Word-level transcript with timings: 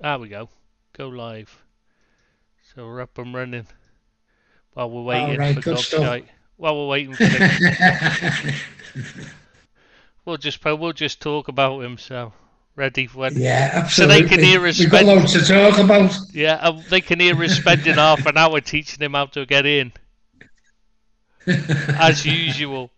There 0.00 0.18
we 0.18 0.28
go. 0.28 0.48
Go 0.96 1.08
live. 1.08 1.62
So 2.74 2.86
we're 2.86 3.02
up 3.02 3.18
and 3.18 3.34
running. 3.34 3.66
While 4.72 4.90
we're 4.90 5.02
waiting 5.02 5.38
right, 5.38 5.54
for 5.54 5.60
God's 5.60 5.88
sake. 5.88 6.24
While 6.56 6.76
we're 6.78 6.88
waiting 6.88 7.14
for 7.14 7.24
the, 7.24 8.54
we'll 10.24 10.38
just 10.38 10.64
we'll 10.64 10.92
just 10.92 11.20
talk 11.20 11.48
about 11.48 11.80
him. 11.82 11.98
So 11.98 12.32
ready 12.76 13.06
for 13.06 13.18
when 13.18 13.36
yeah, 13.36 13.88
So 13.88 14.06
they 14.06 14.22
can 14.22 14.40
hear 14.40 14.66
us 14.66 14.78
We've 14.78 14.90
got 14.90 15.04
loads 15.04 15.32
to 15.34 15.40
talk 15.44 15.78
about. 15.78 16.16
yeah, 16.32 16.54
um, 16.54 16.82
they 16.88 17.02
can 17.02 17.20
hear 17.20 17.42
us 17.42 17.58
spending 17.58 17.94
half 18.06 18.24
an 18.24 18.38
hour 18.38 18.60
teaching 18.60 19.02
him 19.02 19.12
how 19.12 19.26
to 19.26 19.44
get 19.44 19.66
in, 19.66 19.92
as 21.46 22.24
usual. 22.24 22.90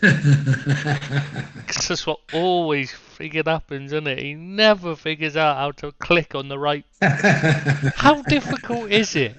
'Cause 1.66 1.88
that's 1.88 2.06
what 2.06 2.20
always 2.32 2.90
friggin' 2.92 3.46
happens, 3.46 3.92
isn't 3.92 4.06
it? 4.06 4.18
He 4.18 4.34
never 4.34 4.96
figures 4.96 5.36
out 5.36 5.56
how 5.56 5.72
to 5.72 5.92
click 5.92 6.34
on 6.34 6.48
the 6.48 6.58
right. 6.58 6.84
How 7.96 8.22
difficult 8.22 8.90
is 8.90 9.14
it? 9.16 9.36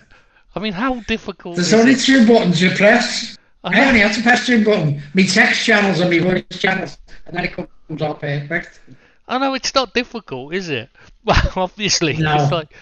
I 0.56 0.60
mean, 0.60 0.74
how 0.74 1.00
difficult 1.02 1.56
There's 1.56 1.74
only 1.74 1.94
it? 1.94 2.00
two 2.00 2.28
buttons 2.28 2.62
you 2.62 2.72
press. 2.72 3.38
I 3.64 3.80
I 3.80 3.88
only 3.88 4.00
have 4.02 4.16
to 4.16 4.22
press 4.22 4.46
two 4.46 4.64
buttons. 4.66 5.02
Me 5.14 5.26
text 5.28 5.64
channels 5.66 6.00
and 6.00 6.10
me 6.10 6.20
voice 6.20 6.44
channels, 6.52 6.98
and 7.26 7.36
then 7.38 7.46
it 7.46 7.54
comes 7.54 8.02
out 8.02 8.20
perfect. 8.20 8.80
I 9.28 9.38
know 9.38 9.54
it's 9.54 9.74
not 9.74 9.94
difficult, 9.94 10.54
is 10.54 10.70
it? 10.70 10.90
Well, 11.24 11.52
obviously, 11.56 12.18
No. 12.18 12.36
it's 12.36 12.52
like 12.52 12.74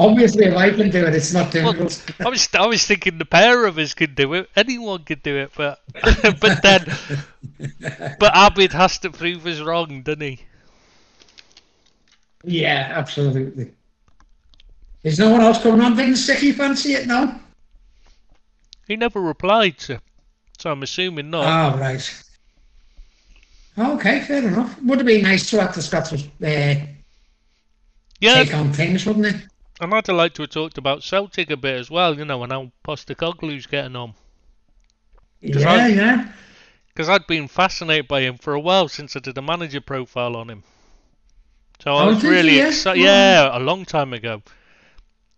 Obviously, 0.00 0.46
if 0.46 0.56
I 0.56 0.70
can 0.70 0.88
do 0.88 1.04
it, 1.04 1.14
it's 1.14 1.34
not 1.34 1.52
well, 1.52 1.74
difficult. 1.74 2.20
I 2.24 2.30
was 2.30 2.48
I 2.54 2.66
was 2.66 2.86
thinking 2.86 3.18
the 3.18 3.26
pair 3.26 3.66
of 3.66 3.76
us 3.76 3.92
could 3.92 4.14
do 4.14 4.32
it. 4.32 4.48
Anyone 4.56 5.04
could 5.04 5.22
do 5.22 5.36
it, 5.36 5.52
but 5.54 5.78
but 6.40 6.62
then 6.62 6.86
but 8.18 8.32
Abid 8.32 8.72
has 8.72 8.98
to 9.00 9.10
prove 9.10 9.46
us 9.46 9.60
wrong, 9.60 10.00
doesn't 10.00 10.22
he? 10.22 10.40
Yeah, 12.44 12.94
absolutely. 12.96 13.72
Is 15.02 15.18
no 15.18 15.28
one 15.28 15.42
else 15.42 15.62
coming 15.62 15.82
on? 15.82 15.96
Didn't 15.96 16.16
Sticky 16.16 16.52
fancy 16.52 16.94
it? 16.94 17.06
No. 17.06 17.38
He 18.88 18.96
never 18.96 19.20
replied, 19.20 19.82
so, 19.82 19.98
so 20.58 20.70
I'm 20.70 20.82
assuming 20.82 21.28
not. 21.28 21.74
Oh, 21.74 21.78
right. 21.78 22.24
Okay, 23.78 24.22
fair 24.22 24.48
enough. 24.48 24.80
Would 24.82 25.00
have 25.00 25.06
been 25.06 25.22
nice 25.22 25.50
to 25.50 25.60
have 25.60 25.74
the 25.74 25.82
Scots 25.82 26.12
uh, 26.12 26.16
yeah, 26.42 26.84
take 28.20 28.54
on 28.54 28.72
things, 28.72 29.04
wouldn't 29.04 29.26
it? 29.26 29.49
And 29.80 29.94
I'd 29.94 30.08
like 30.08 30.34
to 30.34 30.42
have 30.42 30.50
talked 30.50 30.76
about 30.78 31.02
Celtic 31.02 31.50
a 31.50 31.56
bit 31.56 31.74
as 31.76 31.90
well, 31.90 32.16
you 32.18 32.24
know, 32.24 32.42
and 32.42 32.52
how 32.52 32.70
Postecoglou's 32.84 33.66
getting 33.66 33.96
on. 33.96 34.14
Because 35.40 35.62
Yeah, 35.62 35.72
I- 35.72 35.88
yeah. 35.88 36.32
Because 36.88 37.08
I'd 37.08 37.26
been 37.26 37.48
fascinated 37.48 38.06
by 38.06 38.20
him 38.20 38.36
for 38.36 38.52
a 38.52 38.60
while 38.60 38.88
since 38.88 39.16
I 39.16 39.20
did 39.20 39.38
a 39.38 39.42
manager 39.42 39.80
profile 39.80 40.36
on 40.36 40.50
him. 40.50 40.64
So 41.82 41.94
I 41.94 42.02
Oh, 42.02 42.06
was 42.08 42.22
really 42.22 42.58
Yeah? 42.58 42.68
excited. 42.68 43.02
Yeah, 43.02 43.56
a 43.56 43.58
long 43.58 43.86
time 43.86 44.12
ago. 44.12 44.42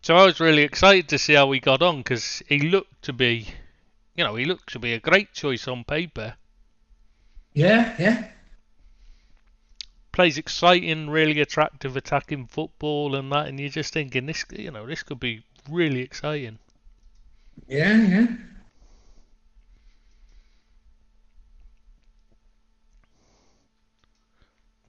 So 0.02 0.16
I 0.16 0.24
was 0.24 0.40
really 0.40 0.62
excited 0.62 1.08
to 1.10 1.18
see 1.18 1.34
how 1.34 1.52
he 1.52 1.60
got 1.60 1.80
on 1.82 1.98
because 1.98 2.42
he 2.48 2.58
looked 2.58 3.02
to 3.02 3.12
be, 3.12 3.46
you 4.16 4.24
know, 4.24 4.34
he 4.34 4.44
looked 4.44 4.72
to 4.72 4.80
be 4.80 4.92
a 4.92 4.98
great 4.98 5.32
choice 5.32 5.68
on 5.68 5.84
paper. 5.84 6.34
Yeah, 7.54 7.94
yeah. 7.98 8.28
Plays 10.12 10.36
exciting, 10.38 11.08
really 11.08 11.40
attractive 11.40 11.96
attacking 11.96 12.46
football 12.46 13.14
and 13.16 13.32
that, 13.32 13.48
and 13.48 13.58
you're 13.58 13.70
just 13.70 13.92
thinking 13.94 14.26
this, 14.26 14.44
you 14.52 14.70
know, 14.70 14.86
this 14.86 15.02
could 15.02 15.18
be 15.20 15.42
really 15.70 16.00
exciting. 16.02 16.58
Yeah, 17.66 17.96
yeah. 18.06 18.26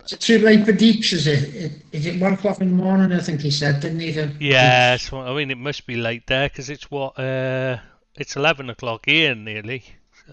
Is 0.06 0.12
it 0.14 0.20
too 0.20 0.40
late 0.40 0.66
for 0.66 0.74
Deeps? 0.74 1.14
Is 1.14 1.28
it? 1.28 1.56
it- 1.56 1.72
Is 1.94 2.06
it 2.06 2.20
one 2.20 2.34
o'clock 2.34 2.60
in 2.60 2.76
the 2.76 2.84
morning? 2.84 3.14
I 3.18 3.22
think 3.22 3.40
he 3.42 3.52
said, 3.52 3.80
didn't 3.80 4.02
he? 4.02 4.12
The- 4.12 4.36
Yeah, 4.40 4.98
so, 4.98 5.20
I 5.22 5.34
mean 5.34 5.50
it 5.52 5.58
must 5.58 5.86
be 5.88 5.96
late 5.96 6.28
there 6.28 6.50
because 6.50 6.70
it's 6.70 6.92
what, 6.92 7.18
uh, 7.18 7.78
it's 8.16 8.36
eleven 8.36 8.70
o'clock 8.70 9.06
here 9.06 9.36
nearly. 9.36 9.86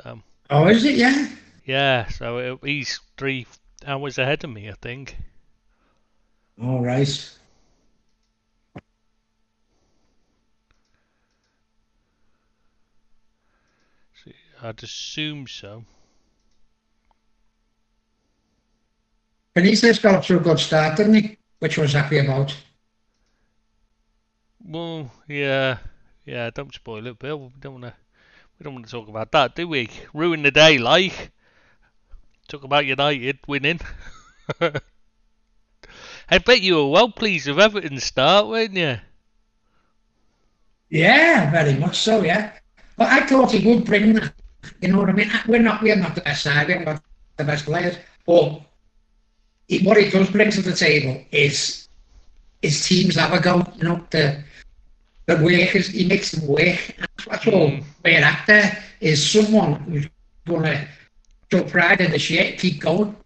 Um, 0.04 0.24
Oh, 0.50 0.66
is 0.66 0.84
it? 0.84 0.96
Yeah. 0.96 1.28
Yeah, 1.64 2.08
so 2.08 2.38
it, 2.38 2.58
he's 2.64 2.98
three 3.16 3.46
hours 3.86 4.18
ahead 4.18 4.44
of 4.44 4.50
me, 4.50 4.68
I 4.68 4.74
think. 4.80 5.16
All 6.62 6.80
right. 6.80 7.06
So 7.06 7.38
I'd 14.62 14.82
assume 14.82 15.46
so. 15.46 15.84
Benitez 19.56 20.00
got 20.02 20.14
up 20.14 20.24
to 20.24 20.36
a 20.36 20.41
good 20.41 20.58
start, 20.58 20.97
didn't 20.97 21.14
he? 21.14 21.38
Which 21.58 21.78
I 21.78 21.82
was 21.82 21.92
happy 21.92 22.18
about. 22.18 22.54
Well, 24.64 25.10
yeah, 25.26 25.78
yeah. 26.24 26.50
Don't 26.50 26.72
spoil 26.72 27.06
it, 27.06 27.18
Bill. 27.18 27.38
We 27.54 27.60
don't 27.60 27.80
want 27.80 27.84
to. 27.84 27.94
We 28.58 28.64
don't 28.64 28.74
want 28.74 28.86
to 28.86 28.92
talk 28.92 29.08
about 29.08 29.32
that, 29.32 29.54
do 29.56 29.66
we? 29.66 29.88
Ruin 30.12 30.42
the 30.42 30.50
day, 30.50 30.78
like. 30.78 31.32
Talk 32.50 32.64
about 32.64 32.84
United 32.84 33.38
winning. 33.46 33.78
I 34.60 36.38
bet 36.44 36.60
you 36.60 36.74
were 36.74 36.88
well 36.88 37.10
pleased 37.12 37.46
with 37.46 37.60
Everton's 37.60 38.02
start, 38.02 38.48
weren't 38.48 38.74
you? 38.74 38.96
Yeah, 40.88 41.50
very 41.52 41.74
much 41.74 41.96
so. 41.96 42.22
Yeah. 42.24 42.52
But 42.96 43.08
I 43.08 43.24
thought 43.26 43.52
he 43.52 43.64
would 43.66 43.84
bring 43.84 44.14
that. 44.14 44.32
You 44.80 44.88
know 44.88 44.98
what 44.98 45.10
I 45.10 45.12
mean? 45.12 45.30
We're 45.46 45.62
not. 45.62 45.80
We're 45.80 45.94
not 45.94 46.16
the 46.16 46.22
best 46.22 46.42
side. 46.42 46.66
We're 46.66 46.82
not 46.82 47.02
the 47.36 47.44
best 47.44 47.66
players. 47.66 47.96
But 48.26 48.62
he, 49.68 49.84
what 49.84 49.96
he 49.96 50.10
does 50.10 50.28
bring 50.30 50.50
to 50.50 50.60
the 50.60 50.74
table 50.74 51.24
is 51.30 51.88
his 52.62 52.84
teams 52.86 53.14
have 53.14 53.32
a 53.32 53.40
go. 53.40 53.64
You 53.76 53.84
know 53.84 54.04
the 54.10 54.42
the 55.26 55.36
workers. 55.36 55.86
He 55.86 56.04
makes 56.04 56.32
them 56.32 56.48
work. 56.48 56.78
That's 57.28 57.46
all 57.46 57.70
Mm. 57.70 57.84
we're 58.04 58.24
at 58.24 58.44
there. 58.48 58.82
Is 59.00 59.30
someone 59.30 59.74
who's 59.82 60.08
going 60.46 60.88
to 61.50 61.58
show 61.58 61.64
pride 61.64 62.00
in 62.00 62.10
the 62.10 62.18
shit, 62.18 62.58
keep 62.58 62.80
going. 62.80 63.16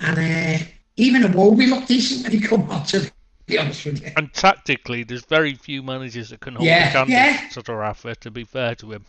And 0.00 0.18
uh, 0.18 0.64
even 0.96 1.22
Iwobi 1.22 1.68
looked 1.68 1.88
decent 1.88 2.24
when 2.24 2.32
he 2.32 2.40
come 2.40 2.68
on. 2.70 2.84
To 2.86 3.10
be 3.46 3.58
honest 3.58 3.84
with 3.84 4.02
you. 4.02 4.12
And 4.16 4.32
tactically, 4.34 5.04
there's 5.04 5.24
very 5.24 5.54
few 5.54 5.82
managers 5.82 6.30
that 6.30 6.40
can 6.40 6.54
hold 6.54 6.66
Yeah, 6.66 6.88
a 6.88 6.92
candle 6.92 7.14
yeah. 7.14 7.48
to 7.48 7.74
Rafa, 7.74 8.14
to 8.16 8.30
be 8.30 8.44
fair 8.44 8.74
to 8.76 8.92
him. 8.92 9.04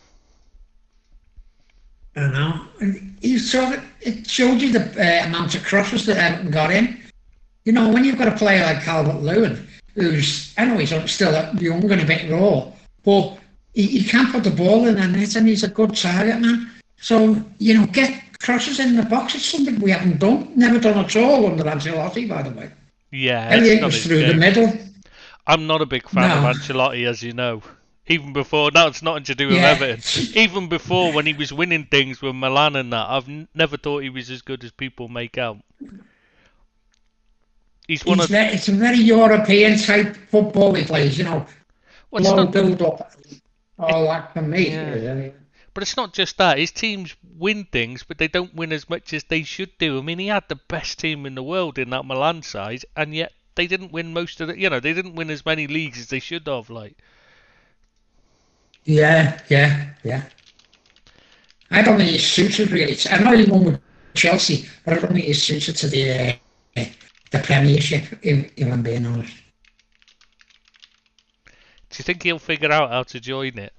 I 2.16 2.28
know. 2.28 2.66
And 2.80 3.16
you 3.20 3.38
saw 3.38 3.72
it, 3.72 3.80
it 4.00 4.28
showed 4.28 4.60
you 4.60 4.72
the 4.72 4.84
uh, 4.98 5.26
amount 5.26 5.54
of 5.54 5.64
crosses 5.64 6.06
that 6.06 6.16
Everton 6.16 6.50
got 6.50 6.70
in. 6.70 7.00
You 7.64 7.72
know, 7.72 7.88
when 7.88 8.04
you've 8.04 8.18
got 8.18 8.28
a 8.28 8.36
player 8.36 8.62
like 8.62 8.82
Calvert 8.82 9.22
Lewin, 9.22 9.66
who's, 9.94 10.54
I 10.58 10.66
know 10.66 10.78
he's 10.78 11.10
still 11.10 11.32
young 11.56 11.90
and 11.90 12.02
a 12.02 12.04
bit 12.04 12.30
raw, 12.30 12.70
but 13.04 13.38
he, 13.72 13.86
he 13.86 14.04
can't 14.04 14.30
put 14.30 14.44
the 14.44 14.50
ball 14.50 14.86
in 14.86 14.94
net 14.94 15.34
and 15.36 15.48
he's 15.48 15.64
a 15.64 15.68
good 15.68 15.96
target 15.96 16.40
man. 16.40 16.70
So, 17.04 17.36
you 17.58 17.74
know, 17.74 17.84
get 17.84 18.38
crosses 18.38 18.80
in 18.80 18.96
the 18.96 19.02
box. 19.02 19.34
It's 19.34 19.44
something 19.44 19.78
we 19.78 19.90
haven't 19.90 20.20
done, 20.20 20.50
never 20.56 20.78
done 20.80 21.04
at 21.04 21.14
all 21.16 21.44
under 21.44 21.62
Ancelotti, 21.64 22.26
by 22.26 22.40
the 22.40 22.50
way. 22.50 22.70
Yeah, 23.10 23.54
not 23.78 23.82
was 23.88 24.06
through 24.06 24.24
the 24.24 24.32
middle. 24.32 24.72
I'm 25.46 25.66
not 25.66 25.82
a 25.82 25.86
big 25.86 26.08
fan 26.08 26.30
No. 26.30 26.48
of 26.48 26.56
Ancelotti, 26.56 27.06
as 27.06 27.22
you 27.22 27.34
know. 27.34 27.60
Even 28.06 28.32
before, 28.32 28.70
no, 28.70 28.86
it's 28.86 29.02
nothing 29.02 29.24
to 29.24 29.34
do 29.34 29.48
with 29.48 29.56
Yeah. 29.56 29.72
Everton. 29.72 30.02
Even 30.34 30.70
before, 30.70 31.12
when 31.12 31.26
he 31.26 31.34
was 31.34 31.52
winning 31.52 31.84
things 31.90 32.22
with 32.22 32.34
Milan 32.34 32.74
and 32.74 32.90
that, 32.94 33.06
I've 33.06 33.28
n- 33.28 33.48
never 33.54 33.76
thought 33.76 34.02
he 34.02 34.08
was 34.08 34.30
as 34.30 34.40
good 34.40 34.64
as 34.64 34.70
people 34.72 35.08
make 35.08 35.36
out. 35.36 35.58
He's 37.86 38.04
one 38.06 38.16
It's, 38.18 38.24
of. 38.24 38.30
ve- 38.30 38.54
it's 38.54 38.68
a 38.68 38.72
very 38.72 38.96
European 38.96 39.78
type 39.78 40.16
football 40.30 40.72
he 40.72 40.84
plays, 40.84 41.18
you 41.18 41.24
know, 41.24 41.44
Well, 42.10 42.22
low 42.24 42.36
not, 42.36 42.52
build 42.52 42.80
up, 42.80 43.12
all 43.78 44.04
that 44.04 44.32
for 44.32 44.40
me. 44.40 44.70
Yeah. 44.70 45.28
But 45.74 45.82
it's 45.82 45.96
not 45.96 46.14
just 46.14 46.38
that. 46.38 46.58
His 46.58 46.70
teams 46.70 47.16
win 47.36 47.64
things, 47.64 48.04
but 48.04 48.18
they 48.18 48.28
don't 48.28 48.54
win 48.54 48.72
as 48.72 48.88
much 48.88 49.12
as 49.12 49.24
they 49.24 49.42
should 49.42 49.76
do. 49.78 49.98
I 49.98 50.02
mean, 50.02 50.20
he 50.20 50.28
had 50.28 50.48
the 50.48 50.54
best 50.54 51.00
team 51.00 51.26
in 51.26 51.34
the 51.34 51.42
world 51.42 51.78
in 51.78 51.90
that 51.90 52.06
Milan 52.06 52.42
side, 52.42 52.84
and 52.96 53.12
yet 53.14 53.32
they 53.56 53.66
didn't 53.66 53.92
win 53.92 54.12
most 54.12 54.40
of 54.40 54.48
the. 54.48 54.58
You 54.58 54.70
know, 54.70 54.80
they 54.80 54.92
didn't 54.92 55.16
win 55.16 55.30
as 55.30 55.44
many 55.44 55.66
leagues 55.66 55.98
as 55.98 56.06
they 56.08 56.20
should 56.20 56.46
have. 56.46 56.70
Like, 56.70 56.96
Yeah, 58.84 59.40
yeah, 59.48 59.90
yeah. 60.04 60.22
I 61.70 61.82
don't 61.82 61.98
think 61.98 62.10
he's 62.10 62.26
suited 62.26 62.70
really. 62.70 62.96
I 63.10 63.18
know 63.18 63.36
he 63.36 63.44
won 63.50 63.64
with 63.64 63.80
Chelsea, 64.14 64.68
but 64.84 64.94
I 64.94 65.00
don't 65.00 65.12
think 65.12 65.24
he's 65.24 65.42
suited 65.42 65.76
to 65.76 65.88
the 65.88 66.38
uh, 66.76 66.84
the 67.32 67.38
Premiership. 67.40 68.04
If, 68.22 68.52
if 68.56 68.72
I'm 68.72 68.82
being 68.82 69.06
honest. 69.06 69.34
Do 71.90 71.98
you 71.98 72.04
think 72.04 72.22
he'll 72.22 72.38
figure 72.38 72.72
out 72.72 72.90
how 72.90 73.02
to 73.04 73.20
join 73.20 73.58
it? 73.58 73.72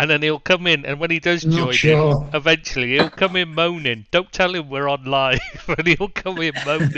And 0.00 0.08
then 0.08 0.22
he'll 0.22 0.38
come 0.38 0.66
in, 0.66 0.86
and 0.86 0.98
when 0.98 1.10
he 1.10 1.18
does 1.18 1.44
Not 1.44 1.56
join 1.56 1.72
sure. 1.74 2.30
eventually 2.32 2.92
he'll 2.92 3.10
come 3.10 3.36
in 3.36 3.54
moaning. 3.54 4.06
Don't 4.10 4.32
tell 4.32 4.54
him 4.54 4.70
we're 4.70 4.88
on 4.88 5.04
live, 5.04 5.40
but 5.66 5.86
he'll 5.86 6.08
come 6.08 6.38
in 6.40 6.54
moaning. 6.64 6.88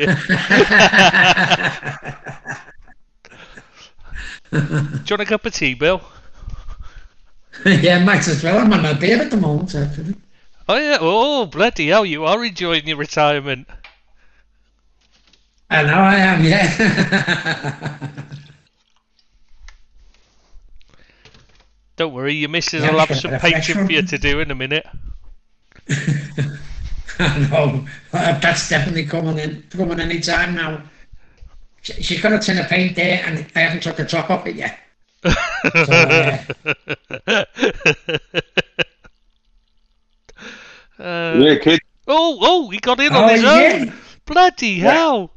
do 4.52 4.58
you 4.60 5.10
want 5.10 5.20
a 5.20 5.24
cup 5.24 5.44
of 5.44 5.52
tea, 5.52 5.74
Bill? 5.74 6.00
yeah, 7.66 8.04
might 8.04 8.28
as 8.28 8.44
well. 8.44 8.58
I'm 8.58 8.72
on 8.72 8.82
my 8.82 8.92
beer 8.92 9.20
at 9.20 9.32
the 9.32 9.36
moment. 9.36 9.74
Actually. 9.74 10.14
Oh 10.68 10.76
yeah. 10.76 10.98
Oh 11.00 11.46
bloody 11.46 11.88
hell! 11.88 12.06
You 12.06 12.24
are 12.24 12.44
enjoying 12.44 12.86
your 12.86 12.98
retirement. 12.98 13.66
I 15.70 15.82
know 15.82 15.94
I 15.94 16.16
am, 16.18 16.44
yeah. 16.44 17.98
Don't 22.02 22.14
worry, 22.14 22.34
your 22.34 22.48
missus 22.48 22.82
Yeah, 22.82 22.90
will 22.90 22.98
have 22.98 23.16
some 23.16 23.30
but 23.40 23.40
painting 23.40 23.78
for 23.86 23.92
you 23.92 24.02
to 24.02 24.18
do 24.18 24.40
in 24.40 24.50
a 24.50 24.56
minute. 24.56 24.84
I 27.20 27.38
know. 27.48 27.86
Uh, 28.12 28.38
That's 28.40 28.68
definitely 28.68 29.06
coming 29.06 29.38
in, 29.38 29.62
coming 29.70 30.00
any 30.00 30.18
time 30.18 30.56
now. 30.56 30.82
She, 31.82 32.02
she's 32.02 32.20
got 32.20 32.32
a 32.32 32.40
tin 32.40 32.58
of 32.58 32.66
paint 32.68 32.96
there, 32.96 33.22
and 33.24 33.46
I 33.54 33.60
haven't 33.60 33.84
took 33.84 33.96
the 33.96 34.04
top 34.04 34.30
off 34.30 34.46
it 34.48 34.56
yet. 34.56 34.80
So, 35.84 35.92
uh, 35.92 36.38
Uh, 37.26 37.44
Yeah, 41.30 41.58
kid. 41.58 41.80
oh, 42.08 42.38
oh, 42.40 42.70
he 42.70 42.78
got 42.80 42.98
in 43.00 43.14
Oh, 43.14 43.20
on 43.20 43.28
his 43.28 43.42
yeah. 43.42 43.78
own. 43.78 43.92
Bloody 44.26 44.80
hell. 44.80 45.30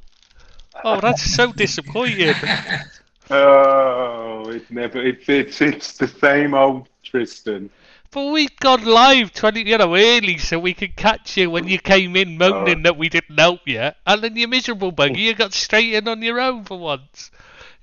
Oh, 0.83 0.99
that's 0.99 1.21
so 1.23 1.51
disappointing. 1.53 2.33
Oh, 3.29 4.49
it's 4.49 4.69
never. 4.69 5.01
It's 5.01 5.27
it's 5.27 5.61
it's 5.61 5.93
the 5.97 6.07
same 6.07 6.53
old 6.53 6.87
Tristan. 7.03 7.69
But 8.11 8.31
we'd 8.31 8.57
gone 8.61 8.85
live 8.85 9.33
20, 9.33 9.67
you 9.67 9.77
know, 9.77 9.93
early 9.93 10.37
so 10.37 10.57
we 10.57 10.73
could 10.73 10.95
catch 10.95 11.35
you 11.35 11.49
when 11.49 11.67
you 11.67 11.77
came 11.79 12.15
in 12.15 12.37
moaning 12.37 12.79
Oh. 12.79 12.83
that 12.83 12.97
we 12.97 13.09
didn't 13.09 13.37
help 13.37 13.59
you. 13.65 13.91
And 14.07 14.21
then 14.21 14.37
you 14.37 14.47
miserable 14.47 14.93
bugger, 14.93 15.15
oh. 15.15 15.19
you 15.19 15.33
got 15.33 15.53
straight 15.53 15.93
in 15.93 16.07
on 16.07 16.21
your 16.21 16.39
own 16.39 16.63
for 16.63 16.79
once. 16.79 17.29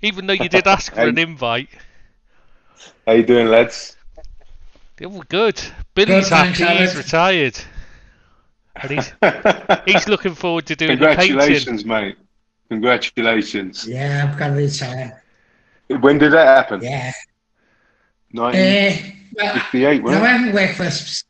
Even 0.00 0.26
though 0.26 0.32
you 0.32 0.48
did 0.48 0.66
ask 0.66 0.94
for 0.94 1.02
an 1.02 1.18
invite. 1.18 1.68
How 3.06 3.12
you 3.12 3.24
doing, 3.24 3.48
lads? 3.48 3.96
It 4.98 5.10
was 5.10 5.24
good. 5.28 5.60
Billy's 5.94 6.28
thanks, 6.30 6.58
happy 6.58 6.78
he's 6.78 6.96
retired. 6.96 7.58
And 8.76 8.90
he's, 8.90 9.12
he's 9.84 10.08
looking 10.08 10.34
forward 10.34 10.64
to 10.66 10.76
doing 10.76 10.98
the 10.98 11.08
painting. 11.08 11.26
Congratulations, 11.36 11.84
mate. 11.84 12.16
Congratulations. 12.70 13.86
yeah, 13.86 14.26
I've 14.30 14.38
got 14.38 14.48
to 14.48 14.54
retire. 14.54 15.21
When 16.00 16.18
did 16.18 16.32
that 16.32 16.46
happen? 16.46 16.82
Yeah. 16.82 17.12
Nineteen 18.32 19.16
Uh, 19.40 19.60
well, 19.72 19.72
no, 19.74 19.84
I 19.84 19.98
wasn't 20.00 20.24
it? 20.24 20.26
haven't 20.26 20.54
worked 20.54 20.74
for 20.76 21.24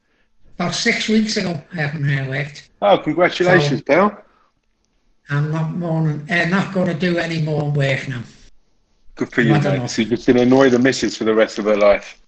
about 0.59 0.75
six 0.75 1.09
weeks 1.09 1.37
ago. 1.37 1.61
I 1.73 1.77
haven't 1.77 2.09
uh, 2.19 2.29
worked. 2.29 2.71
Oh, 2.81 2.99
congratulations, 2.99 3.83
pal. 3.83 4.25
I'm 5.31 5.51
not 5.51 5.73
more 5.73 6.03
than, 6.09 6.31
uh, 6.31 6.49
not 6.49 6.75
going 6.75 6.89
to 6.89 6.95
do 6.95 7.19
any 7.19 7.41
more 7.41 7.71
work 7.71 8.09
now. 8.09 8.23
Good 9.15 9.33
for 9.33 9.43
you, 9.43 9.53
Not 9.53 9.65
mate. 9.65 9.75
enough. 9.75 9.91
So 9.91 10.03
you're 10.03 10.11
just 10.11 10.27
gonna 10.27 10.43
annoy 10.43 10.71
the 10.71 10.79
missus 10.79 11.17
for 11.17 11.25
the 11.25 11.35
rest 11.35 11.59
of 11.59 11.65
her 11.67 11.77
life. 11.77 12.21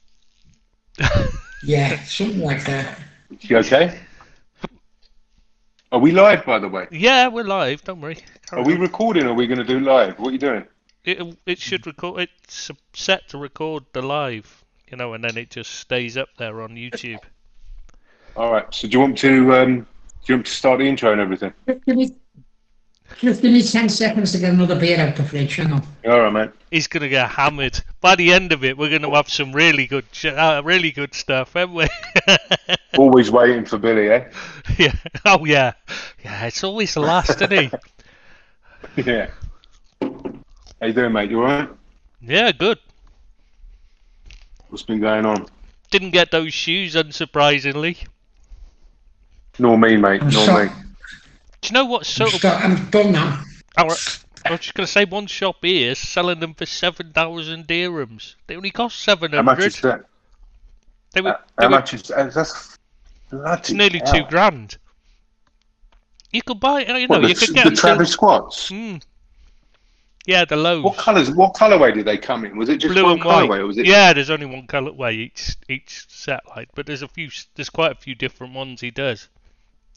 Yeah, 1.65 1.99
something 2.05 2.41
like 2.41 2.63
that. 2.67 2.99
You 3.41 3.57
okay? 3.59 3.99
Are 5.91 5.99
we 5.99 6.13
live, 6.13 6.45
by 6.45 6.59
the 6.59 6.69
way? 6.69 6.87
Yeah, 6.91 7.29
we're 7.29 7.45
live, 7.45 7.83
don't 7.85 8.03
worry. 8.03 8.19
Are 8.53 8.63
we 8.63 8.75
recording 8.77 9.25
or 9.25 9.31
are 9.31 9.35
we 9.35 9.47
going 9.47 9.59
to 9.59 9.65
do 9.65 9.81
live? 9.81 10.19
What 10.19 10.29
are 10.29 10.33
you 10.33 10.39
doing? 10.39 10.67
It, 11.05 11.37
it 11.45 11.59
should 11.59 11.87
record, 11.87 12.23
it's 12.23 12.71
set 12.95 13.29
to 13.29 13.39
record 13.39 13.85
the 13.93 14.03
live, 14.03 14.65
you 14.91 14.97
know, 14.97 15.13
and 15.13 15.23
then 15.23 15.37
it 15.37 15.51
just 15.51 15.73
stays 15.73 16.17
up 16.17 16.29
there 16.39 16.63
on 16.63 16.77
YouTube. 16.77 17.21
All 18.37 18.53
right. 18.53 18.73
So 18.75 18.89
do 18.89 18.93
you 18.93 19.01
want 19.01 19.19
to 19.19 19.55
um, 19.55 19.87
do 20.25 20.33
you 20.33 20.37
want 20.37 20.47
to 20.47 20.53
start 20.53 20.79
the 20.79 20.89
intro 20.89 21.13
and 21.13 21.21
everything? 21.21 21.53
Just 21.67 21.85
give 21.85 21.97
me, 21.97 22.15
just 23.19 23.43
give 23.43 23.53
me 23.53 23.63
10 23.63 23.89
seconds 23.89 24.33
to 24.33 24.39
get 24.39 24.55
another 24.55 24.79
beer 24.79 24.99
out 24.99 25.11
of 25.11 25.17
the 25.17 25.25
fridge. 25.25 25.57
Hang 25.57 25.73
on. 25.73 25.87
All 26.07 26.21
right, 26.21 26.33
man. 26.33 26.53
He's 26.71 26.87
gonna 26.87 27.09
get 27.09 27.29
hammered. 27.29 27.81
By 28.01 28.17
the 28.17 28.33
end 28.33 28.53
of 28.53 28.65
it, 28.65 28.77
we're 28.77 28.91
gonna 28.91 29.15
have 29.15 29.29
some 29.29 29.53
really 29.53 29.87
good, 29.87 30.07
uh, 30.25 30.63
really 30.65 30.91
good 30.91 31.15
stuff, 31.15 31.53
haven't 31.53 31.75
we? 31.75 31.87
Always 32.99 33.31
waiting 33.31 33.67
for 33.67 33.79
Billy, 33.79 34.09
eh? 34.09 34.31
yeah. 34.79 34.95
Oh 35.25 35.45
yeah. 35.45 35.73
Yeah. 36.25 36.47
It's 36.47 36.65
always 36.65 36.95
the 36.95 37.01
last, 37.01 37.43
isn't 37.43 37.53
he? 37.53 37.71
yeah. 39.03 39.31
How 40.81 40.87
you 40.89 40.93
doing, 40.93 41.13
mate? 41.13 41.31
You 41.31 41.39
all 41.41 41.45
right? 41.47 41.69
Yeah. 42.21 42.53
Good. 42.53 42.79
What's 44.69 44.83
been 44.83 45.01
going 45.01 45.25
on? 45.25 45.47
Didn't 45.91 46.11
get 46.11 46.31
those 46.31 46.53
shoes, 46.53 46.95
unsurprisingly. 46.95 48.07
Nor 49.59 49.79
me, 49.79 49.97
mate. 49.97 50.21
I'm, 50.23 50.29
Nor 50.31 50.45
sorry. 50.45 50.67
me. 50.69 50.75
Do 51.61 51.69
you 51.69 51.73
know 51.75 51.85
what 51.85 52.01
I'm, 52.01 52.05
sort 52.05 52.33
of? 52.35 52.39
sto- 52.41 52.49
I'm 52.51 52.91
done 52.91 53.13
now. 53.13 53.43
Our, 53.79 53.87
I 54.45 54.51
was 54.51 54.61
just 54.61 54.75
gonna 54.75 54.87
say 54.87 55.05
one 55.05 55.27
shop 55.27 55.57
here 55.63 55.93
is 55.93 55.99
selling 55.99 56.41
them 56.41 56.55
for 56.55 56.67
seven 56.67 57.13
thousand 57.13 57.67
dirhams. 57.67 58.35
They 58.47 58.57
only 58.57 58.71
cost 58.71 59.01
seven 59.01 59.33
How 59.33 59.43
much 59.43 59.61
is 59.61 59.81
that? 59.83 60.05
They 61.13 61.21
were, 61.21 61.31
Uh, 61.31 61.37
they 61.59 61.65
how 61.65 61.71
were 61.71 61.77
much 61.77 61.95
is 61.95 62.11
uh, 62.11 62.31
that's? 62.35 62.77
Bloody 63.31 63.61
It's 63.61 63.71
nearly 63.71 64.01
hell. 64.05 64.13
two 64.13 64.25
grand. 64.29 64.77
You 66.33 66.43
could 66.43 66.59
buy, 66.61 66.81
you 66.81 67.07
know, 67.09 67.19
What, 67.19 67.29
you 67.29 67.35
could 67.35 67.55
get 67.55 67.65
the 67.65 67.71
Travis 67.77 68.11
Scotts. 68.11 68.71
Mm. 68.71 69.01
Yeah, 70.27 70.45
the 70.45 70.57
lows. 70.57 70.85
What 70.85 70.97
colours? 70.97 71.31
What 71.31 71.53
colourway 71.55 71.93
did 71.93 72.07
they 72.07 72.17
come 72.17 72.45
in? 72.45 72.57
Was 72.57 72.69
it 72.71 72.79
just 72.79 72.95
Blue 72.95 73.03
one 73.03 73.13
and 73.13 73.25
white. 73.25 73.49
colourway, 73.49 73.59
or 73.59 73.67
was 73.67 73.79
it? 73.79 73.87
Yeah, 73.87 74.13
there's 74.15 74.31
only 74.31 74.47
one 74.47 74.67
colourway 74.67 75.13
each 75.13 75.57
each 75.69 76.07
set, 76.09 76.41
like, 76.57 76.69
but 76.75 76.87
there's 76.87 77.03
a 77.03 77.09
few, 77.09 77.29
there's 77.55 77.71
quite 77.71 77.93
a 77.93 77.95
few 77.95 78.15
different 78.15 78.55
ones 78.55 78.81
he 78.81 78.91
does. 78.91 79.29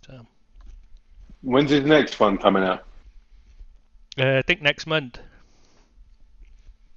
So, 0.06 0.26
When's 1.42 1.72
his 1.72 1.86
next 1.86 2.20
one 2.20 2.38
coming 2.38 2.64
out? 2.64 2.84
uh, 4.20 4.38
I 4.38 4.42
think 4.42 4.62
next 4.62 4.86
month. 4.86 5.20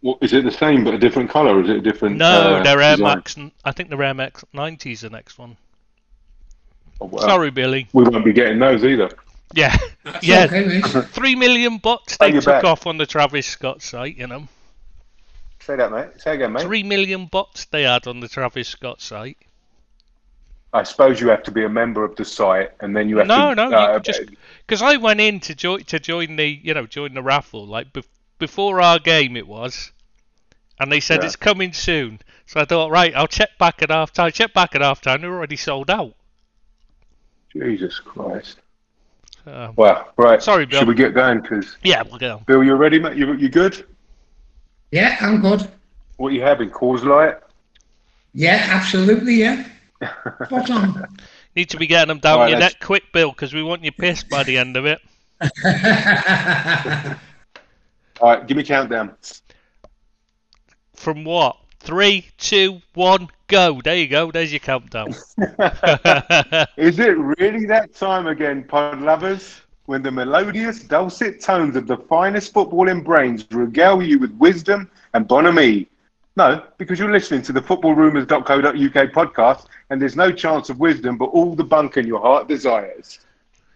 What, 0.01 0.19
is 0.23 0.33
it 0.33 0.45
the 0.45 0.51
same 0.51 0.83
but 0.83 0.95
a 0.95 0.99
different 0.99 1.31
colour, 1.31 1.63
is 1.63 1.69
it 1.69 1.77
a 1.77 1.81
different? 1.81 2.17
No, 2.17 2.57
uh, 2.57 2.63
they're 2.63 2.81
Air 2.81 2.97
design? 2.97 3.17
Max. 3.17 3.37
I 3.65 3.73
think 3.73 3.91
they're 3.91 4.03
Air 4.03 4.15
Max 4.15 4.45
90s 4.55 5.01
the 5.01 5.11
next 5.11 5.39
one. 5.39 5.57
Oh, 7.01 7.07
wow. 7.07 7.21
Sorry, 7.21 7.51
Billy. 7.51 7.87
We 7.93 8.05
won't 8.05 8.25
be 8.25 8.33
getting 8.33 8.59
those 8.59 8.85
either. 8.85 9.11
Yeah, 9.53 9.77
That's 10.05 10.25
yeah. 10.25 10.45
okay, 10.45 10.65
mate. 10.65 10.85
Three 11.11 11.35
million 11.35 11.79
bots 11.79 12.17
Oh, 12.21 12.27
they 12.27 12.33
took 12.33 12.45
back. 12.45 12.65
off 12.65 12.87
on 12.87 12.99
the 12.99 13.07
Travis 13.07 13.47
Scott 13.47 13.83
site. 13.83 14.17
You 14.17 14.27
know, 14.29 14.47
Say 15.61 15.77
that, 15.77 15.91
mate. 15.91 16.09
Say 16.19 16.35
again, 16.37 16.53
mate. 16.53 16.63
three 16.63 16.83
million 16.83 17.27
bots 17.27 17.65
they 17.67 17.83
had 17.83 18.07
on 18.07 18.21
the 18.21 18.29
Travis 18.29 18.69
Scott 18.69 19.01
site. 19.01 19.37
I 20.73 20.85
suppose 20.85 21.21
you 21.21 21.29
have 21.29 21.43
to 21.45 21.51
be 21.51 21.65
a 21.65 21.69
member 21.69 22.05
of 22.05 22.15
the 22.15 22.25
site, 22.25 22.71
and 22.81 22.97
then 22.97 23.09
you 23.09 23.19
have 23.19 23.27
No, 23.27 23.51
to. 23.51 23.55
no, 23.57 23.69
you 23.69 23.75
uh, 23.77 23.99
just 23.99 24.23
because 24.67 24.83
I 24.83 24.97
went 24.97 25.21
in 25.21 25.41
to 25.41 25.55
join 25.55 25.83
to 25.85 25.99
join 25.99 26.37
the 26.37 26.47
you 26.47 26.73
know 26.75 26.87
join 26.87 27.15
the 27.15 27.23
raffle 27.23 27.67
like 27.67 27.93
bef- 27.93 28.07
before 28.39 28.81
our 28.81 29.01
game 29.01 29.37
it 29.37 29.49
was, 29.49 29.91
and 30.79 30.93
they 30.93 31.01
said 31.01 31.21
Yeah. 31.23 31.27
it's 31.27 31.37
coming 31.37 31.73
soon. 31.73 32.21
So 32.47 32.61
I 32.61 32.65
thought 32.67 32.91
right, 32.93 33.13
I'll 33.17 33.27
check 33.27 33.59
back 33.59 33.83
at 33.83 33.91
half 33.91 34.13
time. 34.13 34.31
Check 34.31 34.55
back 34.55 34.77
at 34.77 34.81
half 34.81 35.01
time. 35.01 35.23
They're 35.23 35.35
already 35.35 35.57
sold 35.57 35.91
out. 35.91 36.15
Jesus 37.53 37.99
Christ. 37.99 38.59
Um, 39.51 39.75
Wow. 39.77 40.09
Right. 40.17 40.43
Sorry, 40.43 40.65
Bill. 40.67 40.81
Should 40.81 40.89
we 40.89 40.95
get 40.95 41.15
going? 41.15 41.41
Because 41.41 41.77
yeah, 41.83 42.03
we'll 42.03 42.19
go. 42.19 42.43
Bill, 42.47 42.63
you 42.63 42.75
ready, 42.75 42.99
mate? 42.99 43.17
You 43.17 43.33
you 43.35 43.49
good? 43.49 43.85
Yeah, 44.93 45.17
I'm 45.21 45.41
good. 45.41 45.71
What 46.17 46.29
are 46.29 46.35
you 46.35 46.43
having? 46.43 46.71
Coors 46.71 47.03
Light? 47.05 47.37
Yeah, 48.35 48.65
absolutely, 48.71 49.35
yeah. 49.35 49.67
Spot 50.47 50.71
on. 50.71 51.07
Need 51.57 51.71
to 51.71 51.77
be 51.77 51.87
getting 51.87 52.09
them 52.09 52.19
down 52.21 52.35
Alright, 52.35 52.51
your 52.51 52.61
let's- 52.61 52.75
neck 52.75 52.81
quick, 52.85 53.05
Bill, 53.13 53.31
because 53.31 53.53
we 53.53 53.63
want 53.63 53.83
you 53.85 53.91
pissed 53.93 54.29
by 54.29 54.43
the 54.45 54.57
end 54.59 54.77
of 54.77 54.87
it. 54.87 55.01
All 58.21 58.29
right. 58.35 58.47
Give 58.47 58.57
me 58.57 58.63
countdown. 58.63 59.15
From 60.95 61.25
what? 61.25 61.57
Three, 61.81 62.29
two, 62.39 62.83
one, 62.95 63.29
go. 63.49 63.81
There 63.83 63.97
you 63.97 64.09
go. 64.09 64.31
There's 64.31 64.53
your 64.53 64.61
countdown. 64.61 65.15
Is 66.77 66.99
it 66.99 67.17
really 67.39 67.67
that 67.67 67.95
time 67.95 68.27
again, 68.27 68.65
pod 68.65 69.01
lovers? 69.01 69.63
When 69.87 70.03
the 70.03 70.11
melodious, 70.13 70.81
dulcet 70.81 71.41
tones 71.41 71.77
of 71.77 71.87
the 71.87 71.97
finest 71.97 72.55
footballing 72.55 73.05
brains 73.05 73.45
regale 73.51 74.03
you 74.03 74.19
with 74.19 74.33
wisdom 74.37 74.91
and 75.15 75.27
bonhomie? 75.27 75.89
No, 76.37 76.63
because 76.79 76.99
you're 76.99 77.11
listening 77.11 77.43
to 77.43 77.53
the 77.53 77.61
footballrumours.co.uk 77.61 79.13
podcast, 79.13 79.67
and 79.91 80.01
there's 80.01 80.17
no 80.17 80.31
chance 80.31 80.71
of 80.71 80.79
wisdom 80.79 81.17
but 81.19 81.27
all 81.27 81.55
the 81.55 81.65
bunkum 81.65 82.07
your 82.07 82.21
heart 82.21 82.47
desires. 82.49 83.21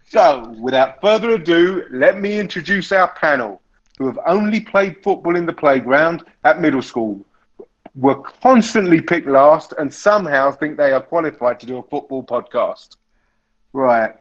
So, 0.09 0.55
without 0.61 1.01
further 1.01 1.31
ado, 1.31 1.85
let 1.91 2.21
me 2.21 2.39
introduce 2.39 2.93
our 2.93 3.09
panel, 3.15 3.61
who 3.99 4.07
have 4.07 4.19
only 4.27 4.61
played 4.61 5.03
football 5.03 5.37
in 5.37 5.47
the 5.47 5.53
playground 5.53 6.25
at 6.45 6.61
middle 6.61 6.83
school, 6.83 7.25
were 7.95 8.17
constantly 8.17 9.01
picked 9.01 9.29
last, 9.29 9.73
and 9.79 9.93
somehow 9.93 10.51
think 10.51 10.77
they 10.77 10.93
are 10.93 11.01
qualified 11.01 11.61
to 11.61 11.67
do 11.67 11.79
a 11.79 11.83
football 11.83 12.25
podcast. 12.25 12.97
Right. 13.73 14.15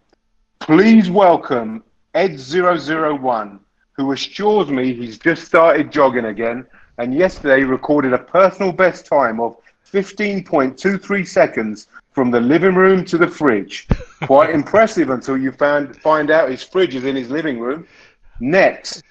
Please 0.60 1.10
welcome 1.10 1.84
Ed001, 2.16 3.60
who 3.94 4.12
assures 4.12 4.70
me 4.70 4.94
he's 4.94 5.18
just 5.18 5.46
started 5.46 5.92
jogging 5.92 6.26
again 6.26 6.66
and 6.98 7.14
yesterday 7.14 7.64
recorded 7.64 8.14
a 8.14 8.18
personal 8.18 8.72
best 8.72 9.06
time 9.06 9.40
of 9.40 9.58
15.23 9.92 11.28
seconds 11.28 11.88
from 12.12 12.32
the 12.32 12.40
living 12.40 12.76
room 12.76 13.04
to 13.06 13.18
the 13.18 13.28
fridge. 13.28 13.88
Quite 14.26 14.52
impressive 14.52 15.10
until 15.10 15.38
you 15.38 15.52
found, 15.52 15.96
find 15.98 16.30
out 16.32 16.50
his 16.50 16.64
fridge 16.64 16.96
is 16.96 17.06
in 17.06 17.16
his 17.16 17.30
living 17.30 17.60
room. 17.60 17.88
Next, 18.40 19.04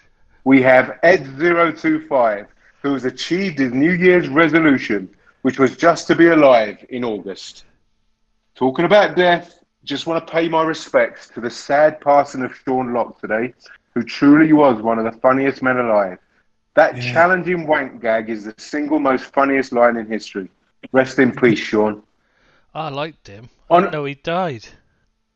we 0.45 0.63
have 0.63 0.99
Ed025, 1.03 2.47
who 2.83 2.93
has 2.95 3.05
achieved 3.05 3.59
his 3.59 3.73
New 3.73 3.93
Year's 3.93 4.29
resolution, 4.29 5.09
which 5.43 5.59
was 5.59 5.77
just 5.77 6.07
to 6.09 6.15
be 6.17 6.29
alive 6.29 6.85
in 6.91 7.05
August. 7.05 7.65
Talking 8.55 8.85
about 8.85 9.17
death, 9.17 9.63
just 9.85 10.07
want 10.07 10.27
to 10.27 10.33
pay 10.33 10.49
my 10.49 10.63
respects 10.63 11.29
to 11.31 11.41
the 11.41 11.51
sad 11.51 12.01
passing 12.01 12.43
of 12.43 12.55
Sean 12.55 12.93
Lock 12.93 13.21
today. 13.21 13.55
who 13.95 14.03
truly 14.03 14.53
was 14.53 14.81
one 14.83 14.99
of 14.99 15.05
the 15.05 15.21
funniest 15.21 15.63
men 15.63 15.77
alive. 15.77 16.19
That 16.75 16.97
Yeah. 16.97 17.13
challenging 17.13 17.67
wank 17.67 18.01
gag 18.01 18.31
is 18.31 18.45
the 18.47 18.55
single 18.59 18.99
most 18.99 19.25
funniest 19.27 19.73
line 19.73 19.97
in 19.97 20.07
history. 20.07 20.49
Rest 20.93 21.19
in 21.19 21.33
peace, 21.33 21.59
Sean. 21.59 22.03
I 22.75 22.89
liked 22.89 23.27
him. 23.29 23.51
I 23.71 23.75
On- 23.75 23.83
didn't 23.83 23.93
know 23.93 24.05
he 24.05 24.15
died. 24.15 24.67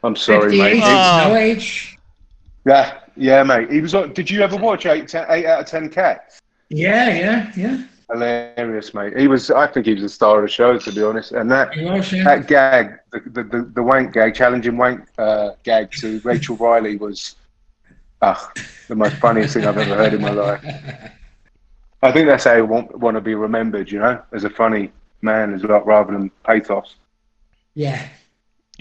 I'm 0.03 0.15
sorry, 0.15 0.57
58 0.57 0.73
mate. 0.73 0.83
Oh. 0.83 1.29
no 1.29 1.35
age. 1.35 1.97
Yeah, 2.65 2.99
yeah, 3.15 3.43
mate. 3.43 3.71
He 3.71 3.81
was. 3.81 3.95
on- 3.95 4.13
Did 4.13 4.29
you 4.29 4.41
ever 4.41 4.57
watch 4.57 4.85
eight, 4.85 5.07
ten, 5.07 5.25
eight 5.29 5.45
out 5.45 5.61
of 5.61 5.65
ten 5.67 5.89
cats? 5.89 6.41
Yeah, 6.69 7.09
yeah, 7.09 7.51
yeah. 7.55 7.83
Hilarious, 8.11 8.93
mate. 8.93 9.17
He 9.17 9.27
was. 9.27 9.49
I 9.51 9.67
think 9.67 9.85
he 9.85 9.93
was 9.93 10.03
the 10.03 10.09
star 10.09 10.39
of 10.39 10.43
the 10.43 10.49
show, 10.49 10.77
to 10.77 10.91
be 10.91 11.03
honest. 11.03 11.31
And 11.31 11.49
that 11.51 11.69
was, 11.77 12.11
yeah. 12.11 12.23
that 12.23 12.47
gag, 12.47 12.99
the 13.11 13.19
the, 13.21 13.43
the, 13.43 13.71
the 13.75 13.83
wank 13.83 14.13
gag, 14.13 14.35
challenging 14.35 14.77
wank 14.77 15.07
uh, 15.17 15.51
gag 15.63 15.91
to 15.99 16.19
Rachel 16.23 16.55
Riley 16.57 16.97
was, 16.97 17.35
ah, 18.21 18.51
the 18.87 18.95
most 18.95 19.15
funniest 19.17 19.53
thing 19.53 19.65
I've 19.65 19.77
ever 19.77 19.95
heard 19.95 20.13
in 20.13 20.21
my 20.21 20.31
life. 20.31 20.63
I 22.01 22.11
think 22.11 22.27
that's 22.27 22.43
how 22.43 22.55
you 22.55 22.65
want 22.65 22.97
want 22.97 23.15
to 23.15 23.21
be 23.21 23.35
remembered, 23.35 23.89
you 23.89 23.99
know, 23.99 24.21
as 24.33 24.43
a 24.43 24.49
funny 24.49 24.91
man 25.21 25.53
as 25.53 25.63
well, 25.63 25.81
rather 25.81 26.11
than 26.11 26.29
pathos. 26.43 26.95
Yeah. 27.75 28.07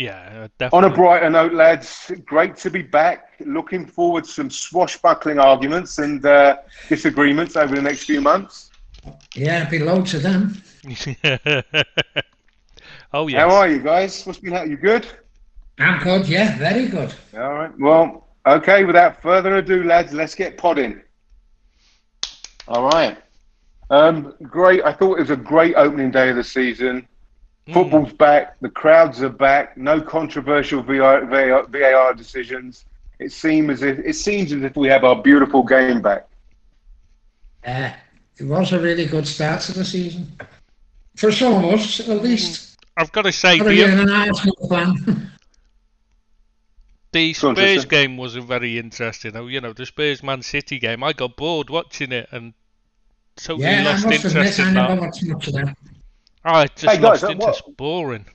Yeah, 0.03 0.49
On 0.73 0.83
definitely. 0.83 0.89
a 0.89 0.91
brighter 0.91 1.31
note, 1.31 1.53
lads, 1.53 2.11
great 2.27 2.57
to 2.57 2.71
be 2.71 2.83
back. 2.83 3.35
Looking 3.41 3.87
forward 3.87 4.25
to 4.25 4.31
some 4.31 4.51
swashbuckling 4.51 5.39
arguments 5.39 5.99
and 5.99 6.25
uh, 6.27 6.57
disagreements 6.89 7.57
over 7.57 7.75
the 7.75 7.83
next 7.83 8.05
few 8.05 8.21
months. 8.21 8.71
Yeah, 9.35 9.69
be 9.69 9.79
loads 9.79 10.15
of 10.15 10.23
them. 10.23 10.63
oh, 13.13 13.29
yes. 13.29 13.39
How 13.41 13.51
are 13.51 13.69
you 13.69 13.81
guys? 13.81 14.25
What's 14.25 14.39
been 14.39 14.53
happening? 14.53 14.73
You 14.73 14.77
good? 14.79 15.07
I'm 15.79 16.03
good, 16.03 16.29
yeah, 16.29 16.59
very 16.59 16.87
good. 16.87 17.15
All 17.35 17.55
right. 17.55 17.73
Well, 17.79 18.29
okay. 18.47 18.85
Without 18.85 19.23
further 19.23 19.57
ado, 19.57 19.85
lads, 19.85 20.13
let's 20.13 20.35
get 20.35 20.59
podding. 20.59 21.01
All 22.69 22.85
right. 22.85 23.19
Um, 23.91 24.35
great. 24.43 24.85
I 24.85 24.93
thought 24.93 25.19
it 25.19 25.23
was 25.23 25.31
a 25.31 25.37
great 25.37 25.75
opening 25.77 26.11
day 26.11 26.31
of 26.31 26.37
the 26.37 26.45
season. 26.45 27.07
Mm. 27.69 27.75
Football's 27.75 28.12
back. 28.12 28.59
The 28.61 28.69
crowds 28.69 29.23
are 29.23 29.28
back. 29.28 29.76
No 29.76 30.00
controversial 30.00 30.83
VAR, 30.83 31.25
VAR, 31.26 31.66
VAR 31.66 32.14
decisions. 32.14 32.85
It 33.19 33.31
seems 33.31 33.71
as 33.71 33.83
if 33.83 33.99
it 34.00 34.14
seems 34.14 34.52
as 34.52 34.62
if 34.62 34.76
we 34.76 34.88
have 34.88 35.04
our 35.04 35.23
beautiful 35.23 35.62
game 35.62 36.02
back. 36.02 36.26
Uh, 37.64 37.90
it 38.38 38.45
was 38.45 38.73
a 38.73 38.81
really 38.81 39.07
good 39.07 39.26
start 39.26 39.61
to 39.62 39.73
the 39.73 39.85
season. 39.85 40.33
For 41.14 41.31
some 41.31 41.64
of 41.64 41.73
us, 41.73 42.00
at 42.00 42.23
least. 42.23 42.76
I've 42.97 43.12
got 43.12 43.23
to 43.23 43.33
say, 43.33 43.61
the, 43.61 43.85
an 43.85 44.09
the 47.12 47.33
Spurs 47.35 47.85
game 47.85 48.16
wasn't 48.16 48.47
very 48.47 48.78
interesting. 48.78 49.35
You 49.49 49.61
know, 49.61 49.73
the 49.73 49.87
Spurs 49.87 50.23
Man 50.23 50.42
City 50.42 50.78
game, 50.78 51.04
I 51.04 51.12
got 51.12 51.37
bored 51.37 51.71
watching 51.71 52.11
it 52.11 52.28
and 52.33 52.54
totally 53.37 53.64
yeah, 53.64 53.81
I 53.81 53.85
lost 53.85 54.07
must 54.07 54.25
admit, 54.25 54.37
interest 54.37 54.61
I 54.61 54.69
in 54.69 54.75
never 54.75 54.97
that. 54.97 55.76
Watched 56.45 56.83
much 56.83 56.83
of 56.83 56.95
that. 56.95 56.95
I 56.95 56.97
just 56.97 56.97
Hey, 56.97 57.03
guys, 57.03 57.23
lost 57.23 57.61
uh, 57.61 57.65
what- 57.67 57.77
Boring. 57.77 58.27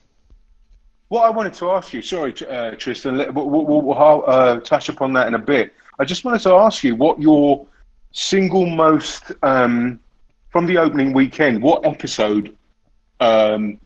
What 1.08 1.22
I 1.22 1.30
wanted 1.30 1.54
to 1.54 1.70
ask 1.70 1.94
you, 1.94 2.02
sorry, 2.02 2.34
uh, 2.50 2.72
Tristan, 2.72 3.16
we'll, 3.34 3.48
we'll, 3.48 3.80
we'll 3.80 4.24
uh, 4.26 4.60
touch 4.60 4.90
upon 4.90 5.14
that 5.14 5.26
in 5.26 5.34
a 5.34 5.38
bit. 5.38 5.72
I 5.98 6.04
just 6.04 6.24
wanted 6.24 6.42
to 6.42 6.52
ask 6.52 6.84
you 6.84 6.94
what 6.96 7.18
your 7.18 7.66
single 8.12 8.66
most, 8.66 9.32
um, 9.42 10.00
from 10.50 10.66
the 10.66 10.76
opening 10.76 11.14
weekend, 11.14 11.62
what 11.62 11.86
episode 11.86 12.54
um, 13.20 13.78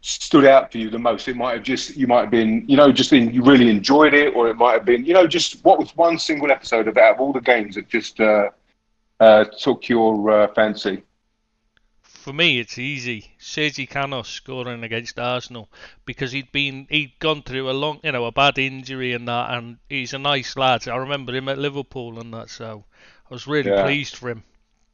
stood 0.00 0.44
out 0.46 0.72
for 0.72 0.78
you 0.78 0.90
the 0.90 0.98
most? 0.98 1.28
It 1.28 1.36
might 1.36 1.52
have 1.54 1.62
just, 1.62 1.96
you 1.96 2.08
might 2.08 2.22
have 2.22 2.30
been, 2.30 2.64
you 2.68 2.76
know, 2.76 2.90
just 2.90 3.12
in, 3.12 3.32
you 3.32 3.44
really 3.44 3.70
enjoyed 3.70 4.12
it, 4.12 4.34
or 4.34 4.48
it 4.48 4.56
might 4.56 4.72
have 4.72 4.84
been, 4.84 5.04
you 5.04 5.14
know, 5.14 5.28
just 5.28 5.64
what 5.64 5.78
was 5.78 5.96
one 5.96 6.18
single 6.18 6.50
episode 6.50 6.88
of 6.88 6.96
out 6.96 7.14
of 7.14 7.20
all 7.20 7.32
the 7.32 7.40
games 7.40 7.76
that 7.76 7.88
just 7.88 8.18
uh, 8.20 8.50
uh, 9.20 9.44
took 9.60 9.88
your 9.88 10.28
uh, 10.28 10.48
fancy? 10.54 11.04
For 12.24 12.32
me, 12.32 12.58
it's 12.58 12.78
easy. 12.78 13.34
Sergi 13.36 13.84
Canos 13.86 14.30
scoring 14.30 14.82
against 14.82 15.18
Arsenal 15.18 15.70
because 16.06 16.32
he'd 16.32 16.50
been 16.52 16.86
he'd 16.88 17.18
gone 17.18 17.42
through 17.42 17.68
a 17.68 17.72
long, 17.72 18.00
you 18.02 18.12
know, 18.12 18.24
a 18.24 18.32
bad 18.32 18.56
injury 18.56 19.12
and 19.12 19.28
that, 19.28 19.50
and 19.50 19.76
he's 19.90 20.14
a 20.14 20.18
nice 20.18 20.56
lad. 20.56 20.88
I 20.88 20.96
remember 20.96 21.34
him 21.34 21.50
at 21.50 21.58
Liverpool 21.58 22.18
and 22.18 22.32
that, 22.32 22.48
so 22.48 22.86
I 23.30 23.34
was 23.34 23.46
really 23.46 23.68
Yeah. 23.68 23.82
pleased 23.82 24.16
for 24.16 24.30
him 24.30 24.42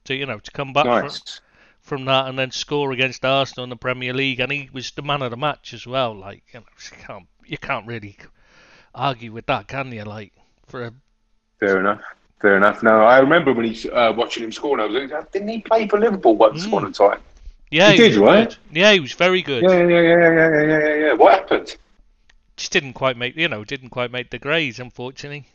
to 0.07 0.17
you 0.17 0.27
know 0.27 0.41
to 0.41 0.51
come 0.51 0.73
back 0.73 0.87
Nice. 0.87 1.41
from 1.81 2.05
that 2.07 2.27
and 2.27 2.37
then 2.37 2.51
score 2.51 2.91
against 2.91 3.25
Arsenal 3.25 3.63
in 3.63 3.71
the 3.71 3.77
Premier 3.77 4.13
League, 4.13 4.41
and 4.41 4.51
he 4.51 4.69
was 4.73 4.91
the 4.91 5.03
man 5.03 5.23
of 5.23 5.31
the 5.31 5.37
match 5.37 5.73
as 5.73 5.87
well. 5.87 6.13
Like 6.13 6.43
you 6.53 6.59
know, 6.59 6.67
you 6.91 6.97
can't 6.99 7.29
you 7.47 7.59
can't 7.59 7.87
really 7.87 8.19
argue 8.93 9.31
with 9.31 9.47
that, 9.47 9.69
can 9.69 9.93
you? 9.93 10.03
Like 10.03 10.33
for 10.67 10.83
a 10.83 10.93
Fair 11.61 11.79
enough. 11.79 12.01
Fair 12.41 12.57
enough. 12.57 12.83
No, 12.83 13.03
I 13.03 13.19
remember 13.19 13.53
when 13.53 13.67
he's 13.67 13.87
uh, 13.87 14.13
watching 14.17 14.45
him 14.45 14.53
score, 14.53 14.73
and 14.79 14.83
I 14.83 14.87
was 15.01 15.11
like, 15.11 15.31
didn't 15.33 15.49
he 15.49 15.61
play 15.61 15.87
for 15.89 15.99
Liverpool 15.99 16.37
once 16.37 16.65
Mm. 16.65 16.69
upon 16.69 16.87
a 16.87 16.91
time? 16.93 17.21
yeah, 17.71 17.93
He 17.93 17.97
he 17.97 17.97
did, 17.97 18.17
right? 18.17 18.49
good. 18.49 18.57
Yeah, 18.73 18.93
he 18.93 19.01
was 19.01 19.13
very 19.13 19.43
good. 19.43 19.63
Yeah, 19.63 19.87
yeah, 19.87 20.01
yeah, 20.01 20.17
yeah, 20.19 20.35
yeah, 20.35 20.63
yeah, 20.63 20.79
yeah, 20.79 20.95
yeah. 21.07 21.13
What 21.15 21.35
happened? 21.35 21.77
Just 22.57 22.73
didn't 22.73 22.93
quite 22.95 23.17
make 23.17 23.37
you 23.37 23.49
know 23.49 23.65
didn't 23.65 23.91
quite 23.91 24.11
make 24.11 24.31
the 24.31 24.39
grades, 24.39 24.79
unfortunately. 24.79 25.47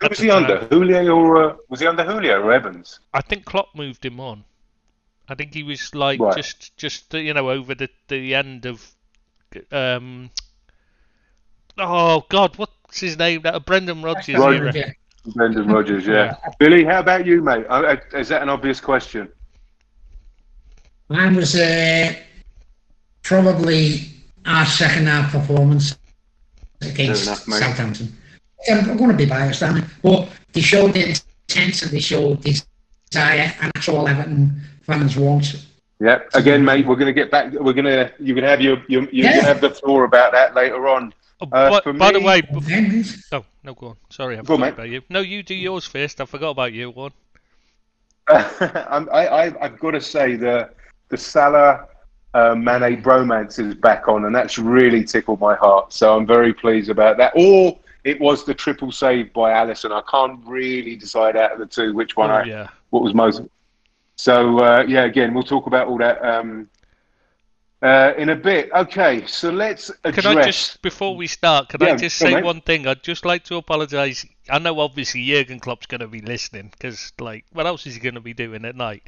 Who 0.00 0.08
was 0.08 0.18
the 0.18 0.24
he 0.24 0.30
under? 0.30 0.58
Julio 0.66 1.14
or 1.16 1.50
uh, 1.50 1.56
was 1.68 1.80
he 1.80 1.86
under 1.86 2.04
Julio 2.04 2.40
or 2.42 2.52
Evans? 2.52 3.00
I 3.14 3.20
think 3.22 3.44
Klopp 3.44 3.74
moved 3.74 4.04
him 4.04 4.20
on. 4.20 4.44
I 5.28 5.34
think 5.34 5.54
he 5.54 5.62
was 5.62 5.94
like 5.94 6.20
Right. 6.20 6.34
just 6.34 6.76
just 6.76 7.14
uh, 7.14 7.18
you 7.18 7.32
know 7.34 7.50
over 7.50 7.74
the 7.74 7.88
the 8.08 8.34
end 8.34 8.66
of 8.66 8.94
um 9.72 10.30
oh 11.78 12.24
god 12.28 12.56
what's 12.58 13.00
his 13.00 13.18
name 13.18 13.42
that 13.42 13.64
Brendan 13.64 14.02
Rodgers 14.02 14.36
Rodgers. 14.38 14.46
era. 14.46 14.74
Yeah. 14.74 14.92
Brendan 15.32 15.68
Rodgers, 15.68 16.06
yeah. 16.06 16.36
Billy, 16.58 16.84
how 16.84 17.00
about 17.00 17.24
you, 17.26 17.42
mate? 17.42 17.64
Uh, 17.68 17.96
uh, 18.12 18.18
Is 18.18 18.28
that 18.28 18.42
an 18.42 18.48
obvious 18.48 18.80
question? 18.80 19.28
Mine 21.08 21.34
was 21.36 21.54
uh, 21.56 22.14
probably 23.22 24.10
our 24.46 24.66
second 24.66 25.06
half 25.06 25.32
performance 25.32 25.98
against 26.82 27.26
enough. 27.26 27.38
Southampton. 27.40 28.12
I'm, 28.70 28.90
I'm 28.90 28.96
going 28.96 29.10
to 29.10 29.16
be 29.16 29.26
biased, 29.26 29.62
am 29.62 29.76
I? 29.76 29.84
But 30.02 30.28
they 30.52 30.60
showed 30.60 30.92
the 30.92 31.08
intent 31.08 31.82
and 31.82 31.90
they 31.90 32.00
showed 32.00 32.42
this 32.42 32.66
desire, 33.10 33.52
and 33.60 33.72
that's 33.74 33.88
all 33.88 34.06
Everton 34.08 34.60
fans 34.82 35.16
want. 35.16 35.66
Yeah. 36.00 36.20
Again, 36.34 36.64
mate, 36.64 36.86
we're 36.86 36.96
going 36.96 37.14
to 37.14 37.18
get 37.18 37.30
back. 37.30 37.52
We're 37.52 37.72
going 37.72 37.84
to. 37.86 38.12
You 38.18 38.34
can 38.34 38.44
have 38.44 38.60
your. 38.60 38.78
your 38.88 39.02
you 39.04 39.24
Yeah. 39.24 39.32
can 39.32 39.44
have 39.44 39.60
the 39.60 39.70
floor 39.70 40.04
about 40.04 40.32
that 40.32 40.54
later 40.54 40.86
on. 40.88 41.14
Oh, 41.52 41.56
Uh, 41.56 41.70
by, 41.70 41.80
for 41.80 41.92
by 41.92 42.12
the 42.12 42.20
way, 42.20 42.42
And 42.48 42.62
bef- 42.62 42.66
then, 42.66 43.04
oh 43.32 43.44
no, 43.62 43.74
go 43.74 43.88
on. 43.88 43.96
Sorry, 44.10 44.38
I 44.38 44.42
Go 44.42 44.54
on, 44.54 44.60
forgot 44.60 44.72
about 44.72 44.88
you. 44.88 45.02
No, 45.08 45.20
you 45.20 45.42
do 45.42 45.54
yours 45.54 45.84
first. 45.84 46.20
I 46.20 46.24
forgot 46.26 46.50
about 46.50 46.72
you. 46.72 46.90
One. 46.90 47.12
I'm, 48.28 49.08
I, 49.12 49.26
I, 49.28 49.64
I've 49.64 49.78
got 49.78 49.92
to 49.92 50.00
say 50.00 50.36
the 50.36 50.70
the 51.10 51.16
Salah 51.16 51.86
uh, 52.34 52.54
Mane 52.54 53.02
bromance 53.02 53.58
is 53.58 53.74
back 53.74 54.08
on, 54.08 54.24
and 54.24 54.34
that's 54.34 54.58
really 54.58 55.04
tickled 55.04 55.40
my 55.40 55.54
heart. 55.54 55.92
So 55.92 56.16
I'm 56.16 56.26
very 56.26 56.52
pleased 56.52 56.90
about 56.90 57.16
that. 57.18 57.32
Or 57.36 57.78
it 58.04 58.20
was 58.20 58.44
the 58.44 58.54
triple 58.54 58.90
save 58.92 59.32
by 59.32 59.52
Alisson. 59.52 59.92
I 59.92 60.02
can't 60.10 60.40
really 60.46 60.96
decide 60.96 61.36
out 61.36 61.52
of 61.52 61.58
the 61.58 61.66
two 61.66 61.94
which 61.94 62.16
one 62.16 62.30
Oh, 62.30 62.34
I 62.34 62.44
yeah. 62.44 62.68
what 62.90 63.02
was 63.02 63.14
most. 63.14 63.42
So 64.16 64.58
uh, 64.60 64.84
yeah, 64.88 65.04
again, 65.04 65.34
we'll 65.34 65.42
talk 65.42 65.66
about 65.66 65.88
all 65.88 65.98
that 65.98 66.24
um, 66.24 66.68
uh, 67.84 68.14
in 68.16 68.30
a 68.30 68.34
bit. 68.34 68.72
Okay, 68.72 69.26
so 69.26 69.50
let's 69.50 69.90
address. 70.04 70.24
Can 70.24 70.38
I 70.38 70.42
just, 70.42 70.80
before 70.80 71.14
we 71.14 71.26
start, 71.26 71.68
can 71.68 71.82
I 71.82 71.94
just 71.94 72.18
go 72.18 72.26
on, 72.26 72.32
say 72.32 72.42
one 72.42 72.60
thing? 72.62 72.86
I'd 72.86 73.02
just 73.02 73.26
like 73.26 73.44
to 73.44 73.56
apologise. 73.56 74.24
I 74.48 74.58
know 74.58 74.80
obviously 74.80 75.26
Jurgen 75.26 75.60
Klopp's 75.60 75.86
going 75.86 76.00
to 76.00 76.08
be 76.08 76.22
listening 76.22 76.70
because, 76.70 77.12
like, 77.20 77.44
what 77.52 77.66
else 77.66 77.86
is 77.86 77.94
he 77.94 78.00
going 78.00 78.14
to 78.14 78.22
be 78.22 78.32
doing 78.32 78.64
at 78.64 78.74
night? 78.74 79.02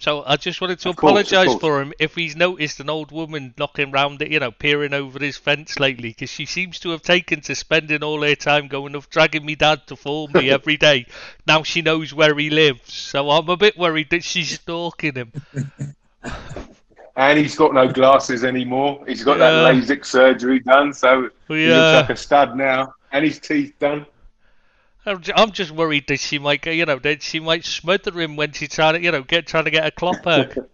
So 0.00 0.24
I 0.26 0.36
just 0.36 0.60
wanted 0.60 0.80
to 0.80 0.88
Of 0.88 0.96
course, 0.96 1.30
of 1.30 1.32
apologise 1.32 1.60
for 1.60 1.80
him 1.80 1.92
if 2.00 2.14
he's 2.14 2.34
noticed 2.34 2.80
an 2.80 2.90
old 2.90 3.12
woman 3.12 3.54
knocking 3.58 3.92
round 3.92 4.20
it, 4.22 4.32
you 4.32 4.40
know, 4.40 4.50
peering 4.50 4.94
over 4.94 5.18
his 5.20 5.36
fence 5.36 5.78
lately 5.78 6.08
because 6.08 6.30
she 6.30 6.46
seems 6.46 6.80
to 6.80 6.90
have 6.90 7.02
taken 7.02 7.42
to 7.42 7.54
spending 7.54 8.02
all 8.02 8.22
her 8.22 8.34
time 8.34 8.66
going 8.66 8.96
off 8.96 9.10
dragging 9.10 9.44
me 9.44 9.54
dad 9.54 9.86
to 9.88 9.96
phone 9.96 10.32
me 10.32 10.50
every 10.58 10.78
day. 10.78 11.06
Now 11.46 11.62
she 11.62 11.82
knows 11.82 12.14
where 12.14 12.36
he 12.36 12.48
lives, 12.48 12.92
so 12.92 13.30
I'm 13.30 13.48
a 13.50 13.58
bit 13.58 13.76
worried 13.76 14.08
that 14.10 14.24
she's 14.24 14.54
stalking 14.54 15.14
him. 15.16 15.32
and 17.16 17.38
he's 17.38 17.56
got 17.56 17.74
no 17.74 17.88
glasses 17.88 18.44
anymore. 18.44 19.04
He's 19.06 19.24
got 19.24 19.38
Yeah. 19.38 19.50
that 19.50 19.74
LASIK 19.74 20.04
surgery 20.04 20.60
done, 20.60 20.92
so 20.92 21.30
he 21.48 21.66
looks 21.68 22.08
like 22.08 22.10
a 22.10 22.16
stud 22.16 22.56
now, 22.56 22.94
and 23.12 23.24
his 23.24 23.38
teeth 23.38 23.74
done. 23.78 24.06
I'm 25.06 25.50
just 25.50 25.70
worried 25.70 26.06
that 26.08 26.20
she 26.20 26.38
might, 26.38 26.64
you 26.66 26.84
know, 26.84 26.98
that 26.98 27.22
she 27.22 27.40
might 27.40 27.64
smother 27.64 28.20
him 28.20 28.36
when 28.36 28.52
she's 28.52 28.68
trying 28.68 28.94
to, 28.94 29.00
you 29.00 29.10
know, 29.10 29.22
get 29.22 29.46
trying 29.46 29.64
to 29.64 29.70
get 29.70 29.86
a 29.86 29.90
Klopp 29.90 30.22
hug. 30.24 30.66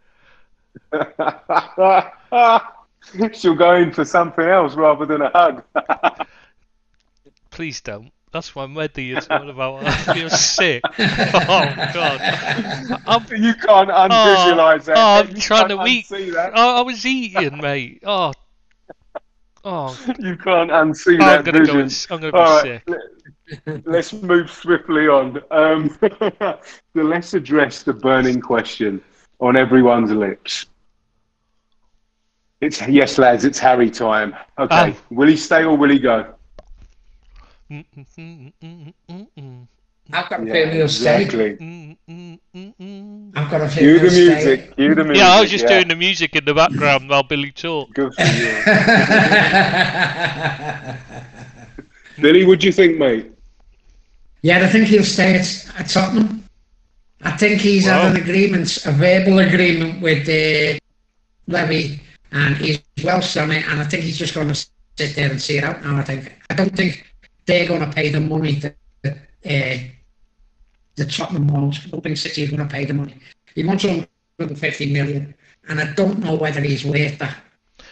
She'll 3.32 3.54
go 3.54 3.76
in 3.76 3.92
for 3.92 4.04
something 4.04 4.44
else 4.44 4.74
rather 4.74 5.06
than 5.06 5.22
a 5.22 5.30
hug. 5.30 5.62
Please 7.50 7.80
don't. 7.80 8.10
That's 8.36 8.54
my 8.54 8.66
mother 8.66 9.00
you're 9.00 9.20
talking 9.20 9.50
about. 9.50 9.86
I 9.86 9.92
feel 10.14 10.30
sick. 10.30 10.90
Oh 11.48 11.76
God. 11.92 12.22
I'm, 13.06 13.26
you 13.36 13.54
can't 13.54 13.90
unvisualize 13.90 14.86
that. 14.86 14.96
oh, 14.96 15.20
I'm 15.20 15.34
You 15.34 15.40
trying 15.40 15.68
to 15.68 15.84
eat. 15.86 16.08
that. 16.10 16.52
Oh, 16.54 16.78
I 16.78 16.80
was 16.82 17.04
eating, 17.06 17.60
mate. 17.60 18.02
Oh, 18.04 18.32
Oh, 19.64 19.98
You 20.18 20.36
can't 20.36 20.70
unsee 20.70 21.18
I'm 21.18 21.42
that 21.44 21.44
gonna 21.44 21.60
go. 21.64 21.74
vision. 21.74 21.80
and- 21.80 22.06
I'm 22.10 22.20
gonna 22.20 22.32
be 22.32 22.38
All 22.38 22.56
right, 22.56 22.62
sick. 22.62 22.82
let- 22.86 23.86
let's 23.86 24.12
move 24.12 24.50
swiftly 24.50 25.08
on. 25.08 25.40
Um, 25.50 25.88
so 26.00 26.58
let's 26.94 27.34
address 27.34 27.82
the 27.82 27.92
burning 27.94 28.40
question 28.40 29.02
on 29.40 29.56
everyone's 29.56 30.10
lips. 30.12 30.66
It's 32.60 32.86
yes, 32.88 33.18
lads. 33.18 33.44
It's 33.44 33.58
Harry 33.58 33.90
time. 33.90 34.34
Okay, 34.58 34.94
Ah. 34.96 34.96
will 35.10 35.28
he 35.28 35.36
stay 35.36 35.64
or 35.64 35.76
will 35.76 35.90
he 35.90 35.98
go? 35.98 36.24
Mm, 36.24 36.24
mm, 36.24 36.24
mm, 36.24 36.30
mm, 36.30 36.30
mm, 36.30 37.42
mm, 37.42 37.55
I've 40.12 40.28
got 40.28 40.42
a 40.42 40.44
Yeah, 40.44 40.46
feeling 40.46 40.74
he'll 40.74 40.88
stay. 40.88 41.22
exactly. 41.22 41.56
mm, 41.60 41.96
mm, 42.08 42.38
mm, 42.54 42.74
mm. 42.80 43.30
I've 43.34 43.50
got 43.50 43.62
a 43.62 43.68
Cue 43.68 43.70
feeling 43.70 44.00
the 44.00 44.08
he'll 44.08 44.10
music. 44.10 44.76
Cue 44.76 44.94
the 44.94 45.04
music. 45.04 45.12
Yeah, 45.12 45.32
I 45.32 45.40
was 45.40 45.50
just 45.50 45.62
yeah. 45.62 45.66
doing 45.66 45.88
the 45.88 45.96
music 45.96 46.36
in 46.36 46.44
the 46.44 46.54
background 46.54 47.08
while 47.08 47.22
Billy 47.22 47.52
talked. 47.52 47.94
Good 47.94 48.14
for 48.14 48.30
you. 48.30 48.62
Billy, 52.18 52.44
what 52.44 52.60
do 52.60 52.66
you 52.66 52.72
think, 52.72 52.98
mate? 52.98 53.30
yeah, 54.42 54.64
I 54.64 54.68
think 54.68 54.86
he'll 54.88 55.04
stay 55.04 55.34
at, 55.36 55.70
at 55.78 55.88
Tottenham. 55.88 56.44
I 57.22 57.30
think 57.32 57.60
he's 57.60 57.86
Wow. 57.86 57.88
had 57.88 58.04
an 58.04 58.16
agreement, 58.16 58.84
a 58.86 58.92
verbal 58.92 59.38
agreement 59.38 60.00
with 60.02 60.28
uh, 60.28 60.78
Levy, 61.48 62.00
and 62.32 62.56
he's 62.56 62.80
well 63.02 63.22
on 63.38 63.50
it. 63.52 63.66
And 63.68 63.80
I 63.80 63.84
think 63.84 64.04
he's 64.04 64.18
just 64.18 64.34
going 64.34 64.48
to 64.48 64.54
sit 64.54 65.16
there 65.16 65.30
and 65.30 65.40
see 65.40 65.58
it 65.58 65.64
out 65.64 65.82
now. 65.84 65.96
I 65.98 66.02
think. 66.02 66.32
I 66.50 66.54
don't 66.54 66.74
think 66.76 67.04
they're 67.46 67.66
going 67.66 67.80
to 67.80 67.90
pay 67.94 68.10
the 68.10 68.20
money 68.20 68.54
that 68.56 68.76
uh, 69.04 69.78
the 70.96 71.04
Tottenham 71.06 71.46
wants. 71.48 71.80
I 71.84 71.88
don't 71.88 72.02
think 72.02 72.16
City 72.16 72.44
are 72.44 72.48
going 72.56 72.68
to 72.68 72.72
pay 72.72 72.84
the 72.84 72.94
money. 72.94 73.14
He 73.54 73.64
wants 73.64 73.84
150 73.84 74.92
million, 74.92 75.34
and 75.68 75.80
I 75.80 75.92
don't 75.94 76.18
know 76.18 76.34
whether 76.34 76.60
he's 76.60 76.84
worth 76.84 77.18
that. 77.18 77.36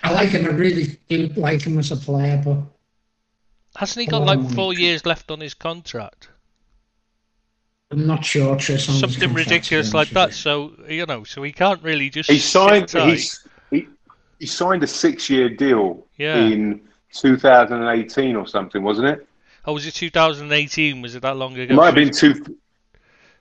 I 0.02 0.12
like 0.12 0.30
him. 0.30 0.44
I 0.44 0.49
really 0.49 0.99
do 1.08 1.28
like 1.37 1.62
him 1.62 1.78
as 1.78 1.90
a 1.92 1.96
player, 1.96 2.40
but 2.44 2.58
Hasn't 3.76 4.02
he 4.04 4.06
got 4.11 4.23
Oh, 4.23 4.25
like 4.25 4.50
four 4.50 4.73
years 4.75 5.04
left 5.04 5.30
on 5.30 5.40
his 5.40 5.54
contract? 5.54 6.28
I'm 7.90 8.06
not 8.06 8.25
sure. 8.25 8.56
Tris, 8.56 8.88
on 8.88 8.94
his 8.94 9.00
Something 9.00 9.20
contract, 9.20 9.20
to 9.20 9.28
be 9.28 9.34
ridiculous 9.34 9.94
like 9.94 10.11
that. 10.11 10.32
So 10.32 10.73
you 10.88 11.06
know, 11.06 11.25
so 11.25 11.42
he 11.42 11.52
can't 11.52 11.82
really 11.82 12.11
just. 12.11 12.30
He 12.30 12.38
signed. 12.38 12.88
tight. 12.88 13.11
He's, 13.11 13.46
he 13.70 13.88
he 14.38 14.46
signed 14.46 14.82
a 14.82 14.87
six-year 14.87 15.49
deal 15.50 16.06
Yeah. 16.16 16.37
in 16.37 16.80
2018 17.12 18.37
or 18.37 18.46
something, 18.46 18.82
wasn't 18.82 19.08
it? 19.08 19.26
Oh, 19.66 19.73
was 19.73 19.87
it 19.87 19.94
2018? 19.94 21.00
Was 21.02 21.14
it 21.14 21.23
that 21.23 21.37
long 21.37 21.54
ago? 21.54 21.62
It 21.62 21.76
might 21.76 21.87
have 21.87 21.94
been 21.94 22.11
two. 22.12 22.35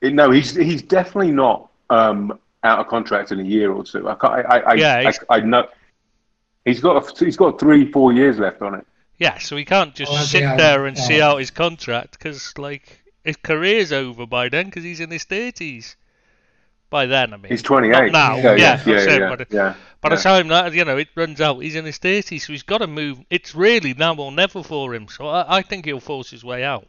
it- 0.01 0.13
No, 0.13 0.31
he's 0.31 0.55
he's 0.55 0.81
definitely 0.81 1.31
not 1.31 1.69
um, 1.89 2.39
out 2.63 2.79
of 2.79 2.87
contract 2.87 3.31
in 3.31 3.39
a 3.39 3.43
year 3.43 3.71
or 3.71 3.83
two. 3.83 4.07
I 4.09 4.15
can't, 4.15 4.33
I, 4.45 4.59
I, 4.59 4.73
Yeah, 4.75 5.11
I, 5.29 5.35
I, 5.37 5.39
know. 5.41 5.67
He's 6.65 6.79
got 6.79 7.03
a, 7.21 7.25
he's 7.25 7.35
got 7.37 7.59
three 7.59 7.91
four 7.91 8.13
years 8.13 8.39
left 8.39 8.61
on 8.61 8.75
it. 8.75 8.85
Yeah, 9.17 9.37
so 9.37 9.55
he 9.55 9.65
can't 9.65 9.93
just 9.93 10.11
Oh, 10.11 10.17
sit 10.17 10.41
yeah, 10.41 10.55
there 10.55 10.85
and 10.85 10.97
see 10.97 11.21
out 11.21 11.39
his 11.39 11.51
contract 11.51 12.13
because 12.17 12.57
like 12.57 13.01
his 13.23 13.37
career's 13.37 13.91
over 13.91 14.25
by 14.25 14.49
then 14.49 14.65
because 14.65 14.83
he's 14.83 14.99
in 14.99 15.11
his 15.11 15.25
30s. 15.25 15.95
By 16.93 17.07
then, 17.07 17.33
I 17.33 17.37
mean. 17.37 17.49
He's 17.49 17.63
28. 17.63 17.91
Not 17.91 18.11
now. 18.11 18.35
Yeah, 18.35 18.43
Yeah, 18.43 18.55
yeah, 18.55 18.71
I'm 18.83 18.87
yeah, 18.87 19.17
yeah, 19.17 19.35
but- 19.35 19.51
yeah. 19.51 19.73
By 19.99 20.09
the 20.09 20.17
time 20.17 20.47
that 20.49 20.73
you 20.73 20.85
know 20.85 20.97
it 20.97 21.07
runs 21.15 21.41
out, 21.41 21.57
he's 21.57 21.73
in 21.75 21.85
his 21.85 21.97
30s, 21.97 22.41
so 22.41 22.53
he's 22.53 22.61
got 22.61 22.79
to 22.79 22.87
move. 22.87 23.17
It's 23.31 23.55
really 23.55 23.95
now 23.95 24.13
or 24.15 24.31
never 24.31 24.61
for 24.61 24.93
him. 24.93 25.07
So 25.07 25.25
I, 25.25 25.57
I 25.57 25.61
think 25.63 25.85
he'll 25.85 25.99
force 25.99 26.29
his 26.29 26.43
way 26.43 26.63
out. 26.63 26.85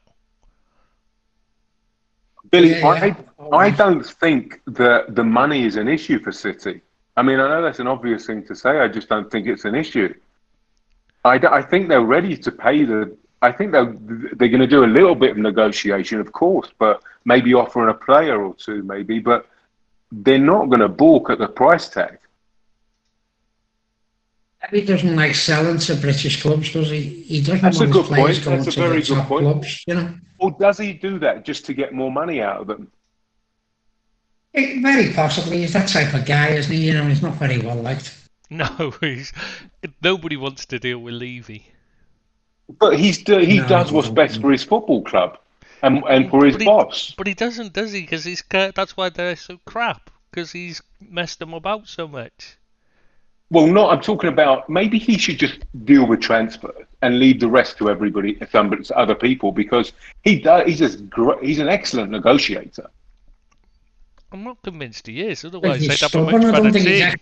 Billy, 2.50 2.72
Yeah, 2.72 3.04
yeah. 3.06 3.14
I, 3.50 3.56
I 3.56 3.70
don't 3.70 4.04
think 4.04 4.60
that 4.66 5.14
the 5.14 5.24
money 5.24 5.64
is 5.64 5.76
an 5.76 5.88
issue 5.88 6.18
for 6.18 6.32
City. 6.32 6.82
I 7.16 7.22
mean, 7.22 7.40
I 7.40 7.48
know 7.48 7.62
that's 7.62 7.78
an 7.78 7.86
obvious 7.86 8.26
thing 8.26 8.44
to 8.48 8.54
say. 8.54 8.80
I 8.80 8.88
just 8.88 9.08
don't 9.08 9.30
think 9.30 9.46
it's 9.46 9.64
an 9.64 9.74
issue. 9.74 10.12
I 11.24 11.62
think 11.62 11.88
they're 11.88 12.02
ready 12.02 12.36
to 12.36 12.52
pay 12.52 12.84
the. 12.84 13.16
I 13.40 13.52
think 13.52 13.72
they're 13.72 13.94
they're 14.36 14.48
going 14.48 14.60
to 14.60 14.66
do 14.66 14.84
a 14.84 14.92
little 14.98 15.14
bit 15.14 15.30
of 15.30 15.38
negotiation, 15.38 16.20
of 16.20 16.30
course, 16.32 16.68
but 16.78 17.02
maybe 17.24 17.54
offering 17.54 17.88
a 17.88 17.94
player 17.94 18.42
or 18.44 18.54
two, 18.54 18.82
maybe. 18.82 19.18
But 19.20 19.46
they're 20.22 20.38
not 20.38 20.68
going 20.68 20.80
to 20.80 20.88
balk 20.88 21.30
at 21.30 21.38
the 21.38 21.48
price 21.48 21.88
tag. 21.88 22.18
He 24.70 24.80
doesn't 24.82 25.14
like 25.14 25.34
selling 25.34 25.78
to 25.78 25.94
British 25.94 26.40
clubs, 26.42 26.72
does 26.72 26.90
he? 26.90 27.00
He 27.24 27.40
doesn't 27.42 27.60
That's 27.60 27.80
a 27.80 27.86
want 27.86 27.92
good 27.92 28.06
his 28.06 28.08
players 28.08 28.38
point. 28.38 28.44
going 28.44 28.64
That's 28.64 28.68
a 28.68 28.72
to 28.72 28.80
very 28.80 29.02
good 29.02 29.06
top 29.16 29.28
point. 29.28 29.42
clubs, 29.42 29.84
you 29.86 29.94
know. 29.94 30.14
Or 30.38 30.50
does 30.58 30.78
he 30.78 30.92
do 30.94 31.18
that 31.20 31.44
just 31.44 31.66
to 31.66 31.74
get 31.74 31.92
more 31.92 32.10
money 32.10 32.40
out 32.40 32.60
of 32.60 32.66
them? 32.66 32.90
Eh, 34.54 34.80
very 34.80 35.12
possibly. 35.12 35.58
He's 35.58 35.72
that 35.74 35.88
type 35.88 36.14
of 36.14 36.24
guy, 36.24 36.48
isn't 36.50 36.72
he? 36.72 36.86
You 36.86 36.94
know, 36.94 37.06
he's 37.06 37.22
not 37.22 37.34
very 37.34 37.58
well 37.58 37.76
liked. 37.76 38.14
No, 38.50 38.92
he's 39.00 39.32
nobody 40.02 40.36
wants 40.36 40.66
to 40.66 40.78
deal 40.78 40.98
with 40.98 41.14
Levy. 41.14 41.72
But 42.78 42.98
he's 42.98 43.18
he 43.18 43.60
No, 43.60 43.66
does 43.66 43.90
what's 43.92 44.08
best 44.10 44.40
for 44.40 44.50
his 44.52 44.62
football 44.62 45.02
club 45.02 45.38
and 45.84 46.02
and 46.08 46.30
for 46.30 46.44
his 46.44 46.54
But 46.54 46.60
he- 46.62 46.66
boss. 46.66 47.14
But 47.16 47.26
he 47.26 47.34
doesn't, 47.34 47.72
does 47.72 47.92
he? 47.92 48.00
Because 48.02 48.24
he's 48.24 48.42
that's 48.50 48.96
why 48.96 49.08
they're 49.10 49.36
so 49.36 49.58
crap. 49.66 50.10
Because 50.30 50.50
he's 50.52 50.82
messed 51.00 51.38
them 51.38 51.54
about 51.54 51.86
so 51.86 52.08
much. 52.08 52.56
Well, 53.50 53.66
not. 53.68 53.92
I'm 53.92 54.00
talking 54.00 54.28
about 54.30 54.68
maybe 54.68 54.98
he 54.98 55.16
should 55.18 55.38
just 55.38 55.58
deal 55.84 56.06
with 56.06 56.20
transfers 56.20 56.86
and 57.02 57.20
leave 57.20 57.38
the 57.38 57.48
rest 57.48 57.76
to 57.78 57.88
everybody, 57.90 58.36
somebody, 58.50 58.82
to 58.84 58.96
other 58.98 59.14
people, 59.14 59.52
because 59.52 59.92
he 60.22 60.40
does. 60.40 60.66
He's 60.66 60.78
just 60.78 61.08
gr- 61.08 61.38
he's 61.40 61.60
an 61.60 61.68
excellent 61.68 62.10
negotiator. 62.10 62.90
I'm 64.32 64.42
not 64.42 64.60
convinced 64.62 65.06
he 65.06 65.20
is. 65.20 65.44
Otherwise, 65.44 65.80
he's 65.80 65.88
they'd 65.90 66.00
have 66.00 66.14
a 66.16 66.24
much 66.24 66.34
I 66.34 66.38
better 66.38 66.52
don't 66.62 66.72
think 66.72 66.88
he's 66.88 67.00
team. 67.04 67.14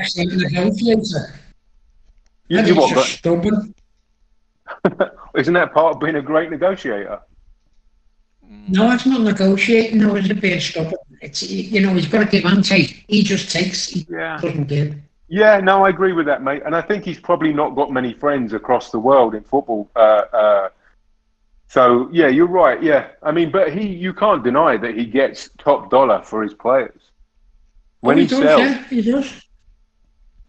excellent 0.00 0.32
negotiator. 0.52 1.40
You, 2.48 2.58
I 2.58 2.60
you 2.62 2.66
think 2.66 2.78
what? 2.78 2.88
he's 2.88 2.98
just 2.98 3.18
stubborn. 3.18 3.74
but- 4.82 5.16
Isn't 5.36 5.54
that 5.54 5.72
part 5.74 5.94
of 5.96 6.00
being 6.00 6.16
a 6.16 6.22
great 6.22 6.50
negotiator? 6.50 7.20
No, 8.50 8.90
it's 8.92 9.06
not 9.06 9.20
negotiating. 9.20 9.98
No, 9.98 10.16
it's 10.16 10.28
a 10.30 10.34
bit 10.34 10.60
stubborn. 10.60 10.94
It's 11.22 11.42
you 11.42 11.80
know, 11.80 11.94
he's 11.94 12.08
got 12.08 12.24
to 12.24 12.26
give 12.26 12.44
and 12.44 12.64
take. 12.64 13.04
He 13.08 13.22
just 13.22 13.50
takes. 13.50 13.88
He 13.88 14.06
Yeah. 14.10 14.40
doesn't 14.40 14.64
give. 14.64 14.96
Yeah, 15.28 15.60
no, 15.60 15.84
I 15.84 15.90
agree 15.90 16.12
with 16.12 16.26
that, 16.26 16.42
mate. 16.42 16.62
And 16.66 16.74
I 16.74 16.80
think 16.80 17.04
he's 17.04 17.20
probably 17.20 17.52
not 17.52 17.76
got 17.76 17.92
many 17.92 18.12
friends 18.12 18.52
across 18.52 18.90
the 18.90 18.98
world 18.98 19.36
in 19.36 19.44
football. 19.44 19.88
Uh, 19.94 20.24
uh, 20.32 20.68
so 21.68 22.08
yeah, 22.10 22.26
you're 22.26 22.48
right. 22.48 22.82
Yeah, 22.82 23.10
I 23.22 23.30
mean, 23.30 23.52
but 23.52 23.72
he, 23.72 23.86
you 23.86 24.12
can't 24.12 24.42
deny 24.42 24.76
that 24.78 24.96
he 24.96 25.06
gets 25.06 25.50
top 25.56 25.88
dollar 25.88 26.20
for 26.22 26.42
his 26.42 26.52
players 26.52 27.00
when 28.00 28.16
oh, 28.16 28.18
he, 28.18 28.24
he, 28.24 28.28
does, 28.28 28.38
sells. 28.40 28.60
yeah, 28.60 28.84
he 28.88 29.02
does. 29.02 29.46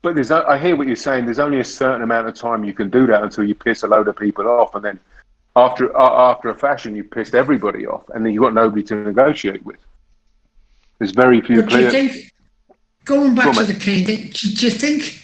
But 0.02 0.16
there's, 0.16 0.32
I 0.32 0.58
hear 0.58 0.76
what 0.76 0.88
you're 0.88 0.96
saying. 0.96 1.26
There's 1.26 1.38
only 1.38 1.60
a 1.60 1.64
certain 1.64 2.02
amount 2.02 2.28
of 2.28 2.34
time 2.34 2.64
you 2.64 2.74
can 2.74 2.90
do 2.90 3.06
that 3.06 3.22
until 3.22 3.44
you 3.44 3.54
piss 3.54 3.84
a 3.84 3.88
load 3.88 4.08
of 4.08 4.16
people 4.16 4.48
off, 4.48 4.74
and 4.74 4.84
then 4.84 5.00
after 5.56 5.96
uh, 5.98 6.32
after 6.32 6.50
a 6.50 6.56
fashion, 6.56 6.96
you 6.96 7.04
pissed 7.04 7.36
everybody 7.36 7.86
off, 7.86 8.04
and 8.14 8.26
then 8.26 8.34
you've 8.34 8.44
got 8.44 8.54
nobody 8.54 8.84
to 8.84 8.96
negotiate 8.96 9.64
with. 9.66 9.78
There's 11.00 11.12
very 11.12 11.42
few 11.42 11.62
do 11.64 11.90
think, 11.92 12.32
going 13.06 13.36
back 13.36 13.46
Go 13.46 13.54
to 13.54 13.60
mate. 13.62 13.74
the 13.74 13.80
Kane, 13.80 14.06
do, 14.06 14.16
do 14.18 14.66
you 14.66 14.72
think, 14.72 15.20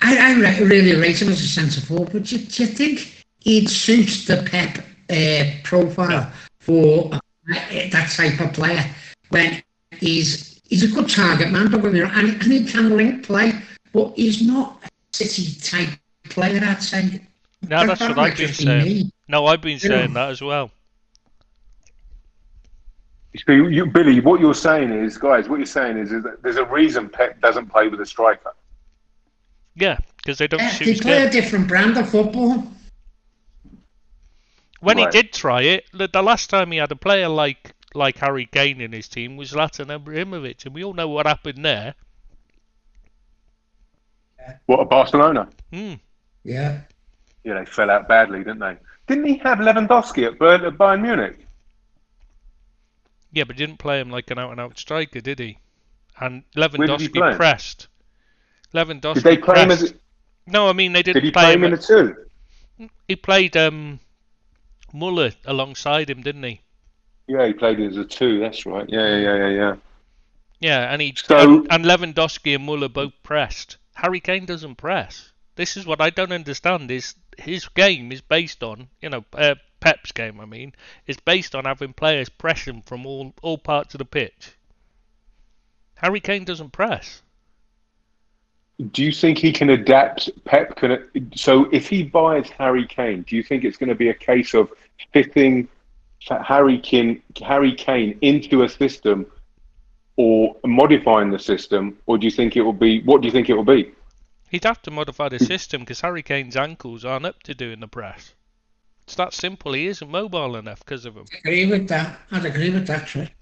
I, 0.00 0.16
I 0.16 0.34
re- 0.34 0.64
really 0.64 0.94
rate 1.00 1.20
him 1.20 1.28
as 1.28 1.40
a 1.40 1.48
centre 1.48 1.80
forward, 1.80 2.10
but 2.12 2.22
do, 2.24 2.36
you- 2.36 2.46
do 2.46 2.62
you 2.62 2.68
think 2.68 3.24
he'd 3.40 3.68
suit 3.68 4.24
the 4.26 4.46
Pep 4.48 4.78
uh, 5.10 5.50
profile 5.64 6.30
for 6.60 7.10
uh, 7.12 7.18
that 7.90 8.10
type 8.14 8.40
of 8.40 8.52
player 8.52 8.84
when 9.30 9.62
he's 9.98 10.60
he's 10.68 10.84
a 10.84 10.94
good 10.94 11.08
target 11.08 11.50
man, 11.50 11.70
don't 11.70 11.82
get 11.82 11.92
me 11.92 12.00
wrong, 12.00 12.12
and, 12.14 12.28
and 12.42 12.52
he 12.52 12.64
can 12.64 12.96
link 12.96 13.24
play, 13.26 13.52
but 13.92 14.12
he's 14.16 14.40
not 14.46 14.78
a 14.84 14.88
City 15.12 15.58
type 15.60 15.98
player, 16.28 16.60
I'd 16.62 16.82
say. 16.82 17.20
No, 17.62 17.84
that's 17.84 18.00
That 18.00 18.10
what 18.10 18.18
I've 18.18 18.36
been 18.36 18.52
saying. 18.52 18.84
me. 18.84 19.10
No, 19.28 19.46
I've 19.46 19.60
been 19.60 19.72
You 19.72 19.78
saying 19.78 20.12
that 20.14 20.30
as 20.30 20.40
well. 20.40 20.70
So 23.46 23.52
you, 23.52 23.68
you, 23.68 23.86
Billy, 23.86 24.20
what 24.20 24.40
you're 24.40 24.54
saying 24.54 24.90
is, 24.90 25.18
guys, 25.18 25.48
what 25.48 25.58
you're 25.58 25.66
saying 25.66 25.98
is, 25.98 26.12
is 26.12 26.22
that 26.24 26.42
there's 26.42 26.56
a 26.56 26.64
reason 26.64 27.08
Pep 27.08 27.40
doesn't 27.40 27.66
play 27.66 27.88
with 27.88 28.00
a 28.00 28.06
striker. 28.06 28.52
Yeah, 29.76 29.98
because 30.16 30.38
they 30.38 30.48
don't 30.48 30.60
Yeah, 30.60 30.76
they 30.78 30.94
play 30.96 31.22
him. 31.22 31.28
a 31.28 31.30
different 31.30 31.68
brand 31.68 31.96
of 31.98 32.08
football. 32.08 32.66
When 34.80 34.96
Right. 34.96 35.12
he 35.14 35.22
did 35.22 35.32
try 35.32 35.62
it, 35.62 35.84
the, 35.92 36.08
the 36.08 36.22
last 36.22 36.50
time 36.50 36.72
he 36.72 36.78
had 36.78 36.90
a 36.90 36.96
player 36.96 37.28
like 37.28 37.74
like 37.94 38.18
Harry 38.18 38.46
Kane 38.46 38.80
in 38.80 38.92
his 38.92 39.08
team 39.08 39.36
was 39.36 39.52
Zlatan 39.52 39.86
Ibrahimovic, 39.86 40.64
and 40.66 40.74
we 40.74 40.84
all 40.84 40.94
know 40.94 41.08
what 41.08 41.26
happened 41.26 41.64
there. 41.64 41.94
What 44.66 44.80
at 44.80 44.88
Barcelona? 44.90 45.48
Hmm. 45.72 45.94
Yeah. 46.44 46.80
Yeah, 47.44 47.54
they 47.58 47.64
fell 47.64 47.90
out 47.90 48.08
badly, 48.08 48.38
didn't 48.38 48.58
they? 48.58 48.76
Didn't 49.06 49.24
he 49.24 49.36
have 49.38 49.58
Lewandowski 49.58 50.26
at 50.26 50.38
Bayern, 50.38 50.66
at 50.66 50.74
Bayern 50.74 51.02
Munich? 51.02 51.46
Yeah, 53.32 53.44
but 53.44 53.56
didn't 53.56 53.78
play 53.78 54.00
him 54.00 54.10
like 54.10 54.30
an 54.30 54.38
out 54.38 54.50
and 54.50 54.60
out 54.60 54.78
striker, 54.78 55.20
did 55.20 55.38
he? 55.38 55.58
And 56.18 56.42
did 56.54 56.72
Lewandowski 56.72 57.12
play 57.14 57.34
pressed. 57.34 57.88
Lewandowski 58.74 59.14
Did 59.14 59.24
they 59.24 59.36
play 59.38 59.62
him 59.62 59.70
as? 59.70 59.90
A, 59.90 59.94
No, 60.46 60.68
I 60.68 60.72
mean 60.72 60.92
they 60.92 61.02
didn't 61.02 61.22
did 61.22 61.24
he 61.24 61.30
play, 61.30 61.42
play 61.44 61.54
him 61.54 61.64
in 61.64 61.72
a 61.74 61.78
two? 61.78 62.14
He 63.06 63.16
played 63.16 63.56
um 63.56 64.00
Muller 64.92 65.32
alongside 65.44 66.10
him, 66.10 66.22
didn't 66.22 66.42
he? 66.42 66.60
Yeah, 67.26 67.46
he 67.46 67.52
played 67.52 67.80
as 67.80 67.96
a 67.96 68.04
two. 68.04 68.40
That's 68.40 68.64
right. 68.66 68.88
Yeah, 68.88 69.16
yeah, 69.16 69.36
yeah, 69.36 69.48
yeah. 69.48 69.76
Yeah, 70.60 70.92
and 70.92 71.00
he 71.00 71.14
So- 71.16 71.36
and, 71.38 71.66
and 71.70 71.84
Lewandowski 71.84 72.54
and 72.54 72.64
Muller 72.64 72.88
both 72.88 73.12
pressed. 73.22 73.76
Harry 73.94 74.20
Kane 74.20 74.46
doesn't 74.46 74.76
press. 74.76 75.32
This 75.56 75.76
is 75.76 75.86
what 75.86 76.00
I 76.00 76.10
don't 76.10 76.32
understand. 76.32 76.90
Is 76.90 77.14
his 77.38 77.68
game 77.68 78.12
is 78.12 78.20
based 78.20 78.62
on 78.62 78.88
you 79.00 79.08
know 79.08 79.24
uh, 79.32 79.54
Pep's 79.80 80.12
game? 80.12 80.40
I 80.40 80.44
mean, 80.44 80.74
is 81.06 81.16
based 81.18 81.54
on 81.54 81.64
having 81.64 81.92
players 81.92 82.28
press 82.28 82.62
him 82.62 82.82
from 82.82 83.06
all 83.06 83.34
all 83.42 83.58
parts 83.58 83.94
of 83.94 83.98
the 83.98 84.04
pitch. 84.04 84.52
Harry 85.96 86.20
Kane 86.20 86.44
doesn't 86.44 86.72
press. 86.72 87.22
Do 88.92 89.02
you 89.02 89.10
think 89.10 89.38
he 89.38 89.52
can 89.52 89.70
adapt? 89.70 90.30
Pep 90.44 90.76
can. 90.76 91.30
So 91.34 91.68
if 91.72 91.88
he 91.88 92.04
buys 92.04 92.48
Harry 92.50 92.86
Kane, 92.86 93.22
do 93.22 93.34
you 93.34 93.42
think 93.42 93.64
it's 93.64 93.76
going 93.76 93.88
to 93.88 93.96
be 93.96 94.08
a 94.08 94.14
case 94.14 94.54
of 94.54 94.70
fitting 95.12 95.68
Harry 96.28 96.78
Kane, 96.78 97.22
Harry 97.44 97.74
Kane 97.74 98.18
into 98.20 98.62
a 98.62 98.68
system, 98.68 99.26
or 100.16 100.56
modifying 100.64 101.30
the 101.30 101.38
system, 101.38 101.96
or 102.06 102.18
do 102.18 102.26
you 102.26 102.30
think 102.30 102.56
it 102.56 102.62
will 102.62 102.72
be? 102.72 103.02
What 103.02 103.20
do 103.20 103.26
you 103.26 103.32
think 103.32 103.48
it 103.48 103.54
will 103.54 103.64
be? 103.64 103.92
He'd 104.50 104.64
have 104.64 104.82
to 104.82 104.90
modify 104.90 105.28
the 105.28 105.38
system 105.38 105.82
because 105.82 106.00
Harry 106.00 106.22
Kane's 106.22 106.56
ankles 106.56 107.04
aren't 107.04 107.26
up 107.26 107.42
to 107.44 107.54
doing 107.54 107.80
the 107.80 107.88
press. 107.88 108.34
It's 109.04 109.14
that 109.16 109.32
simple. 109.32 109.72
He 109.72 109.86
isn't 109.86 110.10
mobile 110.10 110.56
enough 110.56 110.80
because 110.80 111.04
of 111.04 111.16
him. 111.16 111.26
I 111.32 111.38
agree 111.38 111.66
with 111.66 111.88
that. 111.88 112.18
I'd 112.30 112.44
agree 112.44 112.70
with 112.70 112.86
that, 112.86 113.06
Trey. 113.06 113.32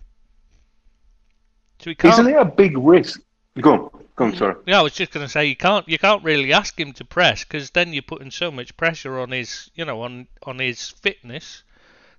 So 1.81 1.91
he 1.91 1.95
can't. 1.95 2.15
Isn't 2.15 2.29
it 2.29 2.37
a 2.37 2.45
big 2.45 2.77
risk? 2.79 3.21
Go 3.61 3.73
on. 3.73 4.05
Go 4.17 4.25
on, 4.25 4.37
sorry. 4.37 4.55
Yeah, 4.67 4.81
I 4.81 4.83
was 4.83 4.95
just 4.95 5.13
going 5.13 5.27
to 5.27 5.31
say 5.31 5.45
you 5.47 5.57
can't 5.57 5.87
you 5.89 5.99
can't 5.99 6.25
really 6.25 6.53
ask 6.53 6.79
him 6.79 6.93
to 6.95 7.05
press 7.05 7.45
because 7.45 7.71
then 7.71 7.93
you're 7.93 8.03
putting 8.03 8.31
so 8.31 8.51
much 8.51 8.77
pressure 8.77 9.19
on 9.19 9.31
his 9.31 9.71
you 9.75 9.85
know 9.85 10.03
on 10.03 10.27
on 10.45 10.59
his 10.59 10.89
fitness 10.89 11.63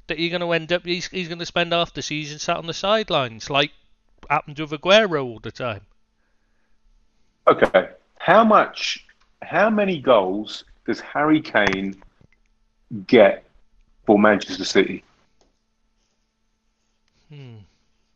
that 0.05 0.19
you're 0.19 0.29
going 0.29 0.41
to 0.41 0.51
end 0.51 0.71
up 0.71 0.85
he's 0.85 1.07
he's 1.07 1.27
going 1.27 1.39
to 1.39 1.45
spend 1.45 1.73
half 1.73 1.93
the 1.93 2.01
season 2.03 2.37
sat 2.37 2.57
on 2.57 2.67
the 2.67 2.73
sidelines 2.73 3.49
like 3.49 3.71
happened 4.29 4.59
with 4.59 4.71
Aguero 4.71 5.23
all 5.23 5.39
the 5.39 5.51
time. 5.51 5.81
Okay, 7.47 7.89
how 8.19 8.43
much? 8.43 9.05
How 9.41 9.69
many 9.69 9.99
goals 9.99 10.63
does 10.85 10.99
Harry 10.99 11.41
Kane 11.41 11.95
get 13.05 13.43
for 14.05 14.17
Manchester 14.17 14.65
City? 14.65 15.03
Hmm. 17.29 17.57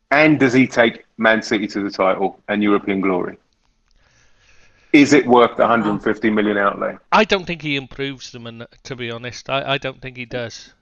And 0.09 0.39
does 0.39 0.53
he 0.53 0.67
take 0.67 1.05
Man 1.17 1.41
City 1.41 1.67
to 1.67 1.81
the 1.81 1.89
title 1.89 2.39
and 2.47 2.61
European 2.61 3.01
glory? 3.01 3.37
Is 4.93 5.13
it 5.13 5.25
worth 5.25 5.55
the 5.55 5.63
150 5.63 6.29
million 6.31 6.57
outlay? 6.57 6.97
I 7.13 7.23
don't 7.23 7.45
think 7.45 7.61
he 7.61 7.77
improves 7.77 8.31
them, 8.31 8.45
and 8.45 8.67
to 8.83 8.95
be 8.95 9.09
honest, 9.09 9.49
I, 9.49 9.73
I 9.73 9.77
don't 9.77 10.01
think 10.01 10.17
he 10.17 10.25
does. 10.25 10.73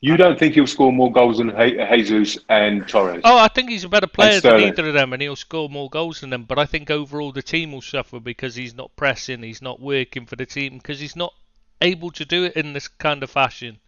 You 0.00 0.18
don't 0.18 0.38
think 0.38 0.54
he'll 0.54 0.66
score 0.66 0.92
more 0.92 1.10
goals 1.10 1.38
than 1.38 1.56
Jesus 1.56 2.38
and 2.50 2.86
Torres? 2.86 3.22
Oh, 3.24 3.38
I 3.38 3.48
think 3.48 3.70
he's 3.70 3.84
a 3.84 3.88
better 3.88 4.06
player 4.06 4.40
than 4.40 4.60
either 4.60 4.88
of 4.88 4.94
them, 4.94 5.14
and 5.14 5.22
he'll 5.22 5.36
score 5.36 5.70
more 5.70 5.88
goals 5.88 6.20
than 6.20 6.30
them. 6.30 6.44
But 6.44 6.58
I 6.58 6.66
think 6.66 6.90
overall 6.90 7.32
the 7.32 7.42
team 7.42 7.72
will 7.72 7.80
suffer 7.80 8.20
because 8.20 8.54
he's 8.54 8.74
not 8.74 8.94
pressing, 8.94 9.42
he's 9.42 9.62
not 9.62 9.80
working 9.80 10.26
for 10.26 10.36
the 10.36 10.44
team, 10.44 10.76
because 10.76 11.00
he's 11.00 11.16
not 11.16 11.32
able 11.80 12.10
to 12.10 12.24
do 12.24 12.44
it 12.44 12.56
in 12.56 12.74
this 12.74 12.88
kind 12.88 13.22
of 13.22 13.30
fashion 13.30 13.78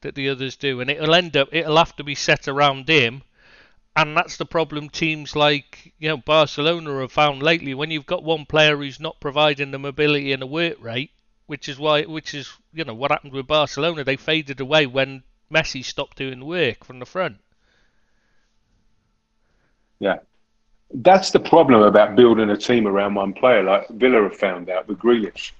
that 0.00 0.14
the 0.14 0.28
others 0.28 0.56
do, 0.56 0.80
and 0.80 0.90
it'll 0.90 1.14
end 1.14 1.36
up 1.36 1.48
it'll 1.52 1.76
have 1.76 1.96
to 1.96 2.04
be 2.04 2.14
set 2.14 2.48
around 2.48 2.88
him. 2.88 3.22
And 3.94 4.16
that's 4.16 4.36
the 4.36 4.46
problem 4.46 4.90
teams 4.90 5.34
like 5.36 5.92
you 5.98 6.08
know 6.08 6.16
Barcelona 6.16 7.00
have 7.00 7.12
found 7.12 7.42
lately. 7.42 7.74
When 7.74 7.90
you've 7.90 8.06
got 8.06 8.24
one 8.24 8.46
player 8.46 8.76
who's 8.76 9.00
not 9.00 9.20
providing 9.20 9.70
the 9.70 9.78
mobility 9.78 10.32
and 10.32 10.40
the 10.40 10.46
work 10.46 10.82
rate, 10.82 11.10
which 11.46 11.68
is 11.68 11.78
why 11.78 12.02
which 12.02 12.34
is 12.34 12.52
you 12.72 12.84
know 12.84 12.94
what 12.94 13.10
happened 13.10 13.32
with 13.32 13.46
Barcelona. 13.46 14.04
They 14.04 14.16
faded 14.16 14.60
away 14.60 14.86
when 14.86 15.22
Messi 15.52 15.84
stopped 15.84 16.16
doing 16.16 16.44
work 16.44 16.84
from 16.84 16.98
the 16.98 17.06
front. 17.06 17.36
Yeah. 20.00 20.18
That's 20.94 21.30
the 21.30 21.40
problem 21.40 21.82
about 21.82 22.14
building 22.16 22.50
a 22.50 22.56
team 22.56 22.86
around 22.86 23.14
one 23.14 23.32
player, 23.32 23.62
like 23.62 23.88
Villa 23.90 24.22
have 24.22 24.36
found 24.36 24.70
out 24.70 24.86
with 24.86 24.98
Grealish. 24.98 25.52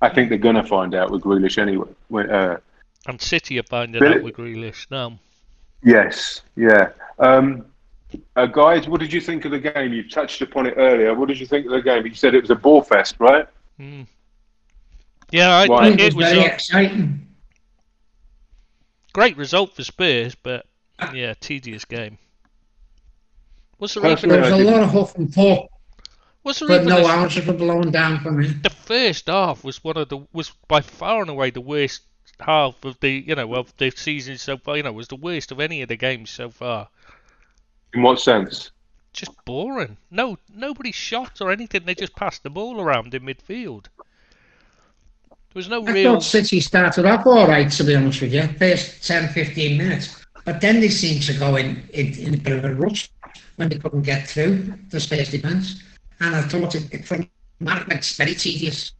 I 0.00 0.08
think 0.08 0.28
they're 0.28 0.38
going 0.38 0.54
to 0.54 0.62
find 0.62 0.94
out 0.94 1.10
with 1.10 1.22
Grealish 1.22 1.58
anyway. 1.58 1.88
When, 2.08 2.30
uh, 2.30 2.58
And 3.06 3.20
City 3.20 3.58
are 3.58 3.64
finding 3.64 4.00
Really? 4.00 4.16
out 4.18 4.22
with 4.22 4.36
Grealish 4.36 4.86
now. 4.90 5.18
yes, 5.82 6.42
yeah. 6.56 6.90
Um, 7.18 7.66
uh, 8.36 8.46
guys, 8.46 8.88
what 8.88 9.00
did 9.00 9.12
you 9.12 9.20
think 9.20 9.44
of 9.44 9.50
the 9.50 9.58
game? 9.58 9.92
You 9.92 10.08
touched 10.08 10.40
upon 10.42 10.66
it 10.66 10.74
earlier. 10.76 11.12
What 11.14 11.28
did 11.28 11.40
you 11.40 11.46
think 11.46 11.66
of 11.66 11.72
the 11.72 11.82
game? 11.82 12.06
You 12.06 12.14
said 12.14 12.34
it 12.34 12.42
was 12.42 12.50
a 12.50 12.54
ball 12.54 12.80
fest, 12.82 13.16
right? 13.18 13.46
Hmm. 13.78 14.02
Yeah, 15.30 15.50
I, 15.54 15.68
Why? 15.68 15.86
I, 15.86 15.88
It 15.88 16.00
it 16.00 16.14
was 16.14 16.14
was 16.14 16.32
very 16.32 16.44
a 16.44 16.44
exciting. 16.44 17.26
great 19.12 19.36
result 19.36 19.74
for 19.74 19.84
Spurs, 19.84 20.34
but 20.34 20.66
yeah, 21.10 21.34
tedious 21.34 21.84
game. 21.84 22.18
Was 23.78 23.94
there 23.94 24.04
Personally, 24.04 24.30
even 24.30 24.30
There 24.30 24.40
was 24.40 24.50
I 24.50 24.52
a 24.52 24.56
lot 24.56 24.82
of 24.82 24.90
huff 24.90 25.16
and 25.16 25.32
puff, 25.32 25.66
was 26.44 26.58
there 26.58 26.68
but 26.68 26.72
even 26.72 26.88
no 26.88 27.04
a, 27.04 27.06
houses 27.06 27.46
were 27.46 27.52
blown 27.54 27.90
down 27.90 28.20
for 28.20 28.30
me. 28.32 28.54
the 28.62 28.70
first 28.70 29.26
half 29.26 29.64
was 29.64 29.82
one 29.82 29.96
of 29.96 30.08
the 30.08 30.26
was 30.32 30.50
by 30.68 30.80
far 30.80 31.20
and 31.22 31.30
away 31.30 31.50
the 31.50 31.60
worst 31.60 32.02
half 32.40 32.84
of 32.84 33.00
the 33.00 33.10
you 33.26 33.34
know 33.34 33.54
of 33.54 33.76
the 33.78 33.90
season 33.90 34.38
so 34.38 34.56
far. 34.56 34.76
You 34.76 34.84
know, 34.84 34.92
was 34.92 35.08
the 35.08 35.16
worst 35.16 35.50
of 35.50 35.58
any 35.60 35.82
of 35.82 35.88
the 35.88 35.96
games 35.96 36.30
so 36.30 36.50
far. 36.50 36.88
In 37.92 38.00
what 38.02 38.18
sense? 38.18 38.70
Just 39.12 39.44
boring. 39.44 39.98
No, 40.10 40.38
nobody 40.48 40.92
shot 40.92 41.40
or 41.42 41.50
anything. 41.50 41.84
They 41.84 41.94
just 41.94 42.16
passed 42.16 42.42
the 42.42 42.48
ball 42.50 42.80
around 42.80 43.12
in 43.14 43.22
midfield. 43.24 43.88
There 45.52 45.60
was 45.60 45.68
no 45.68 45.84
I 45.86 45.92
real. 45.92 46.14
thought 46.14 46.22
City 46.22 46.60
started 46.60 47.06
off 47.06 47.26
all 47.26 47.46
right, 47.46 47.70
to 47.70 47.84
be 47.84 47.94
honest 47.94 48.20
with 48.20 48.34
you, 48.34 48.46
first 48.58 49.06
10, 49.06 49.28
15 49.28 49.78
minutes. 49.78 50.24
But 50.44 50.60
then 50.60 50.80
they 50.80 50.88
seemed 50.88 51.22
to 51.24 51.34
go 51.34 51.56
in, 51.56 51.88
in, 51.92 52.18
in 52.18 52.34
a 52.34 52.36
bit 52.36 52.64
of 52.64 52.64
a 52.64 52.74
rush 52.74 53.10
when 53.56 53.68
they 53.68 53.78
couldn't 53.78 54.02
get 54.02 54.28
through 54.28 54.74
the 54.90 55.00
Spurs 55.00 55.30
defence. 55.30 55.82
And 56.20 56.36
I 56.36 56.42
thought 56.42 56.74
it, 56.74 56.92
it 56.92 57.06
from 57.06 57.28
that 57.60 58.04
very 58.16 58.34
tedious. 58.34 58.92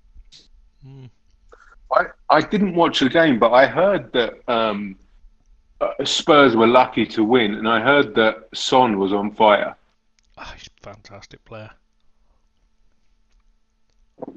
I, 1.92 2.06
I 2.28 2.40
didn't 2.40 2.74
watch 2.74 3.00
the 3.00 3.08
game, 3.08 3.38
but 3.38 3.52
I 3.52 3.66
heard 3.66 4.12
that 4.12 4.34
um, 4.50 4.96
uh, 5.80 5.92
Spurs 6.04 6.56
were 6.56 6.66
lucky 6.66 7.06
to 7.06 7.24
win, 7.24 7.54
and 7.54 7.68
I 7.68 7.80
heard 7.80 8.14
that 8.16 8.48
Son 8.54 8.98
was 8.98 9.12
on 9.12 9.30
fire. 9.32 9.76
Oh, 10.36 10.52
he's 10.56 10.68
a 10.68 10.82
fantastic 10.82 11.44
player. 11.44 11.70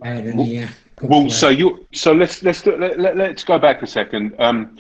Yeah, 0.04 0.67
good 0.96 1.10
Well, 1.10 1.30
so 1.30 1.50
you 1.50 1.86
so 1.94 2.13
let's 2.13 2.41
let's 2.44 2.62
do- 2.62 2.78
let, 2.78 3.00
let, 3.00 3.17
let's 3.17 3.44
go 3.44 3.58
back 3.60 3.82
a 3.82 3.88
second. 3.88 4.34
Um, 4.39 4.78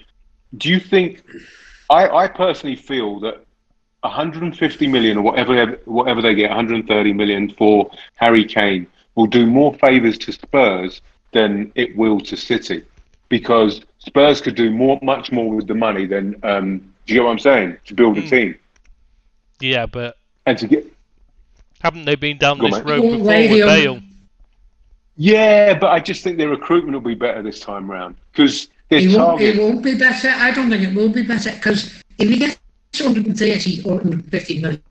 do 0.57 0.69
you 0.69 0.79
think? 0.79 1.23
I, 1.89 2.07
I 2.09 2.27
personally 2.27 2.75
feel 2.75 3.19
that 3.21 3.43
150 4.01 4.87
million 4.87 5.17
or 5.17 5.21
whatever 5.23 5.79
whatever 5.85 6.21
they 6.21 6.35
get, 6.35 6.49
130 6.49 7.13
million 7.13 7.49
for 7.57 7.89
Harry 8.15 8.45
Kane 8.45 8.87
will 9.15 9.27
do 9.27 9.45
more 9.45 9.73
favors 9.75 10.17
to 10.19 10.31
Spurs 10.31 11.01
than 11.33 11.71
it 11.75 11.95
will 11.95 12.19
to 12.21 12.35
City, 12.37 12.83
because 13.29 13.81
Spurs 13.99 14.41
could 14.41 14.55
do 14.55 14.69
more, 14.71 14.99
much 15.01 15.31
more 15.31 15.49
with 15.53 15.67
the 15.67 15.75
money 15.75 16.05
than. 16.05 16.35
Um, 16.43 16.93
do 17.05 17.13
you 17.13 17.19
get 17.19 17.25
what 17.25 17.31
I'm 17.31 17.39
saying? 17.39 17.77
To 17.87 17.93
build 17.95 18.17
a 18.17 18.21
Mm. 18.21 18.29
team 18.29 18.55
Yeah, 19.59 19.85
but 19.87 20.17
and 20.45 20.57
to 20.59 20.67
get. 20.67 20.85
haven't 21.81 22.05
they 22.05 22.15
been 22.15 22.37
down 22.37 22.59
Go 22.59 22.65
on, 22.65 22.71
this 22.71 22.79
road 22.81 23.01
before 23.01 23.17
with 23.19 23.65
Bale? 23.65 24.01
Yeah, 25.21 25.77
but 25.77 25.91
I 25.91 25.99
just 25.99 26.23
think 26.23 26.39
their 26.39 26.49
recruitment 26.49 26.95
will 26.95 27.07
be 27.07 27.13
better 27.13 27.43
this 27.43 27.59
time 27.59 27.89
round 27.89 28.15
because 28.31 28.69
their 28.89 29.01
It 29.01 29.15
won't, 29.15 29.39
it 29.39 29.61
won't 29.61 29.83
be 29.83 29.93
better. 29.93 30.29
I 30.29 30.49
don't 30.49 30.67
think 30.67 30.81
it 30.81 30.95
will 30.95 31.09
be 31.09 31.21
better 31.21 31.51
because 31.51 32.01
if 32.17 32.27
he 32.27 32.39
gets 32.39 32.57
130 32.99 33.83
or 33.83 33.97
150 33.97 34.61
million 34.61 34.81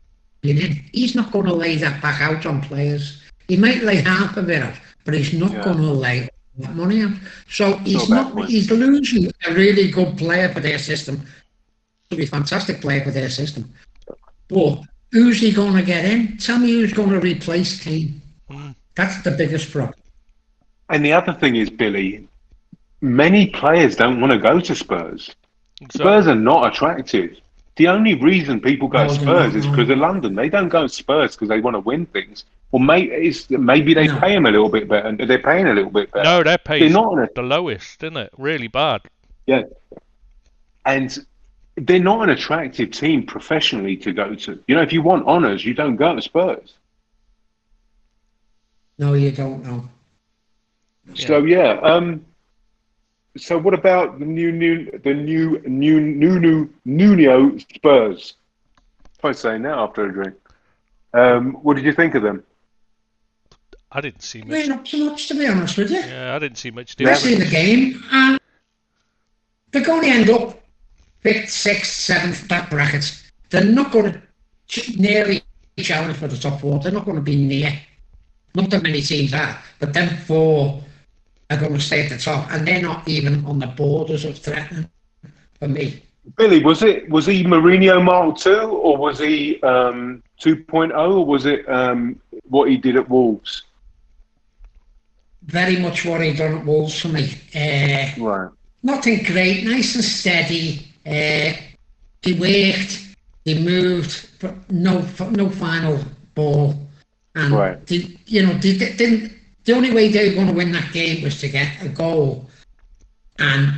in, 0.44 0.84
he's 0.92 1.16
not 1.16 1.32
going 1.32 1.46
to 1.46 1.52
lay 1.52 1.74
that 1.78 2.00
back 2.00 2.20
out 2.20 2.46
on 2.46 2.60
players. 2.60 3.20
He 3.48 3.56
might 3.56 3.82
lay 3.82 3.96
half 3.96 4.36
of 4.36 4.48
it 4.50 4.62
out, 4.62 4.74
but 5.04 5.14
he's 5.14 5.32
not 5.32 5.50
Yeah. 5.50 5.64
going 5.64 5.78
to 5.78 5.92
lay 5.92 6.28
that 6.58 6.76
money 6.76 7.02
out. 7.02 7.14
So 7.48 7.78
he's 7.78 8.08
not 8.08 8.26
not. 8.26 8.32
point. 8.34 8.50
He's 8.50 8.70
losing 8.70 9.32
a 9.48 9.52
really 9.52 9.90
good 9.90 10.16
player 10.16 10.48
for 10.50 10.60
their 10.60 10.78
system. 10.78 11.26
To 12.10 12.16
be 12.16 12.22
a 12.22 12.28
fantastic 12.28 12.80
player 12.80 13.02
for 13.02 13.10
their 13.10 13.30
system. 13.30 13.68
But 14.46 14.82
who's 15.10 15.40
he 15.40 15.50
going 15.50 15.74
to 15.74 15.82
get 15.82 16.04
in? 16.04 16.36
Tell 16.38 16.60
me 16.60 16.70
who's 16.70 16.92
going 16.92 17.10
to 17.10 17.18
replace 17.18 17.82
Kane. 17.82 18.22
Mm. 18.48 18.76
That's 18.94 19.22
the 19.22 19.32
biggest 19.32 19.72
problem. 19.72 19.94
And 20.90 21.04
the 21.04 21.12
other 21.12 21.32
thing 21.32 21.56
is, 21.56 21.70
Billy, 21.70 22.26
many 23.00 23.46
players 23.48 23.96
don't 23.96 24.20
want 24.20 24.32
to 24.32 24.38
go 24.38 24.60
to 24.60 24.74
Spurs. 24.74 25.34
So, 25.92 25.98
Spurs 26.00 26.26
are 26.26 26.34
not 26.34 26.72
attractive. 26.72 27.36
The 27.76 27.88
only 27.88 28.14
reason 28.14 28.60
people 28.60 28.88
go 28.88 29.04
No, 29.04 29.08
to 29.08 29.14
Spurs 29.14 29.54
not, 29.54 29.56
is 29.56 29.66
because 29.66 29.88
of 29.88 29.98
London. 29.98 30.34
They 30.34 30.48
don't 30.48 30.68
go 30.68 30.82
to 30.82 30.88
Spurs 30.88 31.34
because 31.36 31.48
they 31.48 31.60
want 31.60 31.76
to 31.76 31.80
win 31.80 32.06
things. 32.06 32.44
Or 32.72 32.80
may, 32.80 33.02
it's, 33.02 33.48
maybe 33.50 33.94
they 33.94 34.06
No. 34.08 34.18
pay 34.20 34.34
them 34.34 34.46
a 34.46 34.50
little 34.50 34.68
bit 34.68 34.88
better. 34.88 35.16
They're 35.26 35.38
paying 35.38 35.66
a 35.68 35.72
little 35.72 35.90
bit 35.90 36.10
better. 36.12 36.24
no, 36.24 36.42
They're 36.42 36.58
pace 36.58 36.92
not 36.92 37.12
on 37.12 37.18
a, 37.20 37.28
the 37.34 37.42
lowest, 37.42 38.02
isn't 38.02 38.16
it? 38.16 38.30
Really 38.36 38.68
bad. 38.68 39.02
yeah. 39.46 39.62
And 40.84 41.16
they're 41.76 42.00
not 42.00 42.22
an 42.24 42.30
attractive 42.30 42.90
team 42.90 43.24
professionally 43.24 43.96
to 43.98 44.12
go 44.12 44.34
to. 44.34 44.62
You 44.66 44.74
know, 44.74 44.82
if 44.82 44.92
you 44.92 45.02
want 45.02 45.26
honours, 45.26 45.64
you 45.64 45.72
don't 45.74 45.96
go 45.96 46.14
to 46.14 46.22
Spurs. 46.22 46.74
No, 48.98 49.14
you 49.14 49.30
don't 49.32 49.64
know. 49.64 49.88
So 51.14 51.44
yeah. 51.44 51.78
Um, 51.82 52.24
so 53.36 53.58
what 53.58 53.74
about 53.74 54.18
the 54.18 54.24
new 54.24 54.52
new 54.52 54.90
the 55.04 55.14
new 55.14 55.60
new 55.66 56.00
new 56.00 56.38
new 56.40 56.74
Nuno 56.84 57.56
Spurs? 57.58 58.34
If 59.18 59.24
I 59.24 59.32
say 59.32 59.58
now 59.58 59.84
after 59.84 60.06
a 60.06 60.12
drink. 60.12 60.34
Um, 61.12 61.54
what 61.62 61.74
did 61.74 61.84
you 61.84 61.92
think 61.92 62.14
of 62.14 62.22
them? 62.22 62.42
I 63.92 64.00
didn't 64.00 64.22
see 64.22 64.40
much. 64.42 64.48
weren't 64.50 64.72
up 64.72 64.84
to 64.86 65.04
much, 65.10 65.26
to 65.28 65.34
be 65.34 65.46
honest 65.46 65.76
with 65.76 65.90
you. 65.90 65.98
Yeah, 65.98 66.36
I 66.36 66.38
didn't 66.38 66.58
see 66.58 66.70
much 66.70 66.94
I 67.00 67.14
see 67.14 67.34
difference. 67.34 67.50
the 67.50 67.56
game, 67.56 68.04
and 68.12 68.40
they're 69.72 69.84
going 69.84 70.02
to 70.02 70.08
end 70.08 70.30
up 70.30 70.62
fifth, 71.22 71.50
sixth, 71.50 71.92
seventh, 71.92 72.46
that 72.48 72.70
bracket. 72.70 73.20
They're 73.50 73.64
not 73.64 73.90
going 73.90 74.12
to 74.68 74.96
nearly 74.96 75.42
challenge 75.78 76.18
for 76.18 76.28
the 76.28 76.36
top 76.36 76.60
four. 76.60 76.78
They're 76.78 76.92
not 76.92 77.04
going 77.04 77.16
to 77.16 77.22
be 77.22 77.36
near. 77.36 77.76
Not 78.54 78.70
that 78.70 78.82
many 78.82 79.00
teams 79.00 79.34
are, 79.34 79.58
but 79.80 79.92
them 79.92 80.16
four 80.18 80.82
are 81.50 81.56
going 81.56 81.74
to 81.74 81.80
stay 81.80 82.04
at 82.04 82.10
the 82.10 82.18
top, 82.18 82.50
and 82.52 82.66
they're 82.66 82.82
not 82.82 83.06
even 83.08 83.44
on 83.44 83.58
the 83.58 83.66
borders 83.66 84.24
of 84.24 84.38
threatening 84.38 84.88
for 85.58 85.68
me. 85.68 86.02
Billy, 86.36 86.62
was 86.62 86.82
it 86.82 87.08
was 87.10 87.26
he 87.26 87.42
Mourinho 87.44 88.02
Mark 88.02 88.38
Two 88.38 88.70
or 88.70 88.96
was 88.96 89.18
he 89.18 89.60
um, 89.62 90.22
2.0 90.40 90.92
or 90.94 91.24
was 91.26 91.46
it 91.46 91.68
um, 91.68 92.20
what 92.48 92.68
he 92.68 92.76
did 92.76 92.96
at 92.96 93.08
Wolves? 93.08 93.64
Very 95.42 95.76
much 95.78 96.04
what 96.04 96.20
he 96.20 96.32
done 96.34 96.58
at 96.58 96.64
Wolves 96.64 97.00
for 97.00 97.08
me. 97.08 97.34
Uh, 97.54 98.10
Right. 98.22 98.50
nothing 98.82 99.22
great, 99.24 99.64
nice 99.64 99.94
and 99.94 100.04
steady. 100.04 100.86
Uh, 101.06 101.52
he 102.22 102.34
worked, 102.34 103.06
he 103.44 103.58
moved, 103.64 104.28
but 104.40 104.54
no, 104.70 105.00
no 105.30 105.48
final 105.48 105.98
ball. 106.34 106.74
And 107.34 107.54
Right. 107.54 107.78
you 107.90 108.42
know, 108.46 108.52
they, 108.54 108.72
they 108.72 108.92
didn't. 108.92 109.32
The 109.64 109.72
only 109.74 109.92
way 109.92 110.08
they 110.08 110.28
were 110.28 110.34
going 110.34 110.46
to 110.48 110.52
win 110.54 110.72
that 110.72 110.92
game 110.92 111.22
was 111.22 111.40
to 111.40 111.48
get 111.48 111.82
a 111.82 111.88
goal, 111.88 112.48
and 113.38 113.72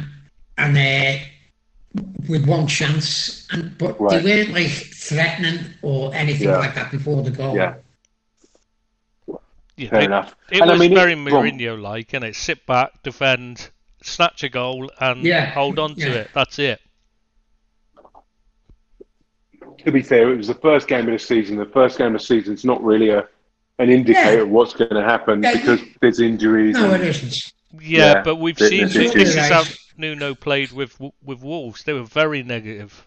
and 0.58 0.76
uh, 0.76 1.24
with 2.28 2.46
one 2.46 2.66
chance. 2.66 3.46
And 3.52 3.76
but 3.78 4.00
Right. 4.00 4.22
they 4.22 4.24
weren't 4.44 4.52
like 4.54 4.70
threatening 4.70 5.60
or 5.82 6.14
anything 6.14 6.48
Yeah. 6.48 6.58
like 6.58 6.74
that 6.74 6.90
before 6.90 7.22
the 7.22 7.30
goal. 7.30 7.56
Yeah. 7.56 7.74
Yeah, 9.76 9.88
Fair 9.88 10.00
it, 10.02 10.04
enough. 10.04 10.36
it 10.50 10.60
And 10.60 10.70
I 10.70 10.74
was 10.74 10.80
mean, 10.80 10.94
very 10.94 11.14
go. 11.14 11.20
Mourinho-like, 11.22 12.12
and 12.12 12.24
it 12.24 12.36
sit 12.36 12.64
back, 12.66 13.02
defend, 13.02 13.70
snatch 14.02 14.42
a 14.44 14.48
goal, 14.48 14.90
and 15.00 15.22
Yeah, 15.24 15.46
hold 15.46 15.78
on 15.78 15.94
to 15.96 16.00
yeah. 16.08 16.14
it. 16.20 16.30
That's 16.34 16.58
it. 16.58 16.80
To 19.84 19.90
be 19.90 20.02
fair, 20.02 20.32
it 20.32 20.36
was 20.36 20.46
the 20.48 20.54
first 20.54 20.86
game 20.88 21.06
of 21.06 21.12
the 21.12 21.18
season. 21.18 21.56
The 21.56 21.64
first 21.66 21.98
game 21.98 22.08
of 22.14 22.20
the 22.20 22.26
season 22.26 22.54
is 22.54 22.64
not 22.64 22.82
really 22.84 23.08
a 23.10 23.26
an 23.82 23.90
indicator 23.90 24.36
Yeah. 24.36 24.42
of 24.42 24.48
what's 24.50 24.74
going 24.74 24.94
to 24.94 25.02
happen 25.02 25.42
Yeah. 25.42 25.52
because 25.54 25.80
there's 26.00 26.20
injuries. 26.20 26.74
No, 26.74 26.92
and, 26.94 27.02
isn't. 27.04 27.52
Yeah, 27.80 28.14
Yeah, 28.14 28.22
but 28.22 28.36
we've 28.36 28.58
seen 28.58 28.86
this 28.88 29.14
is 29.14 29.34
how 29.36 29.64
Nuno 29.96 30.34
played 30.34 30.72
with 30.72 30.98
with 31.22 31.42
Wolves. 31.42 31.84
They 31.84 31.92
were 31.92 32.04
very 32.04 32.42
negative. 32.42 33.06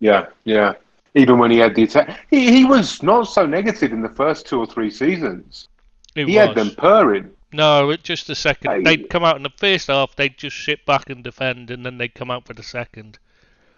yeah, 0.00 0.26
yeah. 0.44 0.74
Even 1.14 1.38
when 1.38 1.50
he 1.50 1.56
had 1.58 1.74
the 1.74 1.82
attack, 1.84 2.26
he, 2.30 2.52
he 2.52 2.64
was 2.66 3.02
not 3.02 3.24
so 3.24 3.46
negative 3.46 3.90
in 3.92 4.02
the 4.02 4.10
first 4.10 4.46
two 4.46 4.58
or 4.58 4.66
three 4.66 4.90
seasons. 4.90 5.68
It 6.14 6.28
He 6.28 6.36
was. 6.36 6.48
had 6.48 6.56
them 6.56 6.70
purring. 6.76 7.30
No, 7.52 7.88
it 7.90 8.02
just 8.02 8.26
the 8.26 8.34
second. 8.34 8.70
Hey. 8.70 8.82
They'd 8.82 9.08
come 9.08 9.24
out 9.24 9.36
in 9.36 9.42
the 9.42 9.52
first 9.56 9.86
half. 9.86 10.14
They'd 10.14 10.36
just 10.36 10.62
sit 10.64 10.84
back 10.84 11.08
and 11.08 11.24
defend, 11.24 11.70
and 11.70 11.86
then 11.86 11.96
they'd 11.96 12.14
come 12.14 12.30
out 12.30 12.46
for 12.46 12.52
the 12.52 12.62
second. 12.62 13.18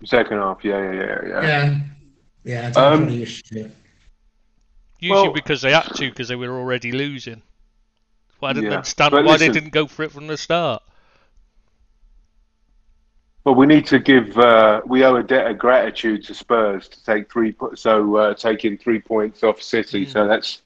Second 0.05 0.39
half, 0.39 0.65
yeah, 0.65 0.81
yeah, 0.81 0.93
yeah, 0.93 1.19
yeah. 1.29 1.43
Yeah, 1.43 1.79
yeah. 2.45 2.61
That's 2.63 2.77
Um, 2.77 3.03
what 3.03 3.11
he 3.13 3.19
used 3.21 3.47
to 3.47 3.55
do. 3.55 3.71
Usually 4.99 5.23
Well- 5.23 5.33
because 5.33 5.63
they 5.63 5.73
had 5.73 5.83
to, 5.95 6.09
because 6.09 6.29
they 6.29 6.37
were 6.37 6.51
already 6.51 6.93
losing. 6.93 7.43
Well, 8.41 8.51
I 8.51 8.53
didn't 8.55 8.71
Yeah, 8.71 8.77
understand 8.79 9.11
but 9.13 9.25
why 9.25 9.33
listen- 9.33 9.49
they 9.49 9.61
didn't 9.61 9.73
go 9.73 9.87
for 9.87 10.03
it 10.05 10.13
from 10.13 10.27
the 10.27 10.37
start. 10.37 10.83
But 13.45 13.55
we 13.55 13.67
need 13.67 13.87
to 13.87 13.99
give. 13.99 14.37
Uh, 14.37 14.83
we 14.85 15.05
owe 15.05 15.17
a 15.17 15.23
debt 15.23 15.51
of 15.51 15.59
gratitude 15.59 16.23
to 16.25 16.35
Spurs 16.35 16.87
to 16.89 17.03
take 17.05 17.33
three. 17.33 17.55
So 17.77 18.17
uh, 18.17 18.35
taking 18.35 18.77
three 18.77 19.01
points 19.01 19.43
off 19.43 19.63
City. 19.63 20.05
Mm. 20.05 20.13
So 20.13 20.29
that's, 20.29 20.61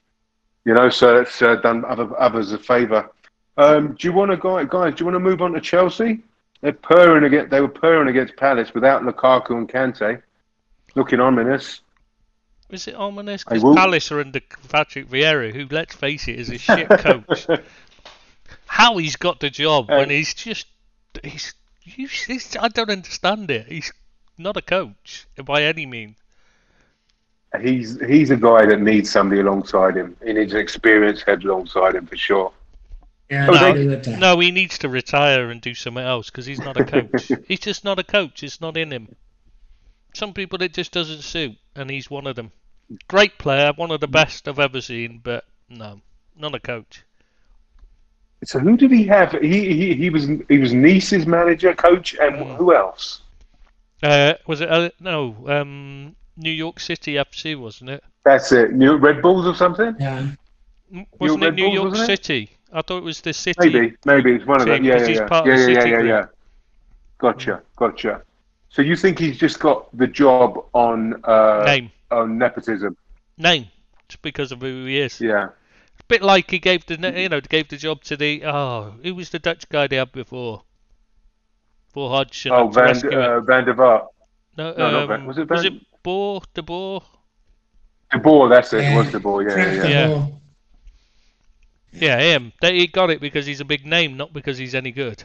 you 0.64 0.74
know, 0.74 0.88
so 0.90 1.18
that's 1.18 1.40
uh, 1.40 1.56
done 1.56 1.84
other, 1.84 2.08
others 2.18 2.50
a 2.52 2.58
favour. 2.58 3.08
Um, 3.56 3.94
do 3.94 4.08
you 4.08 4.12
want 4.12 4.32
to 4.32 4.36
guys? 4.36 4.66
Guys, 4.68 4.94
do 4.94 5.00
you 5.00 5.06
want 5.06 5.14
to 5.14 5.20
move 5.20 5.42
on 5.42 5.52
to 5.52 5.60
Chelsea? 5.60 6.22
They're 6.60 6.72
purring 6.72 7.24
against. 7.24 7.50
They 7.50 7.60
were 7.60 7.68
purring 7.68 8.08
against 8.08 8.34
Palace 8.36 8.74
without 8.74 9.02
Lukaku 9.02 9.50
and 9.58 9.68
Kante. 9.68 10.20
Looking 10.96 11.20
ominous. 11.20 11.82
Is 12.72 12.88
it 12.88 12.94
ominous? 12.94 13.44
I 13.46 13.54
Because 13.54 13.76
Palace 13.76 14.10
are 14.12 14.20
under 14.20 14.40
Patrick 14.70 15.08
Vieira, 15.08 15.54
who, 15.54 15.66
let's 15.70 15.94
face 15.94 16.26
it, 16.26 16.38
is 16.40 16.48
a 16.48 16.58
shit 16.58 16.88
coach. 16.88 17.46
How 18.66 18.96
he's 18.96 19.16
got 19.16 19.40
the 19.40 19.50
job 19.50 19.88
when 19.90 20.04
Um, 20.04 20.10
he's 20.10 20.32
just 20.34 20.66
he's, 21.22 21.52
he's, 21.80 22.22
he's 22.22 22.56
I 22.56 22.68
don't 22.68 22.90
understand 22.90 23.50
it. 23.50 23.66
He's 23.66 23.92
not 24.38 24.56
a 24.56 24.62
coach 24.62 25.26
by 25.44 25.64
any 25.64 25.84
means. 25.84 26.16
He's 27.60 28.00
he's 28.00 28.30
a 28.30 28.36
guy 28.38 28.64
that 28.64 28.80
needs 28.80 29.10
somebody 29.10 29.42
alongside 29.42 29.94
him. 29.94 30.16
He 30.24 30.32
needs 30.32 30.54
an 30.54 30.60
experienced 30.60 31.24
head 31.24 31.44
alongside 31.44 31.94
him 31.94 32.06
for 32.06 32.16
sure. 32.16 32.50
Yeah, 33.30 33.46
Oh, 33.50 33.54
I 33.54 33.58
they- 33.58 33.70
agree 33.70 33.86
with 33.88 34.04
that. 34.04 34.18
No, 34.18 34.38
he 34.40 34.50
needs 34.50 34.78
to 34.78 34.88
retire 34.88 35.50
and 35.50 35.60
do 35.60 35.74
something 35.74 36.02
else 36.02 36.30
because 36.30 36.46
he's 36.46 36.60
not 36.60 36.78
a 36.80 36.84
coach. 36.84 37.30
he's 37.48 37.60
just 37.60 37.84
not 37.84 37.98
a 37.98 38.04
coach. 38.04 38.42
It's 38.42 38.62
not 38.62 38.78
in 38.78 38.90
him. 38.90 39.14
Some 40.14 40.32
people 40.32 40.62
it 40.62 40.72
just 40.72 40.92
doesn't 40.92 41.20
suit, 41.22 41.56
and 41.76 41.90
he's 41.90 42.10
one 42.10 42.26
of 42.26 42.36
them. 42.36 42.52
Great 43.08 43.38
player, 43.38 43.72
one 43.76 43.90
of 43.90 44.00
the 44.00 44.08
best 44.08 44.48
I've 44.48 44.58
ever 44.58 44.80
seen, 44.80 45.20
but 45.22 45.44
no, 45.68 46.00
not 46.36 46.54
a 46.54 46.60
coach. 46.60 47.02
So 48.44 48.58
who 48.58 48.76
did 48.76 48.90
he 48.90 49.04
have? 49.06 49.32
He 49.32 49.72
he, 49.74 49.94
he 49.94 50.10
was 50.10 50.26
he 50.48 50.58
was 50.58 50.72
Nice's 50.72 51.26
manager, 51.26 51.74
coach, 51.74 52.14
and 52.14 52.36
Mm. 52.36 52.56
who 52.56 52.74
else? 52.74 53.20
Uh, 54.02 54.34
was 54.46 54.60
it 54.60 54.68
uh, 54.68 54.90
no 54.98 55.36
um, 55.46 56.16
New 56.36 56.50
York 56.50 56.80
City 56.80 57.14
FC, 57.14 57.56
wasn't 57.56 57.90
it? 57.90 58.02
That's 58.24 58.50
it. 58.52 58.72
New 58.72 58.96
Red 58.96 59.22
Bulls 59.22 59.46
or 59.46 59.54
something? 59.54 59.94
Yeah. 59.98 60.26
M- 60.92 61.06
Wasn't 61.18 61.42
it 61.42 61.46
Red 61.46 61.54
New 61.54 61.62
Bulls, 61.66 61.74
York 61.74 61.90
wasn't 61.90 62.10
it? 62.10 62.24
City? 62.24 62.50
I 62.72 62.82
thought 62.82 62.98
it 62.98 63.04
was 63.04 63.20
the 63.20 63.32
City. 63.32 63.70
Maybe, 63.70 63.96
maybe 64.04 64.32
it's 64.32 64.46
one 64.46 64.60
of 64.60 64.66
them. 64.66 64.82
team, 64.82 64.84
yeah, 64.84 64.98
yeah, 64.98 65.06
yeah, 65.08 65.28
the 65.28 65.42
yeah, 65.44 65.68
yeah, 65.68 65.84
yeah, 65.84 66.02
yeah. 66.02 66.26
Gotcha, 67.18 67.62
gotcha. 67.76 68.22
So 68.70 68.82
you 68.82 68.96
think 68.96 69.18
he's 69.18 69.38
just 69.38 69.60
got 69.60 69.94
the 69.96 70.06
job 70.06 70.64
on 70.72 71.22
uh, 71.24 71.64
Name, 71.66 71.90
on 72.12 72.38
nepotism? 72.38 72.96
name, 73.38 73.66
just 74.08 74.22
because 74.22 74.52
of 74.52 74.60
who 74.60 74.84
he 74.86 75.00
is. 75.00 75.20
Yeah. 75.20 75.48
A 76.00 76.04
bit 76.08 76.22
like 76.22 76.50
he 76.50 76.58
gave 76.58 76.84
the 76.86 76.94
you 77.18 77.28
know 77.28 77.40
gave 77.40 77.68
the 77.68 77.76
job 77.76 78.02
to 78.04 78.16
the 78.16 78.44
oh 78.44 78.94
who 79.02 79.14
was 79.14 79.30
the 79.30 79.38
Dutch 79.38 79.68
guy 79.68 79.86
they 79.86 79.96
had 79.96 80.12
before? 80.12 80.62
For 81.92 82.08
Hodgson. 82.10 82.52
Oh, 82.52 82.68
Van 82.68 82.84
rescue 82.84 83.10
it. 83.10 83.18
uh, 83.18 83.40
Van 83.40 83.64
der 83.64 83.74
Vaart. 83.74 84.06
no, 84.56 84.72
no, 84.72 84.90
not 84.90 85.02
um, 85.02 85.08
Van- 85.08 85.26
was 85.26 85.38
it 85.38 85.48
Van? 85.48 85.56
was 85.56 85.64
it 85.66 85.72
Boer? 86.02 86.42
De 86.54 86.62
Boer? 86.62 87.02
De 88.10 88.18
Boer, 88.18 88.48
that's 88.48 88.72
it. 88.72 88.84
It 88.84 88.96
was 88.96 89.10
De 89.12 89.20
Boer. 89.20 89.48
Yeah, 89.48 89.72
yeah, 89.72 89.86
yeah. 89.86 90.26
Yeah. 91.92 92.18
Him. 92.20 92.52
They, 92.60 92.78
he 92.78 92.86
got 92.86 93.10
it 93.10 93.20
because 93.20 93.46
he's 93.46 93.60
a 93.60 93.64
big 93.64 93.84
name, 93.86 94.16
not 94.16 94.32
because 94.32 94.58
he's 94.58 94.74
any 94.74 94.90
good. 94.90 95.22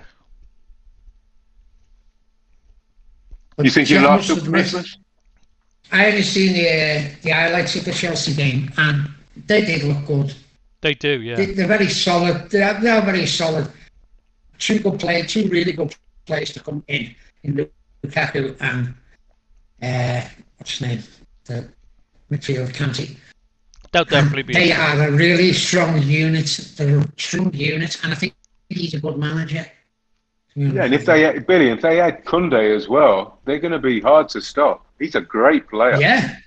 But 3.56 3.66
You 3.66 3.72
think 3.72 3.88
he'll 3.88 4.02
Chelsea 4.02 4.34
last 4.34 4.48
Christmas? 4.48 4.98
I 5.92 6.08
only 6.08 6.24
seen 6.24 6.54
the 6.54 6.68
uh, 6.68 7.16
the 7.22 7.30
highlights 7.30 7.76
of 7.76 7.86
the 7.86 7.94
Chelsea 7.94 8.34
game, 8.34 8.72
and 8.78 9.10
they 9.46 9.66
did 9.66 9.84
look 9.84 10.06
good. 10.06 10.34
They 10.82 10.94
do, 10.94 11.22
yeah. 11.22 11.36
They, 11.36 11.46
they're 11.48 11.68
very 11.68 11.90
solid. 11.90 12.50
They 12.50 12.62
are, 12.62 12.80
they 12.80 12.90
are 12.90 13.02
very 13.02 13.26
solid. 13.26 13.72
Two 14.60 14.80
good 14.80 15.00
players, 15.00 15.32
two 15.32 15.48
really 15.50 15.72
good 15.72 15.96
players 16.26 16.52
to 16.54 16.60
come 16.60 16.84
in 16.88 17.16
in 17.44 17.70
Lukaku 18.04 18.56
and 18.60 18.94
uh, 19.82 20.28
what's 20.58 20.78
his 20.78 20.82
name, 20.82 21.04
the 21.46 21.68
midfield 22.32 22.74
Kante. 22.74 23.16
They'll 23.92 24.04
definitely 24.04 24.44
be. 24.44 24.54
They 24.54 24.72
are 24.72 25.08
a 25.08 25.12
really 25.12 25.54
strong 25.54 26.02
unit. 26.02 26.74
They're 26.76 27.00
a 27.00 27.08
strong 27.18 27.54
unit, 27.54 27.98
and 28.04 28.12
I 28.12 28.16
think 28.16 28.34
he's 28.70 28.94
a 28.94 29.00
good 29.00 29.18
manager. 29.18 29.66
Mm. 30.58 30.74
Yeah, 30.74 30.84
and 30.86 30.94
if 30.94 31.06
they 31.06 31.22
had, 31.22 31.46
Billy, 31.46 31.70
if 31.70 31.82
they 31.82 31.98
had 31.98 32.26
Kounde 32.26 32.76
as 32.76 32.88
well, 32.90 33.40
they're 33.46 33.60
going 33.60 33.74
to 33.74 33.80
be 33.80 34.02
hard 34.02 34.28
to 34.30 34.42
stop. 34.42 34.86
He's 34.98 35.14
a 35.16 35.22
great 35.22 35.68
player. 35.70 35.98
yeah, 36.02 36.38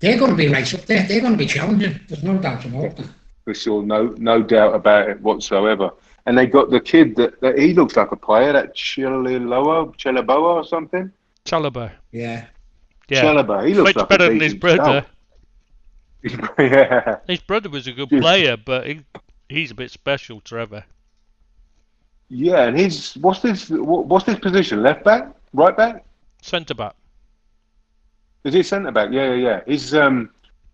they're 0.00 0.18
going 0.18 0.32
to 0.32 0.36
be 0.36 0.48
right 0.48 0.74
up 0.74 0.80
there. 0.86 1.04
They're 1.06 1.20
going 1.20 1.32
to 1.34 1.38
be 1.38 1.46
challenging. 1.46 2.00
There's 2.08 2.24
no 2.24 2.36
doubt 2.36 2.64
about 2.64 2.96
that. 2.96 3.08
for 3.44 3.54
sure, 3.54 3.82
no 3.82 4.14
no 4.18 4.42
doubt 4.42 4.74
about 4.74 5.08
it 5.08 5.20
whatsoever. 5.20 5.90
And 6.26 6.36
they 6.38 6.46
got 6.46 6.70
the 6.70 6.80
kid 6.80 7.16
that, 7.16 7.40
that 7.42 7.58
he 7.58 7.74
looks 7.74 7.96
like 7.96 8.10
a 8.10 8.16
player, 8.16 8.52
that 8.54 8.74
Chiloa, 8.74 9.94
Chilaboa 9.96 10.54
or 10.56 10.64
something. 10.64 11.12
Chalobah. 11.44 11.92
Yeah, 12.12 12.46
Yeah. 13.08 13.22
Chalobah, 13.22 13.68
he 13.68 13.74
looks 13.74 13.88
Much 13.94 13.96
like 13.96 14.08
better 14.08 14.24
a 14.26 14.28
than 14.30 14.40
his 14.40 14.54
brother. 14.54 15.04
stout. 16.22 16.54
yeah, 16.58 17.16
His 17.28 17.40
brother 17.40 17.68
was 17.68 17.86
a 17.86 17.92
good 17.92 18.08
player, 18.08 18.56
but 18.56 18.86
he, 18.86 19.00
he's 19.50 19.70
a 19.70 19.74
bit 19.74 19.90
special, 19.90 20.40
Trevor. 20.40 20.84
Yeah, 22.28 22.64
and 22.64 22.78
he's 22.78 23.14
what's 23.16 23.40
this? 23.40 23.68
What's 23.70 24.26
his 24.26 24.38
position? 24.38 24.82
Left 24.82 25.04
back, 25.04 25.28
right 25.52 25.76
back? 25.76 26.04
Centre 26.42 26.74
back. 26.74 26.94
Is 28.44 28.54
he 28.54 28.62
centre 28.62 28.92
back? 28.92 29.10
Yeah, 29.12 29.32
yeah, 29.32 29.34
yeah. 29.34 29.60
He's 29.66 29.94
um, 29.94 30.30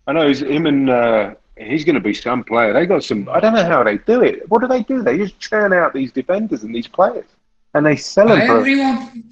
I 0.07 0.13
know 0.13 0.27
he's 0.27 0.43
him 0.43 0.67
and 0.67 0.91
uh, 0.91 1.35
he's 1.57 1.85
going 1.85 1.95
to 1.95 2.01
be 2.01 2.15
some 2.15 2.43
player. 2.45 2.73
They 2.73 2.87
got 2.87 3.05
some. 3.05 3.29
I 3.29 3.41
don't 3.41 3.55
know 3.55 3.65
how 3.65 3.83
they 3.85 3.99
do 3.99 4.23
it. 4.23 4.49
What 4.49 4.61
do 4.61 4.69
they 4.69 4.83
do? 4.83 5.03
They 5.03 5.19
just 5.19 5.39
churn 5.39 5.73
out 5.73 5.93
these 5.93 6.13
defenders 6.13 6.63
and 6.63 6.75
these 6.75 6.89
players, 6.89 7.27
and 7.75 7.85
they 7.85 7.97
sell 7.97 8.29
by 8.29 8.39
them 8.39 8.47
for. 8.47 8.59
everyone, 8.59 9.31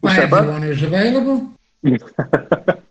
What's 0.00 0.16
by 0.16 0.22
everyone 0.22 0.62
who's 0.62 0.82
available. 0.82 1.54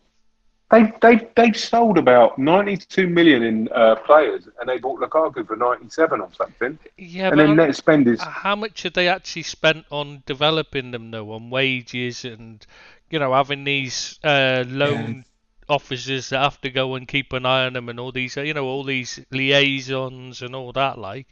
They 0.72 0.92
they 1.02 1.28
they've 1.36 1.58
sold 1.58 1.98
about 1.98 2.38
ninety 2.40 2.78
two 2.78 3.08
million 3.08 3.44
in 3.44 3.70
uh, 3.70 3.96
players, 3.96 4.48
and 4.60 4.70
they 4.70 4.78
bought 4.78 5.02
Lukaku 5.02 5.46
for 5.46 5.58
ninety 5.58 5.90
seven 5.90 6.22
or 6.22 6.30
something. 6.34 6.80
Yeah, 6.98 7.30
and 7.30 7.40
then 7.40 7.56
net 7.58 7.76
spend 7.76 8.08
is 8.08 8.22
how 8.22 8.56
much 8.56 8.84
have 8.84 8.94
they 8.94 9.08
actually 9.10 9.44
spent 9.44 9.86
on 9.92 10.24
developing 10.26 10.92
them 10.92 11.12
though, 11.12 11.32
on 11.34 11.50
wages 11.50 12.24
and 12.24 12.66
you 13.10 13.20
know 13.20 13.34
having 13.34 13.66
these 13.66 14.18
uh, 14.24 14.64
loan 14.68 15.26
officers 15.68 16.30
that 16.30 16.40
have 16.42 16.60
to 16.62 16.70
go 16.70 16.96
and 16.96 17.08
keep 17.08 17.34
an 17.34 17.46
eye 17.46 17.66
on 17.66 17.74
them 17.74 17.90
and 17.90 18.00
all 18.00 18.12
these 18.12 18.38
uh, 18.38 18.42
you 18.42 18.54
know 18.54 18.66
all 18.66 18.84
these 18.84 19.20
liaisons 19.32 20.42
and 20.42 20.56
all 20.56 20.72
that 20.72 20.98
like 20.98 21.28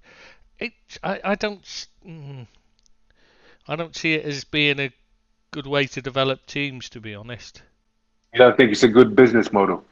it 0.59 0.73
I, 1.03 1.19
I 1.23 1.35
don't 1.35 1.63
mm, 2.05 2.47
I 3.67 3.75
don't 3.75 3.95
see 3.95 4.13
it 4.13 4.25
as 4.25 4.43
being 4.43 4.79
a 4.79 4.91
good 5.51 5.65
way 5.67 5.85
to 5.87 6.01
develop 6.01 6.45
teams 6.45 6.89
to 6.89 6.99
be 6.99 7.15
honest. 7.15 7.63
You 8.33 8.39
don't 8.39 8.55
think 8.57 8.71
it's 8.71 8.83
a 8.83 8.87
good 8.87 9.15
business 9.15 9.51
model? 9.51 9.83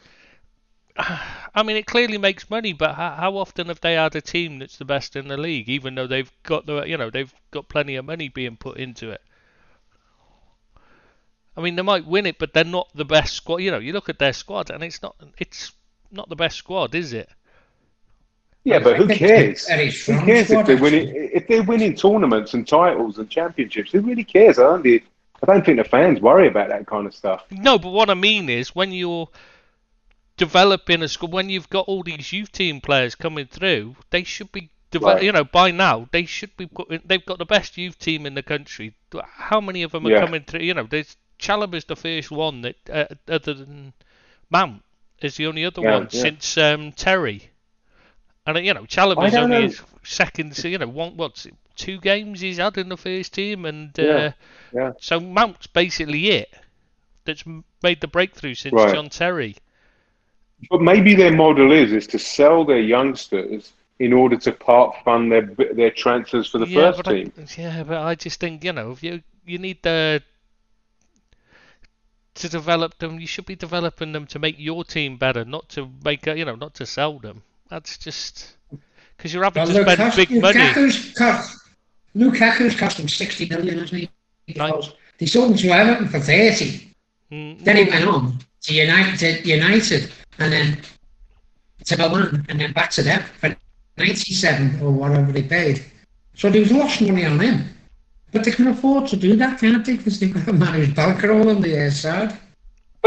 I 0.97 1.63
mean, 1.63 1.76
it 1.76 1.88
clearly 1.88 2.17
makes 2.17 2.50
money, 2.50 2.73
but 2.73 2.93
how, 2.95 3.12
how, 3.12 3.38
often 3.38 3.67
have 3.67 3.82
they 3.82 3.93
had 3.93 4.15
a 4.15 4.21
team 4.21 4.60
that's 4.60 4.78
the 4.78 4.86
best 4.86 5.15
in 5.15 5.28
the 5.28 5.38
league, 5.38 5.69
even 5.69 5.95
though 5.95 6.06
they've 6.06 6.32
got 6.43 6.67
the, 6.67 6.84
you 6.84 6.97
know, 6.97 7.10
they've 7.10 7.34
got 7.50 7.67
plenty 7.67 7.95
of 7.95 8.06
money 8.06 8.30
being 8.30 8.58
put 8.58 8.78
into 8.78 9.10
it? 9.10 9.21
I 11.56 11.62
mean, 11.62 11.76
they 11.76 11.82
might 11.82 12.06
win 12.06 12.28
it, 12.28 12.38
but 12.38 12.54
they're 12.54 12.63
not 12.63 12.89
the 12.93 13.06
best 13.06 13.34
squad. 13.34 13.58
You 13.58 13.71
know, 13.71 13.80
you 13.80 13.91
look 13.91 14.10
at 14.10 14.19
their 14.19 14.34
squad, 14.34 14.69
and 14.69 14.84
it's 14.84 15.02
not, 15.02 15.15
it's 15.39 15.71
not 16.12 16.30
the 16.30 16.36
best 16.36 16.58
squad, 16.58 16.93
is 16.93 17.13
it? 17.13 17.30
Yeah, 18.63 18.80
but 18.80 18.97
who 18.97 19.08
cares? 19.08 19.65
Who 19.67 20.19
cares 20.19 20.52
if 20.52 20.65
they're 20.67 20.78
winning? 20.78 21.10
If 21.34 21.47
they're 21.47 21.63
winning 21.63 21.95
tournaments 21.95 22.54
and 22.54 22.67
titles 22.67 23.17
and 23.17 23.30
championships, 23.30 23.91
who 23.91 24.02
really 24.02 24.26
cares? 24.26 24.60
I 24.60 24.63
don't, 24.63 25.02
I 25.41 25.45
don't 25.45 25.65
think 25.65 25.78
the 25.78 25.84
fans 25.84 26.19
worry 26.19 26.47
about 26.47 26.69
that 26.69 26.88
kind 26.88 27.06
of 27.06 27.13
stuff. 27.13 27.43
No, 27.52 27.78
but 27.78 27.91
what 27.91 28.10
I 28.10 28.15
mean 28.15 28.50
is 28.50 28.76
when 28.76 28.91
you're 28.91 29.30
developing 30.36 31.04
a 31.04 31.08
school, 31.08 31.30
when 31.30 31.50
you've 31.50 31.69
got 31.69 31.88
all 31.88 32.04
these 32.04 32.34
youth 32.34 32.52
team 32.52 32.82
players 32.82 33.15
coming 33.15 33.45
through, 33.47 33.95
they 34.10 34.23
should 34.23 34.52
be 34.52 34.69
Right. 35.02 35.21
You 35.21 35.34
know, 35.34 35.43
by 35.43 35.71
now 35.71 36.08
they 36.12 36.26
should 36.26 36.56
be. 36.56 36.65
Putting, 36.65 37.02
they've 37.06 37.26
got 37.26 37.39
the 37.39 37.45
best 37.45 37.78
youth 37.78 38.00
team 38.00 38.26
in 38.26 38.36
the 38.36 38.41
country. 38.41 38.93
How 39.21 39.60
many 39.60 39.84
of 39.84 39.91
them 39.91 40.08
are 40.08 40.12
yeah. 40.12 40.21
coming 40.21 40.43
through? 40.43 40.62
You 40.62 40.73
know, 40.73 40.88
there's 40.89 41.17
Chalobah's 41.39 41.86
the 41.86 41.95
first 41.95 42.32
one 42.32 42.62
that, 42.62 42.76
uh, 42.89 43.06
other 43.28 43.54
than 43.54 43.93
Mount, 44.50 44.84
is 45.21 45.36
the 45.36 45.47
only 45.47 45.65
other 45.65 45.82
yeah, 45.82 45.93
one 45.93 46.08
yeah. 46.12 46.21
since 46.21 46.58
um, 46.58 46.93
Terry. 46.93 47.50
And 48.45 48.58
uh, 48.58 48.60
you 48.62 48.73
know, 48.73 48.84
Chalobah's 48.84 49.36
only 49.36 49.58
know. 49.58 49.62
his 49.63 49.82
second. 50.08 50.56
So, 50.56 50.67
you 50.67 50.78
know, 50.78 50.88
one 50.88 51.17
what's 51.17 51.46
it, 51.46 51.56
two 51.76 52.00
games 52.00 52.41
he's 52.41 52.58
had 52.58 52.78
in 52.78 52.89
the 52.89 52.98
first 52.98 53.34
team, 53.34 53.65
and 53.65 53.98
uh, 54.00 54.04
yeah, 54.04 54.32
yeah. 54.74 54.91
so 55.00 55.20
Mount's 55.20 55.67
basically 55.67 56.30
it. 56.30 56.54
That's 57.26 57.43
made 57.84 58.02
the 58.02 58.08
breakthrough 58.08 58.56
since 58.56 58.74
right. 58.74 58.93
John 58.93 59.10
Terry. 59.10 59.58
But 60.70 60.82
maybe 60.82 61.13
their 61.13 61.34
model 61.34 61.72
is 61.72 61.91
is 61.91 62.08
to 62.08 62.20
sell 62.20 62.65
their 62.65 62.80
youngsters 62.80 63.74
in 64.00 64.13
order 64.13 64.38
to 64.38 64.52
part 64.52 64.96
fund 65.04 65.32
their 65.32 65.41
their 65.74 65.91
transfers 65.91 66.48
for 66.50 66.60
the 66.60 66.67
yeah, 66.67 66.91
first 66.91 67.06
team. 67.06 67.34
I, 67.38 67.62
yeah, 67.62 67.84
but 67.84 67.98
I 67.98 68.15
just 68.15 68.39
think 68.39 68.63
you 68.63 68.74
know 68.74 68.91
if 68.91 69.04
you 69.04 69.22
you 69.46 69.58
need 69.58 69.84
the 69.84 70.24
to 72.36 72.50
develop 72.50 73.00
them, 73.00 73.20
you 73.20 73.28
should 73.28 73.46
be 73.46 73.56
developing 73.56 74.12
them 74.12 74.28
to 74.28 74.39
make 74.39 74.56
your 74.60 74.84
team 74.84 75.17
better, 75.17 75.43
not 75.43 75.70
to 75.70 75.89
make 76.04 76.28
a, 76.28 76.38
you 76.38 76.46
know, 76.46 76.56
not 76.56 76.76
to 76.76 76.86
sell 76.86 77.17
them. 77.20 77.41
That's 77.70 77.98
just 77.98 78.56
because 79.17 79.34
you're 79.34 79.43
having 79.43 79.63
well, 79.63 79.86
to 79.86 79.95
spend 79.95 80.15
big 80.15 80.30
Lukaku's 80.30 80.97
money. 80.97 81.13
Cost, 81.13 81.60
Lukaku's 82.15 82.75
cost 82.75 82.97
them 82.97 83.10
sixty 83.10 83.47
million, 83.47 83.80
isn't 83.80 83.97
he? 83.97 84.10
Because 84.45 84.93
they 85.17 85.25
sold 85.25 85.51
him 85.51 85.58
to 85.58 85.69
Everton 85.69 86.08
for 86.08 86.19
thirty. 86.19 86.95
Mm. 87.32 87.63
Then 87.63 87.77
he 87.77 87.84
went 87.84 88.06
on 88.06 88.39
to 88.62 88.73
United, 88.73 89.45
United, 89.45 90.12
and 90.39 90.53
then 90.53 90.82
to 91.86 91.97
Milan, 91.97 92.45
and 92.49 92.60
then 92.60 92.71
back 92.73 92.91
to 92.91 93.01
them 93.01 93.23
for 93.39 93.56
ninety-seven 93.97 94.80
or 94.82 94.91
whatever 94.91 95.32
they 95.32 95.43
paid. 95.43 95.84
So 96.36 96.49
there 96.49 96.62
was 96.62 96.71
lost 96.71 97.01
money 97.01 97.25
on 97.25 97.39
him. 97.39 97.73
But 98.32 98.43
they 98.43 98.51
can 98.51 98.67
afford 98.67 99.08
to 99.08 99.15
do 99.15 99.36
that, 99.38 99.60
can't 99.60 99.86
they? 99.86 99.95
Because 99.95 100.19
they've 100.19 100.34
got 100.34 100.47
a 100.49 100.53
man 100.53 100.73
who's 100.73 100.93
bankroll 100.93 101.49
on 101.49 101.62
the 101.62 101.89
side. 101.89 102.38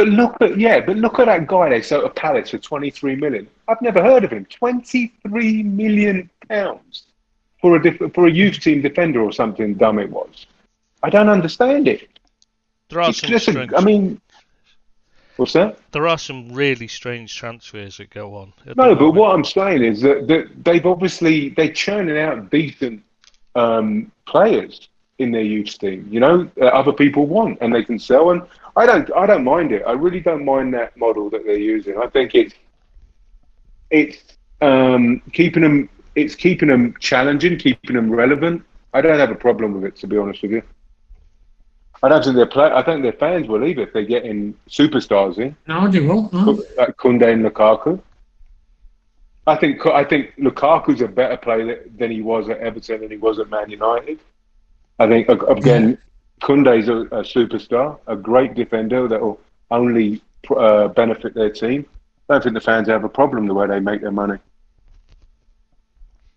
But 0.01 0.09
look 0.09 0.37
at 0.41 0.59
yeah, 0.59 0.81
but 0.81 0.97
look 0.97 1.19
at 1.19 1.27
that 1.27 1.47
guy 1.47 1.69
they 1.69 1.83
sold 1.83 2.05
a 2.05 2.09
Palace 2.09 2.49
for 2.49 2.57
twenty 2.57 2.89
three 2.89 3.17
million. 3.17 3.47
I've 3.69 3.83
never 3.83 4.03
heard 4.03 4.25
of 4.25 4.31
him. 4.31 4.47
Twenty 4.47 5.13
three 5.29 5.63
million 5.63 6.31
pounds 6.49 7.03
for 7.61 7.77
a 7.77 8.09
for 8.09 8.27
a 8.27 8.31
youth 8.31 8.61
team 8.61 8.81
defender 8.81 9.21
or 9.21 9.31
something 9.31 9.75
dumb 9.75 9.99
it 9.99 10.09
was. 10.09 10.47
I 11.03 11.11
don't 11.11 11.29
understand 11.29 11.87
it. 11.87 12.19
There 12.89 13.03
are 13.03 13.11
it's 13.11 13.45
some 13.45 13.59
a, 13.59 13.77
I 13.77 13.85
mean, 13.85 14.23
what's 15.37 15.53
that? 15.53 15.79
There 15.93 16.09
are 16.09 16.17
some 16.17 16.51
really 16.51 16.89
strange 16.89 17.37
transfers 17.37 17.99
that 17.99 18.09
go 18.09 18.37
on. 18.37 18.55
No, 18.77 18.95
but 18.95 19.11
what 19.11 19.35
I'm 19.35 19.45
saying 19.45 19.83
is 19.85 20.01
that, 20.01 20.27
that 20.29 20.65
they've 20.65 20.87
obviously 20.87 21.51
they're 21.51 21.75
churning 21.75 22.17
out 22.17 22.49
decent 22.49 23.03
um, 23.55 24.11
players 24.27 24.89
in 25.19 25.31
their 25.31 25.43
youth 25.43 25.79
team. 25.79 26.09
You 26.11 26.21
know, 26.21 26.51
uh, 26.59 26.69
other 26.69 26.95
people 26.95 27.27
want 27.27 27.59
and 27.61 27.75
they 27.75 27.85
can 27.85 27.99
sell. 27.99 28.31
And 28.31 28.41
I 28.77 28.87
don't, 28.87 29.11
I 29.15 29.27
don't 29.27 29.45
mind 29.45 29.73
it. 29.73 29.83
I 29.87 29.93
really 29.93 30.21
don't 30.21 30.45
mind 30.45 30.73
that 30.75 30.97
model 30.97 31.31
that 31.31 31.45
they're 31.45 31.59
using. 31.59 31.99
I 31.99 32.07
think 32.09 32.35
it's 32.35 32.55
it's 33.91 34.19
um, 34.61 35.21
keeping 35.33 35.63
them, 35.63 35.89
it's 36.15 36.35
keeping 36.35 36.69
them 36.69 36.95
challenging, 37.01 37.59
keeping 37.59 37.97
them 37.97 38.11
relevant. 38.11 38.63
I 38.93 39.01
don't 39.01 39.19
have 39.19 39.31
a 39.31 39.35
problem 39.35 39.75
with 39.75 39.85
it, 39.85 39.97
to 39.97 40.07
be 40.07 40.17
honest 40.17 40.43
with 40.43 40.53
you. 40.53 40.63
I 42.03 42.09
don't 42.09 42.25
think 42.25 42.37
their 42.37 42.47
play. 42.47 42.71
I 42.73 42.83
think 42.83 43.03
their 43.03 43.13
fans 43.13 43.47
will 43.47 43.65
either 43.65 43.83
if 43.83 43.93
they're 43.93 44.05
getting 44.05 44.55
superstars 44.69 45.39
in. 45.39 45.55
No, 45.67 45.87
they 45.89 46.01
won't. 46.01 46.33
No. 46.33 46.63
Like 46.77 46.97
Kounde 46.97 47.31
and 47.31 47.45
Lukaku. 47.45 48.01
I 49.47 49.57
think 49.57 49.85
I 49.87 50.05
think 50.05 50.35
Lukaku's 50.39 51.03
a 51.03 51.09
better 51.09 51.37
player 51.37 51.85
than 51.99 52.11
he 52.11 52.23
was 52.23 52.49
at 52.49 52.59
Everton 52.59 53.03
and 53.03 53.11
he 53.11 53.19
was 53.19 53.39
at 53.39 53.51
Man 53.51 53.69
United. 53.69 54.21
I 54.99 55.09
think 55.09 55.29
again, 55.29 55.99
Kounde's 56.41 56.89
a, 56.89 56.97
a 56.97 57.23
superstar, 57.23 57.99
a 58.07 58.17
great 58.17 58.55
defender 58.55 59.09
that 59.09 59.21
will 59.21 59.41
only 59.71 60.23
uh, 60.57 60.89
benefit 60.89 61.35
their 61.35 61.51
team. 61.51 61.87
I 62.29 62.35
don't 62.35 62.43
think 62.43 62.55
the 62.55 62.61
fans 62.61 62.89
have 62.89 63.05
a 63.05 63.09
problem 63.09 63.47
the 63.47 63.55
way 63.55 63.67
they 63.67 63.81
make 63.81 64.01
their 64.01 64.11
money. 64.11 64.39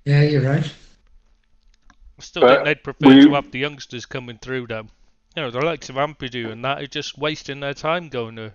Yeah, 0.05 0.21
you're 0.23 0.41
right. 0.41 0.65
I 0.65 2.21
still 2.21 2.41
but 2.41 2.55
think 2.55 2.65
they'd 2.65 2.83
prefer 2.83 3.07
we, 3.07 3.25
to 3.25 3.33
have 3.33 3.51
the 3.51 3.59
youngsters 3.59 4.05
coming 4.05 4.37
through, 4.37 4.67
though. 4.67 4.87
You 5.35 5.43
know, 5.43 5.51
the 5.51 5.61
likes 5.61 5.89
of 5.89 5.95
Ampadu 5.95 6.51
and 6.51 6.63
that 6.63 6.81
are 6.81 6.87
just 6.87 7.17
wasting 7.17 7.59
their 7.59 7.73
time 7.73 8.09
going 8.09 8.35
to 8.35 8.53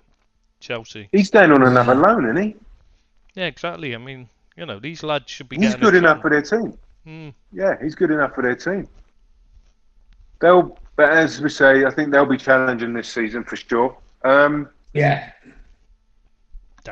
Chelsea. 0.61 1.09
He's 1.13 1.29
staying 1.29 1.51
on 1.51 1.63
another 1.63 1.95
loan, 1.95 2.25
isn't 2.25 2.43
he? 2.43 2.57
Yeah, 3.35 3.47
exactly. 3.47 3.95
I 3.95 3.99
mean, 3.99 4.29
you 4.57 4.67
know, 4.67 4.79
these 4.79 5.03
lads 5.03 5.31
should 5.31 5.49
be. 5.49 5.57
He's 5.57 5.75
good 5.75 5.95
enough 5.95 6.21
for 6.21 6.31
their 6.31 6.43
team. 6.43 6.77
Mm. 7.07 7.35
Yeah, 7.53 7.77
he's 7.83 7.95
good 7.95 8.11
enough 8.11 8.35
for 8.35 8.43
their 8.43 8.57
team. 8.57 8.89
They'll, 10.41 10.79
but 10.99 11.11
as 11.11 11.41
we 11.41 11.49
say, 11.49 11.85
I 11.85 11.93
think 11.93 12.11
they'll 12.11 12.27
be 12.27 12.37
challenging 12.37 12.93
this 12.93 13.09
season 13.09 13.45
for 13.45 13.55
sure. 13.55 13.97
Um, 14.25 14.69
yeah. 14.93 15.31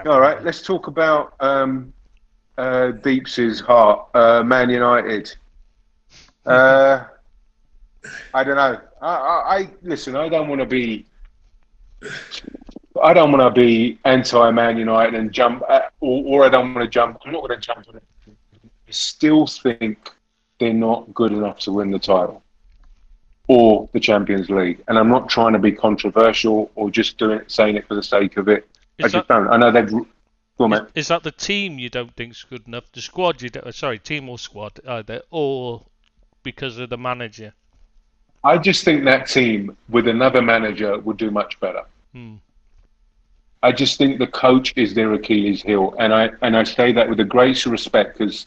All 0.07 0.21
right, 0.21 0.41
let's 0.45 0.63
talk 0.63 0.87
about 0.87 1.35
um, 1.41 1.93
uh, 2.57 2.93
Deeps' 2.93 3.59
heart, 3.59 4.07
uh, 4.15 4.45
Man 4.45 4.71
United. 4.71 5.35
Uh, 6.45 7.07
I 8.33 8.45
don't 8.45 8.55
know. 8.55 8.81
I, 9.03 9.15
I, 9.17 9.57
I 9.57 9.71
listen. 9.83 10.15
I 10.15 10.29
don't 10.29 10.47
want 10.47 10.61
to 10.61 10.67
be. 10.67 11.05
I 13.03 13.13
don't 13.13 13.33
want 13.33 13.43
to 13.43 13.61
be 13.61 13.99
anti-Man 14.05 14.77
United 14.77 15.19
and 15.19 15.33
jump, 15.33 15.65
at, 15.69 15.93
or, 16.01 16.23
or 16.43 16.45
I 16.45 16.49
don't 16.49 16.73
want 16.75 16.85
to 16.85 16.89
jump. 16.89 17.19
I'm 17.25 17.33
not 17.33 17.41
going 17.41 17.61
to 17.61 17.67
jump 17.67 17.89
on 17.89 17.97
it. 17.97 18.05
I 18.29 18.91
still 18.91 19.49
think 19.49 20.13
they're 20.61 20.73
not 20.73 21.13
good 21.13 21.33
enough 21.33 21.59
to 21.61 21.73
win 21.73 21.91
the 21.91 21.99
title 21.99 22.45
or 23.49 23.89
the 23.93 24.01
Champions 24.01 24.51
League. 24.51 24.83
And 24.89 24.99
I'm 24.99 25.09
not 25.09 25.29
trying 25.29 25.53
to 25.53 25.59
be 25.59 25.73
controversial 25.73 26.71
or 26.75 26.91
just 26.91 27.19
doing 27.19 27.41
it, 27.41 27.51
saying 27.51 27.77
it 27.77 27.87
for 27.87 27.95
the 27.95 28.03
sake 28.03 28.37
of 28.37 28.49
it. 28.49 28.67
Is 28.99 29.07
I 29.15 29.19
just 29.19 29.29
don't. 29.29 29.49
I 29.49 29.57
know 29.57 29.71
they've. 29.71 29.91
Go 30.59 30.73
is, 30.73 30.81
is, 30.95 31.09
that 31.09 31.23
the 31.23 31.33
team 31.33 31.79
you 31.79 31.91
don't 31.91 32.15
think 32.17 32.33
is 32.33 32.45
good 32.49 32.67
enough? 32.67 32.91
The 32.91 33.03
squad 33.03 33.43
you 33.43 33.51
don't, 33.51 33.75
sorry, 33.75 33.99
team 33.99 34.29
or 34.29 34.39
squad 34.39 34.81
either, 34.89 35.21
or 35.31 35.83
because 36.43 36.79
of 36.79 36.89
the 36.89 36.97
manager? 36.97 37.53
I 38.43 38.57
just 38.57 38.85
think 38.85 39.05
that 39.05 39.29
team 39.29 39.77
with 39.91 40.09
another 40.09 40.41
manager 40.41 40.99
would 40.99 41.19
do 41.19 41.31
much 41.31 41.61
better. 41.61 41.83
Hmm. 42.15 42.37
I 43.63 43.73
just 43.73 43.99
think 43.99 44.19
the 44.19 44.27
coach 44.29 44.73
is 44.77 44.95
their 44.95 45.13
Achilles 45.13 45.61
heel, 45.63 45.95
and 45.99 46.15
I 46.15 46.31
and 46.41 46.57
I 46.57 46.65
say 46.65 46.93
that 46.93 47.09
with 47.09 47.19
the 47.19 47.25
greatest 47.25 47.67
respect 47.67 48.17
because 48.17 48.47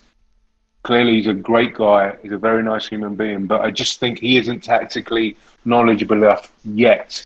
clearly 0.90 1.18
he's 1.18 1.28
a 1.28 1.36
great 1.36 1.76
guy. 1.76 2.16
He's 2.24 2.32
a 2.32 2.38
very 2.40 2.64
nice 2.64 2.88
human 2.88 3.14
being, 3.14 3.46
but 3.46 3.62
I 3.62 3.70
just 3.70 4.00
think 4.00 4.18
he 4.18 4.38
isn't 4.38 4.62
tactically 4.64 5.38
knowledgeable 5.64 6.24
enough 6.24 6.52
yet 6.66 7.24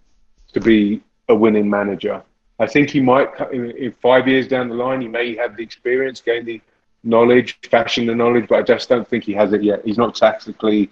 to 0.52 0.60
be 0.60 1.02
a 1.30 1.36
winning 1.36 1.70
manager. 1.70 2.22
I 2.60 2.68
think 2.68 2.90
he 2.90 3.00
might, 3.00 3.30
in 3.54 3.96
five 4.02 4.28
years 4.28 4.50
down 4.50 4.68
the 4.68 4.76
line, 4.76 5.00
he 5.00 5.08
may 5.08 5.38
have 5.38 5.56
the 5.56 5.64
experience, 5.64 6.20
gain 6.20 6.44
the 6.44 6.60
knowledge, 7.06 7.58
fashion 7.70 8.06
the 8.06 8.14
knowledge, 8.14 8.48
but 8.50 8.60
I 8.60 8.64
just 8.64 8.90
don't 8.90 9.08
think 9.08 9.24
he 9.24 9.32
has 9.32 9.54
it 9.54 9.64
yet. 9.64 9.80
He's 9.86 9.98
not 9.98 10.14
tactically 10.14 10.90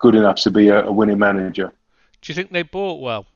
good 0.00 0.16
enough 0.16 0.40
to 0.42 0.50
be 0.50 0.66
a, 0.66 0.86
a 0.86 0.90
winning 0.90 1.20
manager. 1.20 1.72
Do 2.22 2.32
you 2.32 2.34
think 2.34 2.50
they 2.50 2.64
bought 2.64 3.00
well? 3.00 3.26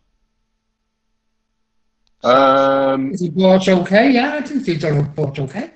Um, 2.25 3.13
Is 3.13 3.21
he 3.21 3.31
bought 3.31 3.69
okay? 3.69 4.11
Yeah, 4.11 4.35
I 4.35 4.41
think 4.41 4.67
he's 4.67 4.81
done 4.81 5.01
bought 5.15 5.39
okay. 5.39 5.71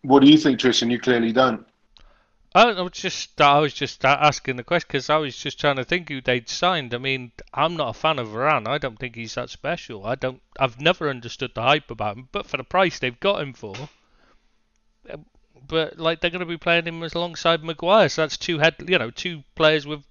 what 0.00 0.22
do 0.22 0.30
you 0.30 0.38
think, 0.38 0.58
Tristan? 0.58 0.88
You 0.88 0.98
clearly 0.98 1.32
don't. 1.32 1.66
I 2.54 2.70
I 2.70 2.80
was 2.82 2.92
just 2.92 3.40
I 3.40 3.58
was 3.60 3.72
just 3.72 4.04
asking 4.04 4.56
the 4.56 4.64
question 4.64 4.86
because 4.88 5.08
I 5.10 5.16
was 5.16 5.36
just 5.36 5.58
trying 5.58 5.76
to 5.76 5.84
think 5.84 6.08
who 6.08 6.20
they'd 6.20 6.48
signed. 6.48 6.94
I 6.94 6.98
mean, 6.98 7.32
I'm 7.54 7.76
not 7.76 7.96
a 7.96 7.98
fan 7.98 8.18
of 8.18 8.28
Varane. 8.28 8.68
I 8.68 8.78
don't 8.78 8.98
think 8.98 9.16
he's 9.16 9.34
that 9.34 9.50
special. 9.50 10.06
I 10.06 10.14
don't. 10.14 10.42
I've 10.58 10.80
never 10.80 11.08
understood 11.08 11.52
the 11.54 11.62
hype 11.62 11.90
about 11.90 12.16
him. 12.16 12.28
But 12.30 12.46
for 12.46 12.58
the 12.58 12.64
price 12.64 12.98
they've 12.98 13.18
got 13.20 13.40
him 13.40 13.52
for, 13.54 13.74
uh, 15.10 15.16
but 15.66 15.98
like 15.98 16.20
they're 16.20 16.30
going 16.30 16.40
to 16.40 16.46
be 16.46 16.58
playing 16.58 16.86
him 16.86 17.02
as 17.02 17.14
alongside 17.14 17.64
Maguire, 17.64 18.08
so 18.08 18.22
that's 18.22 18.36
two 18.36 18.58
head, 18.58 18.76
you 18.86 18.98
know, 18.98 19.10
two 19.10 19.42
players 19.54 19.86
with 19.86 20.04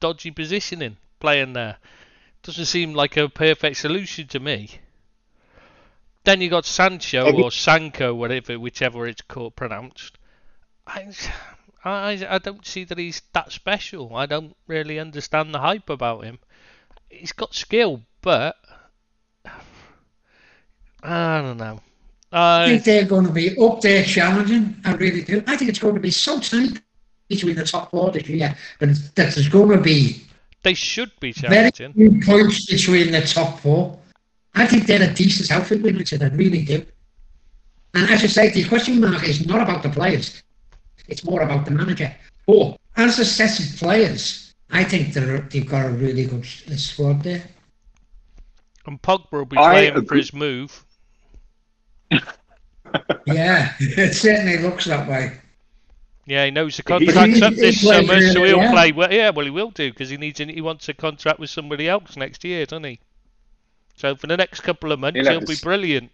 dodgy 0.00 0.30
positioning 0.30 0.98
playing 1.20 1.54
there. 1.54 1.78
Doesn't 2.42 2.66
seem 2.66 2.94
like 2.94 3.16
a 3.16 3.28
perfect 3.28 3.78
solution 3.78 4.28
to 4.28 4.40
me. 4.40 4.70
Then 6.24 6.40
you 6.40 6.50
got 6.50 6.66
Sancho 6.66 7.32
or 7.42 7.50
Sanko, 7.50 8.14
whatever, 8.14 8.58
whichever 8.58 9.06
it's 9.06 9.22
called 9.22 9.56
pronounced. 9.56 10.18
I, 10.86 11.12
I, 11.86 12.26
I 12.28 12.38
don't 12.38 12.66
see 12.66 12.84
that 12.84 12.98
he's 12.98 13.22
that 13.32 13.52
special. 13.52 14.16
I 14.16 14.26
don't 14.26 14.56
really 14.66 14.98
understand 14.98 15.54
the 15.54 15.60
hype 15.60 15.88
about 15.88 16.24
him. 16.24 16.40
He's 17.08 17.32
got 17.32 17.54
skill, 17.54 18.02
but 18.22 18.56
I 21.02 21.40
don't 21.40 21.56
know. 21.56 21.80
I 22.32 22.64
I 22.64 22.68
think 22.68 22.84
they're 22.84 23.04
going 23.04 23.26
to 23.26 23.32
be 23.32 23.56
up 23.58 23.80
there 23.80 24.02
challenging. 24.02 24.76
I 24.84 24.94
really 24.94 25.22
do. 25.22 25.44
I 25.46 25.56
think 25.56 25.70
it's 25.70 25.78
going 25.78 25.94
to 25.94 26.00
be 26.00 26.10
so 26.10 26.40
tight 26.40 26.80
between 27.28 27.54
the 27.54 27.64
top 27.64 27.90
four 27.92 28.10
this 28.10 28.28
year 28.28 28.56
that, 28.80 28.88
that 29.14 29.34
there's 29.34 29.48
going 29.48 29.70
to 29.70 29.80
be 29.80 30.24
they 30.64 30.74
should 30.74 31.12
be 31.20 31.30
very 31.32 31.70
challenging. 31.70 31.92
few 31.92 32.20
points 32.20 32.66
between 32.66 33.12
the 33.12 33.20
top 33.22 33.60
four. 33.60 33.96
I 34.56 34.66
think 34.66 34.86
they're 34.86 35.08
a 35.08 35.14
decent 35.14 35.52
outfit, 35.52 35.82
Richard. 35.82 36.22
I 36.22 36.28
really 36.28 36.64
do. 36.64 36.84
And 37.94 38.10
as 38.10 38.24
I 38.24 38.26
say, 38.26 38.50
the 38.50 38.68
question 38.68 39.00
mark 39.00 39.22
is 39.28 39.46
not 39.46 39.60
about 39.60 39.84
the 39.84 39.90
players. 39.90 40.42
It's 41.08 41.24
more 41.24 41.40
about 41.42 41.64
the 41.64 41.70
manager. 41.70 42.14
But 42.46 42.76
as 42.96 43.18
a 43.18 43.24
set 43.24 43.58
of 43.60 43.76
players, 43.78 44.54
I 44.70 44.84
think 44.84 45.12
they're, 45.12 45.40
they've 45.40 45.68
got 45.68 45.86
a 45.86 45.90
really 45.90 46.24
good 46.26 46.44
squad 46.44 47.22
there. 47.22 47.42
And 48.86 49.00
Pogba 49.02 49.32
will 49.32 49.44
be 49.44 49.56
I 49.58 49.90
playing 49.90 50.06
for 50.06 50.14
his 50.16 50.32
move. 50.32 50.84
Yeah, 53.26 53.74
it 53.80 54.14
certainly 54.14 54.58
looks 54.58 54.84
that 54.86 55.08
way. 55.08 55.38
Yeah, 56.24 56.44
he 56.46 56.50
knows 56.50 56.76
the 56.76 56.82
He- 56.98 57.06
contract's 57.06 57.36
he- 57.38 57.42
up 57.42 57.54
this 57.54 57.80
summer, 57.82 58.20
so 58.28 58.42
he'll 58.44 58.58
well. 58.58 58.72
play. 58.72 58.92
Well, 58.92 59.12
yeah, 59.12 59.30
well, 59.30 59.44
he 59.44 59.50
will 59.50 59.70
do 59.70 59.90
because 59.92 60.08
he 60.08 60.16
needs. 60.16 60.38
He 60.38 60.60
wants 60.60 60.88
a 60.88 60.94
contract 60.94 61.38
with 61.38 61.50
somebody 61.50 61.88
else 61.88 62.16
next 62.16 62.44
year, 62.44 62.64
doesn't 62.64 62.84
he? 62.84 63.00
So 63.96 64.14
for 64.16 64.28
the 64.28 64.36
next 64.36 64.60
couple 64.60 64.92
of 64.92 65.00
months, 65.00 65.18
He'll 65.20 65.30
he'll 65.40 65.46
be 65.46 65.56
brilliant. 65.62 66.10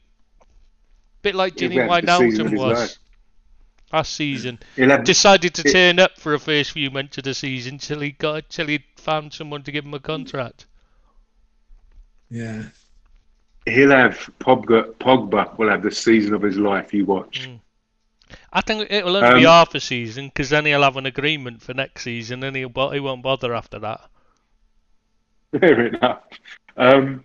Bit 1.23 1.35
like 1.35 1.59
He'll 1.59 1.71
Gini 1.71 1.89
have 1.89 2.05
the 2.07 2.19
season 2.19 2.47
of 2.47 2.53
Wijnaldum 2.53 2.59
was 2.59 2.79
life. 2.79 2.97
Last 3.93 4.15
season. 4.15 4.59
He'll 4.77 4.91
have, 4.91 5.05
Decided 5.05 5.55
to 5.55 5.69
it- 5.69 5.73
turn 5.73 5.99
up 5.99 6.19
for 6.19 6.35
a 6.35 6.39
first 6.41 6.73
few 6.73 6.91
months 6.91 7.19
of 7.19 7.25
the 7.25 7.35
season 7.35 7.79
till 7.79 8.01
he 8.01 8.13
got 8.13 8.49
till 8.49 8.67
he 8.67 8.85
found 8.97 9.33
someone 9.33 9.63
to 9.65 9.73
give 9.73 9.85
him 9.85 9.95
a 9.95 10.01
contract. 10.01 10.67
Yeah. 12.31 12.65
he'll 13.67 13.91
have 13.91 14.31
Pogba. 14.41 14.95
Pogba 14.95 15.57
will 15.59 15.69
have 15.69 15.83
the 15.83 15.91
season 15.91 16.35
of 16.35 16.43
his 16.43 16.57
life. 16.57 16.93
You 16.95 17.05
watch. 17.05 17.49
I 18.53 18.61
think 18.63 18.91
it'll 18.91 19.17
only 19.17 19.41
be 19.41 19.47
Um, 19.47 19.53
half 19.53 19.75
a 19.75 19.81
season 19.81 20.29
because 20.29 20.49
then 20.49 20.65
he'll 20.65 20.83
have 20.83 20.97
an 20.97 21.05
agreement 21.07 21.61
for 21.63 21.75
next 21.75 22.03
season, 22.03 22.43
and 22.43 22.57
he'll 22.57 22.71
bo- 22.71 22.91
he 22.91 23.01
won't 23.01 23.23
bother 23.23 23.55
after 23.55 23.79
that. 23.81 24.01
Fair 25.61 25.87
enough. 25.89 26.23
Um, 26.79 27.25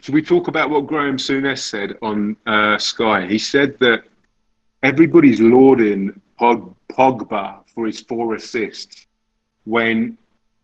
should 0.00 0.14
we 0.14 0.22
talk 0.22 0.48
about 0.48 0.70
what 0.70 0.86
Graham 0.88 1.16
Souness 1.18 1.58
said 1.60 1.96
on 2.02 2.36
uh, 2.46 2.76
Sky? 2.78 3.26
He 3.26 3.38
said 3.38 3.78
that 3.78 4.02
everybody's 4.82 5.40
lauding 5.40 6.20
Pog, 6.38 6.74
Pogba 6.90 7.62
for 7.74 7.86
his 7.86 8.00
four 8.00 8.34
assists 8.34 9.06
when, 9.64 10.16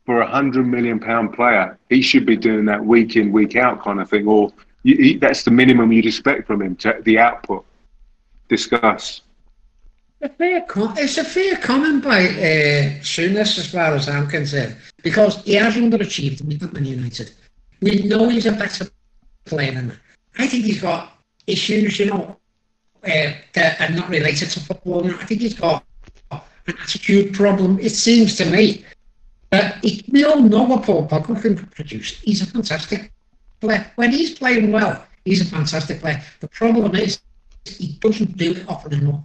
for 0.04 0.20
a 0.20 0.26
hundred 0.26 0.66
million 0.66 0.98
pound 0.98 1.34
player, 1.34 1.78
he 1.90 2.02
should 2.02 2.26
be 2.26 2.36
doing 2.36 2.64
that 2.66 2.84
week 2.84 3.16
in 3.16 3.32
week 3.32 3.56
out 3.56 3.82
kind 3.82 4.00
of 4.00 4.08
thing, 4.08 4.26
or 4.26 4.50
you, 4.82 4.96
he, 4.96 5.16
that's 5.18 5.42
the 5.42 5.50
minimum 5.50 5.92
you'd 5.92 6.06
expect 6.06 6.46
from 6.46 6.62
him. 6.62 6.76
To, 6.76 6.98
the 7.02 7.18
output. 7.18 7.64
Discuss. 8.48 9.22
A 10.22 10.28
fair 10.28 10.62
com- 10.62 10.94
it's 10.96 11.18
a 11.18 11.24
fair 11.24 11.56
comment 11.56 12.02
by 12.02 12.24
uh, 12.24 13.00
as 13.02 13.70
far 13.70 13.94
as 13.94 14.08
I'm 14.08 14.28
concerned, 14.28 14.76
because 15.02 15.42
he 15.42 15.54
hasn't 15.54 15.92
underachieved 15.92 16.42
with 16.46 16.72
Man 16.72 16.84
United. 16.84 17.32
We 17.82 18.02
know 18.04 18.28
he's 18.28 18.46
a 18.46 18.52
better 18.52 18.88
player 19.44 19.72
than 19.72 19.88
that. 19.88 19.98
I 20.38 20.46
think 20.46 20.64
he's 20.64 20.80
got 20.80 21.12
issues, 21.46 21.98
you 21.98 22.06
know, 22.06 22.36
that 23.06 23.80
are 23.80 23.94
not 23.94 24.08
related 24.08 24.50
to 24.50 24.60
football. 24.60 25.06
I 25.06 25.24
think 25.24 25.40
he's 25.40 25.54
got 25.54 25.84
an 26.30 26.40
attitude 26.66 27.34
problem. 27.34 27.78
It 27.80 27.90
seems 27.90 28.36
to 28.36 28.44
me 28.44 28.84
that 29.50 29.82
he, 29.84 30.04
we 30.10 30.24
all 30.24 30.40
know 30.40 30.64
what 30.64 30.84
Paul 30.84 31.08
Pogba 31.08 31.40
can 31.40 31.56
produce. 31.56 32.20
He's 32.20 32.42
a 32.42 32.46
fantastic 32.46 33.12
player. 33.60 33.90
When 33.96 34.10
he's 34.10 34.38
playing 34.38 34.72
well, 34.72 35.04
he's 35.24 35.40
a 35.40 35.44
fantastic 35.44 36.00
player. 36.00 36.22
The 36.40 36.48
problem 36.48 36.94
is 36.94 37.20
he 37.64 37.98
doesn't 38.00 38.36
do 38.36 38.52
it 38.52 38.68
often 38.68 38.94
enough 38.94 39.22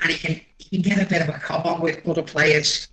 and 0.00 0.12
he 0.12 0.18
can 0.18 0.40
he 0.58 0.82
can 0.82 0.82
get 0.82 1.02
a 1.02 1.08
bit 1.08 1.22
of 1.22 1.28
a 1.28 1.38
cob 1.38 1.66
on 1.66 1.80
with 1.80 2.06
other 2.06 2.22
players 2.22 2.88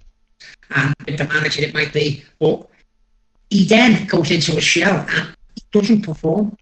and 0.71 0.93
with 1.05 1.17
the 1.17 1.25
manager 1.25 1.61
it 1.61 1.73
might 1.73 1.93
be, 1.93 2.23
but 2.39 2.67
he 3.49 3.65
then 3.65 4.07
goes 4.07 4.31
into 4.31 4.57
a 4.57 4.61
shell 4.61 5.05
and 5.09 5.35
he 5.55 5.61
doesn't 5.71 6.01
perform. 6.01 6.55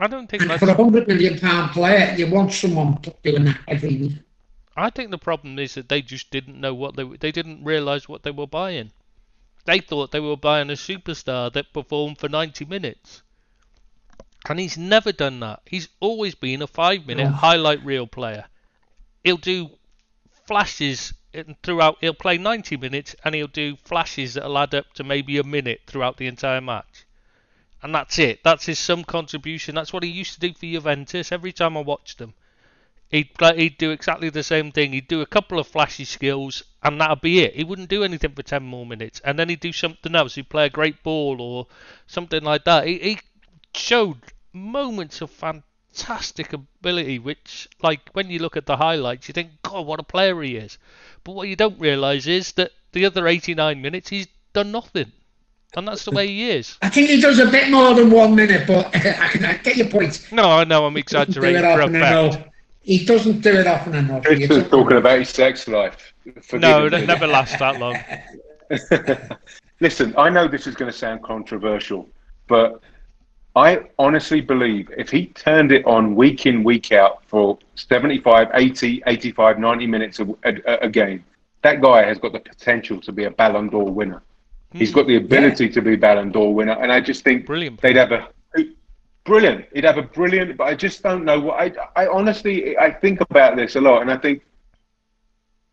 I 0.00 0.06
don't 0.06 0.28
think 0.28 0.42
And 0.42 0.50
that's. 0.50 0.64
for 0.64 0.70
a 0.70 0.74
hundred 0.74 1.06
million 1.06 1.38
pound 1.38 1.72
player, 1.72 2.14
you 2.16 2.26
want 2.30 2.52
someone 2.52 2.98
doing 3.22 3.44
that 3.44 3.60
every 3.68 3.96
week. 3.96 4.12
I 4.76 4.88
think 4.90 5.10
the 5.10 5.18
problem 5.18 5.58
is 5.58 5.74
that 5.74 5.88
they 5.90 6.00
just 6.00 6.30
didn't 6.30 6.58
know 6.58 6.72
what 6.74 6.96
they 6.96 7.04
were- 7.04 7.18
they 7.18 7.30
didn't 7.32 7.62
realize 7.64 8.08
what 8.08 8.22
they 8.22 8.30
were 8.30 8.46
buying. 8.46 8.92
They 9.66 9.78
thought 9.80 10.10
they 10.10 10.20
were 10.20 10.38
buying 10.38 10.70
a 10.70 10.74
superstar 10.74 11.52
that 11.52 11.72
performed 11.74 12.18
for 12.18 12.28
90 12.30 12.64
minutes. 12.64 13.22
And 14.48 14.58
he's 14.58 14.78
never 14.78 15.12
done 15.12 15.40
that. 15.40 15.60
He's 15.66 15.88
always 16.00 16.34
been 16.34 16.62
a 16.62 16.66
5-minute 16.66 17.24
No. 17.24 17.30
highlight 17.30 17.84
reel 17.84 18.06
player. 18.06 18.46
He'll 19.22 19.36
do 19.36 19.70
flashes 20.46 21.12
throughout 21.62 21.98
he'll 22.00 22.14
play 22.14 22.36
90 22.38 22.76
minutes 22.76 23.14
and 23.24 23.34
he'll 23.36 23.46
do 23.46 23.76
flashes 23.84 24.34
that'll 24.34 24.58
add 24.58 24.74
up 24.74 24.92
to 24.94 25.04
maybe 25.04 25.38
a 25.38 25.44
minute 25.44 25.82
throughout 25.86 26.16
the 26.16 26.26
entire 26.26 26.60
match. 26.60 27.04
And 27.82 27.94
that's 27.94 28.18
it. 28.18 28.44
That's 28.44 28.66
his 28.66 28.78
some 28.78 29.04
contribution. 29.04 29.74
That's 29.74 29.92
what 29.92 30.02
he 30.02 30.10
used 30.10 30.34
to 30.34 30.40
do 30.40 30.52
for 30.52 30.66
Juventus 30.66 31.32
every 31.32 31.52
time 31.52 31.76
I 31.76 31.80
watched 31.80 32.18
them. 32.18 32.34
He'd 33.10 33.34
play, 33.34 33.56
he'd 33.56 33.78
do 33.78 33.90
exactly 33.90 34.28
the 34.30 34.44
same 34.44 34.70
thing. 34.70 34.92
He'd 34.92 35.08
do 35.08 35.20
a 35.20 35.26
couple 35.26 35.58
of 35.58 35.66
flashy 35.66 36.04
skills, 36.04 36.62
and 36.82 37.00
that'd 37.00 37.20
be 37.20 37.40
it. 37.40 37.56
He 37.56 37.64
wouldn't 37.64 37.88
do 37.88 38.04
anything 38.04 38.32
for 38.34 38.44
ten 38.44 38.62
more 38.62 38.86
minutes, 38.86 39.20
and 39.24 39.36
then 39.36 39.48
he'd 39.48 39.58
do 39.60 39.72
something 39.72 40.14
else. 40.14 40.36
He'd 40.36 40.48
play 40.48 40.66
a 40.66 40.70
great 40.70 41.02
ball 41.02 41.40
or 41.40 41.66
something 42.06 42.44
like 42.44 42.64
that. 42.64 42.86
He, 42.86 42.98
he 42.98 43.18
showed 43.74 44.18
moments 44.52 45.20
of 45.22 45.30
fantastic 45.30 46.52
ability, 46.52 47.18
which, 47.18 47.68
like, 47.82 48.10
when 48.12 48.30
you 48.30 48.38
look 48.38 48.56
at 48.56 48.66
the 48.66 48.76
highlights, 48.76 49.26
you 49.26 49.32
think, 49.32 49.60
God, 49.62 49.86
what 49.86 49.98
a 49.98 50.04
player 50.04 50.40
he 50.42 50.54
is. 50.54 50.78
But 51.24 51.32
what 51.32 51.48
you 51.48 51.56
don't 51.56 51.80
realise 51.80 52.28
is 52.28 52.52
that 52.52 52.70
the 52.92 53.06
other 53.06 53.26
89 53.26 53.82
minutes, 53.82 54.10
he's 54.10 54.28
done 54.52 54.70
nothing, 54.70 55.10
and 55.76 55.86
that's 55.86 56.04
the 56.04 56.10
way 56.10 56.26
he 56.26 56.50
is. 56.50 56.76
I 56.82 56.88
think 56.88 57.08
he 57.08 57.20
does 57.20 57.38
a 57.38 57.46
bit 57.46 57.70
more 57.70 57.94
than 57.94 58.10
one 58.10 58.34
minute, 58.34 58.66
but 58.66 58.86
I 58.96 59.28
can 59.28 59.44
I 59.44 59.54
get 59.58 59.76
your 59.76 59.88
point. 59.88 60.26
No, 60.32 60.44
I 60.50 60.64
know 60.64 60.86
I'm 60.86 60.96
He 60.96 61.02
doesn't 61.02 61.32
do 61.32 61.40
exaggerating 61.42 61.64
it 61.64 61.74
for 61.74 61.82
often 61.82 61.96
enough. 61.96 62.44
He 62.82 63.04
doesn't 63.04 63.40
do 63.40 63.50
it 63.50 63.66
often 63.66 63.94
enough. 63.94 64.22
Tristan's 64.24 64.68
talking 64.68 64.96
about 64.96 65.18
his 65.18 65.28
sex 65.28 65.68
life. 65.68 66.12
Forgive 66.42 66.60
No, 66.60 66.84
him. 66.84 66.90
that 66.92 67.06
never 67.06 67.26
lasts 67.26 67.58
that 67.58 67.78
long. 67.78 67.96
Listen, 69.80 70.14
I 70.18 70.28
know 70.28 70.46
this 70.48 70.66
is 70.66 70.74
going 70.74 70.90
to 70.90 70.96
sound 70.96 71.22
controversial, 71.22 72.08
but 72.48 72.80
I 73.56 73.82
honestly 73.98 74.40
believe 74.40 74.90
if 74.96 75.10
he 75.10 75.26
turned 75.26 75.72
it 75.72 75.84
on 75.86 76.14
week 76.14 76.46
in, 76.46 76.62
week 76.62 76.92
out 76.92 77.24
for 77.26 77.58
75, 77.74 78.48
80, 78.54 79.02
85, 79.06 79.58
90 79.58 79.86
minutes 79.86 80.20
a, 80.20 80.26
a, 80.44 80.74
a 80.82 80.88
game, 80.88 81.24
that 81.62 81.80
guy 81.80 82.04
has 82.04 82.18
got 82.18 82.32
the 82.32 82.40
potential 82.40 83.00
to 83.00 83.12
be 83.12 83.24
a 83.24 83.30
Ballon 83.30 83.68
d'Or 83.68 83.90
winner. 83.90 84.22
He's 84.72 84.92
got 84.92 85.06
the 85.06 85.16
ability 85.16 85.68
to 85.70 85.82
be 85.82 85.96
Ballon 85.96 86.30
d'Or 86.30 86.54
winner, 86.54 86.72
and 86.80 86.92
I 86.92 87.00
just 87.00 87.24
think 87.24 87.46
Brilliant. 87.46 87.80
they'd 87.80 87.96
have 87.96 88.12
a 88.12 88.28
brilliant. 89.24 89.66
He'd 89.72 89.84
have 89.84 89.98
a 89.98 90.02
brilliant, 90.02 90.56
but 90.56 90.64
I 90.64 90.74
just 90.74 91.02
don't 91.02 91.24
know 91.24 91.40
what 91.40 91.60
I. 91.60 92.02
I 92.02 92.06
honestly, 92.06 92.78
I 92.78 92.90
think 92.90 93.20
about 93.20 93.56
this 93.56 93.76
a 93.76 93.80
lot, 93.80 94.02
and 94.02 94.10
I 94.10 94.16
think, 94.16 94.42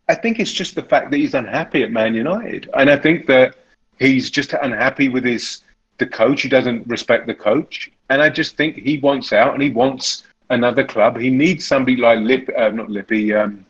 I 0.09 0.15
think 0.15 0.39
it's 0.39 0.51
just 0.51 0.75
the 0.75 0.83
fact 0.83 1.11
that 1.11 1.17
he's 1.17 1.33
unhappy 1.33 1.83
at 1.83 1.91
Man 1.91 2.13
United, 2.13 2.69
and 2.73 2.89
I 2.89 2.97
think 2.97 3.27
that 3.27 3.55
he's 3.99 4.29
just 4.29 4.53
unhappy 4.53 5.09
with 5.09 5.23
his 5.23 5.63
the 5.97 6.07
coach. 6.07 6.41
He 6.41 6.49
doesn't 6.49 6.87
respect 6.87 7.27
the 7.27 7.35
coach, 7.35 7.91
and 8.09 8.21
I 8.21 8.29
just 8.29 8.57
think 8.57 8.77
he 8.77 8.97
wants 8.99 9.33
out, 9.33 9.53
and 9.53 9.61
he 9.61 9.69
wants 9.69 10.23
another 10.49 10.83
club. 10.83 11.17
He 11.17 11.29
needs 11.29 11.65
somebody 11.65 11.97
like 11.97 12.19
Lip, 12.19 12.49
uh, 12.57 12.69
not 12.69 12.89
Lippy, 12.89 13.33
um, 13.33 13.65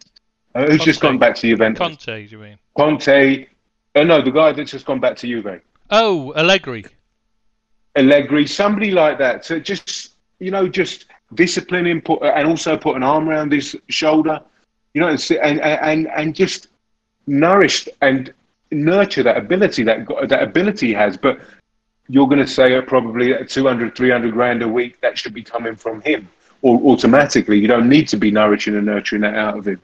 uh, 0.55 0.67
who's 0.67 0.83
just 0.83 1.01
gone 1.01 1.17
back 1.17 1.35
to 1.35 1.47
Juventus. 1.49 1.79
Conte, 1.79 2.27
do 2.27 2.31
you 2.31 2.37
mean? 2.37 2.57
Conte. 2.77 3.47
Uh, 3.97 4.03
no, 4.03 4.21
the 4.21 4.31
guy 4.31 4.51
that's 4.51 4.71
just 4.71 4.85
gone 4.85 4.99
back 4.99 5.15
to 5.17 5.27
Juve. 5.27 5.61
Oh, 5.89 6.31
Allegri. 6.35 6.85
Allegri, 7.97 8.45
somebody 8.45 8.91
like 8.91 9.17
that. 9.17 9.43
So 9.43 9.59
just 9.59 10.11
you 10.39 10.51
know, 10.51 10.67
just 10.67 11.05
discipline 11.33 11.87
him, 11.87 12.01
put 12.01 12.21
and 12.21 12.47
also 12.47 12.77
put 12.77 12.95
an 12.95 13.03
arm 13.03 13.27
around 13.27 13.51
his 13.51 13.75
shoulder, 13.89 14.39
you 14.93 15.01
know, 15.01 15.07
and 15.07 15.31
and 15.41 15.61
and, 15.61 16.07
and 16.15 16.35
just 16.35 16.67
nourish 17.25 17.87
and 18.01 18.33
nurture 18.71 19.23
that 19.23 19.37
ability 19.37 19.83
that 19.83 20.07
that 20.29 20.43
ability 20.43 20.87
he 20.87 20.93
has. 20.93 21.17
But 21.17 21.39
you're 22.07 22.27
going 22.27 22.39
to 22.39 22.47
say 22.47 22.79
probably 22.81 23.33
at 23.33 23.49
200, 23.49 23.95
300 23.95 24.31
grand 24.31 24.61
a 24.61 24.67
week 24.67 25.01
that 25.01 25.17
should 25.17 25.33
be 25.33 25.43
coming 25.43 25.75
from 25.75 26.01
him 26.01 26.29
or 26.61 26.79
automatically. 26.91 27.59
You 27.59 27.67
don't 27.67 27.89
need 27.89 28.07
to 28.09 28.17
be 28.17 28.31
nourishing 28.31 28.75
and 28.75 28.85
nurturing 28.85 29.23
that 29.23 29.35
out 29.35 29.57
of 29.57 29.67
him, 29.67 29.81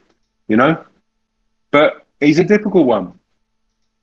you 0.48 0.56
know. 0.56 0.86
But 1.72 2.06
he's 2.20 2.40
a 2.40 2.44
difficult 2.44 2.86
one. 2.86 3.20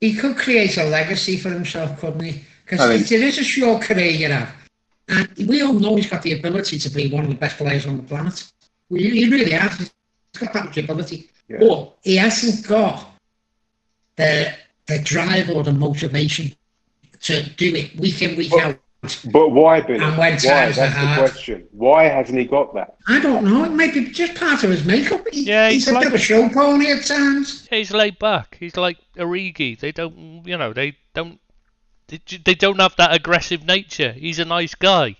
He 0.00 0.14
could 0.14 0.36
create 0.36 0.76
a 0.78 0.84
legacy 0.84 1.36
for 1.36 1.50
himself, 1.50 1.98
couldn't 2.00 2.22
he? 2.22 2.44
Because 2.64 3.10
it 3.10 3.22
is 3.22 3.38
a 3.38 3.44
short 3.44 3.82
career 3.82 4.10
you 4.10 4.28
have. 4.28 4.54
And 5.08 5.28
we 5.46 5.62
all 5.62 5.72
know 5.72 5.96
he's 5.96 6.08
got 6.08 6.22
the 6.22 6.38
ability 6.38 6.78
to 6.78 6.88
be 6.88 7.10
one 7.10 7.24
of 7.24 7.30
the 7.30 7.36
best 7.36 7.58
players 7.58 7.86
on 7.86 7.96
the 7.96 8.02
planet. 8.04 8.50
He 8.88 9.28
really 9.28 9.50
has. 9.50 9.78
He's 9.78 9.90
got 10.38 10.52
that 10.52 10.76
ability. 10.76 11.28
Yeah. 11.48 11.58
But 11.58 11.96
he 12.02 12.16
hasn't 12.16 12.66
got 12.66 13.10
the 14.16 14.54
the 14.86 14.98
drive 15.00 15.50
or 15.50 15.62
the 15.62 15.72
motivation 15.72 16.54
to 17.22 17.48
do 17.50 17.74
it 17.74 17.96
week 17.96 18.22
in, 18.22 18.36
week 18.36 18.50
but, 18.50 18.60
out. 18.60 18.78
But 19.32 19.48
why, 19.52 19.80
Billy? 19.80 20.04
And 20.04 20.18
when 20.18 20.34
why? 20.34 20.72
That's 20.72 20.76
the 20.76 21.14
question. 21.22 21.66
Why 21.72 22.04
hasn't 22.04 22.38
he 22.38 22.44
got 22.44 22.74
that? 22.74 22.96
I 23.08 23.18
don't 23.18 23.44
know. 23.44 23.64
It 23.64 23.72
might 23.72 23.94
be 23.94 24.10
just 24.10 24.34
part 24.34 24.62
of 24.62 24.70
his 24.70 24.84
makeup. 24.84 25.26
He, 25.32 25.44
yeah, 25.44 25.70
he's, 25.70 25.86
he's 25.86 25.94
like, 25.94 26.06
a 26.06 26.10
bit 26.10 26.14
of 26.14 26.20
a 26.20 26.22
show 26.22 26.48
pony 26.50 26.92
at 26.92 27.06
times. 27.06 27.66
Yeah, 27.72 27.78
he's 27.78 27.92
laid 27.92 28.18
back. 28.18 28.58
He's 28.60 28.76
like 28.76 28.98
Origi. 29.16 29.78
They 29.78 29.92
don't, 29.92 30.42
you 30.44 30.58
know, 30.58 30.74
they 30.74 30.96
don't 31.14 31.40
they 32.44 32.54
don't 32.54 32.80
have 32.80 32.96
that 32.96 33.14
aggressive 33.14 33.64
nature. 33.64 34.12
He's 34.12 34.38
a 34.38 34.44
nice 34.44 34.74
guy. 34.74 35.16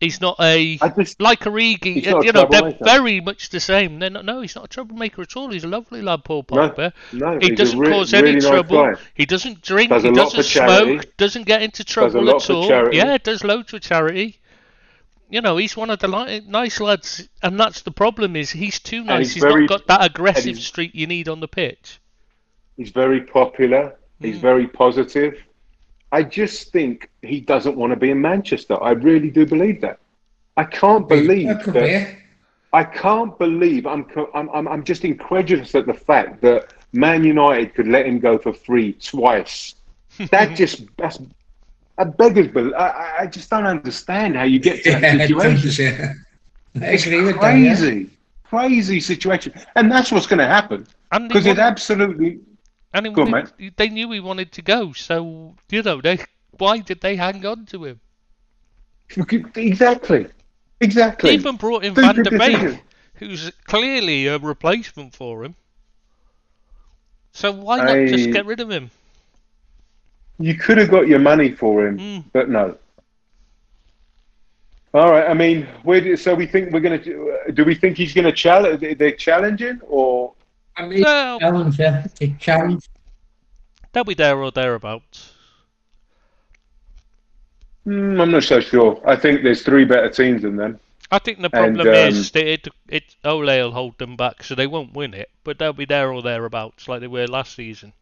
He's 0.00 0.20
not 0.20 0.36
a 0.40 0.76
just, 0.98 1.20
like 1.20 1.40
Origi. 1.40 2.04
You 2.04 2.32
know, 2.32 2.44
they're 2.50 2.78
very 2.82 3.20
much 3.20 3.50
the 3.50 3.60
same. 3.60 4.00
They're 4.00 4.10
not, 4.10 4.24
no, 4.24 4.40
he's 4.40 4.54
not 4.54 4.66
a 4.66 4.68
troublemaker 4.68 5.22
at 5.22 5.36
all. 5.36 5.50
He's 5.50 5.64
a 5.64 5.68
lovely 5.68 6.02
lad, 6.02 6.24
Paul 6.24 6.44
Pogba. 6.44 6.92
No, 7.12 7.32
no, 7.32 7.38
he 7.40 7.54
doesn't 7.54 7.78
re- 7.78 7.88
cause 7.88 8.12
any 8.12 8.34
really 8.34 8.40
trouble. 8.40 8.84
Nice 8.84 8.98
he 9.14 9.24
doesn't 9.24 9.62
drink. 9.62 9.90
Does 9.90 10.02
he 10.02 10.10
doesn't 10.10 10.42
smoke. 10.42 11.16
Doesn't 11.16 11.46
get 11.46 11.62
into 11.62 11.84
trouble 11.84 12.28
at 12.28 12.50
all. 12.50 12.68
Charity. 12.68 12.96
Yeah, 12.96 13.16
does 13.18 13.44
loads 13.44 13.70
for 13.70 13.78
charity. 13.78 14.40
You 15.30 15.40
know, 15.40 15.56
he's 15.56 15.76
one 15.76 15.90
of 15.90 16.00
the 16.00 16.08
li- 16.08 16.42
nice 16.46 16.80
lads, 16.80 17.28
and 17.42 17.58
that's 17.58 17.82
the 17.82 17.90
problem. 17.90 18.36
Is 18.36 18.50
he's 18.50 18.80
too 18.80 19.04
nice. 19.04 19.28
He's, 19.28 19.34
he's 19.34 19.42
very, 19.42 19.62
not 19.62 19.68
got 19.68 19.86
that 19.86 20.04
aggressive 20.10 20.58
streak 20.58 20.94
you 20.94 21.06
need 21.06 21.28
on 21.28 21.40
the 21.40 21.48
pitch. 21.48 22.00
He's 22.76 22.90
very 22.90 23.22
popular. 23.22 23.96
He's 24.20 24.38
mm. 24.38 24.42
very 24.42 24.66
positive. 24.66 25.34
I 26.14 26.22
just 26.22 26.70
think 26.70 27.10
he 27.22 27.40
doesn't 27.40 27.76
want 27.76 27.90
to 27.90 27.96
be 27.96 28.10
in 28.12 28.20
Manchester. 28.20 28.80
I 28.80 28.92
really 28.92 29.30
do 29.30 29.44
believe 29.44 29.80
that. 29.80 29.98
I 30.56 30.62
can't 30.62 31.08
believe 31.08 31.48
that. 31.48 32.16
I 32.72 32.84
can't 32.84 33.36
believe 33.36 33.84
I'm, 33.84 34.06
I'm 34.32 34.68
I'm 34.72 34.84
just 34.84 35.04
incredulous 35.04 35.74
at 35.74 35.86
the 35.86 35.98
fact 36.10 36.40
that 36.42 36.72
Man 36.92 37.24
United 37.24 37.74
could 37.74 37.88
let 37.88 38.06
him 38.06 38.20
go 38.20 38.38
for 38.38 38.52
free 38.52 38.92
twice. 38.92 39.74
That 40.30 40.56
just 40.60 40.84
that's 40.96 41.18
a 41.98 42.04
beggar's 42.04 42.46
bill. 42.46 42.72
I, 42.76 43.16
I 43.22 43.26
just 43.26 43.50
don't 43.50 43.66
understand 43.66 44.36
how 44.36 44.44
you 44.44 44.60
get 44.60 44.84
to 44.84 44.90
that 44.92 45.18
yeah, 45.18 45.26
situation. 45.26 46.16
Yeah. 46.76 46.92
It's 46.92 47.04
crazy, 47.38 47.98
yeah. 48.00 48.06
crazy 48.44 49.00
situation, 49.00 49.52
and 49.74 49.90
that's 49.90 50.12
what's 50.12 50.28
going 50.28 50.44
to 50.46 50.52
happen 50.58 50.86
because 51.26 51.46
it 51.46 51.58
absolutely 51.58 52.38
and 52.94 53.16
wanted, 53.16 53.74
they 53.76 53.88
knew 53.88 54.10
he 54.12 54.20
wanted 54.20 54.52
to 54.52 54.62
go, 54.62 54.92
so 54.92 55.54
you 55.70 55.82
know 55.82 56.00
they 56.00 56.18
why 56.58 56.78
did 56.78 57.00
they 57.00 57.16
hang 57.16 57.44
on 57.44 57.66
to 57.66 57.84
him? 57.84 58.00
Exactly, 59.56 60.26
exactly. 60.80 61.30
They 61.30 61.34
even 61.34 61.56
brought 61.56 61.84
in 61.84 61.94
Van 61.94 62.14
der 62.14 62.38
Beek, 62.38 62.82
who's 63.14 63.50
clearly 63.64 64.28
a 64.28 64.38
replacement 64.38 65.14
for 65.14 65.44
him. 65.44 65.54
So 67.32 67.50
why 67.50 67.78
not 67.78 67.96
I, 67.96 68.06
just 68.06 68.30
get 68.30 68.46
rid 68.46 68.60
of 68.60 68.70
him? 68.70 68.90
You 70.38 70.54
could 70.54 70.78
have 70.78 70.90
got 70.90 71.08
your 71.08 71.18
money 71.18 71.50
for 71.50 71.86
him, 71.86 71.98
mm. 71.98 72.24
but 72.32 72.48
no. 72.48 72.76
All 74.94 75.10
right. 75.10 75.28
I 75.28 75.34
mean, 75.34 75.66
where 75.82 76.16
so 76.16 76.34
we 76.34 76.46
think 76.46 76.72
we're 76.72 76.80
going 76.80 77.02
to 77.02 77.52
do? 77.52 77.64
We 77.64 77.74
think 77.74 77.96
he's 77.96 78.14
going 78.14 78.26
to 78.26 78.32
challenge? 78.32 78.98
They're 78.98 79.12
challenging, 79.12 79.80
or 79.82 80.32
I 80.76 80.86
mean, 80.86 81.02
well, 81.02 81.38
challenge, 81.38 81.78
yeah. 81.78 82.06
challenge. 82.38 82.88
They'll 83.92 84.04
be 84.04 84.14
there 84.14 84.36
or 84.42 84.50
thereabouts. 84.50 85.32
Mm, 87.86 88.20
I'm 88.20 88.30
not 88.30 88.42
so 88.44 88.60
sure. 88.60 89.00
I 89.06 89.14
think 89.14 89.42
there's 89.42 89.62
three 89.62 89.84
better 89.84 90.08
teams 90.08 90.42
than 90.42 90.56
them. 90.56 90.80
I 91.10 91.18
think 91.18 91.40
the 91.40 91.50
problem 91.50 91.80
and, 91.80 91.88
um, 91.88 91.94
is 91.94 92.30
that 92.32 92.46
it, 92.46 92.68
it 92.88 93.14
Ole 93.24 93.44
will 93.44 93.70
hold 93.70 93.98
them 93.98 94.16
back, 94.16 94.42
so 94.42 94.54
they 94.54 94.66
won't 94.66 94.94
win 94.94 95.14
it, 95.14 95.30
but 95.44 95.58
they'll 95.58 95.72
be 95.72 95.84
there 95.84 96.12
or 96.12 96.22
thereabouts, 96.22 96.88
like 96.88 97.00
they 97.00 97.06
were 97.06 97.26
last 97.26 97.54
season. 97.54 97.92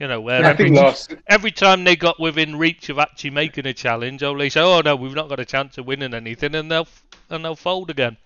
You 0.00 0.08
know, 0.08 0.20
where 0.20 0.42
every, 0.44 0.70
last... 0.70 1.14
every 1.28 1.52
time 1.52 1.84
they 1.84 1.96
got 1.96 2.18
within 2.18 2.56
reach 2.56 2.88
of 2.88 2.98
actually 2.98 3.30
making 3.30 3.66
a 3.66 3.72
challenge, 3.72 4.22
Ole 4.22 4.50
say, 4.50 4.60
"Oh 4.60 4.80
no, 4.80 4.96
we've 4.96 5.14
not 5.14 5.28
got 5.28 5.40
a 5.40 5.44
chance 5.44 5.78
of 5.78 5.86
winning 5.86 6.12
anything," 6.12 6.54
and 6.54 6.70
they'll 6.70 6.88
and 7.30 7.44
they'll 7.44 7.56
fold 7.56 7.88
again 7.88 8.16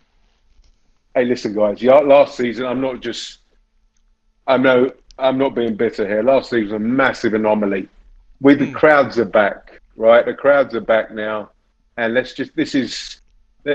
hey, 1.14 1.24
listen, 1.24 1.54
guys. 1.54 1.82
Last 1.82 2.36
season, 2.36 2.66
I'm 2.66 2.80
not 2.80 3.00
just. 3.00 3.38
I'm 4.46 4.62
no. 4.62 4.92
I'm 5.18 5.36
not 5.36 5.54
being 5.54 5.76
bitter 5.76 6.06
here. 6.06 6.22
Last 6.22 6.50
season 6.50 6.64
was 6.64 6.72
a 6.72 6.78
massive 6.78 7.34
anomaly. 7.34 7.88
We 8.40 8.54
the 8.54 8.66
mm. 8.66 8.74
crowds 8.74 9.18
are 9.18 9.26
back, 9.26 9.80
right? 9.96 10.24
The 10.24 10.34
crowds 10.34 10.74
are 10.74 10.80
back 10.80 11.12
now, 11.12 11.50
and 11.96 12.14
let's 12.14 12.32
just. 12.32 12.54
This 12.56 12.74
is. 12.74 13.20
Uh, 13.66 13.72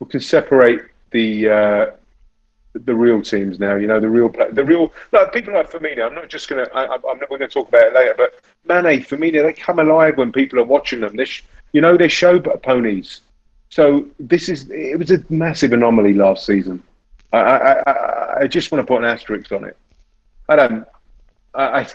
we 0.00 0.06
can 0.08 0.20
separate 0.20 0.82
the. 1.10 1.48
Uh, 1.48 1.86
the 2.84 2.94
real 2.94 3.22
teams 3.22 3.58
now, 3.58 3.74
you 3.74 3.86
know, 3.86 3.98
the 3.98 4.08
real, 4.08 4.28
the 4.52 4.64
real, 4.64 4.92
like 5.12 5.32
people 5.32 5.52
like 5.54 5.70
Firmino. 5.70 6.06
I'm 6.06 6.14
not 6.14 6.28
just 6.28 6.48
gonna, 6.48 6.68
I, 6.74 6.94
am 6.94 7.00
not 7.02 7.28
going 7.28 7.40
to 7.40 7.48
talk 7.48 7.68
about 7.68 7.88
it 7.88 7.94
later, 7.94 8.14
but 8.16 8.40
Mane, 8.66 9.02
Firmino, 9.02 9.42
they 9.42 9.52
come 9.52 9.78
alive 9.78 10.16
when 10.16 10.32
people 10.32 10.60
are 10.60 10.64
watching 10.64 11.00
them. 11.00 11.16
They, 11.16 11.24
sh, 11.24 11.44
you 11.72 11.80
know, 11.80 11.96
they're 11.96 12.08
show 12.08 12.38
ponies. 12.38 13.22
So 13.70 14.06
this 14.18 14.48
is 14.48 14.70
it 14.70 14.98
was 14.98 15.10
a 15.10 15.22
massive 15.28 15.72
anomaly 15.72 16.14
last 16.14 16.46
season. 16.46 16.82
I 17.32 17.38
I, 17.38 17.72
I, 17.90 18.40
I 18.40 18.46
just 18.46 18.72
want 18.72 18.80
to 18.82 18.86
put 18.86 19.02
an 19.02 19.04
asterisk 19.04 19.52
on 19.52 19.64
it. 19.64 19.76
I 20.48 20.56
don't. 20.56 20.86
I, 21.54 21.80
I 21.80 21.86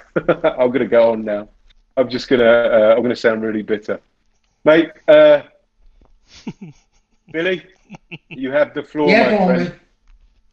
am 0.64 0.68
going 0.70 0.80
to 0.80 0.88
go 0.88 1.12
on 1.12 1.24
now. 1.26 1.48
I'm 1.98 2.10
just 2.10 2.28
gonna 2.28 2.44
uh, 2.44 2.94
I'm 2.96 3.00
going 3.00 3.10
to 3.10 3.16
sound 3.16 3.42
really 3.44 3.62
bitter, 3.62 4.00
mate. 4.64 4.92
Uh, 5.08 5.42
Billy, 7.32 7.66
you 8.30 8.52
have 8.52 8.74
the 8.74 8.84
floor, 8.84 9.10
yeah, 9.10 9.38
my 9.40 9.46
friend. 9.46 9.80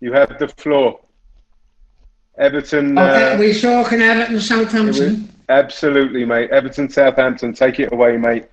You 0.00 0.12
have 0.12 0.38
the 0.38 0.48
floor. 0.48 1.00
Everton. 2.38 2.98
Okay, 2.98 3.32
uh, 3.32 3.38
we're 3.38 3.54
talking 3.54 4.00
Everton, 4.00 4.40
Southampton. 4.40 5.30
Absolutely, 5.48 6.24
mate. 6.24 6.50
Everton, 6.50 6.88
Southampton. 6.88 7.52
Take 7.52 7.80
it 7.80 7.92
away, 7.92 8.16
mate. 8.16 8.46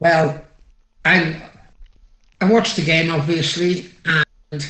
Well, 0.00 0.44
I 1.04 1.42
I 2.40 2.44
watched 2.50 2.76
the 2.76 2.84
game 2.84 3.10
obviously, 3.10 3.90
and 4.04 4.66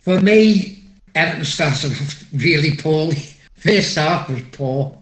for 0.00 0.20
me, 0.20 0.82
Everton 1.14 1.44
started 1.44 1.92
off 1.92 2.24
really 2.32 2.76
poorly. 2.76 3.22
First 3.56 3.96
half 3.96 4.28
was 4.28 4.42
poor, 4.52 4.98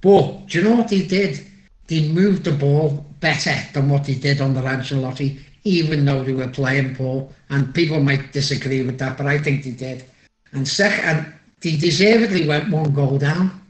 but 0.00 0.46
do 0.46 0.58
you 0.58 0.64
know 0.64 0.76
what 0.76 0.88
they 0.88 1.06
did? 1.06 1.46
They 1.86 2.08
moved 2.08 2.44
the 2.44 2.52
ball 2.52 3.06
better 3.20 3.54
than 3.72 3.88
what 3.88 4.06
he 4.06 4.14
did 4.14 4.40
on 4.40 4.54
the 4.54 4.60
Ancelotti, 4.60 5.40
even 5.64 6.04
though 6.04 6.22
they 6.22 6.32
were 6.32 6.48
playing 6.48 6.94
poor. 6.94 7.28
And 7.48 7.74
people 7.74 8.00
might 8.00 8.32
disagree 8.32 8.82
with 8.82 8.98
that, 8.98 9.16
but 9.16 9.26
I 9.26 9.38
think 9.38 9.64
they 9.64 9.70
did. 9.70 10.04
And 10.52 10.66
second, 10.66 11.32
they 11.60 11.76
deservedly 11.76 12.46
went 12.46 12.70
one 12.70 12.92
goal 12.92 13.18
down. 13.18 13.60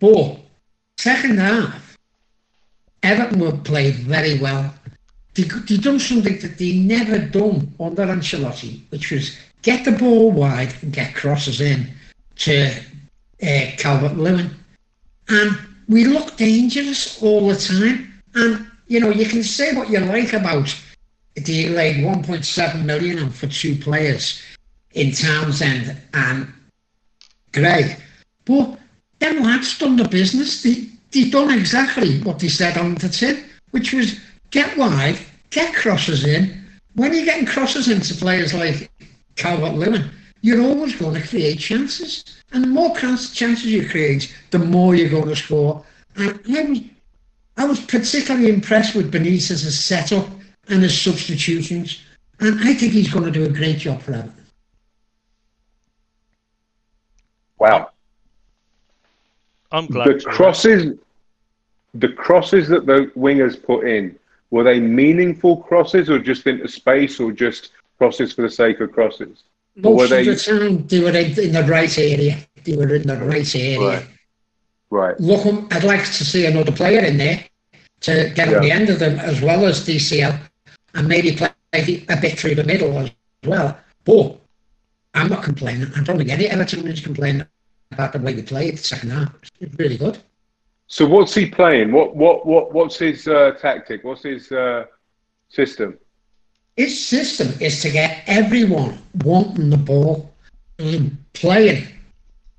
But 0.00 0.38
second 0.98 1.38
half, 1.38 1.81
Everton 3.02 3.40
were 3.40 3.56
played 3.56 3.96
very 3.96 4.38
well. 4.38 4.72
They, 5.34 5.44
they 5.44 5.78
done 5.78 5.98
something 5.98 6.38
that 6.40 6.58
they 6.58 6.74
never 6.74 7.18
done 7.18 7.74
under 7.80 8.06
Ancelotti, 8.06 8.82
which 8.90 9.10
was 9.10 9.36
get 9.62 9.84
the 9.84 9.92
ball 9.92 10.30
wide 10.30 10.74
and 10.82 10.92
get 10.92 11.14
crosses 11.14 11.60
in 11.60 11.88
to 12.36 12.70
uh, 13.42 13.66
Calvert 13.78 14.16
Lewin. 14.16 14.50
And 15.28 15.58
we 15.88 16.04
looked 16.04 16.38
dangerous 16.38 17.22
all 17.22 17.48
the 17.48 17.56
time. 17.56 18.12
And, 18.34 18.66
you 18.88 19.00
know, 19.00 19.10
you 19.10 19.26
can 19.26 19.42
say 19.42 19.74
what 19.74 19.90
you 19.90 20.00
like 20.00 20.32
about 20.32 20.74
they 21.34 21.68
laid 21.68 22.04
1.7 22.04 22.84
million 22.84 23.18
on 23.20 23.30
for 23.30 23.46
two 23.46 23.76
players 23.76 24.42
in 24.92 25.12
Townsend 25.12 25.96
and 26.12 26.52
Gray. 27.52 27.96
But 28.44 28.78
them 29.18 29.42
lads 29.42 29.78
done 29.78 29.96
the 29.96 30.08
business. 30.08 30.62
They, 30.62 30.88
they 31.12 31.30
done 31.30 31.56
exactly 31.56 32.20
what 32.20 32.40
he 32.40 32.48
said 32.48 32.78
on 32.78 32.94
the 32.96 33.08
tin, 33.08 33.44
which 33.70 33.92
was 33.92 34.20
get 34.50 34.76
wide, 34.76 35.18
get 35.50 35.74
crosses 35.74 36.24
in. 36.24 36.64
When 36.94 37.12
you're 37.12 37.24
getting 37.24 37.46
crosses 37.46 37.88
into 37.88 38.14
players 38.14 38.52
like 38.54 38.90
Calvert 39.36 39.74
Lewin, 39.74 40.10
you're 40.42 40.62
always 40.62 40.96
going 40.96 41.20
to 41.20 41.26
create 41.26 41.58
chances. 41.58 42.24
And 42.52 42.64
the 42.64 42.68
more 42.68 42.94
chances 42.96 43.66
you 43.66 43.88
create, 43.88 44.34
the 44.50 44.58
more 44.58 44.94
you're 44.94 45.08
going 45.08 45.28
to 45.28 45.36
score. 45.36 45.84
And 46.16 46.40
I 46.54 46.62
was, 46.64 46.80
I 47.56 47.64
was 47.64 47.80
particularly 47.80 48.48
impressed 48.48 48.94
with 48.94 49.12
Benitez's 49.12 49.78
setup 49.78 50.28
and 50.68 50.82
his 50.82 51.00
substitutions, 51.00 52.02
and 52.40 52.60
I 52.60 52.74
think 52.74 52.92
he's 52.92 53.12
going 53.12 53.24
to 53.24 53.30
do 53.30 53.44
a 53.44 53.48
great 53.48 53.78
job 53.78 54.02
for 54.02 54.12
Everton. 54.12 54.34
Wow. 57.58 57.91
I'm 59.72 59.86
glad. 59.86 60.08
The 60.08 60.20
crosses, 60.20 60.98
the 61.94 62.08
crosses 62.08 62.68
that 62.68 62.86
the 62.86 63.10
wingers 63.16 63.62
put 63.62 63.86
in, 63.88 64.18
were 64.50 64.64
they 64.64 64.80
meaningful 64.80 65.56
crosses 65.62 66.10
or 66.10 66.18
just 66.18 66.46
into 66.46 66.68
space 66.68 67.18
or 67.18 67.32
just 67.32 67.70
crosses 67.98 68.32
for 68.32 68.42
the 68.42 68.50
sake 68.50 68.80
of 68.80 68.92
crosses? 68.92 69.44
Or 69.82 69.94
were 69.94 70.02
Most 70.02 70.10
they 70.10 70.20
of 70.20 70.26
the 70.26 70.36
time, 70.36 70.86
they 70.86 71.00
were 71.00 71.16
in, 71.16 71.40
in 71.40 71.52
the 71.52 71.64
right 71.64 71.98
area. 71.98 72.36
They 72.64 72.76
were 72.76 72.94
in 72.94 73.06
the 73.06 73.16
right 73.16 73.54
area. 73.56 73.78
Right. 73.88 74.06
right? 74.90 75.20
Look, 75.20 75.46
um, 75.46 75.68
I'd 75.70 75.84
like 75.84 76.04
to 76.04 76.24
see 76.24 76.44
another 76.46 76.72
player 76.72 77.00
in 77.00 77.16
there 77.16 77.44
to 78.00 78.30
get 78.34 78.50
Yeah. 78.50 78.56
on 78.56 78.62
the 78.62 78.70
end 78.70 78.90
of 78.90 78.98
them 78.98 79.18
as 79.18 79.40
well 79.40 79.64
as 79.64 79.86
DCL 79.86 80.38
and 80.94 81.08
maybe 81.08 81.32
play 81.34 81.48
a 81.72 82.16
bit 82.20 82.38
through 82.38 82.56
the 82.56 82.64
middle 82.64 82.98
as 82.98 83.10
well. 83.46 83.78
But 84.04 84.38
I'm 85.14 85.28
not 85.28 85.42
complaining. 85.42 85.90
I 85.96 86.02
don't 86.02 86.18
think 86.18 86.30
any 86.30 86.46
Everton 86.46 86.86
is 86.86 87.00
complaining 87.00 87.46
about 87.92 88.12
the 88.12 88.18
way 88.18 88.34
we 88.34 88.42
played 88.42 88.74
the 88.74 88.82
second 88.82 89.10
half. 89.10 89.34
It's 89.60 89.78
really 89.78 89.96
good. 89.96 90.18
So 90.86 91.06
what's 91.06 91.34
he 91.34 91.46
playing? 91.46 91.92
What 91.92 92.16
what 92.16 92.46
what 92.46 92.72
what's 92.72 92.98
his 92.98 93.26
uh, 93.26 93.52
tactic? 93.60 94.04
What's 94.04 94.24
his 94.24 94.52
uh, 94.52 94.84
system? 95.48 95.98
His 96.76 97.06
system 97.06 97.48
is 97.60 97.80
to 97.82 97.90
get 97.90 98.24
everyone 98.26 98.98
wanting 99.24 99.70
the 99.70 99.76
ball 99.76 100.32
and 100.78 101.16
playing 101.32 101.86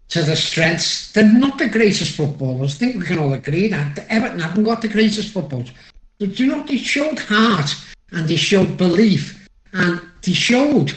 to 0.09 0.21
the 0.23 0.35
strengths. 0.35 1.11
They're 1.11 1.31
not 1.31 1.57
the 1.57 1.67
greatest 1.67 2.15
footballers. 2.15 2.75
I 2.75 2.77
think 2.77 2.95
we 2.97 3.05
can 3.05 3.19
all 3.19 3.33
agree 3.33 3.67
that. 3.69 4.05
Everton 4.09 4.39
haven't 4.39 4.63
got 4.63 4.81
the 4.81 4.87
greatest 4.87 5.33
footballers. 5.33 5.71
But 6.19 6.39
you 6.39 6.47
know, 6.47 6.63
they 6.63 6.77
showed 6.77 7.19
heart 7.19 7.75
and 8.11 8.27
they 8.27 8.35
showed 8.35 8.77
belief 8.77 9.47
and 9.73 9.99
they 10.21 10.33
showed 10.33 10.93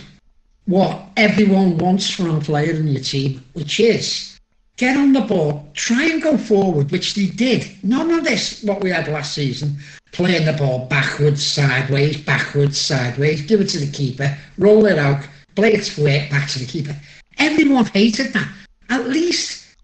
what 0.67 1.06
everyone 1.17 1.79
wants 1.79 2.11
from 2.11 2.37
a 2.37 2.41
player 2.41 2.73
in 2.73 2.89
your 2.89 3.03
team, 3.03 3.43
which 3.55 3.81
is 3.81 4.39
get 4.77 4.97
on 4.97 5.13
the 5.13 5.23
ball, 5.23 5.67
try 5.73 6.05
and 6.05 6.23
go 6.23 6.37
forward, 6.37 6.91
which 6.91 7.15
they 7.15 7.27
did. 7.27 7.67
None 7.83 8.11
of 8.11 8.25
this, 8.25 8.63
what 8.63 8.83
we 8.83 8.91
had 8.91 9.09
last 9.09 9.33
season, 9.33 9.79
playing 10.13 10.45
the 10.45 10.53
ball 10.53 10.87
backwards, 10.87 11.45
sideways, 11.45 12.19
backwards, 12.19 12.79
sideways, 12.79 13.41
give 13.43 13.61
it 13.61 13.71
to 13.71 13.79
the 13.79 13.91
keeper, 13.91 14.37
roll 14.59 14.85
it 14.87 14.99
out, 14.99 15.27
play 15.55 15.73
it 15.73 15.97
way 15.97 16.29
back 16.31 16.49
to 16.51 16.59
the 16.59 16.67
keeper. 16.67 16.95
Everyone 17.39 17.87
hated 17.87 18.33
that. 18.35 18.49
At 18.91 19.09
least 19.09 19.77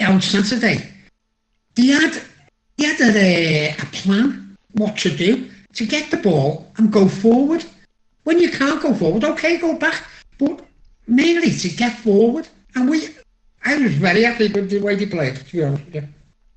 on 0.00 0.20
Saturday, 0.20 0.88
they 1.74 1.86
had, 1.86 2.22
they 2.76 2.84
had 2.84 3.00
a, 3.00 3.70
a 3.72 3.86
plan 3.86 4.56
what 4.72 4.96
to 4.98 5.14
do 5.14 5.50
to 5.74 5.86
get 5.86 6.10
the 6.10 6.16
ball 6.16 6.70
and 6.76 6.92
go 6.92 7.08
forward. 7.08 7.64
When 8.24 8.38
you 8.38 8.50
can't 8.50 8.80
go 8.80 8.94
forward, 8.94 9.24
okay, 9.24 9.58
go 9.58 9.74
back, 9.76 10.04
but 10.40 10.60
mainly 11.06 11.50
to 11.52 11.68
get 11.68 11.92
forward. 11.98 12.48
And 12.74 12.88
we, 12.90 13.08
I 13.64 13.76
was 13.76 13.94
very 13.94 14.22
happy 14.24 14.48
with 14.48 14.70
the 14.70 14.80
way 14.80 14.94
they 14.96 15.06
played, 15.06 15.36
to 15.36 15.52
be 15.52 15.62
honest 15.64 15.84
you. 15.94 16.08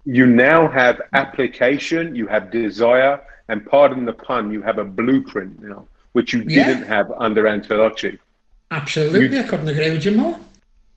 You 0.06 0.26
now 0.28 0.68
have 0.70 1.02
application, 1.14 2.16
you 2.16 2.28
have 2.28 2.52
desire, 2.52 3.22
and 3.50 3.66
pardon 3.66 4.06
the 4.06 4.14
pun, 4.14 4.52
you 4.52 4.62
have 4.62 4.78
a 4.80 4.84
blueprint 4.86 5.62
now, 5.62 5.88
which 6.14 6.34
you 6.34 6.42
Yeah. 6.48 6.68
didn't 6.68 6.88
have 6.88 7.12
under 7.18 7.44
Ancelotti. 7.44 8.18
Absolutely, 8.72 9.40
I 9.40 9.44
couldn't 9.44 9.68
agree 9.70 9.92
with 9.92 10.06
you 10.06 10.12
more. 10.12 10.38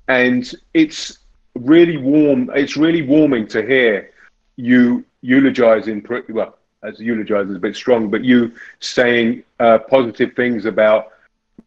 and 0.09 0.55
it's 0.75 1.19
really 1.55 1.97
warm. 1.97 2.51
It's 2.55 2.77
really 2.77 3.03
warming 3.03 3.47
to 3.49 3.61
hear 3.67 4.11
you 4.57 5.05
eulogizing. 5.23 5.99
Well, 6.29 6.57
as 6.85 7.01
eulogize 7.01 7.49
is 7.49 7.57
a 7.57 7.59
bit 7.59 7.75
strong, 7.75 8.09
but 8.11 8.23
you 8.25 8.53
saying 8.81 9.43
uh, 9.59 9.79
positive 9.97 10.35
things 10.37 10.65
about 10.65 11.09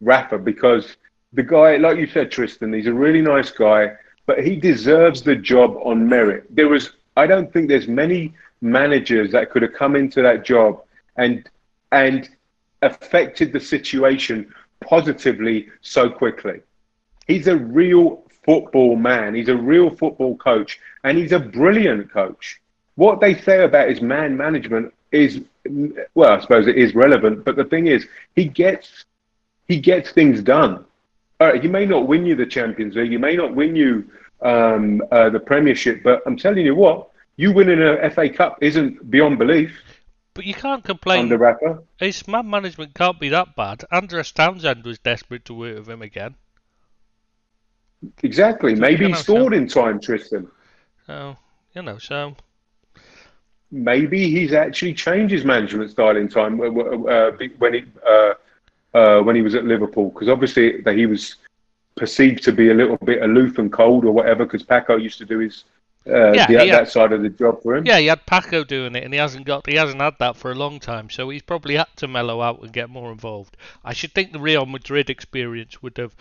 Rafa 0.00 0.38
because 0.38 0.96
the 1.32 1.42
guy, 1.42 1.76
like 1.76 1.98
you 1.98 2.06
said, 2.06 2.30
Tristan, 2.30 2.72
he's 2.72 2.86
a 2.86 2.92
really 2.92 3.22
nice 3.22 3.50
guy, 3.50 3.92
but 4.26 4.44
he 4.44 4.56
deserves 4.56 5.22
the 5.22 5.36
job 5.36 5.76
on 5.84 6.08
merit. 6.08 6.44
There 6.50 6.68
was, 6.68 6.90
I 7.16 7.26
don't 7.26 7.52
think 7.52 7.68
there's 7.68 7.88
many 7.88 8.34
managers 8.60 9.32
that 9.32 9.50
could 9.50 9.62
have 9.62 9.72
come 9.72 9.96
into 9.96 10.22
that 10.22 10.44
job 10.44 10.82
and 11.16 11.48
and 11.92 12.28
affected 12.82 13.52
the 13.52 13.60
situation 13.60 14.54
positively 14.80 15.68
so 15.80 16.08
quickly 16.08 16.60
he's 17.30 17.46
a 17.46 17.56
real 17.56 18.24
football 18.44 18.96
man. 18.96 19.34
He's 19.34 19.48
a 19.48 19.56
real 19.56 19.94
football 19.94 20.36
coach, 20.36 20.80
and 21.04 21.16
he's 21.16 21.32
a 21.32 21.38
brilliant 21.38 22.10
coach. 22.10 22.60
What 22.96 23.20
they 23.20 23.34
say 23.34 23.64
about 23.64 23.88
his 23.88 24.00
man 24.00 24.36
management 24.36 24.92
is, 25.12 25.40
well, 26.14 26.32
I 26.32 26.40
suppose 26.40 26.66
it 26.66 26.76
is 26.76 26.94
relevant. 26.94 27.44
But 27.44 27.56
the 27.56 27.64
thing 27.64 27.86
is, 27.86 28.06
he 28.34 28.44
gets 28.44 29.04
he 29.68 29.78
gets 29.78 30.10
things 30.10 30.42
done. 30.42 30.84
All 31.40 31.48
right, 31.48 31.62
he 31.62 31.68
may 31.68 31.86
not 31.86 32.06
win 32.06 32.26
you 32.26 32.34
the 32.34 32.46
Champions 32.46 32.96
League, 32.96 33.10
he 33.10 33.16
may 33.16 33.34
not 33.34 33.54
win 33.54 33.74
you 33.74 34.10
um, 34.42 35.02
uh, 35.10 35.30
the 35.30 35.40
Premiership, 35.40 36.02
but 36.02 36.22
I'm 36.26 36.36
telling 36.36 36.64
you 36.66 36.74
what, 36.74 37.08
you 37.36 37.52
winning 37.52 37.80
a 37.82 38.10
FA 38.10 38.28
Cup 38.28 38.58
isn't 38.60 39.10
beyond 39.10 39.38
belief 39.38 39.72
But 40.34 40.44
you 40.44 40.54
can't 40.54 40.84
complain. 40.84 41.22
under 41.22 41.38
Rafa. 41.38 41.80
His 41.98 42.28
man 42.28 42.48
management 42.50 42.94
can't 42.94 43.18
be 43.18 43.30
that 43.30 43.56
bad. 43.56 43.84
Andros 43.90 44.32
Townsend 44.32 44.84
was 44.84 44.98
desperate 44.98 45.44
to 45.46 45.54
work 45.54 45.78
with 45.78 45.88
him 45.88 46.02
again. 46.02 46.34
Exactly. 48.22 48.74
So 48.74 48.80
Maybe 48.80 49.08
he 49.08 49.14
scored 49.14 49.54
in 49.54 49.66
time, 49.68 50.00
Tristan. 50.00 50.48
So, 51.06 51.36
you 51.74 51.82
know, 51.82 51.98
so 51.98 52.36
maybe 53.70 54.30
he's 54.30 54.52
actually 54.52 54.94
changed 54.94 55.32
his 55.32 55.44
management 55.44 55.90
style 55.90 56.16
in 56.16 56.28
time 56.28 56.60
uh, 56.60 56.64
uh, 56.66 57.32
when 57.58 57.74
he 57.74 57.84
uh, 58.08 58.34
uh, 58.94 59.20
when 59.20 59.36
he 59.36 59.42
was 59.42 59.54
at 59.54 59.64
Liverpool 59.64 60.10
because 60.10 60.28
obviously 60.28 60.80
that 60.82 60.96
he 60.96 61.06
was 61.06 61.36
perceived 61.96 62.42
to 62.44 62.52
be 62.52 62.70
a 62.70 62.74
little 62.74 62.96
bit 62.98 63.22
aloof 63.22 63.58
and 63.58 63.72
cold 63.72 64.04
or 64.04 64.12
whatever 64.12 64.44
because 64.44 64.62
Paco 64.62 64.96
used 64.96 65.18
to 65.18 65.26
do 65.26 65.38
his 65.38 65.64
uh, 66.06 66.32
Yeah, 66.32 66.46
the, 66.46 66.52
yeah. 66.52 66.76
that 66.76 66.88
side 66.90 67.12
of 67.12 67.22
the 67.22 67.28
job 67.28 67.62
for 67.62 67.76
him. 67.76 67.84
yeah, 67.84 67.98
he 67.98 68.06
had 68.06 68.24
Paco 68.26 68.64
doing 68.64 68.96
it, 68.96 69.04
and 69.04 69.12
he 69.12 69.18
hasn't 69.20 69.44
got 69.46 69.66
he 69.68 69.76
hasn't 69.76 70.00
had 70.00 70.14
that 70.18 70.36
for 70.36 70.50
a 70.50 70.54
long 70.54 70.80
time. 70.80 71.10
So 71.10 71.28
he's 71.28 71.42
probably 71.42 71.76
had 71.76 71.88
to 71.96 72.08
mellow 72.08 72.40
out 72.40 72.62
and 72.62 72.72
get 72.72 72.88
more 72.88 73.12
involved. 73.12 73.56
I 73.84 73.92
should 73.92 74.12
think 74.12 74.32
the 74.32 74.40
Real 74.40 74.64
Madrid 74.66 75.10
experience 75.10 75.82
would 75.82 75.98
have 75.98 76.14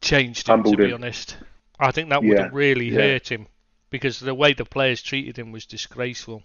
changed 0.00 0.48
him. 0.48 0.54
Humbled 0.54 0.76
to 0.76 0.82
be 0.82 0.88
him. 0.90 0.94
honest, 0.94 1.36
I 1.78 1.92
think 1.92 2.08
that 2.10 2.22
would 2.22 2.36
Yeah, 2.36 2.44
have 2.44 2.54
really 2.54 2.88
yeah. 2.88 3.00
hurt 3.00 3.30
him 3.30 3.46
because 3.90 4.18
the 4.18 4.34
way 4.34 4.52
the 4.54 4.64
players 4.64 5.02
treated 5.02 5.38
him 5.38 5.52
was 5.52 5.66
disgraceful. 5.66 6.42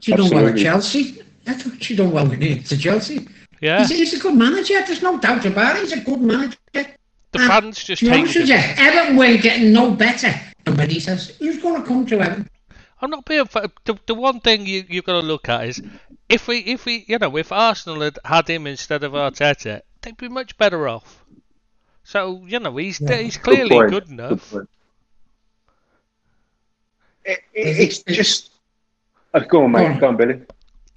She 0.00 0.12
done 0.12 0.30
well 0.30 0.46
at 0.46 0.58
Absolutely. 0.58 0.62
Chelsea. 0.62 1.22
I 1.48 1.54
thought 1.54 1.82
she 1.82 1.96
done 1.96 2.10
well 2.12 2.30
in 2.30 2.62
to 2.62 2.76
Chelsea. 2.76 3.26
Yeah, 3.60 3.80
He's, 3.80 3.88
he's 3.90 4.14
a 4.14 4.18
good 4.20 4.34
manager. 4.36 4.74
There's 4.86 5.02
no 5.02 5.18
doubt 5.18 5.44
about 5.44 5.76
it. 5.76 5.80
He's 5.82 5.92
a 5.92 6.00
good 6.00 6.20
manager. 6.20 6.56
the 6.72 6.86
and 7.34 7.42
fans 7.48 7.82
just 7.82 8.00
To 8.00 8.06
be 8.10 8.12
honest 8.16 8.34
hated 8.34 8.40
with 8.42 8.48
you, 8.50 8.56
him. 8.56 8.74
Everton 8.86 9.16
were 9.16 9.36
getting 9.38 9.72
no 9.72 9.90
better. 9.90 10.32
And 10.66 10.76
when 10.76 10.90
he 10.90 11.00
says 11.00 11.34
he's 11.38 11.60
going 11.60 11.80
to 11.82 11.86
come 11.88 12.06
to 12.06 12.20
Everton, 12.20 12.48
I'm 13.00 13.10
not 13.10 13.24
being. 13.24 13.44
The, 13.84 13.98
the 14.06 14.14
one 14.14 14.40
thing 14.40 14.66
you 14.66 14.84
you've 14.88 15.04
got 15.04 15.20
to 15.20 15.26
look 15.26 15.48
at 15.48 15.66
is 15.66 15.82
if 16.28 16.46
we 16.46 16.58
if 16.58 16.84
we 16.84 17.04
you 17.08 17.18
know 17.18 17.36
if 17.36 17.50
Arsenal 17.52 18.00
had 18.02 18.18
had 18.24 18.48
him 18.48 18.66
instead 18.66 19.02
of 19.04 19.12
Arteta, 19.12 19.80
they'd 20.02 20.16
be 20.16 20.28
much 20.28 20.56
better 20.58 20.86
off. 20.88 21.24
So 22.04 22.42
you 22.46 22.58
know 22.60 22.76
he's 22.76 23.00
Yeah. 23.00 23.16
he's 23.16 23.36
clearly 23.38 23.70
point. 23.70 23.90
good 23.90 24.08
enough. 24.10 24.50
point. 24.52 24.68
It, 27.24 27.40
it, 27.52 27.78
it's 27.80 28.02
just. 28.02 28.50
Oh, 29.34 29.40
go 29.40 29.64
on, 29.64 29.74
uh, 29.74 29.78
Go 29.78 29.84
mate. 29.84 29.94
on. 29.94 29.98
Go 30.00 30.08
on, 30.08 30.16
Billy. 30.16 30.40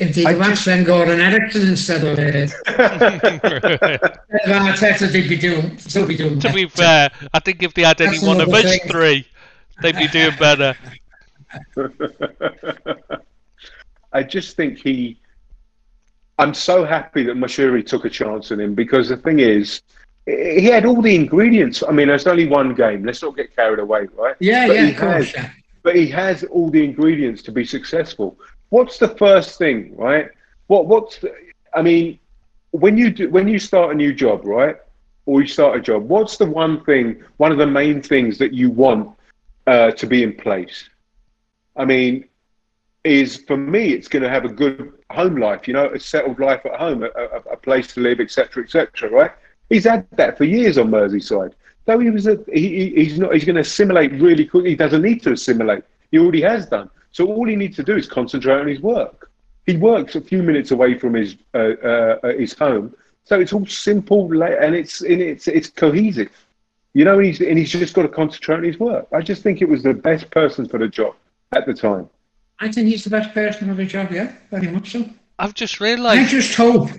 If 0.03 0.15
they 0.15 0.25
I 0.25 0.33
had 0.33 0.49
just- 0.49 0.63
Sven 0.63 0.83
Göran 0.83 1.19
Eriksson 1.19 1.67
instead 1.67 2.03
of 2.03 2.17
uh, 2.17 2.23
Arteta, 4.47 5.11
they'd 5.11 5.29
be 5.29 5.37
doing, 5.37 5.77
still 5.77 6.07
be 6.07 6.17
doing 6.17 6.39
to 6.39 6.47
better. 6.47 6.55
be 6.55 6.67
fair, 6.67 7.09
I 7.33 7.39
think 7.39 7.61
if 7.63 7.73
they 7.75 7.83
had 7.83 8.01
any 8.01 8.17
one 8.19 8.41
of 8.41 8.47
another 8.47 8.67
us 8.67 8.79
three, 8.89 9.27
they'd 9.81 9.95
be 9.95 10.07
doing 10.07 10.35
better. 10.39 10.75
I 14.13 14.23
just 14.23 14.55
think 14.57 14.79
he. 14.79 15.17
I'm 16.39 16.53
so 16.53 16.83
happy 16.83 17.23
that 17.23 17.35
Moshiri 17.37 17.85
took 17.85 18.05
a 18.05 18.09
chance 18.09 18.51
on 18.51 18.59
him 18.59 18.73
because 18.73 19.09
the 19.09 19.17
thing 19.17 19.39
is, 19.39 19.81
he 20.25 20.65
had 20.65 20.85
all 20.85 21.01
the 21.01 21.13
ingredients. 21.15 21.83
I 21.87 21.91
mean, 21.91 22.09
it's 22.09 22.25
only 22.25 22.47
one 22.47 22.73
game. 22.73 23.03
Let's 23.05 23.21
not 23.21 23.35
get 23.37 23.55
carried 23.55 23.79
away, 23.79 24.07
right? 24.15 24.35
Yeah, 24.39 24.67
But 24.67 24.73
yeah, 24.75 24.83
of 24.87 24.97
course. 24.97 25.25
has- 25.31 25.33
Yeah. 25.35 25.49
but 25.83 25.95
he 25.95 26.07
has 26.07 26.43
all 26.45 26.69
the 26.71 26.83
ingredients 26.83 27.41
to 27.43 27.51
be 27.51 27.63
successful. 27.65 28.37
What's 28.71 28.97
the 28.97 29.09
first 29.09 29.57
thing, 29.57 29.95
right? 29.97 30.29
What 30.67 30.87
what's 30.87 31.19
the, 31.19 31.35
I 31.73 31.81
mean, 31.81 32.19
when 32.71 32.97
you 32.97 33.11
do, 33.11 33.29
when 33.29 33.47
you 33.47 33.59
start 33.59 33.91
a 33.91 33.95
new 33.95 34.13
job, 34.13 34.45
right? 34.45 34.77
Or 35.25 35.41
you 35.41 35.47
start 35.47 35.77
a 35.77 35.81
job, 35.81 36.07
what's 36.07 36.37
the 36.37 36.45
one 36.45 36.83
thing, 36.85 37.21
one 37.37 37.51
of 37.51 37.57
the 37.57 37.67
main 37.67 38.01
things 38.01 38.37
that 38.39 38.53
you 38.53 38.71
want 38.71 39.09
uh, 39.67 39.91
to 39.91 40.07
be 40.07 40.23
in 40.23 40.33
place? 40.35 40.89
I 41.75 41.83
mean, 41.85 42.25
is 43.03 43.43
for 43.45 43.57
me, 43.57 43.91
it's 43.93 44.07
going 44.07 44.23
to 44.23 44.29
have 44.29 44.45
a 44.45 44.49
good 44.49 44.93
home 45.11 45.35
life, 45.35 45.67
you 45.67 45.73
know, 45.73 45.87
a 45.89 45.99
settled 45.99 46.39
life 46.39 46.65
at 46.65 46.79
home, 46.79 47.03
a, 47.03 47.07
a, 47.51 47.57
place 47.57 47.93
to 47.93 47.99
live, 47.99 48.19
etc., 48.21 48.63
etc. 48.63 49.09
right? 49.09 49.31
He's 49.69 49.83
had 49.83 50.07
that 50.11 50.37
for 50.37 50.45
years 50.45 50.77
on 50.77 50.89
Merseyside. 50.89 51.53
Though 51.85 51.99
he 51.99 52.09
was, 52.09 52.27
a, 52.27 52.37
he- 52.53 52.93
he's 52.95 53.19
not, 53.19 53.33
he's 53.33 53.43
going 53.43 53.55
to 53.55 53.61
assimilate 53.61 54.13
really 54.13 54.45
quickly. 54.45 54.71
He 54.71 54.75
doesn't 54.75 55.01
need 55.01 55.23
to 55.23 55.33
assimilate. 55.33 55.83
He 56.11 56.19
already 56.19 56.41
has 56.41 56.67
done. 56.67 56.89
So 57.11 57.27
all 57.27 57.47
he 57.47 57.55
needs 57.55 57.75
to 57.77 57.83
do 57.83 57.95
is 57.95 58.07
concentrate 58.07 58.59
on 58.59 58.67
his 58.67 58.79
work. 58.79 59.31
He 59.65 59.77
works 59.77 60.15
a 60.15 60.21
few 60.21 60.41
minutes 60.41 60.71
away 60.71 60.97
from 60.97 61.13
his 61.13 61.35
uh, 61.53 61.73
uh, 61.83 62.17
uh 62.23 62.33
his 62.33 62.53
home, 62.53 62.95
so 63.25 63.39
it's 63.39 63.53
all 63.53 63.65
simple 63.65 64.31
and 64.43 64.75
it's 64.75 65.01
and 65.01 65.21
it's 65.21 65.47
it's 65.47 65.69
cohesive. 65.69 66.31
You 66.93 67.05
know, 67.05 67.17
and 67.17 67.25
he's 67.25 67.39
and 67.39 67.57
he's 67.57 67.71
just 67.71 67.93
got 67.93 68.01
to 68.03 68.09
concentrate 68.09 68.57
on 68.57 68.63
his 68.63 68.79
work. 68.79 69.07
I 69.13 69.21
just 69.21 69.43
think 69.43 69.61
it 69.61 69.69
was 69.69 69.83
the 69.83 69.93
best 69.93 70.29
person 70.31 70.67
for 70.67 70.77
the 70.77 70.87
job 70.87 71.15
at 71.51 71.65
the 71.65 71.73
time. 71.73 72.09
I 72.59 72.71
think 72.71 72.87
he's 72.87 73.03
the 73.03 73.09
best 73.09 73.33
person 73.33 73.67
for 73.67 73.75
the 73.75 73.85
job. 73.85 74.11
Yeah, 74.11 74.33
very 74.49 74.67
much 74.67 74.91
so. 74.91 75.09
I've 75.39 75.53
just 75.53 75.79
realised. 75.79 76.21
I 76.21 76.27
just 76.27 76.55
hope. 76.55 76.89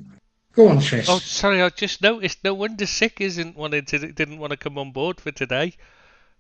Go 0.55 0.69
on, 0.69 0.83
Chris. 0.83 1.09
Oh, 1.09 1.19
sorry. 1.19 1.63
I 1.63 1.69
just 1.71 2.03
noticed. 2.03 2.45
No 2.45 2.55
wonder 2.55 2.87
Sick 2.87 3.21
isn't 3.21 3.57
wanted 3.57 3.87
to 3.89 4.13
didn't 4.13 4.39
want 4.39 4.51
to 4.53 4.57
come 4.57 4.79
on 4.79 4.93
board 4.93 5.21
for 5.21 5.31
today. 5.31 5.75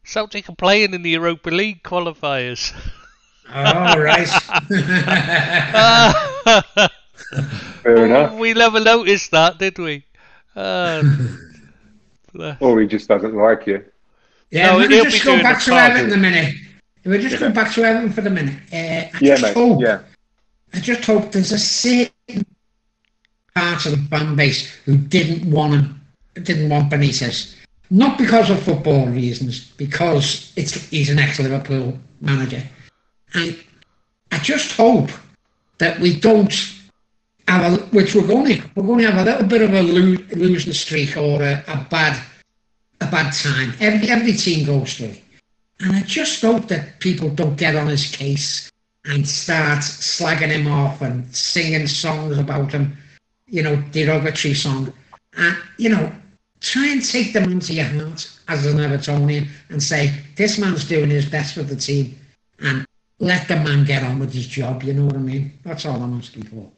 Celtic 0.04 0.48
are 0.48 0.56
playing 0.56 0.94
in 0.94 1.02
the 1.02 1.10
Europa 1.10 1.50
League 1.50 1.82
qualifiers. 1.82 2.72
Oh, 3.48 3.98
right. 3.98 4.28
Fair 7.82 8.06
enough. 8.06 8.34
We 8.34 8.54
never 8.54 8.80
noticed 8.80 9.30
that, 9.32 9.58
did 9.58 9.78
we? 9.78 10.04
Uh, 10.54 11.02
or 12.60 12.80
he 12.80 12.86
just 12.86 13.08
doesn't 13.08 13.34
like 13.34 13.66
you. 13.66 13.84
Yeah, 14.50 14.72
no, 14.72 14.78
we'll 14.78 15.04
just 15.04 15.24
go 15.24 15.42
back 15.42 15.60
to 15.62 15.72
Everton 15.72 16.08
in 16.08 16.12
a 16.12 16.18
minute. 16.18 16.54
We'll 17.04 17.20
just 17.20 17.34
yeah. 17.34 17.48
go 17.48 17.50
back 17.50 17.72
to 17.72 17.84
Everton 17.84 18.12
for 18.12 18.20
the 18.20 18.30
minute. 18.30 18.58
Uh, 18.72 19.16
I 19.16 19.18
yeah, 19.20 19.36
mate. 19.40 19.54
Hope, 19.54 19.80
yeah. 19.80 20.02
I 20.74 20.80
just 20.80 21.04
hope 21.04 21.32
there's 21.32 21.52
a 21.52 21.58
certain 21.58 22.46
part 23.54 23.86
of 23.86 23.92
the 23.92 24.08
fan 24.08 24.36
base 24.36 24.70
who 24.84 24.96
didn't 24.96 25.50
want 25.50 25.74
him, 25.74 26.00
didn't 26.34 26.68
want 26.68 26.90
Benitez. 26.90 27.56
Not 27.90 28.16
because 28.16 28.50
of 28.50 28.62
football 28.62 29.06
reasons, 29.06 29.70
because 29.72 30.52
it's 30.56 30.88
he's 30.88 31.10
an 31.10 31.18
ex-Liverpool 31.18 31.98
manager. 32.20 32.62
And 33.34 33.62
I 34.30 34.38
just 34.38 34.76
hope 34.76 35.10
that 35.78 35.98
we 35.98 36.18
don't 36.18 36.52
have 37.48 37.72
a, 37.72 37.76
which 37.86 38.14
we're 38.14 38.26
going 38.26 38.46
to, 38.46 38.68
we're 38.74 38.86
going 38.86 39.00
to 39.00 39.10
have 39.10 39.26
a 39.26 39.30
little 39.30 39.46
bit 39.46 39.62
of 39.62 39.72
a 39.74 39.82
lo- 39.82 40.24
losing 40.32 40.72
streak 40.72 41.16
or 41.16 41.42
a, 41.42 41.64
a, 41.68 41.86
bad, 41.90 42.22
a 43.00 43.06
bad 43.06 43.32
time. 43.32 43.74
Every 43.80 44.08
every 44.08 44.32
team 44.32 44.66
goes 44.66 44.94
through, 44.94 45.16
and 45.80 45.96
I 45.96 46.02
just 46.02 46.40
hope 46.42 46.68
that 46.68 47.00
people 47.00 47.28
don't 47.30 47.56
get 47.56 47.76
on 47.76 47.88
his 47.88 48.10
case 48.14 48.70
and 49.04 49.28
start 49.28 49.80
slagging 49.80 50.50
him 50.50 50.68
off 50.68 51.02
and 51.02 51.34
singing 51.34 51.88
songs 51.88 52.38
about 52.38 52.70
him, 52.70 52.96
you 53.48 53.62
know, 53.62 53.76
derogatory 53.90 54.54
song, 54.54 54.92
and 55.36 55.56
you 55.78 55.88
know, 55.88 56.12
try 56.60 56.86
and 56.86 57.04
take 57.04 57.32
them 57.32 57.50
into 57.50 57.74
your 57.74 57.86
heart 57.86 58.30
as 58.48 58.66
an 58.66 58.78
Evertonian 58.78 59.48
and 59.70 59.82
say 59.82 60.14
this 60.36 60.58
man's 60.58 60.84
doing 60.84 61.10
his 61.10 61.26
best 61.26 61.54
for 61.54 61.64
the 61.64 61.76
team, 61.76 62.16
and 62.60 62.86
let 63.22 63.46
the 63.46 63.54
man 63.56 63.84
get 63.84 64.02
on 64.02 64.18
with 64.18 64.34
his 64.34 64.46
job. 64.46 64.82
You 64.82 64.94
know 64.94 65.06
what 65.06 65.14
I 65.14 65.20
mean? 65.20 65.58
That's 65.64 65.86
all 65.86 66.02
I'm 66.02 66.18
asking 66.18 66.42
for. 66.44 66.70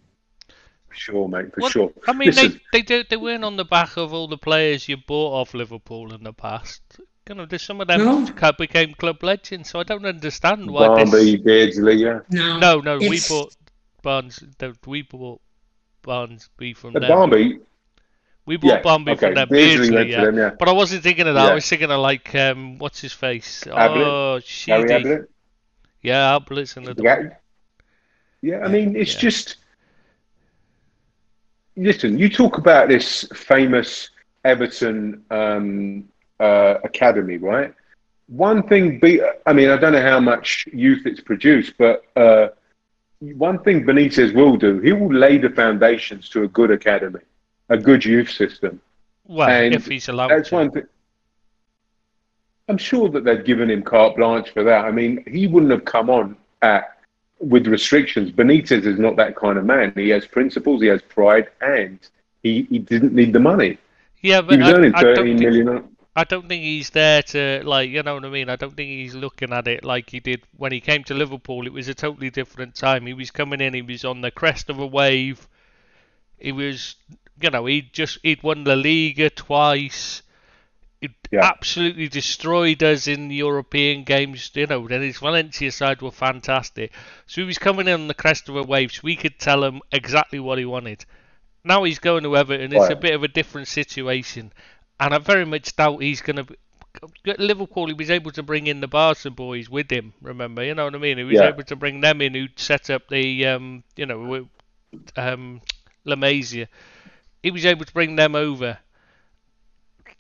Sure, 0.93 1.27
mate, 1.27 1.53
for 1.55 1.63
well, 1.63 1.71
sure. 1.71 1.93
I 2.07 2.13
mean, 2.13 2.29
Listen. 2.29 2.61
they 2.73 2.83
they 2.83 3.03
they 3.03 3.17
weren't 3.17 3.45
on 3.45 3.57
the 3.57 3.65
back 3.65 3.97
of 3.97 4.13
all 4.13 4.29
the 4.29 4.39
players 4.39 4.89
you 4.89 4.97
bought 4.97 5.33
off 5.41 5.55
Liverpool 5.55 6.15
in 6.15 6.23
the 6.23 6.33
past. 6.33 6.83
You 7.29 7.35
know, 7.35 7.47
there's 7.47 7.63
some 7.63 7.81
of 7.81 7.89
them 7.89 8.05
no. 8.05 8.53
became 8.53 8.95
club 8.95 9.23
legends, 9.23 9.71
so 9.71 9.81
I 9.81 9.83
don't 9.83 10.05
understand 10.05 10.71
why. 10.71 10.87
Barmby, 10.87 11.37
this... 11.37 11.41
Beardsley, 11.41 11.95
yeah. 11.95 12.21
No, 12.31 12.59
no, 12.59 12.81
no 12.81 12.99
we 12.99 13.19
bought 13.29 13.57
Barnes. 14.03 14.45
We 14.87 15.03
bought 15.03 15.41
Barmby 16.03 16.75
from 16.75 16.93
the 16.93 17.01
them. 17.01 17.09
Barmby. 17.09 17.59
We 18.47 18.59
bought 18.59 18.69
yeah, 18.69 18.83
Barmby 18.83 19.13
okay. 19.13 19.27
from 19.27 19.35
them. 19.35 19.49
Beardsley, 19.49 19.91
Beardsley 19.91 20.13
yeah. 20.13 20.25
Them, 20.27 20.37
yeah. 20.37 20.51
But 20.59 20.69
I 20.69 20.73
wasn't 20.73 21.03
thinking 21.03 21.27
of 21.27 21.35
that. 21.35 21.47
Yeah. 21.47 21.53
I 21.53 21.55
was 21.55 21.69
thinking 21.69 21.91
of 21.91 21.99
like, 22.01 22.35
um, 22.35 22.79
what's 22.79 23.01
his 23.01 23.15
face? 23.15 23.67
Ablett. 23.67 24.07
Oh, 24.07 24.41
Sheedy. 24.45 25.25
Yeah, 26.05 26.33
I'll 26.33 26.45
listen 26.51 26.85
Ablett's 26.85 27.01
another. 27.01 27.03
Yeah. 27.03 27.31
Yeah, 28.43 28.65
I 28.65 28.69
mean, 28.69 28.95
it's 28.95 29.15
yeah. 29.15 29.21
just. 29.21 29.57
Listen, 31.77 32.19
you 32.19 32.29
talk 32.29 32.59
about 32.59 32.89
this 32.89 33.25
famous 33.35 34.11
Everton 34.45 35.25
um, 35.31 36.05
uh, 36.39 36.75
academy, 36.85 37.39
right? 37.39 37.75
One 38.29 38.63
thing, 38.69 39.01
be, 39.01 39.21
I 39.47 39.53
mean, 39.53 39.71
I 39.71 39.77
don't 39.77 39.93
know 39.93 40.03
how 40.03 40.21
much 40.21 40.69
youth 40.73 41.05
it's 41.07 41.21
produced, 41.21 41.73
but 41.79 42.05
uh, 42.17 42.49
one 43.19 43.59
thing 43.65 43.85
Benitez 43.85 44.35
will 44.35 44.57
do, 44.57 44.79
he 44.81 44.93
will 44.93 45.13
lay 45.13 45.39
the 45.39 45.51
foundations 45.51 46.29
to 46.29 46.45
a 46.45 46.49
good 46.49 46.71
academy, 46.71 47.21
a 47.71 47.77
good 47.77 48.05
youth 48.05 48.31
system. 48.31 48.81
Well, 49.27 49.49
and 49.49 49.75
if 49.75 49.87
he's 49.87 50.09
allowed 50.09 50.31
that's 50.31 50.51
to. 50.51 50.55
one 50.55 50.71
thing. 50.71 50.85
I'm 52.69 52.79
sure 52.79 53.09
that 53.11 53.25
they'd 53.25 53.45
given 53.45 53.71
him 53.71 53.83
carte 53.83 54.17
blanche 54.17 54.51
for 54.51 54.63
that. 54.65 54.85
I 54.85 54.91
mean, 54.91 55.23
he 55.27 55.47
wouldn't 55.47 55.73
have 55.73 55.85
come 55.85 56.09
on 56.09 56.37
at 56.63 56.97
with 57.39 57.67
restrictions. 57.67 58.31
Benitez 58.31 58.87
is 58.87 58.99
not 58.99 59.17
that 59.17 59.37
kind 59.37 59.59
of 59.59 59.65
man. 59.65 59.93
He 59.95 60.09
has 60.11 60.27
principles, 60.27 60.81
he 60.81 60.89
has 60.89 61.03
pride, 61.03 61.49
and 61.61 61.99
he, 62.43 62.63
he 62.71 62.79
didn't 62.79 63.15
need 63.15 63.33
the 63.33 63.41
money. 63.41 63.79
Yeah, 64.23 64.41
but 64.41 64.55
he 64.55 64.59
was 64.61 64.69
I, 64.69 64.77
earning 64.77 64.93
thirteen 64.93 65.39
million. 65.39 65.89
I 66.17 66.25
don't 66.25 66.49
think 66.49 66.63
he's 66.63 66.91
there 66.91 67.23
to 67.23 67.63
like 67.65 67.91
you 67.91 68.03
know 68.03 68.15
what 68.15 68.25
I 68.25 68.31
mean. 68.31 68.49
I 68.49 68.57
don't 68.57 68.75
think 68.75 68.89
he's 68.89 69.15
looking 69.15 69.53
at 69.53 69.69
it 69.69 69.85
like 69.85 70.09
he 70.09 70.21
did 70.21 70.43
when 70.57 70.73
he 70.73 70.81
came 70.81 71.05
to 71.05 71.15
Liverpool. 71.15 71.67
It 71.67 71.73
was 71.73 71.89
a 71.89 71.95
totally 71.95 72.31
different 72.31 72.75
time. 72.75 73.05
He 73.05 73.15
was 73.15 73.31
coming 73.31 73.61
in. 73.61 73.75
He 73.75 73.83
was 73.83 74.05
on 74.05 74.23
the 74.23 74.31
crest 74.31 74.71
of 74.71 74.79
a 74.79 74.87
wave. 74.87 75.47
He 76.39 76.53
was, 76.53 76.97
you 77.41 77.51
know, 77.51 77.67
he 77.67 77.83
just 77.83 78.19
he'd 78.23 78.43
won 78.43 78.65
the 78.65 78.77
Liga 78.77 79.29
twice 79.29 80.23
yeah. 81.31 81.45
absolutely 81.45 82.09
destroyed 82.09 82.83
us 82.83 83.07
in 83.07 83.29
the 83.29 83.37
European 83.37 84.05
games. 84.05 84.51
You 84.55 84.67
know, 84.67 84.87
then 84.87 85.03
his 85.03 85.19
Valencia 85.19 85.73
side 85.73 86.03
were 86.03 86.11
fantastic. 86.11 86.93
So 87.27 87.41
he 87.41 87.47
was 87.47 87.59
coming 87.59 87.89
in 87.89 87.95
on 87.95 88.09
the 88.09 88.15
crest 88.15 88.49
of 88.49 88.57
a 88.57 88.63
wave, 88.63 88.93
so 88.93 89.01
we 89.03 89.17
could 89.17 89.39
tell 89.39 89.65
him 89.65 89.81
exactly 89.93 90.39
what 90.39 90.59
he 90.59 90.65
wanted. 90.65 91.05
Now 91.65 91.85
he's 91.85 91.99
going 91.99 92.25
to 92.25 92.37
Everton. 92.37 92.73
It's 92.73 92.81
right. 92.81 92.93
a 92.93 92.97
bit 92.97 93.15
of 93.15 93.23
a 93.23 93.29
different 93.29 93.69
situation, 93.69 94.53
and 95.01 95.15
I 95.15 95.19
very 95.19 95.45
much 95.45 95.75
doubt 95.77 96.03
he's 96.03 96.21
going 96.21 96.45
to. 96.45 96.57
At 97.27 97.41
Liverpool, 97.41 97.89
he 97.89 97.93
was 97.93 98.11
able 98.11 98.31
to 98.33 98.43
bring 98.43 98.69
in 98.69 98.81
the 98.81 98.87
Barca 98.87 99.31
boys 99.31 99.69
with 99.69 99.91
him. 99.91 100.13
Remember, 100.23 100.63
you 100.63 100.75
know 100.75 100.85
what 100.85 100.95
I 100.95 100.99
mean? 100.99 101.19
He 101.19 101.25
was 101.25 101.35
yeah. 101.35 101.49
able 101.49 101.65
to 101.65 101.75
bring 101.75 102.01
them 102.01 102.21
in, 102.21 102.35
who 102.35 102.47
set 102.55 102.89
up 102.89 103.09
the, 103.09 103.47
um, 103.47 103.83
you 103.97 104.07
know, 104.07 104.47
um, 105.17 105.61
La 106.05 106.15
Masia. 106.15 106.69
He 107.43 107.51
was 107.51 107.67
able 107.67 107.85
to 107.85 107.93
bring 107.93 108.15
them 108.15 108.37
over 108.37 108.79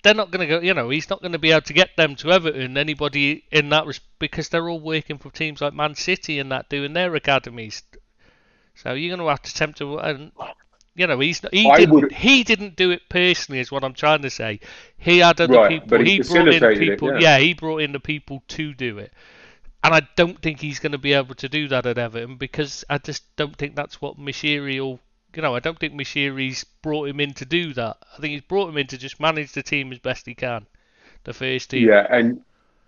they're 0.05 0.15
not 0.15 0.31
going 0.31 0.47
to 0.47 0.55
go. 0.55 0.61
You 0.61 0.75
know, 0.75 0.91
he's 0.91 1.11
not 1.11 1.21
going 1.21 1.33
to 1.33 1.39
be 1.39 1.51
able 1.51 1.63
to 1.63 1.73
get 1.73 1.97
them 1.97 2.15
to 2.17 2.31
Everton. 2.31 2.77
Anybody 2.77 3.45
in 3.51 3.71
that 3.71 3.87
because 4.19 4.51
they're 4.51 4.69
all 4.69 4.79
working 4.79 5.19
for 5.19 5.31
teams 5.31 5.61
like 5.61 5.73
Man 5.73 5.95
City 5.97 6.39
and 6.39 6.53
that 6.53 6.69
doing 6.69 6.93
their 6.93 7.15
academies. 7.15 7.83
So 8.77 8.93
you're 8.93 9.17
going 9.17 9.27
to 9.27 9.31
have 9.31 9.43
to 9.43 9.51
attempt 9.51 9.79
to. 9.79 9.99
And 9.99 10.31
you 10.95 11.07
know, 11.07 11.19
he's 11.19 11.41
he 11.51 11.69
didn't 11.75 11.95
would... 11.95 12.13
he 12.13 12.45
didn't 12.45 12.77
do 12.77 12.91
it 12.91 13.09
personally, 13.09 13.61
is 13.61 13.73
what 13.73 13.83
I'm 13.83 13.95
trying 13.95 14.23
to 14.23 14.31
say. 14.31 14.61
He 14.99 15.19
had 15.19 15.41
other 15.41 15.55
right, 15.55 15.81
people. 15.81 16.05
He, 16.05 16.17
he 16.17 16.23
brought 16.23 16.49
in 16.49 16.79
people. 16.79 17.09
It, 17.09 17.23
yeah. 17.23 17.39
yeah, 17.39 17.43
he 17.43 17.55
brought 17.55 17.81
in 17.83 17.93
the 17.93 18.01
people 18.01 18.43
to 18.49 18.75
do 18.75 18.99
it. 18.99 19.13
And 19.83 19.95
I 19.95 20.03
don't 20.17 20.41
think 20.41 20.61
he's 20.61 20.79
going 20.79 20.93
to 20.93 20.99
be 20.99 21.15
able 21.15 21.35
to 21.37 21.49
do 21.49 21.69
that 21.69 21.87
at 21.87 21.99
Everton 21.99 22.37
because 22.37 22.85
I 22.89 22.99
just 22.99 23.23
don't 23.37 23.57
think 23.57 23.75
that's 23.75 24.01
what 24.01 24.19
Moshiri 24.19 24.81
will 24.81 25.01
you 25.37 25.43
know, 25.43 25.55
I 25.55 25.61
don't 25.61 25.79
think 25.79 25.95
Moshiri's 25.95 26.65
brought 26.83 27.09
him 27.09 27.21
in 27.21 27.35
to 27.35 27.45
do 27.45 27.75
that. 27.75 27.97
I 28.17 28.21
think 28.21 28.33
he's 28.33 28.43
brought 28.43 28.69
him 28.69 28.77
in 28.77 28.87
to 28.89 28.99
just 28.99 29.21
manage 29.21 29.53
the 29.53 29.63
team 29.63 29.93
as 29.93 29.99
best 29.99 30.27
he 30.27 30.35
can, 30.35 30.67
the 31.25 31.33
first 31.33 31.71
team. 31.71 31.89
Yeah, 31.89 32.07
and 32.11 32.43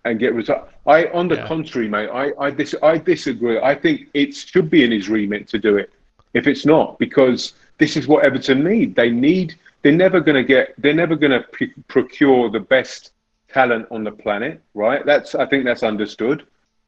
and 0.05 0.19
get 0.19 0.35
results. 0.35 0.71
I, 0.87 1.07
on 1.07 1.29
the 1.29 1.37
yeah. 1.37 1.47
contrary, 1.47 1.89
mate, 1.89 2.09
I 2.09 2.33
I, 2.39 2.51
dis- 2.51 2.77
I 2.83 2.99
disagree. 2.99 3.59
I 3.61 3.75
think 3.75 4.09
it 4.15 4.35
should 4.35 4.71
be 4.71 4.85
in 4.85 4.93
his 4.93 5.09
remit 5.09 5.49
to 5.49 5.59
do 5.59 5.77
it. 5.77 5.93
If 6.35 6.47
it's 6.47 6.67
not, 6.67 6.99
because 6.99 7.55
this 7.79 7.97
is 7.97 8.07
what 8.07 8.25
Everton 8.25 8.63
need. 8.63 8.95
They 8.95 9.11
need. 9.11 9.55
They're 9.83 9.93
never 9.93 10.21
going 10.21 10.37
to 10.37 10.45
get. 10.45 10.75
They're 10.79 10.95
never 10.95 11.17
going 11.17 11.33
to 11.33 11.41
p- 11.53 11.73
procure 11.89 12.51
the 12.51 12.61
best 12.61 13.13
talent 13.49 13.87
on 13.91 14.05
the 14.05 14.13
planet, 14.13 14.61
right? 14.75 15.05
That's. 15.05 15.35
I 15.35 15.47
think 15.47 15.65
that's 15.65 15.83
understood, 15.83 16.47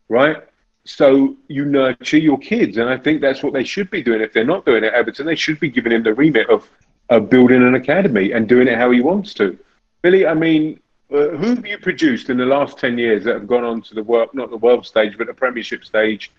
right? 0.09 0.37
So 0.89 1.37
you 1.49 1.67
nurture 1.67 2.17
your 2.17 2.39
kids, 2.39 2.79
and 2.79 2.89
I 2.89 2.97
think 2.97 3.21
that's 3.21 3.43
what 3.43 3.53
they 3.53 3.63
should 3.63 3.91
be 3.91 4.03
doing. 4.03 4.23
If 4.23 4.33
they're 4.33 4.43
not 4.43 4.65
doing 4.65 4.85
it, 4.85 4.95
Everton, 4.95 5.27
they 5.27 5.37
should 5.37 5.61
be 5.61 5.69
giving 5.69 5.93
him 5.93 6.03
the 6.03 6.15
remit 6.15 6.49
of, 6.49 6.67
of 7.11 7.29
building 7.29 7.63
an 7.63 7.75
academy 7.75 8.33
and 8.33 8.49
doing 8.49 8.69
it 8.69 8.79
how 8.79 8.91
he 8.91 9.03
wants 9.03 9.35
to. 9.35 9.59
Billy, 10.01 10.27
I 10.27 10.33
mean, 10.33 10.81
uh, 11.13 11.29
who 11.29 11.57
have 11.57 11.67
you 11.67 11.77
produced 11.77 12.31
in 12.31 12.39
the 12.39 12.47
last 12.47 12.79
ten 12.79 12.97
years 12.97 13.25
that 13.25 13.35
have 13.35 13.47
gone 13.47 13.65
on 13.65 13.83
to 13.83 13.95
the 13.95 14.03
world, 14.03 14.31
not 14.33 14.49
the 14.49 14.57
world 14.57 14.87
stage, 14.87 15.19
but 15.19 15.27
the 15.27 15.35
Premiership 15.35 15.85
stage 15.85 16.33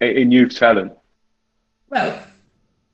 in 0.00 0.30
youth 0.30 0.56
talent? 0.56 0.94
Well, 1.90 2.22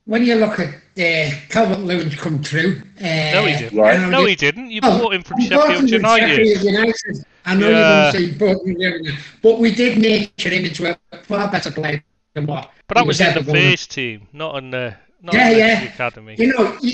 when 0.05 0.23
you 0.23 0.35
look 0.35 0.59
at 0.59 0.69
uh, 0.69 1.35
Calvert 1.49 1.79
Lewin 1.79 2.09
come 2.11 2.41
through, 2.41 2.81
uh, 2.99 3.03
no, 3.03 3.45
he 3.45 3.57
didn't. 3.57 3.77
Right. 3.77 4.09
No, 4.09 4.25
he 4.25 4.35
didn't. 4.35 4.71
You 4.71 4.79
oh, 4.83 4.99
bought 4.99 5.13
him 5.13 5.23
from 5.23 5.41
Sheffield 5.41 5.89
United. 5.89 6.47
Sheffield 6.47 6.63
United. 6.63 7.25
I 7.45 7.55
know 7.55 7.69
yeah. 7.69 8.11
going 8.11 8.27
to 8.27 8.33
say 8.33 8.37
but, 8.37 9.17
but 9.41 9.59
we 9.59 9.73
did 9.73 9.97
nurture 9.97 10.49
him 10.49 10.65
into 10.65 10.91
a 10.91 11.17
far 11.23 11.51
better 11.51 11.71
player 11.71 12.03
than 12.33 12.45
what. 12.45 12.71
But 12.87 12.95
that 12.95 13.05
was, 13.05 13.19
was 13.19 13.37
in 13.37 13.45
the 13.45 13.51
first 13.51 13.91
team, 13.91 14.27
not 14.33 14.55
on 14.55 14.71
the 14.71 14.95
not 15.21 15.33
yeah, 15.33 15.49
yeah. 15.51 15.79
the 15.81 15.87
academy. 15.87 16.35
You 16.37 16.53
know, 16.53 16.77
you, 16.81 16.93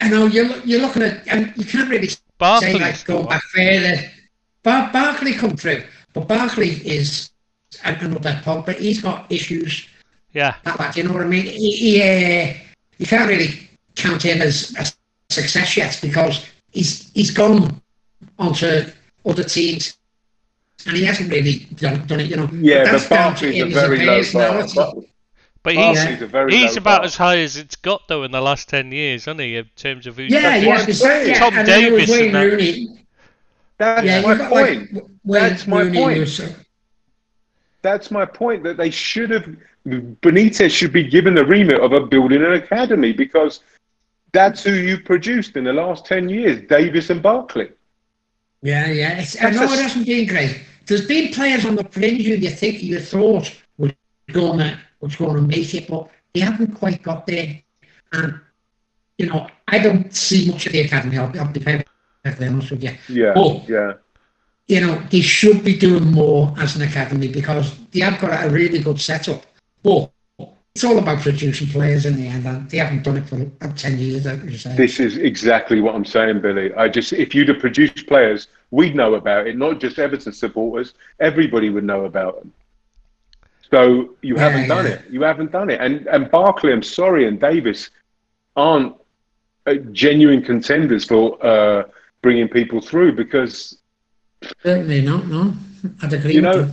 I 0.00 0.08
know 0.08 0.26
you're 0.26 0.56
you're 0.58 0.80
looking 0.80 1.02
at, 1.02 1.26
and 1.28 1.52
you 1.56 1.64
can't 1.64 1.88
really 1.88 2.10
Barkley 2.38 2.72
say 2.72 2.78
like 2.78 3.04
go 3.04 3.24
back 3.24 3.42
further. 3.42 4.10
Bar- 4.62 4.90
Barkley 4.92 5.34
come 5.34 5.56
through, 5.56 5.84
but 6.12 6.26
Barkley 6.28 6.70
is 6.86 7.30
another 7.84 8.40
but 8.44 8.78
he's 8.78 9.02
got 9.02 9.30
issues. 9.30 9.86
Yeah. 10.34 10.56
Like 10.66 10.78
that, 10.78 10.96
you 10.96 11.04
know 11.04 11.14
what 11.14 11.22
I 11.22 11.26
mean? 11.26 11.46
He, 11.46 11.72
he, 11.76 12.02
uh, 12.02 12.54
you 12.98 13.06
can't 13.06 13.28
really 13.28 13.70
count 13.96 14.22
him 14.24 14.42
as 14.42 14.74
a 14.78 14.86
success 15.32 15.76
yet 15.76 15.98
because 16.02 16.44
he's 16.72 17.10
he's 17.12 17.30
gone 17.30 17.80
onto 18.38 18.86
other 19.26 19.44
teams 19.44 19.96
and 20.86 20.96
he 20.96 21.04
hasn't 21.04 21.30
really 21.30 21.60
done, 21.76 22.06
done 22.06 22.20
it, 22.20 22.26
you 22.30 22.36
know. 22.36 22.48
Yeah, 22.52 22.84
that's 22.84 23.06
but 23.08 23.10
down 23.10 23.34
to 23.36 23.52
Barkley's 23.52 23.60
a 23.60 23.66
him 23.66 23.72
as 23.72 23.82
a 23.82 23.88
very 23.88 23.98
low 23.98 24.24
bar. 24.32 24.62
personality. 24.62 25.10
But 25.62 25.74
he's 25.76 26.06
Barkley's 26.06 26.22
a 26.22 26.26
he's 26.50 26.76
about 26.76 27.02
bar. 27.02 27.04
as 27.04 27.16
high 27.16 27.38
as 27.38 27.56
it's 27.56 27.76
got 27.76 28.08
though 28.08 28.22
in 28.24 28.32
the 28.32 28.40
last 28.40 28.68
ten 28.68 28.92
years, 28.92 29.22
isn't 29.22 29.38
he? 29.40 29.56
In 29.56 29.66
terms 29.76 30.06
of 30.06 30.16
who's 30.16 30.32
Yeah, 30.32 30.42
That's 30.42 30.62
yeah, 30.62 30.68
what 30.68 30.88
I'm 31.22 31.26
yeah, 31.26 31.34
Tom 31.34 31.54
and 31.58 31.66
then 31.68 31.82
there 31.82 31.92
was 31.94 32.06
Davies 32.06 32.20
and 32.20 32.34
that. 32.34 32.42
Rooney. 32.42 33.06
That's 33.78 34.04
Yeah, 34.04 34.20
my 34.22 34.36
point. 34.48 34.94
like 35.24 35.42
That's 35.42 35.66
my 35.66 35.82
Rooney 35.82 35.98
point. 35.98 36.18
who's, 36.18 36.40
That's 37.82 38.10
my 38.10 38.24
point. 38.24 38.62
That 38.64 38.76
they 38.76 38.90
should 38.90 39.30
have 39.30 39.48
Benitez 39.86 40.70
should 40.70 40.92
be 40.92 41.04
given 41.04 41.34
the 41.34 41.44
remit 41.44 41.80
of 41.80 41.92
a 41.92 42.00
building 42.00 42.42
an 42.42 42.52
academy 42.52 43.12
because 43.12 43.60
that's 44.32 44.62
who 44.64 44.72
you 44.72 44.98
produced 44.98 45.56
in 45.56 45.64
the 45.64 45.72
last 45.72 46.06
ten 46.06 46.28
years, 46.28 46.66
Davies 46.68 47.10
and 47.10 47.22
Barkley. 47.22 47.70
Yeah, 48.62 48.88
yeah. 48.90 49.18
It's, 49.18 49.36
I 49.40 49.50
That's 49.50 49.56
know 49.56 49.70
a- 49.70 49.74
it 49.78 49.82
hasn't 49.82 50.06
been 50.06 50.26
great. 50.26 50.60
There's 50.86 51.06
been 51.06 51.32
players 51.32 51.64
on 51.66 51.76
the 51.76 51.84
fringe 51.84 52.22
who 52.24 52.34
you 52.34 52.50
think 52.50 52.82
you 52.82 52.98
thought 53.00 53.54
was 53.78 53.92
gonna 54.32 54.78
was 55.00 55.16
gonna 55.16 55.42
make 55.42 55.74
it, 55.74 55.86
but 55.88 56.08
they 56.32 56.40
haven't 56.40 56.74
quite 56.74 57.02
got 57.02 57.26
there. 57.26 57.60
And 58.12 58.40
you 59.18 59.26
know, 59.26 59.48
I 59.68 59.78
don't 59.78 60.14
see 60.14 60.50
much 60.50 60.66
of 60.66 60.72
the 60.72 60.80
academy. 60.80 61.18
I'll, 61.18 61.38
I'll 61.38 61.52
be 61.52 61.60
perfectly 61.60 62.46
honest 62.48 62.70
with 62.70 62.82
you. 62.84 62.96
Yeah, 63.08 63.34
Oh. 63.36 63.62
yeah. 63.68 63.92
You 64.66 64.80
know, 64.80 64.98
they 65.10 65.20
should 65.20 65.62
be 65.62 65.76
doing 65.76 66.10
more 66.10 66.54
as 66.58 66.74
an 66.74 66.82
academy 66.82 67.28
because 67.28 67.76
they 67.92 68.00
have 68.00 68.18
got 68.18 68.46
a 68.46 68.48
really 68.48 68.78
good 68.78 68.98
setup. 68.98 69.44
It's 69.84 70.82
all 70.82 70.98
about 70.98 71.20
producing 71.20 71.68
players 71.68 72.04
in 72.04 72.16
the 72.16 72.26
end, 72.26 72.46
and 72.46 72.68
they 72.68 72.78
haven't 72.78 73.04
done 73.04 73.18
it 73.18 73.28
for 73.28 73.40
about 73.40 73.76
ten 73.76 73.96
years, 73.96 74.24
like 74.24 74.42
you 74.42 74.58
say. 74.58 74.74
This 74.74 74.98
is 74.98 75.18
exactly 75.18 75.80
what 75.80 75.94
I'm 75.94 76.04
saying, 76.04 76.40
Billy. 76.40 76.74
I 76.74 76.88
just, 76.88 77.12
if 77.12 77.32
you'd 77.34 77.48
have 77.48 77.60
produced 77.60 78.06
players, 78.08 78.48
we'd 78.72 78.96
know 78.96 79.14
about 79.14 79.46
it. 79.46 79.56
Not 79.56 79.78
just 79.78 80.00
Everton 80.00 80.32
supporters, 80.32 80.94
everybody 81.20 81.70
would 81.70 81.84
know 81.84 82.06
about 82.06 82.40
them. 82.40 82.52
So 83.70 84.10
you 84.20 84.34
Yeah, 84.34 84.40
haven't 84.40 84.68
done 84.68 84.86
yeah. 84.86 84.92
it. 84.92 85.02
You 85.10 85.22
haven't 85.22 85.52
done 85.52 85.70
it. 85.70 85.80
And 85.80 86.06
and 86.08 86.30
Barkley, 86.30 86.72
I'm 86.72 86.82
sorry, 86.82 87.28
and 87.28 87.40
Davies 87.40 87.90
aren't 88.56 88.94
uh, 89.66 89.74
genuine 89.92 90.42
contenders 90.42 91.04
for 91.04 91.44
uh, 91.44 91.84
bringing 92.20 92.48
people 92.48 92.80
through 92.80 93.14
because 93.14 93.78
Certainly 94.62 95.02
not. 95.02 95.26
No, 95.28 95.54
I'd 96.02 96.12
agree. 96.12 96.34
You 96.34 96.42
with 96.42 96.56
know, 96.56 96.72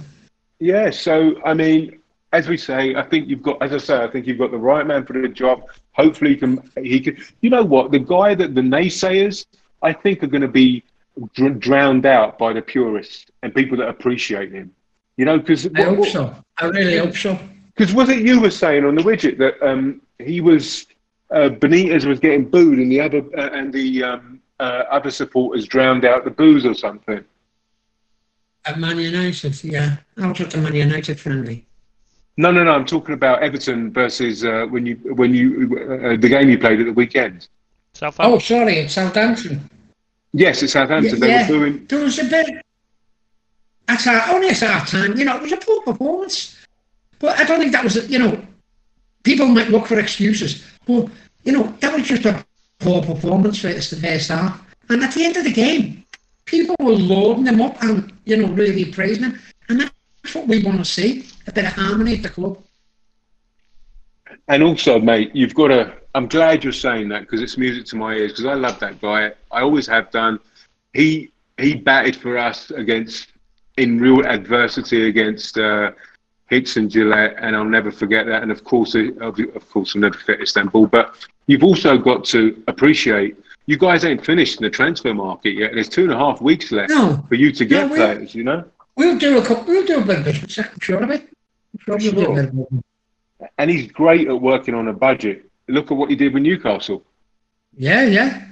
you. 0.59 0.73
Yeah, 0.73 0.89
so 0.89 1.39
I 1.45 1.53
mean, 1.53 2.00
as 2.33 2.47
we 2.47 2.57
say, 2.57 2.95
I 2.95 3.03
think 3.03 3.27
you've 3.27 3.41
got, 3.41 3.61
as 3.61 3.73
I 3.73 3.77
say, 3.77 4.03
I 4.03 4.07
think 4.07 4.25
you've 4.25 4.37
got 4.37 4.51
the 4.51 4.57
right 4.57 4.85
man 4.87 5.05
for 5.05 5.13
the 5.19 5.27
job. 5.27 5.63
Hopefully, 5.93 6.31
he 6.31 6.37
can. 6.37 6.71
He 6.81 6.99
can. 6.99 7.17
You 7.41 7.49
know 7.49 7.63
what? 7.63 7.91
The 7.91 7.99
guy 7.99 8.35
that 8.35 8.55
the 8.55 8.61
naysayers, 8.61 9.45
I 9.81 9.91
think, 9.91 10.23
are 10.23 10.27
going 10.27 10.41
to 10.41 10.47
be 10.47 10.83
dr- 11.33 11.59
drowned 11.59 12.05
out 12.05 12.37
by 12.37 12.53
the 12.53 12.61
purists 12.61 13.25
and 13.43 13.53
people 13.53 13.77
that 13.77 13.89
appreciate 13.89 14.51
him. 14.51 14.73
You 15.17 15.25
know, 15.25 15.37
because 15.39 15.67
I 15.75 15.83
hope 15.83 16.07
so. 16.07 16.35
I 16.57 16.65
really 16.65 16.97
hope 16.97 17.15
so. 17.15 17.37
because 17.75 17.93
was 17.93 18.09
it 18.09 18.19
you 18.19 18.39
were 18.39 18.51
saying 18.51 18.85
on 18.85 18.95
the 18.95 19.01
widget 19.01 19.37
that 19.39 19.61
um, 19.61 20.01
he 20.19 20.39
was 20.39 20.87
uh, 21.31 21.49
Benitez 21.49 22.05
was 22.05 22.19
getting 22.19 22.45
booed 22.49 22.79
and 22.79 22.91
the 22.91 23.01
other 23.01 23.23
uh, 23.37 23.49
and 23.51 23.73
the 23.73 24.03
um, 24.03 24.41
uh, 24.59 24.83
other 24.89 25.11
supporters 25.11 25.67
drowned 25.67 26.05
out 26.05 26.23
the 26.23 26.31
boos 26.31 26.65
or 26.65 26.73
something. 26.73 27.23
At 28.65 28.79
Man 28.79 28.99
United, 28.99 29.63
yeah. 29.63 29.97
I 30.17 30.27
was 30.27 30.39
at 30.39 30.51
the 30.51 30.59
Man 30.59 30.75
United 30.75 31.19
friendly. 31.19 31.65
No, 32.37 32.51
no, 32.51 32.63
no. 32.63 32.71
I'm 32.71 32.85
talking 32.85 33.13
about 33.13 33.43
Everton 33.43 33.91
versus 33.91 34.43
uh, 34.43 34.65
when 34.69 34.85
you 34.85 34.95
when 35.15 35.33
you 35.33 35.77
uh, 35.77 36.17
the 36.17 36.29
game 36.29 36.49
you 36.49 36.57
played 36.57 36.79
at 36.79 36.85
the 36.85 36.93
weekend. 36.93 37.47
Southampton. 37.93 38.33
Oh, 38.33 38.39
sorry, 38.39 38.77
it's 38.79 38.93
Southampton. 38.93 39.69
Yes, 40.33 40.63
it's 40.63 40.73
Southampton. 40.73 41.19
They 41.19 41.29
yeah, 41.29 41.49
were 41.49 41.59
doing. 41.59 41.85
there 41.87 41.99
was 41.99 42.19
a 42.19 42.23
bit. 42.25 42.65
At 43.87 44.07
our, 44.07 44.33
only 44.33 44.49
at 44.49 44.63
our 44.63 44.85
time, 44.85 45.17
you 45.17 45.25
know, 45.25 45.35
it 45.35 45.41
was 45.41 45.51
a 45.51 45.57
poor 45.57 45.81
performance. 45.81 46.57
But 47.19 47.37
I 47.37 47.43
don't 47.43 47.59
think 47.59 47.73
that 47.73 47.83
was, 47.83 48.09
you 48.09 48.19
know, 48.19 48.41
people 49.23 49.47
might 49.47 49.69
look 49.69 49.87
for 49.87 49.99
excuses. 49.99 50.63
But, 50.85 51.09
you 51.43 51.51
know, 51.51 51.63
that 51.81 51.93
was 51.93 52.07
just 52.07 52.25
a 52.25 52.45
poor 52.79 53.03
performance 53.03 53.59
for 53.59 53.67
us 53.67 53.89
the 53.89 53.97
first 53.97 54.29
half. 54.29 54.61
And 54.89 55.03
at 55.03 55.13
the 55.13 55.25
end 55.25 55.35
of 55.37 55.43
the 55.43 55.51
game, 55.51 56.05
people 56.45 56.75
were 56.79 56.93
loading 56.93 57.43
them 57.43 57.61
up 57.61 57.81
and, 57.83 58.13
you 58.25 58.37
know, 58.37 58.47
really 58.53 58.85
praising 58.85 59.23
them. 59.23 59.41
That's 60.23 60.35
what 60.35 60.47
we 60.47 60.63
want 60.63 60.77
to 60.79 60.85
see 60.85 61.25
a 61.47 61.51
bit 61.51 61.65
of 61.65 61.73
harmony 61.73 62.15
at 62.15 62.23
the 62.23 62.29
club. 62.29 62.57
And 64.47 64.63
also, 64.63 64.99
mate, 64.99 65.31
you've 65.33 65.53
got 65.55 65.67
to. 65.69 65.93
I'm 66.13 66.27
glad 66.27 66.63
you're 66.63 66.73
saying 66.73 67.09
that 67.09 67.21
because 67.21 67.41
it's 67.41 67.57
music 67.57 67.85
to 67.85 67.95
my 67.95 68.15
ears 68.15 68.33
because 68.33 68.45
I 68.45 68.53
love 68.53 68.79
that 68.79 68.99
guy. 69.01 69.31
I 69.51 69.61
always 69.61 69.87
have 69.87 70.11
done. 70.11 70.39
He 70.93 71.31
he 71.57 71.75
batted 71.75 72.15
for 72.15 72.37
us 72.37 72.71
against 72.71 73.31
in 73.77 73.99
real 73.99 74.25
adversity 74.25 75.07
against 75.07 75.57
uh, 75.57 75.91
Hicks 76.49 76.75
and 76.75 76.89
Gillett, 76.91 77.35
and 77.39 77.55
I'll 77.55 77.63
never 77.63 77.91
forget 77.91 78.25
that. 78.27 78.43
And 78.43 78.51
of 78.51 78.63
course, 78.63 78.93
of 78.95 79.17
of 79.21 79.69
course, 79.69 79.95
I'll 79.95 80.01
never 80.01 80.17
forget 80.17 80.41
Istanbul. 80.41 80.87
But 80.87 81.15
you've 81.47 81.63
also 81.63 81.97
got 81.97 82.25
to 82.25 82.61
appreciate. 82.67 83.37
You 83.67 83.77
guys 83.77 84.03
ain't 84.03 84.25
finished 84.25 84.57
in 84.59 84.63
the 84.63 84.69
transfer 84.69 85.13
market 85.13 85.51
yet. 85.51 85.71
There's 85.73 85.87
two 85.87 86.03
and 86.03 86.11
a 86.11 86.17
half 86.17 86.41
weeks 86.41 86.71
left 86.71 86.89
No, 86.89 87.23
for 87.29 87.35
you 87.35 87.51
to 87.53 87.63
get 87.63 87.89
No, 87.89 87.95
players. 87.95 88.35
You 88.35 88.43
know. 88.43 88.65
We'll 88.95 89.17
do 89.17 89.37
a 89.37 89.45
couple, 89.45 89.65
we'll 89.65 89.85
do 89.85 89.99
a 89.99 90.05
bit 90.05 90.19
of 90.19 90.25
business, 90.25 90.57
I'm 90.59 90.79
sure 90.79 91.03
of 91.03 91.09
it. 91.11 91.27
I'm 91.87 91.99
sure 91.99 92.13
we'll 92.13 92.35
do 92.35 92.59
a 92.75 92.81
and 93.57 93.71
he's 93.71 93.91
great 93.91 94.27
at 94.27 94.39
working 94.39 94.75
on 94.75 94.87
a 94.87 94.93
budget. 94.93 95.49
Look 95.67 95.91
at 95.91 95.97
what 95.97 96.09
he 96.09 96.15
did 96.15 96.33
with 96.33 96.43
Newcastle, 96.43 97.03
Yeah, 97.75 98.03
yeah. 98.05 98.45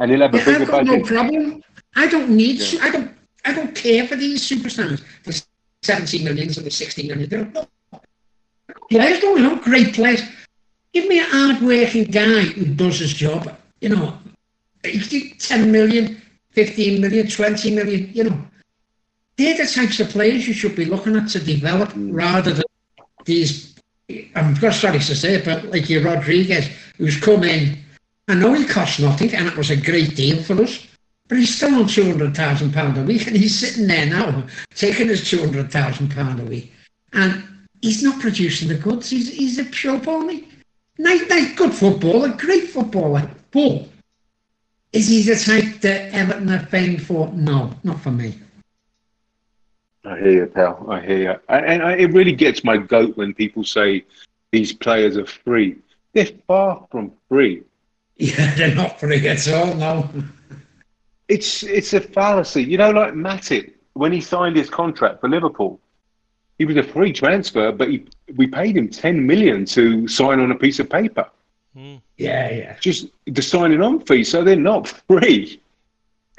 and 0.00 0.10
he'll 0.10 0.20
have 0.20 0.34
a 0.34 0.38
Yeah, 0.38 0.44
bigger 0.44 0.62
I've 0.62 0.68
got 0.70 0.84
no 0.86 1.02
problem. 1.02 1.62
I 1.96 2.06
don't 2.06 2.30
need. 2.30 2.60
Yeah. 2.60 2.80
I 2.82 2.90
don't. 2.90 3.10
I 3.44 3.52
don't 3.54 3.74
care 3.74 4.06
for 4.06 4.16
these 4.16 4.48
superstars. 4.48 5.02
The 5.24 5.42
seventy 5.82 6.22
millions 6.22 6.58
and 6.58 6.66
the 6.66 6.70
sixty 6.70 7.08
million. 7.08 7.28
They're 7.28 7.44
not 7.46 7.68
players. 8.90 9.20
Don't. 9.20 9.62
Great 9.62 9.94
players. 9.94 10.22
Give 10.92 11.06
me 11.08 11.20
a 11.20 11.24
hard-working 11.24 12.04
guy 12.04 12.42
who 12.42 12.64
does 12.66 12.98
his 13.00 13.12
job. 13.12 13.56
You 13.80 13.90
know, 13.90 14.18
10 14.82 15.70
million, 15.70 16.20
15 16.50 17.00
million, 17.00 17.28
20 17.28 17.74
million. 17.74 18.10
You 18.12 18.24
know, 18.24 18.38
they're 19.38 19.56
the 19.56 19.66
types 19.66 20.00
of 20.00 20.10
players 20.10 20.46
you 20.46 20.52
should 20.52 20.76
be 20.76 20.84
looking 20.84 21.16
at 21.16 21.28
to 21.30 21.40
develop 21.40 21.90
mm. 21.90 22.10
rather 22.12 22.52
than 22.52 22.64
these. 23.24 23.74
I'm 24.34 24.54
just 24.54 24.80
sorry 24.80 24.98
to 24.98 25.14
say 25.14 25.34
it, 25.34 25.44
but 25.44 25.64
like 25.66 25.88
your 25.88 26.02
Rodriguez, 26.02 26.68
who's 26.96 27.18
come 27.20 27.44
in 27.44 27.78
I 28.28 28.34
know 28.34 28.52
he 28.52 28.66
cost 28.66 29.00
nothing, 29.00 29.34
and 29.34 29.46
it 29.48 29.56
was 29.56 29.70
a 29.70 29.76
great 29.76 30.14
deal 30.14 30.42
for 30.42 30.62
us. 30.62 30.86
But 31.28 31.38
he's 31.38 31.56
still 31.56 31.74
on 31.74 31.88
two 31.88 32.04
hundred 32.04 32.36
thousand 32.36 32.72
pound 32.72 32.98
a 32.98 33.02
week, 33.02 33.26
and 33.26 33.36
he's 33.36 33.58
sitting 33.58 33.86
there 33.86 34.06
now 34.06 34.44
taking 34.74 35.08
his 35.08 35.28
two 35.28 35.40
hundred 35.40 35.72
thousand 35.72 36.10
pound 36.10 36.40
a 36.40 36.44
week, 36.44 36.72
and 37.14 37.42
he's 37.80 38.02
not 38.02 38.20
producing 38.20 38.68
the 38.68 38.74
goods. 38.74 39.08
He's 39.08 39.32
he's 39.32 39.58
a 39.58 39.72
show 39.72 39.98
pony. 39.98 40.44
Nice, 40.98 41.28
nice, 41.28 41.54
good 41.54 41.72
footballer, 41.72 42.30
great 42.30 42.68
footballer. 42.68 43.30
But 43.50 43.88
is 44.92 45.08
he 45.08 45.22
the 45.22 45.36
type 45.36 45.80
that 45.80 46.12
Everton 46.12 46.50
are 46.50 46.66
paying 46.66 46.98
for? 46.98 47.28
No, 47.32 47.72
not 47.82 48.00
for 48.00 48.10
me. 48.10 48.34
I 50.08 50.18
hear 50.18 50.32
you, 50.32 50.46
pal. 50.46 50.86
I 50.88 51.00
hear 51.00 51.18
you. 51.18 51.34
And, 51.48 51.66
and 51.66 51.82
I, 51.82 51.92
it 51.96 52.12
really 52.12 52.32
gets 52.32 52.64
my 52.64 52.76
goat 52.76 53.16
when 53.16 53.34
people 53.34 53.64
say 53.64 54.04
these 54.52 54.72
players 54.72 55.16
are 55.16 55.26
free. 55.26 55.76
They're 56.14 56.26
far 56.46 56.86
from 56.90 57.12
free. 57.28 57.62
Yeah, 58.20 58.52
they're 58.56 58.74
not 58.74 58.98
free 58.98 59.28
at 59.28 59.46
all. 59.46 59.74
No. 59.74 60.08
It's 61.28 61.62
it's 61.62 61.92
a 61.92 62.00
fallacy. 62.00 62.64
You 62.64 62.76
know, 62.76 62.90
like 62.90 63.12
Matip 63.12 63.74
when 63.92 64.12
he 64.12 64.20
signed 64.20 64.56
his 64.56 64.68
contract 64.68 65.20
for 65.20 65.28
Liverpool, 65.28 65.78
he 66.58 66.64
was 66.64 66.76
a 66.76 66.82
free 66.82 67.12
transfer, 67.12 67.70
but 67.70 67.88
he, 67.88 68.06
we 68.34 68.48
paid 68.48 68.76
him 68.76 68.88
ten 68.88 69.24
million 69.24 69.64
to 69.66 70.08
sign 70.08 70.40
on 70.40 70.50
a 70.50 70.54
piece 70.56 70.80
of 70.80 70.90
paper, 70.90 71.30
Mm. 71.76 72.00
Yeah, 72.16 72.50
yeah. 72.50 72.76
just 72.80 73.06
the 73.26 73.42
signing 73.42 73.82
on 73.82 74.00
fee. 74.00 74.24
So 74.24 74.42
they're 74.42 74.56
not 74.56 74.88
free. 75.08 75.60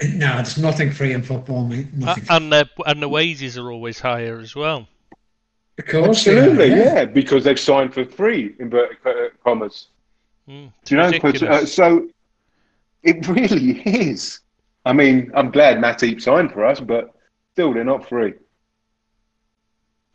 No, 0.01 0.35
there's 0.35 0.57
nothing 0.57 0.91
free 0.91 1.13
in 1.13 1.21
football, 1.21 1.65
mate. 1.65 1.87
A- 1.93 1.97
Nothing. 1.99 2.23
and 2.29 2.51
the 2.53 2.69
and 2.85 3.01
the 3.01 3.09
wages 3.09 3.57
are 3.57 3.71
always 3.71 3.99
higher 3.99 4.39
as 4.39 4.55
well. 4.55 4.87
of 5.77 5.85
course, 5.87 6.23
they 6.23 6.37
are, 6.37 6.39
Absolutely, 6.39 6.69
yeah. 6.69 7.05
because 7.05 7.43
they've 7.43 7.59
signed 7.59 7.93
for 7.93 8.05
free 8.05 8.55
inverted 8.59 9.01
co- 9.03 9.29
commas. 9.43 9.87
Mm. 10.47 10.71
Do 10.85 10.95
you 10.95 11.01
know? 11.01 11.11
'cause, 11.11 11.33
Ridiculous. 11.33 11.63
uh, 11.63 11.65
so 11.65 12.07
it 13.03 13.27
really 13.37 13.81
is. 13.81 14.39
I 14.85 14.93
mean, 14.93 15.31
I'm 15.35 15.51
glad 15.51 15.77
Matip 15.77 16.21
signed 16.21 16.51
for 16.53 16.65
us, 16.65 16.79
but 16.79 17.13
still, 17.53 17.73
they're 17.73 17.83
not 17.83 18.07
free. 18.07 18.33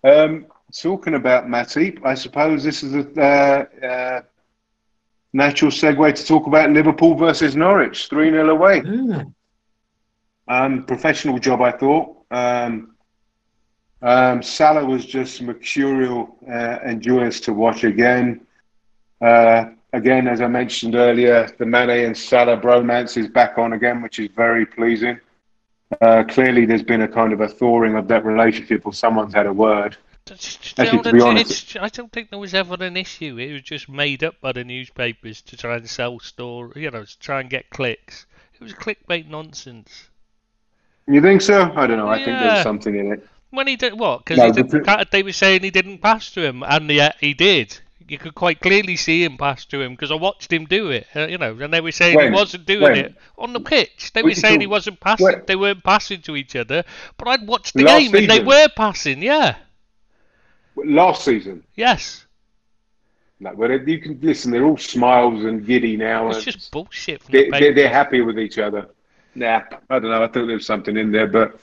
Um, 0.03 0.47
talking 0.72 1.14
about 1.14 1.47
Matip, 1.47 2.05
I 2.05 2.14
suppose 2.14 2.64
this 2.64 2.82
is 2.82 2.95
a 2.95 3.20
uh, 3.20 3.87
uh, 3.87 4.20
natural 5.32 5.70
segue 5.70 6.14
to 6.14 6.26
talk 6.26 6.47
about 6.47 6.70
Liverpool 6.70 7.14
versus 7.14 7.55
Norwich, 7.57 8.09
3 8.09 8.30
0 8.30 8.49
away. 8.51 8.82
Ah, 8.87 9.24
Um, 10.49 10.84
professional 10.84 11.38
job, 11.38 11.61
I 11.62 11.72
thought. 11.72 12.16
Um, 12.30 12.90
Um, 14.03 14.42
Salah 14.42 14.84
was 14.84 15.07
just 15.07 15.40
mercurial 15.40 16.36
uh, 16.47 16.78
and 16.84 17.01
joyous 17.01 17.40
to 17.40 17.55
watch 17.55 17.84
again. 17.84 18.47
Uh, 19.22 19.70
again, 19.95 20.28
as 20.28 20.42
I 20.42 20.47
mentioned 20.49 20.95
earlier, 20.95 21.49
the 21.59 21.64
Mane 21.64 22.05
and 22.05 22.16
Salah 22.16 22.59
bromance 22.59 23.16
is 23.16 23.28
back 23.28 23.57
on 23.57 23.72
again, 23.72 24.03
which 24.03 24.18
is 24.18 24.28
very 24.36 24.66
pleasing. 24.66 25.18
Uh, 26.03 26.22
clearly, 26.28 26.66
there's 26.66 26.82
been 26.82 27.01
a 27.03 27.09
kind 27.09 27.32
of 27.32 27.40
a 27.40 27.49
thawing 27.49 27.95
of 27.97 28.07
that 28.09 28.24
relationship, 28.26 28.84
or 28.84 28.92
someone's 28.92 29.32
had 29.32 29.47
a 29.47 29.53
word. 29.53 29.97
Actually, 30.30 31.03
to 31.03 31.12
be 31.12 31.20
honest, 31.20 31.76
I 31.80 31.88
don't 31.88 32.12
think 32.12 32.28
there 32.30 32.38
was 32.38 32.53
ever 32.55 32.74
an 32.84 32.97
issue. 32.99 33.38
It 33.38 33.53
was 33.53 33.62
just 33.62 33.88
made 33.88 34.22
up 34.22 34.38
by 34.40 34.53
the 34.53 34.64
newspapers 34.64 35.40
to 35.42 35.57
try 35.57 35.76
and 35.76 35.88
sell 35.88 36.18
store, 36.20 36.72
you 36.76 36.90
know, 36.90 37.05
to 37.05 37.18
try 37.18 37.40
and 37.40 37.49
get 37.49 37.70
clicks. 37.70 38.26
It 38.55 38.61
was 38.62 38.74
clickbait 38.74 39.28
nonsense. 39.28 40.11
You 41.07 41.21
think 41.21 41.43
so? 41.43 41.73
I 41.75 41.87
don't 41.87 41.99
know. 41.99 42.09
I 42.09 42.17
think 42.17 42.39
there's 42.39 42.63
something 42.63 42.95
in 42.95 43.13
it. 43.13 43.29
When 43.51 43.67
he 43.67 43.77
did 43.77 43.99
what? 43.99 44.25
Because 44.25 44.57
no, 44.57 45.05
they 45.13 45.23
were 45.23 45.33
saying 45.33 45.63
he 45.63 45.71
didn't 45.71 45.99
pass 45.99 46.31
to 46.33 46.45
him, 46.45 46.63
and 46.65 46.91
yet 46.91 47.17
he 47.21 47.35
did. 47.35 47.79
You 48.07 48.19
could 48.19 48.35
quite 48.35 48.61
clearly 48.61 48.97
see 48.97 49.25
him 49.25 49.39
pass 49.39 49.65
to 49.67 49.81
him 49.81 49.93
because 49.93 50.11
I 50.11 50.17
watched 50.17 50.53
him 50.53 50.67
do 50.67 50.91
it. 50.91 51.07
Uh, 51.15 51.27
you 51.27 51.39
know, 51.39 51.57
and 51.59 51.73
they 51.73 51.81
were 51.81 51.93
saying 51.93 52.17
when? 52.17 52.33
he 52.33 52.35
wasn't 52.35 52.67
doing 52.67 52.83
when? 52.83 52.97
it 52.97 53.15
on 53.39 53.53
the 53.53 53.61
pitch. 53.61 54.13
They 54.13 54.23
were 54.23 54.35
saying 54.35 54.61
he 54.61 54.67
wasn't 54.67 55.01
passing. 55.01 55.25
When? 55.25 55.43
They 55.47 55.57
weren't 55.57 55.83
passing 55.83 56.21
to 56.23 56.37
each 56.37 56.55
other. 56.55 56.85
But 57.17 57.29
I'd 57.29 57.47
watched 57.47 57.75
the 57.75 57.85
Last 57.85 58.01
game 58.01 58.15
and 58.15 58.31
they 58.31 58.43
were 58.43 58.69
passing. 58.77 59.23
Yeah. 59.23 59.57
Last 60.77 61.25
season. 61.25 61.63
Yes. 61.77 62.27
No, 63.41 63.55
but 63.55 63.87
you 63.87 64.01
can 64.01 64.19
listen. 64.21 64.51
They're 64.51 64.65
all 64.65 64.77
smiles 64.77 65.45
and 65.45 65.65
giddy 65.65 65.97
now. 65.97 66.29
It's 66.31 66.45
just 66.45 66.71
bullshit. 66.71 67.23
They, 67.27 67.45
the 67.45 67.51
they're, 67.51 67.75
they're 67.75 67.89
happy 67.89 68.21
with 68.21 68.39
each 68.39 68.59
other. 68.59 68.89
Nah, 69.35 69.62
I 69.91 69.99
don't 69.99 70.11
know. 70.11 70.22
I 70.22 70.26
thought 70.26 70.47
there 70.47 70.57
was 70.57 70.66
something 70.66 70.97
in 70.97 71.11
there, 71.11 71.26
but 71.26 71.59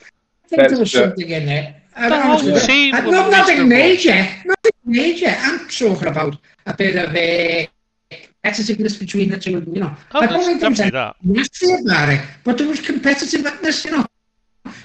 I 0.46 0.48
think 0.48 0.70
there 0.70 0.80
was 0.80 0.96
uh, 0.96 1.08
something 1.08 1.30
in 1.30 1.46
there. 1.46 1.82
I 1.96 2.10
don't 2.10 2.46
know. 2.46 2.60
Team 2.60 2.96
I, 2.96 3.02
not, 3.02 3.32
nothing 3.32 3.68
major. 3.68 4.28
Nothing 4.46 4.72
major. 4.86 5.28
I'm 5.28 5.68
talking 5.68 6.08
about 6.08 6.38
a 6.66 6.74
bit 6.74 6.96
of 6.96 7.16
a 7.16 7.70
competitiveness 8.44 9.00
between 9.00 9.30
the 9.30 9.40
two. 9.40 9.64
You 9.72 9.82
know, 9.82 9.96
oh, 10.14 10.20
I 10.20 10.28
don't 10.28 10.44
think 10.44 10.62
there 10.62 10.70
was 10.70 11.16
nasty 11.24 11.74
about 11.74 12.10
it, 12.10 12.22
but 12.44 12.58
there 12.58 12.68
was 12.68 12.80
competitiveness. 12.80 13.86
You 13.86 13.92
know, 13.92 14.06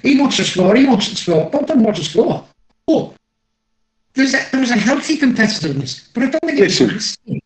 he 0.03 0.21
wants 0.21 0.37
to 0.37 0.45
score. 0.45 0.75
He 0.77 0.87
wants 0.87 1.09
to 1.09 1.17
score. 1.17 1.51
Both 1.51 1.63
of 1.63 1.69
them 1.69 1.83
want 1.83 1.97
to 1.97 2.05
score. 2.05 2.47
Oh, 2.89 3.15
there's 4.15 4.35
a, 4.35 4.47
there 4.51 4.61
was 4.61 4.71
a 4.71 4.77
healthy 4.77 5.19
competitiveness, 5.19 6.09
but 6.15 6.25
I 6.25 6.31
don't 6.31 6.45
think 6.45 6.59
it 6.59 6.65
was 6.65 6.81
nasty. 6.81 7.43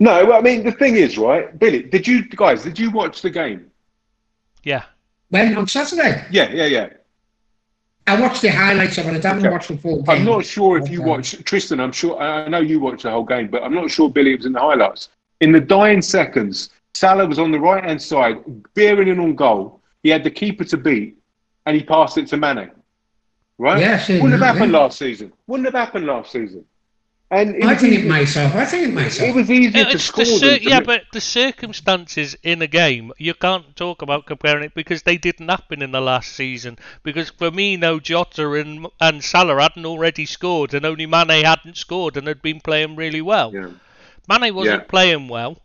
No, 0.00 0.32
I 0.32 0.40
mean 0.40 0.64
the 0.64 0.72
thing 0.72 0.96
is, 0.96 1.16
right, 1.16 1.56
Billy? 1.58 1.82
Did 1.82 2.06
you 2.06 2.28
guys? 2.28 2.62
Did 2.62 2.78
you 2.78 2.90
watch 2.90 3.22
the 3.22 3.30
game? 3.30 3.70
Yeah. 4.64 4.84
When 5.30 5.56
on 5.56 5.68
Saturday? 5.68 6.24
Yeah, 6.30 6.50
yeah, 6.50 6.66
yeah. 6.66 6.88
I 8.06 8.20
watched 8.20 8.42
the 8.42 8.48
highlights 8.48 8.98
of 8.98 9.06
it. 9.06 9.24
I 9.24 9.28
haven't 9.28 9.46
okay. 9.46 9.52
watched 9.52 9.68
the 9.68 9.78
full 9.78 10.02
game. 10.02 10.16
I'm 10.16 10.24
not 10.24 10.44
sure 10.44 10.76
if 10.78 10.90
you 10.90 11.02
watched 11.02 11.44
Tristan. 11.46 11.80
I'm 11.80 11.92
sure 11.92 12.20
I 12.20 12.48
know 12.48 12.60
you 12.60 12.78
watched 12.78 13.04
the 13.04 13.10
whole 13.10 13.24
game, 13.24 13.48
but 13.48 13.62
I'm 13.62 13.74
not 13.74 13.90
sure 13.90 14.10
Billy 14.10 14.36
was 14.36 14.44
in 14.44 14.52
the 14.52 14.60
highlights. 14.60 15.08
In 15.40 15.52
the 15.52 15.60
dying 15.60 16.02
seconds, 16.02 16.70
Salah 16.92 17.26
was 17.26 17.38
on 17.38 17.50
the 17.50 17.58
right 17.58 17.82
hand 17.82 18.00
side, 18.00 18.36
bearing 18.74 19.08
in 19.08 19.18
on 19.20 19.34
goal. 19.34 19.80
He 20.02 20.10
had 20.10 20.22
the 20.22 20.30
keeper 20.30 20.64
to 20.64 20.76
beat, 20.76 21.16
and 21.64 21.74
he 21.74 21.82
passed 21.82 22.18
it 22.18 22.26
to 22.28 22.36
Mane. 22.36 22.70
Right? 23.56 23.80
Yes, 23.80 24.08
Wouldn't 24.08 24.32
have 24.32 24.40
happened 24.40 24.72
yeah. 24.72 24.78
last 24.78 24.98
season. 24.98 25.32
Wouldn't 25.46 25.66
have 25.66 25.74
happened 25.74 26.06
last 26.06 26.32
season. 26.32 26.64
And 27.30 27.64
I 27.64 27.74
think 27.74 27.94
it 27.94 28.06
myself. 28.06 28.54
I 28.54 28.64
think 28.64 28.88
it 28.88 28.94
myself. 28.94 29.30
It 29.30 29.34
was 29.34 29.50
easier 29.50 29.84
to 29.84 29.98
score. 29.98 30.24
Cir- 30.24 30.58
yeah, 30.60 30.80
but 30.80 31.02
the 31.12 31.20
circumstances 31.20 32.36
in 32.42 32.62
a 32.62 32.66
game, 32.66 33.12
you 33.18 33.34
can't 33.34 33.74
talk 33.74 34.02
about 34.02 34.26
comparing 34.26 34.62
it 34.62 34.74
because 34.74 35.02
they 35.02 35.16
didn't 35.16 35.48
happen 35.48 35.82
in 35.82 35.90
the 35.90 36.00
last 36.00 36.32
season. 36.32 36.78
Because 37.02 37.30
for 37.30 37.50
Firmino, 37.50 38.00
Jota, 38.00 38.52
and 38.52 38.86
and 39.00 39.24
Salah 39.24 39.60
hadn't 39.60 39.86
already 39.86 40.26
scored, 40.26 40.74
and 40.74 40.84
only 40.86 41.06
Mane 41.06 41.44
hadn't 41.44 41.76
scored 41.76 42.16
and 42.16 42.28
had 42.28 42.42
been 42.42 42.60
playing 42.60 42.94
really 42.94 43.22
well. 43.22 43.52
Yeah. 43.52 43.70
Mane 44.28 44.54
wasn't 44.54 44.82
yeah. 44.82 44.88
playing 44.88 45.28
well. 45.28 45.58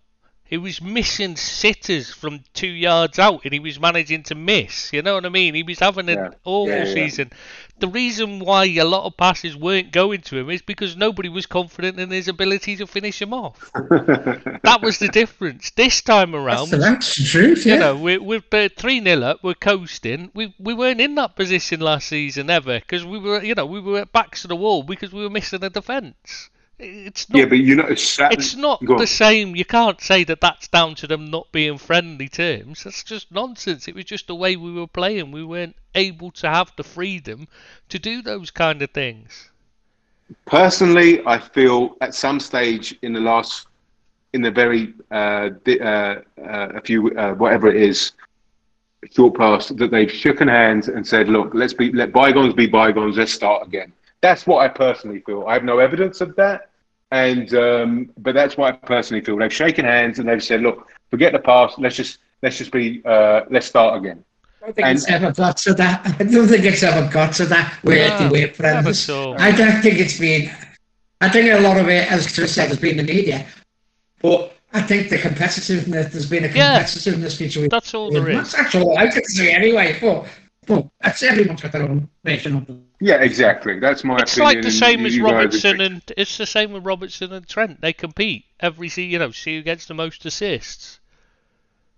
He 0.50 0.58
was 0.58 0.82
missing 0.82 1.36
sitters 1.36 2.12
from 2.12 2.44
two 2.56 2.68
yards 2.68 3.20
out, 3.20 3.42
and 3.44 3.54
he 3.54 3.60
was 3.60 3.80
managing 3.80 4.24
to 4.24 4.36
miss. 4.36 4.92
You 4.92 5.04
know 5.04 5.14
what 5.14 5.26
I 5.26 5.30
mean? 5.30 5.54
He 5.54 5.62
was 5.62 5.78
having 5.78 6.10
an 6.10 6.18
yeah. 6.18 6.30
awful 6.44 6.70
yeah, 6.70 6.86
yeah, 6.86 6.94
season. 6.94 7.32
The 7.80 7.88
reason 7.88 8.40
why 8.40 8.66
a 8.66 8.84
lot 8.84 9.06
of 9.06 9.16
passes 9.16 9.56
weren't 9.56 9.92
going 9.92 10.22
to 10.22 10.38
him 10.38 10.50
is 10.50 10.62
because 10.62 10.98
nobody 10.98 11.30
was 11.30 11.46
confident 11.46 12.00
in 12.00 12.10
his 12.10 12.28
ability 12.28 12.76
to 12.78 12.88
finish 12.88 13.22
him 13.22 13.34
off. 13.34 13.72
that 13.74 14.80
was 14.82 14.98
the 15.00 15.08
difference. 15.08 15.72
This 15.72 16.02
time 16.02 16.36
around, 16.36 16.70
that's, 16.70 16.84
that's 16.84 17.16
the 17.16 17.24
truth. 17.24 17.66
Yeah. 17.66 17.74
You 17.74 17.80
know, 17.80 17.96
we're, 17.96 18.22
we're 18.22 18.70
three 18.70 19.02
0 19.02 19.22
up. 19.22 19.44
We're 19.44 19.54
coasting. 19.54 20.32
We 20.34 20.54
we 20.60 20.74
weren't 20.74 21.02
in 21.02 21.16
that 21.16 21.36
position 21.36 21.80
last 21.80 22.08
season 22.10 22.50
ever 22.50 22.80
because 22.80 23.06
we 23.06 23.20
were, 23.20 23.44
you 23.44 23.56
know, 23.56 23.66
we 23.66 23.80
were 23.80 24.06
backs 24.06 24.42
to 24.42 24.48
the 24.48 24.56
wall 24.56 24.84
because 24.84 25.12
we 25.12 25.24
were 25.24 25.30
missing 25.30 25.64
a 25.64 25.70
defence. 25.70 26.50
It's 26.80 27.30
not, 27.30 27.40
yeah, 27.40 27.46
but 27.46 27.58
you 27.58 27.76
know, 27.76 27.86
it's, 27.88 28.18
it's 28.20 28.56
not 28.56 28.82
the 28.96 29.06
same. 29.06 29.56
You 29.56 29.66
can't 29.66 30.00
say 30.00 30.24
that 30.24 30.40
that's 30.40 30.68
down 30.70 30.96
to 30.96 31.08
them 31.08 31.30
not 31.30 31.52
being 31.52 31.78
friendly 31.78 32.30
terms. 32.30 32.84
That's 32.84 33.04
just 33.04 33.32
nonsense. 33.32 33.88
It 33.88 33.96
was 33.96 34.06
just 34.06 34.28
the 34.28 34.36
way 34.36 34.56
we 34.56 34.72
were 34.72 34.88
playing. 34.88 35.32
We 35.32 35.44
weren't 35.44 35.76
able 35.94 36.32
to 36.32 36.50
have 36.50 36.72
the 36.78 36.84
freedom 36.84 37.48
to 37.90 38.00
do 38.00 38.22
those 38.22 38.50
kind 38.50 38.82
of 38.82 38.92
things. 38.92 39.50
Personally, 40.46 41.22
I 41.26 41.38
feel 41.38 41.98
at 42.02 42.16
some 42.16 42.40
stage 42.40 42.96
in 43.02 43.12
the 43.14 43.20
last, 43.20 43.68
in 44.34 44.42
the 44.42 44.52
very 44.52 44.94
uh, 45.12 45.50
uh, 45.68 45.82
uh, 45.84 46.22
a 46.38 46.82
few 46.82 47.10
uh, 47.18 47.34
whatever 47.34 47.68
it 47.68 47.76
is, 47.76 48.14
short 49.12 49.36
past 49.36 49.76
that 49.78 49.92
they've 49.92 50.12
shaken 50.12 50.48
hands 50.48 50.88
and 50.88 51.06
said, 51.06 51.28
"Look, 51.28 51.52
let's 51.54 51.74
be 51.74 51.92
let 51.92 52.14
bygones 52.14 52.54
be 52.54 52.68
bygones. 52.68 53.18
Let's 53.18 53.34
start 53.34 53.68
again." 53.68 53.92
That's 54.22 54.46
what 54.46 54.60
I 54.64 54.68
personally 54.68 55.22
feel. 55.26 55.46
I 55.48 55.54
have 55.54 55.64
no 55.64 55.80
evidence 55.80 56.22
of 56.22 56.36
that, 56.36 56.69
and 57.12 57.54
um, 57.56 58.12
but 58.18 58.34
that's 58.34 58.58
why 58.58 58.70
I 58.70 58.72
personally 58.74 59.24
feel. 59.24 59.38
They've 59.38 59.54
shaken 59.54 59.86
hands 59.86 60.20
and 60.20 60.28
they've 60.28 60.44
said, 60.44 60.62
"Look, 60.62 60.88
forget 61.10 61.34
the 61.34 61.40
past. 61.40 61.80
Let's 61.80 61.96
just 61.96 62.20
let's 62.44 62.58
just 62.58 62.72
be 62.72 63.02
uh, 63.06 63.42
let's 63.50 63.66
start 63.66 63.98
again." 63.98 64.24
I 64.62 64.66
don't 64.66 64.76
think 64.76 64.88
and, 64.88 64.98
it's 64.98 65.10
ever 65.10 65.32
got 65.32 65.58
to 65.58 65.74
that. 65.76 66.06
I 66.06 66.24
don't 66.24 66.48
think 66.48 66.66
it's 66.66 66.84
ever 66.84 67.10
got 67.12 67.34
to 67.36 67.46
that. 67.46 67.80
We're 67.84 68.08
no, 68.20 68.30
we're 68.32 68.54
friends. 68.54 69.00
So. 69.00 69.34
I 69.38 69.52
don't 69.52 69.82
think 69.82 70.00
it's 70.00 70.20
been. 70.20 70.52
I 71.22 71.30
think 71.30 71.52
a 71.52 71.62
lot 71.62 71.78
of 71.78 71.90
it, 71.90 72.12
as 72.12 72.34
Chris 72.34 72.54
said, 72.54 72.70
has 72.70 72.80
been 72.80 72.98
the 72.98 73.04
media, 73.04 73.46
but 74.22 74.56
I 74.74 74.82
think 74.82 75.10
the 75.10 75.18
competitiveness. 75.18 76.12
There's 76.12 76.30
been 76.30 76.46
a 76.46 76.50
competitiveness 76.50 77.40
yeah, 77.40 77.48
between. 77.48 77.70
That's 77.70 77.94
all 77.94 78.12
there 78.12 78.30
is. 78.30 78.52
That's 78.52 78.76
all 78.76 78.98
I 78.98 79.08
can 79.08 79.24
say 79.24 79.52
anyway. 79.52 79.98
But 80.00 80.28
but 80.70 80.88
that's 81.02 81.24
everyone's 81.24 81.62
got 81.62 81.72
their 81.72 81.82
own 81.82 82.08
version 82.24 82.56
of 82.56 82.68
them. 82.68 82.86
Yeah, 83.02 83.16
exactly. 83.16 83.80
That's 83.80 84.04
my 84.04 84.20
it's 84.20 84.34
opinion. 84.34 84.56
like 84.56 84.64
the 84.64 84.72
same 84.72 85.06
as 85.08 85.20
Robertson 85.20 85.82
and 85.82 86.02
it's 86.16 86.38
the 86.38 86.46
same 86.46 86.72
with 86.74 86.86
Robertson 86.86 87.34
and 87.34 87.48
Trent. 87.48 87.82
They 87.82 87.92
compete 87.92 88.46
every 88.60 88.88
see 88.88 89.06
you 89.06 89.18
know, 89.18 89.32
see 89.32 89.58
who 89.58 89.64
gets 89.64 89.88
the 89.88 89.96
most 89.96 90.24
assists. 90.28 91.00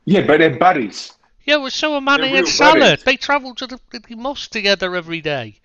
Yeah, 0.05 0.26
but 0.26 0.39
they're 0.39 0.57
buddies. 0.57 1.11
Yeah, 1.43 1.57
well, 1.57 1.69
so 1.69 1.95
are 1.95 2.01
Mane 2.01 2.34
and 2.34 2.47
Salah. 2.47 2.80
Buddies. 2.80 3.03
They 3.03 3.17
travel 3.17 3.53
to 3.55 3.67
the, 3.67 3.80
the 3.91 4.15
mosque 4.15 4.51
together 4.51 4.95
every 4.95 5.19
day. 5.19 5.59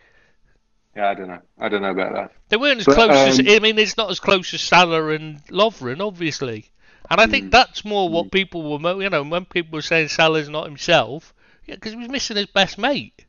Yeah, 0.97 1.11
I 1.11 1.15
don't 1.15 1.29
know. 1.29 1.41
I 1.61 1.69
don't 1.69 1.83
know 1.83 1.91
about 1.91 2.15
that. 2.15 2.33
They 2.49 2.57
weren't 2.57 2.81
as 2.81 2.87
but, 2.87 2.95
close 2.95 3.11
um, 3.11 3.47
as 3.47 3.55
I 3.57 3.61
mean, 3.61 3.79
it's 3.79 3.97
not 3.97 4.11
as 4.11 4.19
close 4.19 4.53
as 4.53 4.63
Salah 4.63 5.11
and 5.11 5.47
Lovren, 5.47 6.01
obviously. 6.01 6.73
And 7.09 7.21
I 7.21 7.27
think 7.29 7.47
mm, 7.47 7.51
that's 7.53 7.85
more 7.85 8.09
what 8.09 8.27
mm. 8.27 8.33
people 8.33 8.79
were, 8.79 9.01
you 9.01 9.11
know, 9.11 9.23
when 9.23 9.45
people 9.45 9.77
were 9.77 9.83
saying 9.83 10.09
Salah's 10.09 10.49
not 10.49 10.67
himself, 10.67 11.33
yeah, 11.67 11.75
because 11.75 11.93
he 11.93 11.99
was 11.99 12.09
missing 12.09 12.37
his 12.37 12.47
best 12.47 12.79
mate 12.79 13.27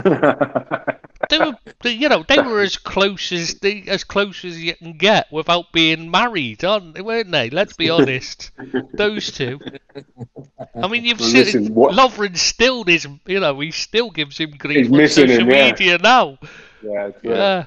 they 0.04 1.38
were, 1.38 1.54
you 1.84 2.08
know, 2.08 2.24
they 2.26 2.38
were 2.38 2.60
as 2.60 2.76
close 2.76 3.32
as 3.32 3.54
they, 3.54 3.84
as 3.86 4.04
close 4.04 4.44
as 4.44 4.62
you 4.62 4.74
can 4.74 4.96
get 4.96 5.30
without 5.32 5.72
being 5.72 6.10
married, 6.10 6.64
aren't 6.64 6.94
they? 6.94 7.02
Weren't 7.02 7.30
they? 7.30 7.50
Let's 7.50 7.76
be 7.76 7.90
honest. 7.90 8.50
Those 8.94 9.30
two. 9.32 9.58
I 10.74 10.88
mean, 10.88 11.04
you've 11.04 11.20
well, 11.20 11.28
seen 11.28 11.44
listen, 11.44 11.74
what... 11.74 11.94
Lovren 11.94 12.36
still 12.36 12.88
is, 12.88 13.06
you 13.26 13.40
know, 13.40 13.58
he 13.60 13.70
still 13.70 14.10
gives 14.10 14.38
him 14.38 14.52
grief 14.52 14.90
on 14.90 15.08
social 15.08 15.40
him, 15.40 15.50
yeah. 15.50 15.70
media 15.70 15.98
now. 15.98 16.38
Yeah, 16.82 17.10
yeah. 17.22 17.66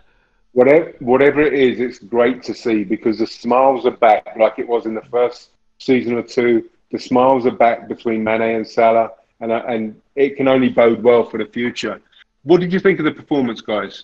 Whatever, 0.54 0.94
whatever 1.00 1.42
it 1.42 1.54
is, 1.54 1.80
it's 1.80 2.00
great 2.00 2.44
to 2.44 2.54
see 2.54 2.84
because 2.84 3.18
the 3.18 3.28
smiles 3.28 3.86
are 3.86 3.92
back, 3.92 4.36
like 4.38 4.60
it 4.60 4.68
was 4.68 4.86
in 4.86 4.94
the 4.94 5.02
first 5.02 5.50
season 5.80 6.14
or 6.14 6.24
two. 6.24 6.70
The 6.94 7.00
smiles 7.00 7.48
are 7.48 7.52
back 7.52 7.88
between 7.88 8.24
Mane 8.24 8.44
and 8.44 8.68
Salah, 8.68 9.10
and 9.40 9.52
and 9.52 10.00
it 10.16 10.38
can 10.38 10.48
only 10.48 10.70
bode 10.70 11.02
well 11.02 11.28
for 11.28 11.40
the 11.40 11.48
future. 11.48 12.00
What 12.44 12.62
did 12.62 12.72
you 12.72 12.80
think 12.80 13.00
of 13.00 13.06
the 13.06 13.12
performance, 13.12 13.62
guys? 13.62 14.04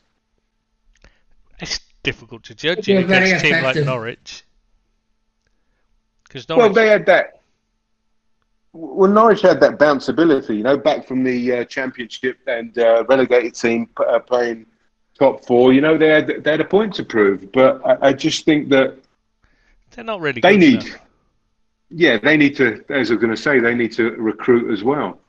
It's 1.59 1.79
difficult 2.01 2.41
to 2.45 2.55
judge 2.55 2.89
it 2.89 3.03
against 3.03 3.45
a 3.45 3.47
team 3.47 3.63
like 3.63 3.75
Norwich. 3.75 4.43
Because 6.23 6.49
Norwich... 6.49 6.63
Well, 6.63 6.73
they 6.73 6.87
had 6.87 7.05
that. 7.05 7.41
Well, 8.73 9.11
Norwich 9.11 9.41
had 9.41 9.59
that 9.59 9.77
bounceability, 9.77 10.57
you 10.57 10.63
know, 10.63 10.77
back 10.77 11.05
from 11.05 11.23
the 11.23 11.57
uh, 11.57 11.65
Championship 11.65 12.39
and 12.47 12.75
uh, 12.79 13.03
relegated 13.07 13.53
team 13.53 13.87
uh, 13.97 14.17
playing 14.17 14.65
top 15.13 15.45
four. 15.45 15.73
You 15.73 15.81
know, 15.81 15.95
they 15.95 16.07
had 16.07 16.43
they 16.43 16.51
had 16.51 16.61
a 16.61 16.65
point 16.65 16.95
to 16.95 17.03
prove, 17.03 17.51
but 17.51 17.85
I, 17.85 18.07
I 18.07 18.13
just 18.13 18.45
think 18.45 18.69
that 18.69 18.97
they're 19.91 20.03
not 20.03 20.21
really. 20.21 20.41
They 20.41 20.57
need. 20.57 20.85
Enough. 20.85 21.01
Yeah, 21.89 22.17
they 22.17 22.37
need 22.37 22.55
to. 22.57 22.83
As 22.89 23.09
I 23.09 23.15
was 23.15 23.21
going 23.21 23.35
to 23.35 23.41
say, 23.41 23.59
they 23.59 23.73
need 23.75 23.91
to 23.93 24.11
recruit 24.11 24.71
as 24.71 24.83
well. 24.83 25.19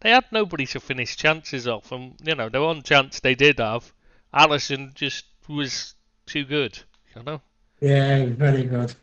they 0.00 0.10
had 0.10 0.24
nobody 0.30 0.66
to 0.66 0.80
finish 0.80 1.16
chances 1.16 1.66
off, 1.66 1.90
and 1.90 2.14
you 2.24 2.34
know 2.34 2.48
the 2.48 2.62
one 2.62 2.82
chance 2.82 3.20
they 3.20 3.34
did 3.34 3.58
have, 3.58 3.92
Alisson 4.32 4.94
just 4.94 5.24
was 5.48 5.94
too 6.26 6.44
good. 6.44 6.78
You 7.16 7.22
know. 7.24 7.40
Yeah, 7.80 8.26
very 8.26 8.64
good. 8.64 8.94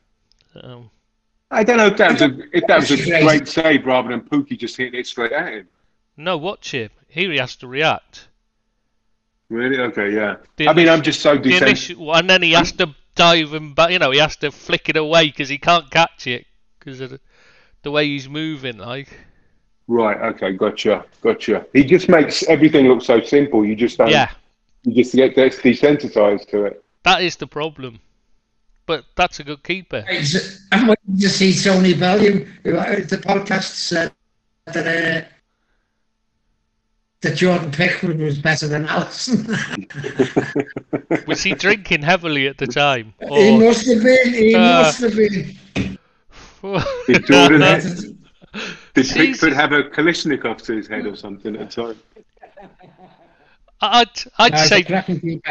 Um, 0.62 0.90
I 1.52 1.64
don't 1.64 1.78
know 1.78 1.88
if 1.88 1.98
that 1.98 2.12
was 2.14 2.22
a, 2.22 2.38
if 2.54 2.68
that 2.68 2.80
was 2.80 2.92
a 2.92 3.22
great 3.24 3.48
save 3.48 3.86
rather 3.86 4.10
than 4.10 4.22
Pukki 4.22 4.58
just 4.58 4.78
hitting 4.78 5.00
it 5.00 5.08
straight 5.08 5.32
at 5.32 5.54
him. 5.54 5.68
no, 6.18 6.38
watch 6.38 6.72
him. 6.72 6.90
Here 7.08 7.32
he 7.32 7.38
has 7.38 7.56
to 7.58 7.68
react. 7.68 8.28
Really? 9.50 9.80
Okay, 9.80 10.14
yeah. 10.14 10.38
The 10.56 10.70
I 10.70 10.74
mean, 10.74 10.90
I'm 10.90 11.02
just 11.02 11.22
so 11.22 11.38
the 11.38 11.58
initial, 11.58 12.16
and 12.16 12.30
then 12.30 12.42
he 12.42 12.54
has 12.54 12.72
to 12.74 12.96
dive 13.16 13.54
and 13.54 13.74
but 13.76 13.92
you 13.92 14.00
know 14.00 14.12
he 14.12 14.20
has 14.20 14.36
to 14.38 14.52
flick 14.52 14.90
it 14.90 14.98
away 14.98 15.28
because 15.28 15.50
he 15.50 15.58
can't 15.58 15.90
catch 15.90 16.28
it 16.28 16.46
because 16.86 17.02
of 17.02 17.10
the, 17.10 17.20
the 17.82 17.92
way 17.92 18.06
he's 18.08 18.30
moving. 18.30 18.78
Like 18.78 19.10
Right. 19.88 20.18
Okay. 20.34 20.54
Gotcha. 20.54 21.06
Gotcha. 21.22 21.66
He 21.74 21.84
just 21.84 22.10
makes 22.10 22.44
everything 22.48 22.88
look 22.88 23.02
so 23.04 23.22
simple. 23.22 23.66
You 23.66 23.76
just 23.76 23.98
don't. 23.98 24.10
yeah, 24.10 24.30
You 24.84 24.94
just 24.96 25.14
get 25.16 25.36
desensitized 25.36 26.48
to 26.50 26.66
it. 26.66 26.84
that 27.04 27.22
is 27.22 27.36
the 27.36 27.48
problem. 27.48 28.00
But 28.88 29.06
that's 29.16 29.40
a 29.40 29.44
good 29.44 29.64
keeper. 29.64 30.04
I'm 30.72 30.88
waiting 30.88 31.18
to 31.20 31.30
see 31.30 31.54
Tony 31.54 31.94
Value. 31.94 32.48
uh, 32.66 33.02
The 33.10 33.20
podcast 33.24 33.74
said 33.76 34.12
that 34.68 34.86
uh, 34.86 35.28
that 37.22 37.36
Jordan 37.36 37.72
Pickford 37.72 38.20
was 38.20 38.38
better 38.38 38.68
than 38.68 38.86
Alisson. 38.88 39.48
Was 41.28 41.42
he 41.42 41.54
drinking 41.56 42.04
heavily 42.04 42.48
at 42.48 42.58
the 42.60 42.68
time? 42.68 43.14
he 43.34 43.58
must 43.58 43.88
have 43.88 44.04
been. 44.04 44.34
He 44.34 44.54
Uh, 44.54 44.82
must 44.84 45.02
have 45.02 45.16
been. 45.16 45.95
Did 47.08 47.26
Jordan 47.26 47.82
Did 48.94 49.14
Pickford 49.16 49.54
have 49.54 49.72
a 49.72 49.84
Kalashnikov 49.84 50.62
to 50.64 50.76
his 50.76 50.88
head 50.88 51.06
or 51.06 51.16
something 51.16 51.56
at 51.56 51.60
the 51.60 51.68
time? 51.94 52.02
I'd 53.82 54.10
I'd 54.38 54.58
Uh, 54.58 54.60
say 54.60 54.84
the 54.84 54.84
cracking 54.84 55.42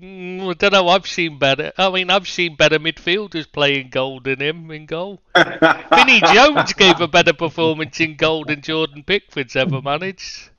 mm, 0.00 0.50
I 0.50 0.52
don't 0.54 0.72
know. 0.72 0.88
I've 0.88 1.06
seen 1.06 1.38
better. 1.38 1.72
I 1.78 1.90
mean, 1.90 2.10
I've 2.10 2.28
seen 2.28 2.56
better 2.56 2.78
midfielders 2.78 3.50
playing 3.50 3.90
goal 3.90 4.20
than 4.20 4.40
him 4.40 4.70
in 4.70 4.86
goal. 4.86 5.22
Vinnie 5.92 6.22
Jones 6.22 6.72
gave 6.74 7.00
a 7.00 7.08
better 7.08 7.32
performance 7.32 8.00
in 8.00 8.16
goal 8.16 8.44
than 8.44 8.62
Jordan 8.62 9.02
Pickford's 9.04 9.56
ever 9.56 9.80
managed. 9.82 10.50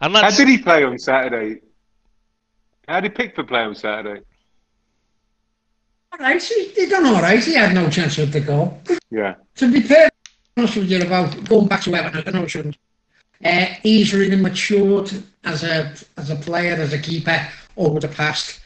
And 0.00 0.16
How 0.20 0.30
did 0.30 0.48
he 0.48 0.58
play 0.58 0.84
on 0.84 0.98
Saturday? 0.98 1.60
How 2.88 3.00
did 3.00 3.14
Pickford 3.14 3.48
play 3.48 3.60
on 3.60 3.74
Saturday? 3.74 4.24
Right, 6.18 6.42
he, 6.42 6.68
he 6.68 6.86
done 6.86 7.06
all 7.06 7.20
right. 7.20 7.42
He 7.42 7.54
had 7.54 7.74
no 7.74 7.90
chance 7.90 8.16
with 8.16 8.32
the 8.32 8.40
goal. 8.40 8.80
Yeah. 9.10 9.34
To 9.56 9.70
be 9.70 9.80
fair, 9.80 10.08
honest 10.56 10.76
with 10.76 10.90
you 10.90 11.02
about 11.02 11.44
going 11.48 11.66
back 11.66 11.82
to 11.82 11.94
Everton, 11.94 12.22
I 12.26 12.30
know 12.30 12.44
I 12.44 12.46
shouldn't. 12.46 12.76
Uh, 13.44 13.66
he's 13.82 14.14
really 14.14 14.36
matured 14.36 15.10
as 15.44 15.64
a 15.64 15.92
as 16.16 16.30
a 16.30 16.36
player, 16.36 16.74
as 16.74 16.92
a 16.92 16.98
keeper 16.98 17.46
over 17.76 18.00
the 18.00 18.08
past, 18.08 18.60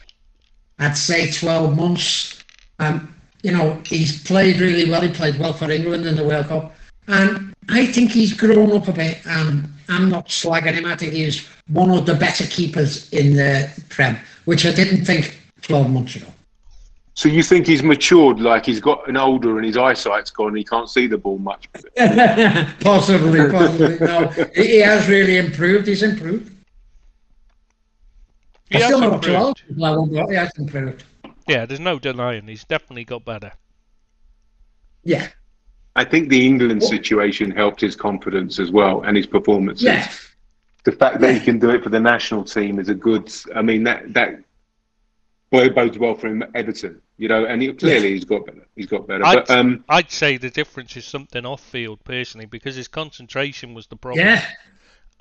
I'd 0.77 0.97
say, 0.97 1.31
12 1.31 1.75
months. 1.75 2.43
Um, 2.77 3.15
you 3.41 3.51
know, 3.51 3.81
he's 3.85 4.23
played 4.23 4.59
really 4.59 4.89
well. 4.89 5.01
He 5.01 5.09
played 5.09 5.39
well 5.39 5.53
for 5.53 5.71
England 5.71 6.05
in 6.05 6.15
the 6.15 6.23
World 6.23 6.47
Cup. 6.47 6.75
And 7.07 7.53
I 7.69 7.87
think 7.87 8.11
he's 8.11 8.33
grown 8.33 8.71
up 8.71 8.87
a 8.87 8.93
bit. 8.93 9.19
And 9.25 9.67
I'm 9.89 10.09
not 10.09 10.27
slagging 10.27 10.73
him. 10.73 10.85
I 10.85 10.95
think 10.95 11.13
he's 11.13 11.47
one 11.67 11.89
of 11.89 12.05
the 12.05 12.13
better 12.13 12.45
keepers 12.45 13.09
in 13.11 13.33
the 13.33 13.69
Prem, 13.89 14.17
which 14.45 14.65
I 14.65 14.71
didn't 14.71 15.05
think 15.05 15.39
12 15.61 15.89
months 15.89 16.15
ago. 16.15 16.27
So 17.19 17.27
you 17.27 17.43
think 17.43 17.67
he's 17.67 17.83
matured, 17.83 18.39
like 18.39 18.65
he's 18.65 18.79
gotten 18.79 19.17
older 19.17 19.57
and 19.57 19.65
his 19.65 19.75
eyesight's 19.75 20.31
gone, 20.31 20.47
and 20.47 20.57
he 20.57 20.63
can't 20.63 20.89
see 20.89 21.05
the 21.05 21.17
ball 21.17 21.37
much. 21.37 21.67
possibly, 22.79 23.51
possibly. 23.51 23.97
No, 23.99 24.29
he 24.55 24.67
he 24.67 24.77
has 24.77 25.09
really 25.09 25.35
improved. 25.35 25.87
He's 25.87 26.01
improved. 26.01 26.49
he 28.69 28.77
He's 28.77 28.83
has 28.83 28.85
still 28.85 29.01
not 29.01 29.27
old. 29.27 29.59
improved. 29.59 29.63
Well, 29.77 30.05
but 30.05 30.29
he 30.29 30.35
has 30.35 30.49
improved. 30.57 31.03
Yeah, 31.45 31.65
there's 31.65 31.81
no 31.81 31.99
denying 31.99 32.47
he's 32.47 32.63
definitely 32.63 33.03
got 33.03 33.25
better. 33.25 33.51
Yeah, 35.03 35.27
I 35.97 36.05
think 36.05 36.29
the 36.29 36.47
England 36.47 36.83
oh. 36.85 36.87
situation 36.87 37.51
helped 37.51 37.81
his 37.81 37.97
confidence 37.97 38.59
as 38.59 38.71
well 38.71 39.01
and 39.01 39.17
his 39.17 39.27
performances. 39.27 39.83
yeah, 39.83 40.09
The 40.85 40.93
fact 40.93 41.19
that 41.19 41.33
he 41.33 41.41
can 41.41 41.59
do 41.59 41.71
it 41.71 41.83
for 41.83 41.89
the 41.89 41.99
national 41.99 42.45
team 42.45 42.79
is 42.79 42.87
a 42.87 42.95
good. 42.95 43.29
I 43.53 43.61
mean 43.61 43.83
that 43.83 44.13
that 44.13 44.39
well, 45.51 45.63
it 45.63 45.73
bodes 45.75 45.97
well 45.97 46.15
for 46.15 46.27
him 46.27 46.43
at 46.43 46.49
Everton, 46.55 47.01
you 47.17 47.27
know. 47.27 47.45
And 47.45 47.61
he, 47.61 47.73
clearly 47.73 48.13
he's 48.13 48.25
got 48.25 48.45
better. 48.45 48.65
He's 48.75 48.85
got 48.87 49.07
better. 49.07 49.25
I'd, 49.25 49.35
But 49.47 49.49
um, 49.49 49.83
I'd 49.89 50.11
say 50.11 50.37
the 50.37 50.49
difference 50.49 50.95
is 50.97 51.05
something 51.05 51.45
off 51.45 51.61
field 51.61 52.03
personally 52.03 52.45
because 52.45 52.75
his 52.75 52.87
concentration 52.87 53.73
was 53.73 53.87
the 53.87 53.95
problem. 53.95 54.25
yeah. 54.25 54.45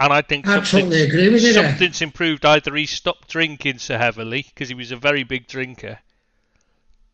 And 0.00 0.12
I 0.12 0.22
think 0.22 0.46
I 0.46 0.62
something, 0.62 0.92
agree 0.92 1.28
with 1.28 1.42
you 1.42 1.52
there. 1.52 1.68
something's 1.70 2.00
improved. 2.02 2.44
Either 2.44 2.74
he 2.76 2.86
stopped 2.86 3.28
drinking 3.28 3.78
so 3.78 3.98
heavily 3.98 4.46
because 4.48 4.68
he 4.68 4.74
was 4.74 4.92
a 4.92 4.96
very 4.96 5.24
big 5.24 5.48
drinker, 5.48 5.98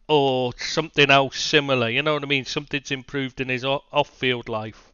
or 0.07 0.53
something 0.59 1.11
else 1.11 1.39
similar. 1.39 1.89
You 1.89 2.03
know 2.03 2.13
what 2.13 2.23
I 2.23 2.27
mean? 2.27 2.45
Something's 2.45 2.91
improved 2.91 3.41
in 3.41 3.49
his 3.49 3.65
off-field 3.65 4.51
life. 4.51 4.93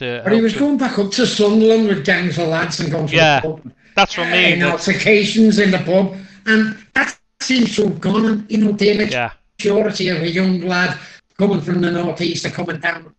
But 0.00 0.32
he 0.32 0.40
was 0.40 0.54
him. 0.54 0.58
going 0.60 0.78
back 0.78 0.98
up 0.98 1.10
to 1.12 1.26
Sunderland 1.26 1.88
with 1.88 2.04
gangs 2.04 2.38
of 2.38 2.48
lads 2.48 2.80
and 2.80 2.90
going 2.90 3.08
to 3.08 3.14
Yeah, 3.16 3.40
the 3.40 3.48
pub. 3.48 3.72
That's 3.94 4.16
what 4.16 4.28
I 4.28 4.32
mean. 4.32 4.52
And 4.54 4.64
altercations 4.64 5.58
in 5.58 5.70
the 5.72 5.78
pub. 5.78 6.16
And 6.46 6.78
that 6.94 7.17
seems 7.40 7.76
to 7.76 7.84
have 7.88 8.00
gone. 8.00 8.26
And, 8.26 8.50
you 8.50 8.58
know, 8.58 8.72
the 8.72 9.06
yeah, 9.06 9.32
maturity 9.58 10.08
of 10.08 10.22
a 10.22 10.30
young 10.30 10.60
lad 10.62 10.98
coming 11.38 11.60
from 11.60 11.80
the 11.80 11.90
northeast 11.90 12.44
and 12.44 12.54
coming 12.54 12.80
down, 12.80 13.14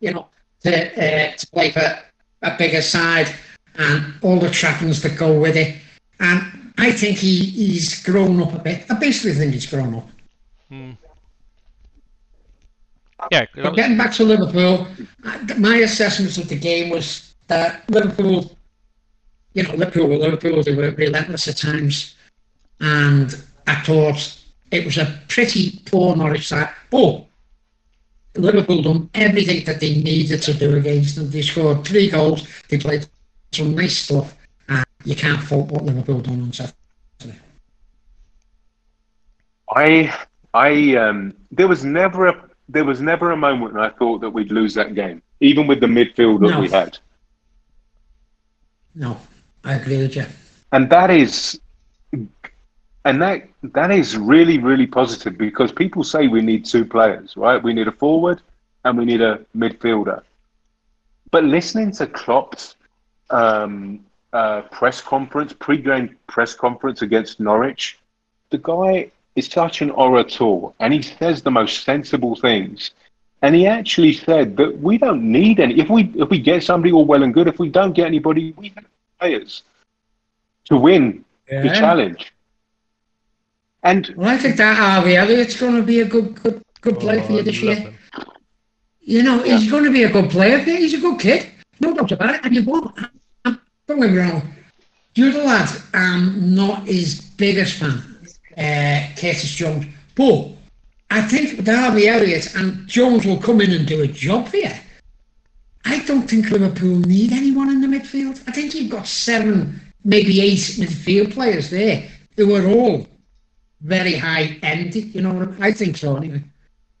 you 0.00 0.12
know, 0.14 0.28
to 0.62 0.72
uh, 0.72 1.36
to 1.36 1.46
play 1.48 1.70
for 1.70 1.98
a 2.42 2.56
bigger 2.56 2.82
side 2.82 3.34
and 3.76 4.14
all 4.22 4.38
the 4.38 4.50
trappings 4.50 5.02
that 5.02 5.16
go 5.16 5.38
with 5.38 5.56
it. 5.56 5.76
And 6.20 6.72
I 6.78 6.92
think 6.92 7.18
he, 7.18 7.44
he's 7.44 8.02
grown 8.02 8.42
up 8.42 8.54
a 8.54 8.58
bit. 8.58 8.84
I 8.90 8.94
basically 8.94 9.34
think 9.34 9.52
he's 9.52 9.66
grown 9.66 9.94
up. 9.94 10.08
yeah. 13.30 13.46
But 13.54 13.76
getting 13.76 13.96
back 13.96 14.12
to 14.14 14.24
Liverpool, 14.24 14.86
my 15.58 15.76
assessment 15.78 16.36
of 16.38 16.48
the 16.48 16.56
game 16.56 16.90
was 16.90 17.34
that 17.48 17.88
Liverpool, 17.90 18.56
you 19.54 19.62
know, 19.62 19.74
Liverpool 19.74 20.08
were 20.08 20.16
Liverpool, 20.16 20.62
they 20.62 20.74
were 20.74 20.90
relentless 20.92 21.48
at 21.48 21.56
times. 21.56 22.14
And 22.80 23.42
I 23.66 23.74
thought 23.76 24.38
it 24.70 24.84
was 24.84 24.98
a 24.98 25.18
pretty 25.28 25.80
poor 25.86 26.14
Norwich 26.16 26.48
side. 26.48 26.68
But 26.90 27.24
Liverpool 28.36 28.82
done 28.82 29.10
everything 29.14 29.64
that 29.64 29.80
they 29.80 29.94
needed 29.96 30.42
to 30.42 30.54
do 30.54 30.76
against 30.76 31.16
them. 31.16 31.30
They 31.30 31.42
scored 31.42 31.84
three 31.84 32.10
goals, 32.10 32.46
they 32.68 32.78
played 32.78 33.06
some 33.52 33.74
nice 33.74 33.96
stuff, 33.98 34.34
and 34.68 34.84
you 35.04 35.14
can't 35.16 35.42
fault 35.42 35.70
what 35.70 35.84
Liverpool 35.84 36.20
done 36.20 36.42
on 36.42 36.52
Saturday. 36.52 36.74
I 39.74 40.14
I 40.54 40.96
um, 40.96 41.34
there 41.50 41.68
was 41.68 41.84
never 41.84 42.28
a 42.28 42.48
there 42.68 42.84
was 42.84 43.00
never 43.00 43.30
a 43.32 43.36
moment 43.36 43.74
when 43.74 43.82
I 43.82 43.90
thought 43.90 44.20
that 44.20 44.30
we'd 44.30 44.50
lose 44.52 44.74
that 44.74 44.94
game, 44.94 45.22
even 45.40 45.66
with 45.66 45.80
the 45.80 45.86
midfield 45.86 46.40
that 46.40 46.50
No. 46.50 46.60
we 46.60 46.68
had. 46.68 46.98
No, 48.94 49.18
I 49.64 49.74
agree 49.74 49.98
with 49.98 50.16
you. 50.16 50.24
and 50.72 50.88
that 50.90 51.10
is 51.10 51.60
and 53.06 53.22
that 53.22 53.48
that 53.62 53.90
is 53.90 54.16
really 54.16 54.58
really 54.58 54.86
positive 54.86 55.38
because 55.38 55.70
people 55.72 56.02
say 56.02 56.26
we 56.26 56.42
need 56.42 56.64
two 56.64 56.84
players 56.84 57.36
right? 57.36 57.62
We 57.62 57.72
need 57.72 57.88
a 57.88 57.92
forward 57.92 58.42
and 58.84 58.98
we 58.98 59.04
need 59.04 59.22
a 59.22 59.34
midfielder. 59.56 60.22
But 61.30 61.44
listening 61.44 61.92
to 61.92 62.06
Klopp's 62.06 62.76
um, 63.30 64.00
uh, 64.32 64.62
press 64.78 65.00
conference 65.00 65.52
pre-game 65.52 66.16
press 66.26 66.52
conference 66.54 67.00
against 67.02 67.40
Norwich 67.40 67.98
the 68.50 68.58
guy 68.58 69.10
is 69.36 69.46
such 69.46 69.82
an 69.82 69.90
orator 69.90 70.68
and 70.80 70.92
he 70.92 71.02
says 71.02 71.42
the 71.42 71.50
most 71.50 71.84
sensible 71.84 72.34
things. 72.36 72.90
And 73.42 73.54
he 73.54 73.66
actually 73.66 74.14
said 74.14 74.56
that 74.56 74.78
we 74.80 74.98
don't 74.98 75.22
need 75.30 75.60
any 75.60 75.78
if 75.78 75.88
we 75.88 76.12
if 76.16 76.28
we 76.28 76.40
get 76.40 76.64
somebody 76.64 76.92
all 76.92 77.04
well 77.04 77.22
and 77.22 77.32
good 77.32 77.46
if 77.46 77.58
we 77.58 77.68
don't 77.68 77.92
get 77.92 78.06
anybody 78.06 78.52
we 78.56 78.72
have 78.74 78.86
players 79.20 79.62
to 80.64 80.76
win 80.76 81.24
the 81.48 81.70
challenge. 81.74 82.32
And 83.86 84.12
Well, 84.16 84.28
I 84.28 84.36
think 84.36 84.56
that 84.56 84.76
Harvey 84.76 85.16
Elliott's 85.16 85.58
going 85.58 85.76
to 85.76 85.82
be 85.82 86.00
a 86.00 86.04
good, 86.04 86.34
good, 86.42 86.60
good 86.80 86.98
player 86.98 87.22
for 87.22 87.32
you 87.34 87.42
this 87.42 87.58
Oh, 87.62 87.66
year. 87.66 87.74
him. 87.76 87.94
You 89.00 89.22
know, 89.22 89.38
he's 89.42 89.70
going 89.70 89.84
to 89.84 89.92
be 89.92 90.02
a 90.02 90.10
good 90.10 90.28
player 90.30 90.60
for 90.62 90.70
you. 90.70 90.78
He's 90.78 90.94
a 90.94 90.98
good 91.00 91.20
kid. 91.20 91.46
No 91.80 91.94
doubt 91.94 92.10
about 92.10 92.34
it. 92.34 92.40
And 92.44 92.54
you 92.56 92.64
won't. 92.64 92.90
I'm- 93.44 93.60
Don't 93.86 94.00
get 94.00 94.10
me 94.10 94.18
wrong. 94.18 94.42
The 95.14 95.28
other 95.28 95.44
lad, 95.44 95.68
I'm 95.94 96.54
not 96.54 96.86
his 96.88 97.20
biggest 97.20 97.74
fan, 97.74 98.02
uh, 98.58 98.98
Curtis 99.20 99.54
Jones. 99.54 99.86
But 100.16 100.48
I 101.10 101.22
think 101.22 101.56
with 101.56 101.68
Harvey 101.68 102.08
Elliott 102.08 102.54
and 102.56 102.88
Jones 102.88 103.24
will 103.24 103.38
come 103.38 103.60
in 103.60 103.70
and 103.72 103.86
do 103.86 104.02
a 104.02 104.08
job 104.08 104.48
for 104.48 104.56
you. 104.56 104.72
I 105.84 106.00
don't 106.00 106.28
think 106.28 106.50
Liverpool 106.50 106.98
need 106.98 107.30
anyone 107.32 107.70
in 107.70 107.80
the 107.80 107.86
midfield. 107.86 108.42
I 108.48 108.50
think 108.50 108.74
you've 108.74 108.90
got 108.90 109.06
seven, 109.06 109.80
maybe 110.04 110.40
eight 110.40 110.58
midfield 110.82 111.32
players 111.32 111.70
there 111.70 112.02
who 112.36 112.52
are 112.56 112.66
all 112.66 113.06
very 113.80 114.14
high 114.14 114.58
ended. 114.62 115.14
You 115.14 115.22
know 115.22 115.32
what 115.32 115.60
I, 115.60 115.72
think 115.72 115.96
so 115.96 116.16
anyway. 116.16 116.42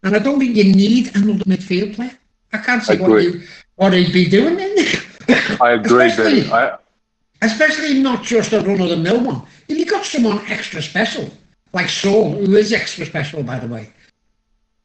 And 0.02 0.14
I 0.14 0.18
don't 0.18 0.38
think 0.38 0.56
you 0.56 0.64
need 0.64 1.14
another 1.16 1.44
midfield 1.44 1.94
player. 1.94 2.18
I 2.52 2.58
can't 2.58 2.82
see 2.82 2.96
what 2.96 3.22
you 3.22 3.42
what 3.76 3.92
he'd 3.92 4.12
be 4.12 4.28
doing 4.28 4.58
in 4.58 4.74
there. 4.74 5.58
I 5.60 5.72
agree, 5.72 6.06
Especially-. 6.06 6.50
I, 6.50 6.78
Especially 7.42 8.00
not 8.00 8.22
just 8.24 8.52
a 8.52 8.60
run 8.60 8.80
of 8.80 8.88
the 8.88 8.96
mill 8.96 9.22
one. 9.22 9.42
If 9.68 9.78
you 9.78 9.84
got 9.84 10.04
someone 10.06 10.40
extra 10.48 10.80
special, 10.80 11.30
like 11.72 11.88
Saul, 11.88 12.32
who 12.32 12.56
is 12.56 12.72
extra 12.72 13.04
special, 13.04 13.42
by 13.42 13.58
the 13.58 13.66
way, 13.66 13.92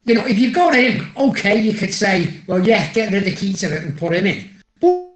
you 0.04 0.14
know, 0.14 0.26
if 0.26 0.38
you 0.38 0.52
got 0.52 0.74
him, 0.74 1.12
okay, 1.16 1.58
you 1.60 1.72
could 1.72 1.94
say, 1.94 2.42
well, 2.46 2.64
yeah, 2.66 2.92
get 2.92 3.12
rid 3.12 3.26
of 3.26 3.32
Keita 3.32 3.82
and 3.82 3.96
put 3.96 4.12
him 4.12 4.26
in. 4.26 4.50
But, 4.80 5.12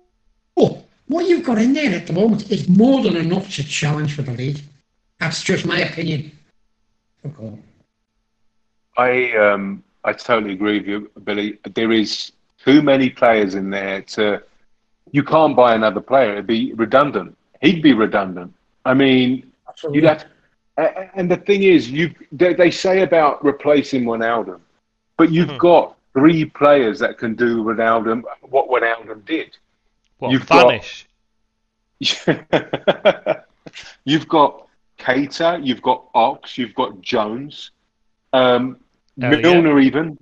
but 0.54 0.86
what 1.08 1.26
you've 1.26 1.44
got 1.44 1.58
in 1.58 1.74
there 1.74 1.94
at 1.94 2.06
the 2.06 2.12
moment 2.12 2.50
is 2.50 2.68
more 2.68 3.02
than 3.02 3.16
enough 3.16 3.54
to 3.56 3.64
challenge 3.64 4.14
for 4.14 4.22
the 4.22 4.32
league. 4.32 4.60
That's 5.18 5.42
just 5.42 5.66
my 5.66 5.80
opinion. 5.80 6.35
Okay. 7.26 7.58
I 8.96 9.36
um 9.36 9.82
I 10.04 10.12
totally 10.12 10.52
agree 10.54 10.78
with 10.78 10.86
you, 10.88 11.10
Billy. 11.24 11.58
There 11.74 11.92
is 11.92 12.32
too 12.64 12.82
many 12.82 13.10
players 13.10 13.54
in 13.54 13.70
there 13.70 14.02
to 14.16 14.42
you 15.12 15.22
can't 15.22 15.56
buy 15.56 15.74
another 15.74 16.00
player. 16.00 16.32
It'd 16.32 16.46
be 16.46 16.72
redundant. 16.74 17.36
He'd 17.62 17.82
be 17.82 17.92
redundant. 17.92 18.52
I 18.84 18.94
mean, 18.94 19.50
Absolutely. 19.68 20.00
you'd 20.00 20.08
have. 20.08 20.24
a- 20.78 21.10
And 21.18 21.30
the 21.30 21.36
thing 21.36 21.62
is, 21.62 21.90
you 21.90 22.14
they, 22.32 22.54
they 22.54 22.70
say 22.70 23.02
about 23.02 23.44
replacing 23.44 24.04
Ronaldo, 24.04 24.60
but 25.16 25.30
you've 25.32 25.48
Mhm. 25.50 25.58
got 25.58 25.96
three 26.12 26.44
players 26.44 26.98
that 27.00 27.18
can 27.18 27.34
do 27.34 27.62
Ronaldo 27.62 28.22
what 28.42 28.68
Ronaldo 28.68 29.24
did. 29.24 29.56
What, 30.18 30.30
You've 30.32 30.46
got- 30.46 30.82
you've 34.04 34.28
got 34.28 34.65
Keita, 35.06 35.64
you've 35.64 35.82
got 35.82 36.04
Ox, 36.14 36.58
you've 36.58 36.74
got 36.74 37.00
Jones, 37.00 37.70
um, 38.32 38.78
Elliott. 39.22 39.42
Milner, 39.42 39.78
even 39.78 40.18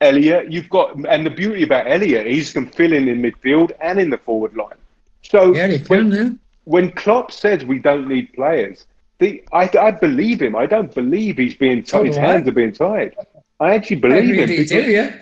Elliot. 0.00 0.52
You've 0.52 0.68
got, 0.68 0.94
and 1.08 1.24
the 1.24 1.30
beauty 1.30 1.62
about 1.62 1.86
Elliot, 1.90 2.26
he's 2.26 2.52
can 2.52 2.66
fill 2.66 2.92
in 2.92 3.08
in 3.08 3.22
midfield 3.22 3.72
and 3.80 3.98
in 3.98 4.10
the 4.10 4.18
forward 4.18 4.56
line. 4.56 4.76
So 5.22 5.54
Yeah, 5.54 5.68
when, 5.88 6.10
can, 6.10 6.12
yeah. 6.12 6.30
when 6.64 6.92
Klopp 6.92 7.32
says 7.32 7.64
we 7.64 7.78
don't 7.78 8.08
need 8.08 8.32
players, 8.34 8.86
the, 9.18 9.42
I, 9.52 9.70
I 9.78 9.90
believe 9.90 10.40
him. 10.42 10.54
I 10.54 10.66
don't 10.66 10.94
believe 10.94 11.38
he's 11.38 11.54
being 11.54 11.84
So 11.84 11.98
tied. 11.98 12.06
His 12.06 12.16
do 12.16 12.20
hands 12.22 12.48
are 12.48 12.52
being 12.52 12.72
tied. 12.72 13.16
I 13.58 13.74
actually 13.74 13.96
believe 13.96 14.24
him. 14.24 14.30
really 14.36 14.56
because- 14.58 14.70
do, 14.70 14.90
yeah. 14.90 15.16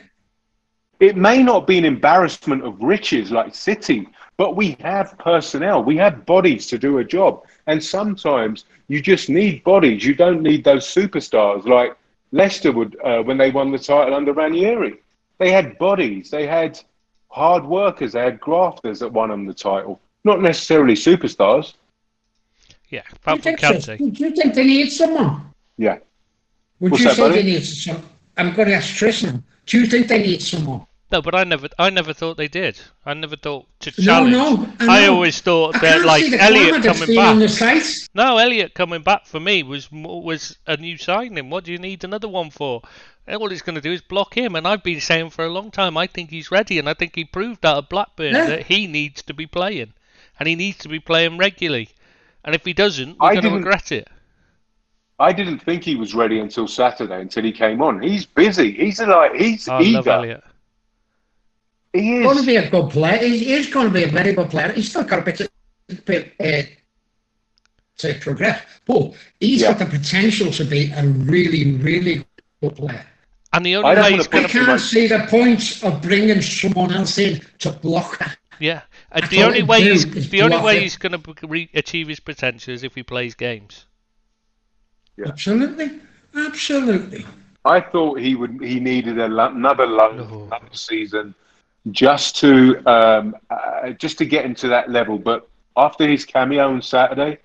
it 1.01 1.17
may 1.17 1.43
not 1.43 1.67
be 1.67 1.79
an 1.79 1.85
embarrassment 1.85 2.65
of 2.65 2.81
riches 2.81 3.31
like 3.31 3.55
City, 3.55 4.09
but 4.39 4.57
we 4.57 4.77
have 4.81 5.19
personnel, 5.19 5.83
we 5.83 5.97
have 5.97 6.25
bodies 6.25 6.67
to 6.69 6.79
do 6.79 6.99
a 6.99 7.05
job. 7.05 7.45
And 7.67 7.83
sometimes 7.83 8.65
you 8.87 9.03
just 9.03 9.29
need 9.29 9.63
bodies. 9.65 10.05
You 10.07 10.15
don't 10.15 10.43
need 10.43 10.65
those 10.65 10.87
superstars 10.87 11.67
like 11.67 11.95
Leicester 12.33 12.73
would 12.73 12.97
uh, 13.05 13.21
when 13.23 13.37
they 13.37 13.51
won 13.51 13.73
the 13.73 13.79
title 13.79 14.15
under 14.15 14.33
Ranieri. 14.33 15.01
They 15.39 15.51
had 15.51 15.77
bodies, 15.79 16.31
they 16.31 16.47
had 16.47 16.81
hard 17.31 17.65
workers, 17.65 18.13
they 18.13 18.23
had 18.23 18.41
grafters 18.41 19.01
that 19.01 19.13
won 19.13 19.29
them 19.29 19.45
the 19.45 19.55
title. 19.55 20.01
Not 20.25 20.41
necessarily 20.41 20.95
superstars. 20.95 21.75
Yeah, 22.91 23.03
Do 23.03 23.09
you, 23.09 23.17
apart 23.17 23.43
from 23.43 23.43
think 23.43 23.61
so? 23.61 23.73
Kante. 23.73 24.15
do 24.15 24.25
you 24.25 24.31
think 24.35 24.55
they 24.55 24.65
need 24.65 24.91
someone? 24.91 25.53
Yeah. 25.77 25.99
Would 26.81 26.93
What's 26.93 27.03
you 27.03 27.09
that, 27.11 27.17
say 27.17 27.23
buddy? 27.23 27.35
they 27.37 27.43
need 27.43 27.65
some? 27.65 28.03
I'm 28.37 28.55
going 28.55 28.69
to 28.69 28.75
ask 28.75 28.95
Tristan. 28.95 29.45
Do 29.67 29.81
you 29.81 29.87
think 29.87 30.07
they 30.09 30.23
need 30.23 30.41
someone? 30.41 30.87
No, 31.11 31.23
but 31.23 31.35
I 31.35 31.45
never, 31.45 31.69
I 31.79 31.89
never 31.89 32.13
thought 32.13 32.37
they 32.37 32.49
did. 32.49 32.79
I 33.07 33.15
never 33.15 33.37
thought 33.37 33.67
to 33.81 33.91
challenge. 33.91 34.33
no, 34.33 34.69
I 34.81 35.05
I 35.05 35.07
always 35.07 35.41
thought 35.41 35.77
I 35.77 35.79
that 35.79 36.05
like 36.05 36.25
Elliot 36.33 36.83
coming 36.83 37.07
been 37.07 37.39
the 37.39 37.47
back. 37.49 38.09
No, 38.15 38.37
Elliot 38.37 38.75
coming 38.75 39.03
back 39.03 39.25
for 39.27 39.41
me 39.41 39.63
was 39.63 39.91
was 39.91 40.59
a 40.67 40.77
new 40.77 40.99
signing. 40.99 41.49
What 41.49 41.65
do 41.65 41.73
you 41.73 41.79
need 41.79 42.05
another 42.05 42.29
one 42.29 42.51
for? 42.51 42.83
And 43.27 43.37
all 43.41 43.49
he's 43.49 43.63
going 43.63 43.75
to 43.77 43.81
do 43.81 43.93
is 43.93 44.03
block 44.03 44.35
him. 44.37 44.55
And 44.55 44.67
I've 44.69 44.83
been 44.83 45.01
saying 45.01 45.31
for 45.31 45.45
a 45.45 45.51
long 45.51 45.71
time, 45.71 45.97
I 45.97 46.07
think 46.07 46.31
he's 46.31 46.51
ready, 46.51 46.79
and 46.79 46.89
I 46.89 46.95
think 46.95 47.15
he 47.15 47.25
proved 47.25 47.63
that 47.63 47.77
at 47.77 47.89
Blackburn 47.89 48.35
Yeah. 48.35 48.47
that 48.47 48.67
he 48.67 48.87
needs 48.87 49.23
to 49.23 49.35
be 49.35 49.47
playing, 49.47 49.95
and 50.39 50.49
he 50.49 50.55
needs 50.57 50.79
to 50.79 50.89
be 50.89 51.01
playing 51.01 51.39
regularly. 51.39 51.91
And 52.45 52.55
if 52.55 52.65
he 52.65 52.73
doesn't, 52.73 53.17
I 53.21 53.35
we're 53.35 53.41
going 53.41 53.53
to 53.53 53.57
regret 53.57 53.93
it. 53.93 54.09
I 55.19 55.33
didn't 55.33 55.59
think 55.61 55.85
he 55.85 55.97
was 55.97 56.15
ready 56.15 56.39
until 56.39 56.69
Saturday, 56.69 57.21
until 57.21 57.45
he 57.45 57.53
came 57.53 57.83
on. 57.83 58.01
He's 58.01 58.25
busy. 58.25 58.73
He's 58.73 59.01
like 59.01 59.35
he's 59.35 59.69
I 59.69 59.81
love 59.81 60.07
eager. 60.07 60.43
Elliot. 61.95 62.05
He 62.05 62.17
He's 62.17 62.25
going 62.25 62.39
to 62.39 62.47
be 62.47 62.57
a 62.57 62.71
good 62.71 62.91
player. 62.91 63.19
He- 63.19 63.45
He's 63.45 63.73
going 63.73 63.87
to 63.89 63.93
be 63.93 64.05
a 64.05 64.09
very 64.09 64.33
good 64.33 64.51
player. 64.51 64.73
He's 64.73 64.91
still 64.91 65.05
got 65.05 65.21
a 65.21 65.23
bit 65.23 65.37
to, 65.37 65.51
bit, 66.05 66.33
uh, 66.41 66.63
to 67.99 68.15
progress, 68.21 68.63
but 68.87 69.13
he's 69.41 69.63
Yeah. 69.63 69.73
got 69.73 69.79
the 69.91 69.99
potential 69.99 70.51
to 70.53 70.65
be 70.65 70.91
a 70.93 71.05
really, 71.07 71.73
really 71.77 72.25
good 72.63 72.77
player. 72.77 73.07
And 73.53 73.65
the 73.65 73.77
I 73.77 73.79
only 73.79 73.95
don't 73.95 74.05
way 74.05 74.11
wanna 74.11 74.17
he's 74.17 74.27
put 74.27 74.33
going 74.33 74.45
I 74.45 74.49
can't 74.49 74.67
much- 74.69 74.81
see 74.83 75.07
the 75.07 75.27
point 75.29 75.83
of 75.83 76.03
bringing 76.03 76.43
someone 76.43 76.93
else 76.93 77.19
in 77.19 77.41
to 77.61 77.73
block 77.73 78.19
that. 78.19 78.37
Yeah, 78.61 78.83
and 79.13 79.25
the 79.31 79.43
only 79.45 79.63
way 79.63 79.83
he's 79.83 80.31
the 80.31 80.43
only 80.43 80.59
way 80.59 80.77
it. 80.79 80.83
he's 80.83 80.97
going 80.97 81.13
to 81.23 81.35
re- 81.47 81.71
achieve 81.75 82.09
his 82.09 82.19
potential 82.21 82.75
is 82.75 82.83
if 82.83 82.95
he 82.95 83.03
plays 83.05 83.35
games. 83.37 83.87
Yeah. 85.17 85.29
Absolutely, 85.29 86.01
absolutely. 86.37 87.25
I 87.65 87.81
thought 87.81 88.19
he 88.21 88.35
would. 88.35 88.59
He 88.63 88.81
needed 88.81 89.19
a, 89.19 89.29
lo- 89.29 89.47
another 89.55 89.87
loan, 89.87 90.17
No. 90.19 90.43
another 90.47 90.69
season, 90.75 91.35
just 91.93 92.37
to 92.37 92.79
um, 92.87 93.37
uh, 93.51 93.91
just 93.91 94.19
to 94.19 94.25
get 94.27 94.45
into 94.45 94.69
that 94.69 94.91
level. 94.91 95.19
But 95.19 95.49
after 95.77 96.07
his 96.09 96.25
cameo 96.25 96.69
on 96.69 96.83
Saturday, 96.83 97.39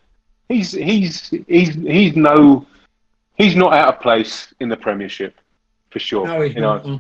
he's 0.50 0.72
he's 0.72 1.30
he's 1.48 1.74
he's 1.76 2.16
no 2.16 2.66
he's 3.36 3.56
not 3.56 3.74
out 3.74 3.96
of 3.96 4.02
place 4.02 4.54
in 4.60 4.70
the 4.70 4.78
Premiership 4.78 5.36
for 5.92 6.00
sure. 6.00 6.26
No, 6.28 6.42
he's 6.42 6.56
you 6.56 6.62
know. 6.62 7.00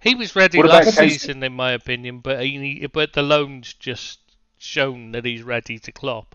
He 0.00 0.14
was 0.16 0.34
ready 0.34 0.58
What 0.58 0.66
about 0.66 0.84
last 0.84 0.96
Casey? 0.96 1.18
season, 1.18 1.42
in 1.44 1.52
my 1.52 1.72
opinion, 1.72 2.18
but 2.18 2.42
he 2.42 2.86
but 2.92 3.12
the 3.12 3.22
loan's 3.22 3.72
just 3.72 4.20
shown 4.58 5.12
that 5.12 5.24
he's 5.24 5.42
ready 5.42 5.78
to 5.78 5.92
clop. 5.92 6.34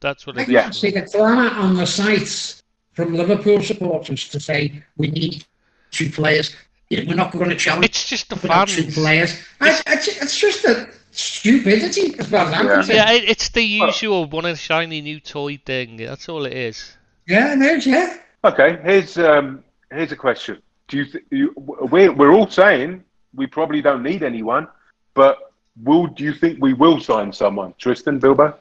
That's 0.00 0.26
what 0.26 0.38
I 0.38 0.42
it 0.42 0.48
Yeah. 0.48 0.68
is. 0.68 0.78
see 0.78 0.90
the 0.90 1.02
clamour 1.02 1.50
on 1.50 1.74
the 1.74 1.86
sites 1.86 2.62
from 2.92 3.14
Liverpool 3.14 3.60
supporters 3.62 4.28
to 4.28 4.40
say 4.40 4.82
we 4.96 5.08
need 5.08 5.44
two 5.90 6.10
players. 6.10 6.54
You 6.94 7.04
know, 7.04 7.10
We're 7.10 7.16
not 7.16 7.32
going 7.32 7.50
to 7.50 7.56
challenge 7.56 7.84
It's 7.86 8.08
just 8.08 8.28
the 8.28 8.36
without 8.36 8.68
two 8.68 8.82
fans. 8.82 8.94
players. 8.94 9.40
I, 9.60 9.70
I, 9.86 9.94
it's 9.94 10.38
just 10.38 10.64
a 10.64 10.88
stupidity 11.10 12.14
as 12.18 12.28
far 12.28 12.46
as 12.46 12.52
I'm 12.54 12.66
Yeah. 12.66 12.74
concerned. 12.74 12.96
Yeah, 12.96 13.12
it's 13.12 13.48
the 13.50 13.62
usual 13.62 14.26
one 14.26 14.44
a 14.46 14.56
shiny 14.56 15.00
new 15.00 15.20
toy 15.20 15.58
thing. 15.64 15.96
That's 15.96 16.28
all 16.28 16.44
it 16.46 16.52
is. 16.52 16.96
Yeah, 17.26 17.54
it 17.54 17.60
is, 17.62 17.86
yeah. 17.86 18.16
Okay, 18.44 18.78
here's 18.82 19.16
um, 19.18 19.64
here's 19.90 20.12
a 20.12 20.16
question. 20.16 20.60
Do 20.88 20.98
you, 20.98 21.04
th- 21.06 21.24
you 21.30 21.52
we're 21.56 22.12
we're 22.12 22.32
all 22.32 22.48
saying 22.50 23.02
we 23.34 23.46
probably 23.46 23.80
don't 23.80 24.02
need 24.02 24.22
anyone, 24.22 24.68
but 25.14 25.38
will 25.82 26.06
do 26.08 26.22
you 26.24 26.34
think 26.34 26.58
we 26.60 26.74
will 26.74 27.00
sign 27.00 27.32
someone? 27.32 27.72
Tristan 27.78 28.18
Bilbo? 28.18 28.54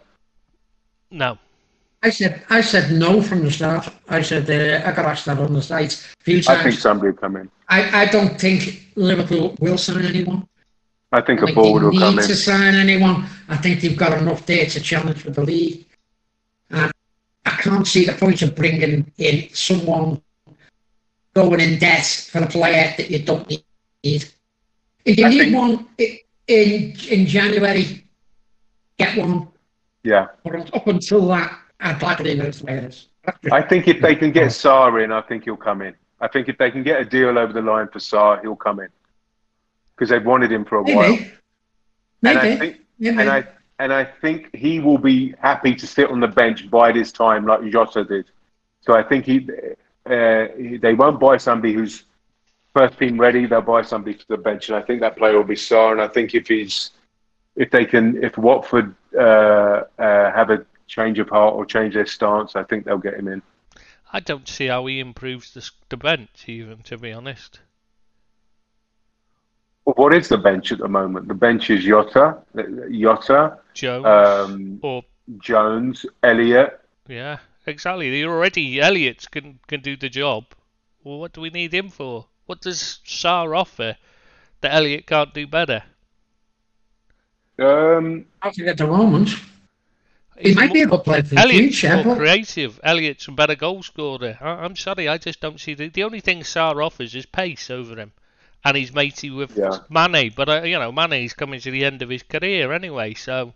No. 1.11 1.38
I 2.03 2.09
said 2.09 2.43
I 2.49 2.59
said 2.61 2.91
no 2.91 3.21
from 3.21 3.45
the 3.45 3.51
start. 3.51 3.89
I 4.09 4.21
said 4.21 4.43
uh, 4.49 4.88
I 4.88 4.91
got 4.91 5.05
asked 5.05 5.25
that 5.25 5.39
on 5.39 5.53
the 5.53 5.61
few 6.19 6.41
I 6.49 6.61
think 6.61 6.75
somebody 6.77 7.11
will 7.11 7.17
come 7.17 7.38
in. 7.38 7.49
I, 7.69 8.03
I 8.03 8.05
don't 8.07 8.39
think 8.39 8.89
Liverpool 8.95 9.55
will 9.61 9.77
sign 9.77 10.05
anyone. 10.05 10.45
I 11.13 11.21
think 11.21 11.41
a 11.41 11.53
forward 11.53 11.84
will 11.84 11.97
come 11.97 12.15
need 12.15 12.23
in. 12.23 12.27
to 12.27 12.35
sign 12.35 12.75
anyone. 12.75 13.25
I 13.47 13.55
think 13.55 13.80
they've 13.81 13.97
got 13.97 14.17
enough 14.21 14.45
there 14.45 14.65
to 14.65 14.80
challenge 14.81 15.21
for 15.21 15.30
the 15.30 15.43
league. 15.43 15.85
And 16.71 16.91
I 17.45 17.51
can't 17.51 17.88
see 17.88 18.03
the 18.05 18.13
point 18.13 18.41
of 18.41 18.53
bringing 18.53 19.09
in 19.17 19.49
someone 19.53 20.21
going 21.34 21.61
in 21.61 21.80
debt 21.80 22.05
for 22.31 22.39
a 22.43 22.47
player 22.47 22.93
that 22.97 23.09
you 23.09 23.19
don't 23.19 23.47
need. 23.49 23.63
If 24.03 25.17
you 25.17 25.25
I 25.25 25.30
need 25.30 25.39
think- 25.39 25.55
one 25.55 25.88
in 26.47 26.95
in 27.09 27.25
January, 27.27 28.03
get 28.97 29.17
one. 29.17 29.47
Yeah, 30.03 30.27
But 30.43 30.75
up 30.75 30.88
until 30.88 31.25
that, 31.30 31.57
I'd 31.84 32.01
like 32.01 32.18
to 32.18 32.23
leave 32.23 32.39
it 32.39 32.47
as 32.47 32.61
players. 32.61 33.10
I 33.51 33.61
think 33.61 33.88
if 33.88 34.01
they 34.01 34.15
can 34.15 34.31
get 34.31 34.47
Sarr 34.61 35.03
in, 35.03 35.11
I 35.11 35.22
think 35.22 35.43
he'll 35.43 35.57
come 35.57 35.81
in. 35.81 35.93
I 36.22 36.27
think 36.27 36.47
if 36.47 36.57
they 36.57 36.72
can 36.72 36.84
get 36.84 37.01
a 37.01 37.05
deal 37.05 37.38
over 37.38 37.51
the 37.51 37.61
line 37.61 37.89
for 37.89 37.99
Sarr, 37.99 38.41
he'll 38.41 38.55
come 38.55 38.80
in 38.80 38.88
because 39.95 40.10
they've 40.10 40.26
wanted 40.26 40.51
him 40.51 40.65
for 40.65 40.77
a 40.77 40.84
while. 40.84 41.11
Maybe. 41.11 41.31
And 42.23 42.38
I 42.39 42.43
Maybe. 42.43 42.57
think 42.57 42.81
Maybe. 42.99 43.18
and 43.19 43.30
I 43.30 43.47
and 43.80 43.91
I 43.91 44.05
think 44.05 44.55
he 44.55 44.80
will 44.80 44.97
be 44.97 45.35
happy 45.39 45.76
to 45.76 45.85
sit 45.85 46.10
on 46.10 46.19
the 46.19 46.27
bench 46.27 46.69
by 46.69 46.91
this 46.91 47.11
time, 47.11 47.45
like 47.45 47.69
Jota 47.69 48.05
did. 48.05 48.26
So 48.81 48.93
I 48.93 49.03
think 49.03 49.26
he, 49.26 49.47
uh, 50.05 50.47
they 50.80 50.93
won't 50.93 51.19
buy 51.19 51.38
somebody 51.38 51.73
who's 51.73 52.03
first 52.76 52.97
team 52.99 53.19
ready. 53.19 53.45
They'll 53.45 53.61
buy 53.61 53.81
somebody 53.81 54.18
for 54.18 54.26
the 54.30 54.38
bench, 54.38 54.69
and 54.69 54.77
I 54.77 54.81
think 54.81 55.01
that 55.01 55.18
player 55.18 55.35
will 55.35 55.43
be 55.43 55.55
Sarr. 55.55 55.91
And 55.91 56.01
I 56.01 56.07
think 56.07 56.34
if 56.34 56.47
he's, 56.47 56.91
if 57.55 57.72
they 57.72 57.85
can, 57.85 58.23
if 58.23 58.38
Watford 58.38 58.95
uh, 59.18 59.22
uh, 59.22 59.84
have 60.31 60.49
a 60.49 60.65
change 60.94 61.20
of 61.20 61.30
heart 61.30 61.56
or 61.56 61.65
change 61.65 61.95
their 61.95 62.06
stance, 62.06 62.56
I 62.56 62.64
think 62.64 62.86
they'll 62.86 62.98
get 62.98 63.15
him 63.15 63.28
in. 63.28 63.41
I 64.11 64.20
don't 64.20 64.48
see 64.48 64.68
how 64.68 64.86
he 64.86 64.99
improves 64.99 65.53
the, 65.53 65.68
the 65.90 65.98
bench, 65.98 66.45
even, 66.48 66.84
to 66.84 66.98
be 66.98 67.11
honest. 67.11 67.60
Well, 69.86 69.95
what 69.95 70.14
is 70.14 70.30
the 70.30 70.38
bench 70.38 70.72
at 70.72 70.78
the 70.78 70.88
moment? 70.88 71.28
The 71.28 71.34
bench 71.34 71.70
is 71.70 71.84
Jota, 71.84 72.38
Jota, 72.91 73.57
Jones. 73.74 74.06
um, 74.06 74.80
or, 74.84 75.03
Jones, 75.40 76.06
Elliot. 76.22 76.80
yeah, 77.07 77.40
exactly. 77.65 78.11
They 78.11 78.24
already, 78.24 78.80
Elliot 78.80 79.26
can, 79.32 79.60
can 79.68 79.82
do 79.82 79.98
the 79.98 80.10
job. 80.10 80.45
Well, 81.03 81.20
what 81.20 81.34
do 81.34 81.41
we 81.41 81.49
need 81.49 81.74
him 81.74 81.90
for? 81.90 82.28
What 82.45 82.61
does 82.61 82.99
Sarr 83.06 83.57
offer 83.57 83.98
that 84.61 84.74
Elliot 84.74 85.07
can't 85.07 85.34
do 85.34 85.48
better? 85.48 85.84
Um, 87.57 88.26
I 88.41 88.52
think 88.52 88.68
at 88.68 88.78
the 88.78 88.88
moment. 88.88 89.30
He 90.39 90.49
He's 90.49 90.55
might 90.55 90.69
mo- 90.69 90.73
be 90.73 90.81
a 90.81 90.88
good 90.88 91.03
player 91.03 91.23
for 91.23 91.35
the 91.35 91.41
future, 91.49 92.03
more 92.03 92.15
creative. 92.15 92.80
Elliot's 92.84 93.27
a 93.27 93.31
better 93.31 93.55
goal 93.55 93.84
scorer. 93.84 94.38
I, 94.41 94.49
I'm 94.49 94.76
sorry, 94.76 95.07
I 95.07 95.18
just 95.18 95.39
don't 95.41 95.60
see 95.60 95.73
the 95.76 95.89
the 95.89 96.03
only 96.03 96.22
thing 96.22 96.41
Sarr 96.41 96.84
offers 96.84 97.14
is 97.15 97.26
pace 97.26 97.69
over 97.69 97.95
him, 97.95 98.11
and 98.65 98.76
he's 98.76 98.93
matey 98.93 99.30
with 99.30 99.55
Yeah. 99.55 99.77
Mane. 99.89 100.31
But 100.35 100.49
uh, 100.49 100.61
you 100.64 100.80
know, 100.80 100.91
Mane's 100.91 101.34
coming 101.34 101.60
to 101.61 101.72
the 101.72 101.85
end 101.85 102.01
of 102.01 102.10
his 102.10 102.23
career 102.23 102.72
anyway, 102.73 103.14
so 103.14 103.53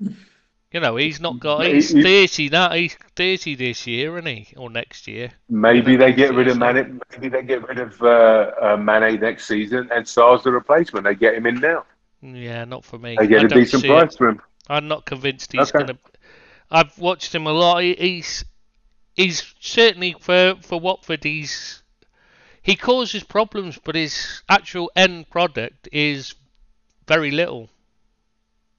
you 0.00 0.80
know 0.80 0.96
he's 0.96 1.20
not 1.20 1.38
got. 1.38 1.64
He's 1.64 1.90
he- 1.90 2.02
thirty 2.02 2.48
now. 2.48 2.72
He's 2.72 2.96
thirty 3.14 3.54
this 3.54 3.86
year, 3.86 4.18
isn't 4.18 4.26
he, 4.26 4.48
or 4.56 4.70
next 4.70 5.06
year? 5.06 5.30
maybe 5.48 5.96
they 5.96 6.12
get 6.12 6.34
rid 6.34 6.48
of 6.48 6.58
Yeah. 6.58 6.72
Mane. 6.72 7.00
Maybe 7.12 7.28
they 7.28 7.42
get 7.42 7.66
rid 7.68 7.78
of 7.78 8.00
uh, 8.02 8.50
uh, 8.60 8.76
Mane 8.76 9.20
next 9.20 9.46
season, 9.46 9.88
and 9.92 10.04
Sarr's 10.04 10.42
the 10.42 10.50
replacement. 10.50 11.04
They 11.04 11.14
get 11.14 11.34
him 11.34 11.46
in 11.46 11.60
now. 11.60 11.84
Yeah, 12.22 12.64
not 12.64 12.84
for 12.84 12.98
me. 12.98 13.16
They 13.18 13.26
get 13.26 13.42
I 13.42 13.46
a 13.46 13.48
decent 13.48 13.84
price 13.84 14.14
It. 14.14 14.18
for 14.18 14.28
him. 14.30 14.40
I'm 14.68 14.88
not 14.88 15.04
convinced 15.04 15.52
he's 15.52 15.74
Okay. 15.74 15.86
gonna. 15.86 15.98
I've 16.70 16.98
watched 16.98 17.34
him 17.34 17.46
a 17.46 17.52
lot. 17.52 17.82
He, 17.82 17.94
he's 17.94 18.44
he's 19.14 19.54
certainly 19.60 20.16
for 20.18 20.56
for 20.62 20.80
Watford. 20.80 21.24
He's 21.24 21.82
he 22.62 22.76
causes 22.76 23.22
problems, 23.22 23.78
but 23.82 23.94
his 23.94 24.42
actual 24.48 24.90
end 24.96 25.28
product 25.30 25.88
is 25.92 26.34
very 27.06 27.30
little. 27.30 27.68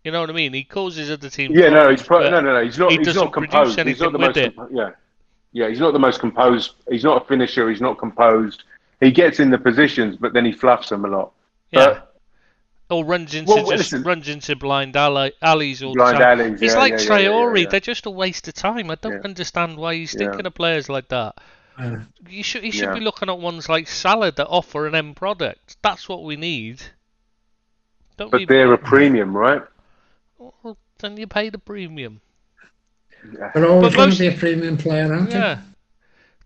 You 0.04 0.12
know 0.12 0.22
what 0.22 0.30
I 0.30 0.34
mean? 0.34 0.54
He 0.54 0.64
causes 0.64 1.10
other 1.10 1.30
teams. 1.30 1.58
Yeah, 1.58 1.70
no, 1.70 1.90
he's 1.90 2.04
pro- 2.04 2.30
no, 2.30 2.42
no, 2.42 2.54
no. 2.54 2.64
He's 2.64 2.78
not. 2.78 2.92
he 2.92 2.98
he's 2.98 3.16
not 3.16 3.34
composed. 3.34 3.80
He's 3.80 4.00
not 4.00 4.12
the 4.12 4.20
most. 4.20 4.38
yeah, 4.72 4.92
yeah. 5.52 5.68
He's 5.70 5.80
not 5.80 5.94
the 5.94 6.00
most 6.00 6.20
composed. 6.20 6.74
He's 6.90 7.04
not 7.04 7.24
a 7.24 7.26
finisher. 7.26 7.70
He's 7.70 7.82
not 7.82 7.98
composed. 7.98 8.64
He 9.02 9.12
gets 9.12 9.40
in 9.40 9.50
the 9.50 9.58
positions, 9.58 10.16
but 10.16 10.34
then 10.34 10.46
he 10.46 10.52
fluffs 10.52 10.90
them 10.90 11.06
a 11.06 11.08
lot. 11.08 11.32
Yeah. 11.72 11.86
But 11.86 12.15
Or 12.90 13.04
runs 13.04 13.34
into 13.34 13.52
Well, 13.52 13.64
just 13.66 13.92
listen- 13.92 14.04
runs 14.04 14.30
into 14.30 14.56
blind 14.56 14.96
alley, 14.96 15.34
alleys 15.42 15.82
all 15.82 15.94
Blind 15.96 16.18
the 16.18 16.24
time. 16.24 16.40
alleys, 16.42 16.60
He's 16.60 16.74
yeah, 16.74 16.78
like 16.80 16.92
yeah, 16.92 16.98
yeah, 17.00 17.06
Traore. 17.30 17.56
yeah, 17.58 17.64
yeah. 17.64 17.70
They're 17.70 17.80
just 17.80 18.06
a 18.06 18.12
waste 18.12 18.48
of 18.48 18.54
time. 18.54 18.92
I 18.92 18.96
don't 18.96 19.14
Yeah. 19.14 19.20
understand 19.24 19.78
why 19.78 19.96
he's 19.96 20.14
Yeah. 20.14 20.20
thinking 20.28 20.46
of 20.46 20.54
players 20.54 20.88
like 20.88 21.08
that. 21.08 21.36
You 22.30 22.44
should 22.44 22.64
you 22.64 22.72
should 22.72 22.90
Yeah. 22.90 22.94
be 22.94 23.00
looking 23.00 23.28
at 23.30 23.40
ones 23.40 23.68
like 23.68 23.88
Salah 23.88 24.32
that 24.34 24.48
offer 24.48 24.86
an 24.88 24.94
end 24.96 25.16
product. 25.16 25.78
That's 25.82 26.08
what 26.08 26.24
we 26.24 26.36
need. 26.36 26.82
Don't 28.18 28.30
but 28.32 28.42
we? 28.42 28.46
they're 28.46 28.72
a 28.72 28.78
premium, 28.78 29.36
right? 29.36 29.62
Well, 30.38 30.78
then 31.00 31.18
you 31.18 31.26
pay 31.28 31.50
the 31.50 31.58
premium. 31.58 32.22
they're 33.24 33.68
always 33.68 33.90
But 33.94 33.98
going 33.98 34.10
most- 34.10 34.18
to 34.20 34.30
be 34.30 34.36
a 34.36 34.38
premium 34.38 34.78
player, 34.78 35.12
aren't? 35.12 35.32
Yeah. 35.32 35.56
They- 35.56 35.62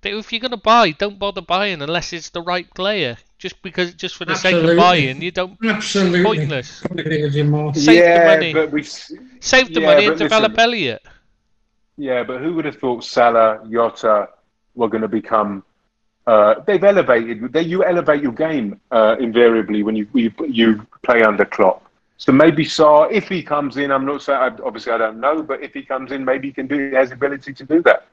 If 0.04 0.32
you're 0.32 0.40
gonna 0.40 0.58
buy, 0.58 0.92
don't 0.92 1.20
bother 1.20 1.42
buying 1.42 1.82
unless 1.82 2.14
it's 2.14 2.30
the 2.30 2.42
right 2.42 2.72
player. 2.74 3.18
Just 3.38 3.62
because, 3.62 3.94
just 3.94 4.16
for 4.18 4.26
the 4.26 4.36
sake 4.36 4.56
of 4.56 4.78
buying, 4.78 5.22
you 5.22 5.32
don't. 5.32 5.58
Absolutely. 5.64 6.24
Pointless. 6.24 6.82
Couldn't 6.82 7.00
agree 7.00 7.24
with 7.24 7.36
you 7.36 7.46
more. 7.46 7.74
Save 7.74 7.86
the 7.86 7.94
yeah, 7.94 8.26
money. 8.36 8.54
but 8.54 8.72
we. 8.72 8.82
s- 8.82 9.12
Save 9.40 9.74
the 9.74 9.80
Yeah, 9.82 9.88
money 9.88 10.06
and 10.08 10.18
develop 10.20 10.52
listen- 10.52 10.64
Elliot. 10.64 11.02
Yeah, 11.98 12.24
but 12.24 12.42
who 12.42 12.54
would 12.56 12.66
have 12.66 12.78
thought 12.78 13.04
Salah, 13.04 13.60
Jota 13.70 14.30
were 14.76 14.88
going 14.90 15.02
to 15.02 15.08
become? 15.08 15.64
Uh, 16.28 16.56
they've 16.66 16.84
elevated. 16.84 17.52
They, 17.52 17.62
you 17.64 17.84
elevate 17.84 18.22
your 18.22 18.32
game 18.34 18.80
uh, 18.92 19.16
invariably 19.20 19.84
when 19.84 19.96
you, 19.96 20.08
you 20.14 20.32
you 20.48 20.86
play 21.04 21.24
under 21.24 21.46
Klopp. 21.46 21.86
So 22.18 22.32
maybe 22.34 22.66
Sarr, 22.66 23.10
if 23.12 23.30
he 23.30 23.42
comes 23.42 23.78
in, 23.78 23.90
I'm 23.92 24.06
not 24.06 24.22
saying. 24.22 24.60
Obviously, 24.64 24.92
I 24.92 24.98
don't 24.98 25.20
know, 25.22 25.42
but 25.42 25.62
if 25.64 25.74
he 25.74 25.84
comes 25.84 26.12
in, 26.12 26.24
maybe 26.26 26.50
he 26.50 26.54
can 26.54 26.68
do. 26.68 26.90
He 26.90 26.96
has 26.96 27.10
the 27.10 27.16
ability 27.16 27.54
to 27.54 27.64
do 27.64 27.82
that. 27.84 28.06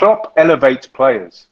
Klopp 0.00 0.32
elevates 0.38 0.86
players. 0.86 1.46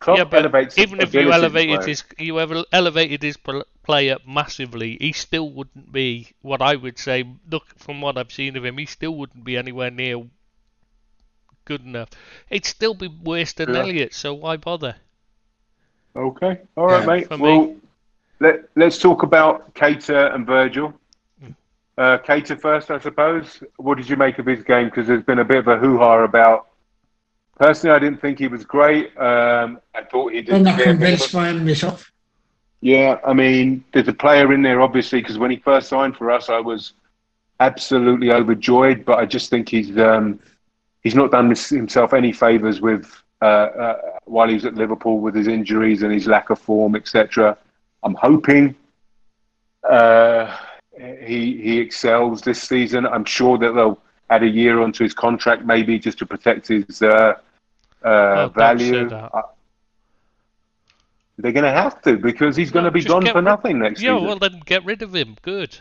Klopp 0.00 0.16
yeah, 0.16 0.24
but 0.24 0.78
even 0.78 1.02
if 1.02 1.12
you 1.12 1.30
elevated 1.30 1.84
his, 1.84 2.02
you 2.18 2.40
ever 2.40 2.64
elevated 2.72 3.22
his 3.22 3.36
player 3.82 4.16
massively, 4.26 4.96
he 4.98 5.12
still 5.12 5.50
wouldn't 5.50 5.92
be 5.92 6.30
what 6.40 6.62
I 6.62 6.76
would 6.76 6.98
say. 6.98 7.24
Look, 7.50 7.66
from 7.78 8.00
what 8.00 8.16
I've 8.16 8.32
seen 8.32 8.56
of 8.56 8.64
him, 8.64 8.78
he 8.78 8.86
still 8.86 9.14
wouldn't 9.14 9.44
be 9.44 9.58
anywhere 9.58 9.90
near 9.90 10.24
good 11.66 11.84
enough. 11.84 12.08
He'd 12.48 12.64
still 12.64 12.94
be 12.94 13.08
worse 13.08 13.52
than 13.52 13.74
Yeah. 13.74 13.80
Elliot. 13.80 14.14
So 14.14 14.32
why 14.32 14.56
bother? 14.56 14.96
Okay, 16.16 16.60
all 16.78 16.86
right, 16.86 17.00
Yeah, 17.00 17.06
mate. 17.06 17.28
for 17.28 17.36
me. 17.36 17.42
Well, 17.42 17.76
let 18.40 18.64
let's 18.76 18.98
talk 18.98 19.24
about 19.24 19.74
Keita 19.74 20.34
and 20.34 20.46
Virgil. 20.46 20.94
Uh, 21.98 22.16
Keita 22.16 22.58
first, 22.58 22.90
I 22.90 22.98
suppose. 22.98 23.62
What 23.76 23.98
did 23.98 24.08
you 24.08 24.16
make 24.16 24.38
of 24.38 24.46
his 24.46 24.62
game? 24.62 24.86
Because 24.86 25.06
there's 25.06 25.22
been 25.22 25.40
a 25.40 25.44
bit 25.44 25.58
of 25.58 25.68
a 25.68 25.76
hoo 25.76 25.98
ha 25.98 26.24
about. 26.24 26.68
Personally, 27.58 27.94
I 27.94 27.98
didn't 28.00 28.20
think 28.20 28.38
he 28.38 28.48
was 28.48 28.64
great. 28.64 29.16
Um, 29.16 29.80
I 29.94 30.02
thought 30.02 30.32
he 30.32 30.42
did. 30.42 30.54
I'm 30.54 30.62
not 30.64 30.74
a 30.74 30.76
bit 30.76 30.86
of- 30.88 30.92
convinced 30.98 31.32
by 31.32 31.48
him 31.48 31.64
myself. 31.64 32.10
Yeah, 32.80 33.18
I 33.26 33.32
mean, 33.32 33.82
there's 33.92 34.08
a 34.08 34.12
player 34.12 34.52
in 34.52 34.60
there, 34.60 34.82
obviously, 34.82 35.20
because 35.20 35.38
when 35.38 35.50
he 35.50 35.56
first 35.56 35.88
signed 35.88 36.16
for 36.16 36.30
us, 36.30 36.50
I 36.50 36.60
was 36.60 36.92
absolutely 37.60 38.30
overjoyed. 38.30 39.04
But 39.06 39.18
I 39.20 39.24
just 39.24 39.48
think 39.48 39.68
he's 39.70 39.96
um, 39.96 40.38
he's 41.02 41.14
not 41.14 41.30
done 41.30 41.46
himself 41.54 42.12
any 42.12 42.32
favors 42.32 42.80
with 42.80 43.10
uh, 43.40 43.44
uh, 43.44 43.96
while 44.24 44.48
he's 44.48 44.64
at 44.66 44.74
Liverpool 44.74 45.20
with 45.20 45.34
his 45.34 45.48
injuries 45.48 46.02
and 46.02 46.12
his 46.12 46.26
lack 46.26 46.50
of 46.50 46.58
form, 46.58 46.94
etc. 46.94 47.56
I'm 48.02 48.16
hoping 48.16 48.74
uh, 49.88 50.54
he 50.98 51.56
he 51.62 51.78
excels 51.78 52.42
this 52.42 52.60
season. 52.62 53.06
I'm 53.06 53.24
sure 53.24 53.56
that 53.58 53.72
they'll 53.72 53.98
add 54.28 54.42
a 54.42 54.48
year 54.48 54.80
onto 54.82 55.04
his 55.04 55.14
contract, 55.14 55.64
maybe 55.64 55.98
just 55.98 56.18
to 56.18 56.26
protect 56.26 56.68
his 56.68 57.00
uh, 57.00 57.34
uh, 58.04 58.08
Oh, 58.08 58.48
value. 58.54 59.08
Uh, 59.08 59.42
they're 61.38 61.52
going 61.52 61.64
to 61.64 61.70
have 61.72 62.00
to 62.02 62.16
because 62.16 62.54
he's 62.54 62.70
going 62.70 62.84
to 62.84 62.90
be 62.90 63.02
gone 63.02 63.26
for 63.26 63.34
rid- 63.36 63.44
nothing 63.44 63.78
next 63.80 64.00
year. 64.00 64.12
Yeah, 64.12 64.18
season. 64.18 64.28
well 64.28 64.38
then 64.38 64.62
get 64.64 64.84
rid 64.84 65.02
of 65.02 65.14
him. 65.14 65.36
Good. 65.42 65.78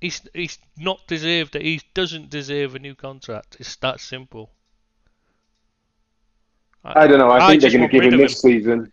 He's 0.00 0.20
he's 0.34 0.58
not 0.78 1.06
deserved 1.06 1.56
it. 1.56 1.62
He 1.62 1.80
doesn't 1.94 2.30
deserve 2.30 2.74
a 2.74 2.78
new 2.78 2.94
contract. 2.94 3.56
It's 3.60 3.76
that 3.76 4.00
simple. 4.00 4.50
I 6.84 7.06
don't 7.06 7.18
know. 7.18 7.30
I, 7.30 7.44
I 7.44 7.48
think 7.50 7.60
they're 7.62 7.70
going 7.70 7.88
to 7.88 8.00
give 8.00 8.04
him 8.12 8.18
this 8.18 8.40
season. 8.40 8.90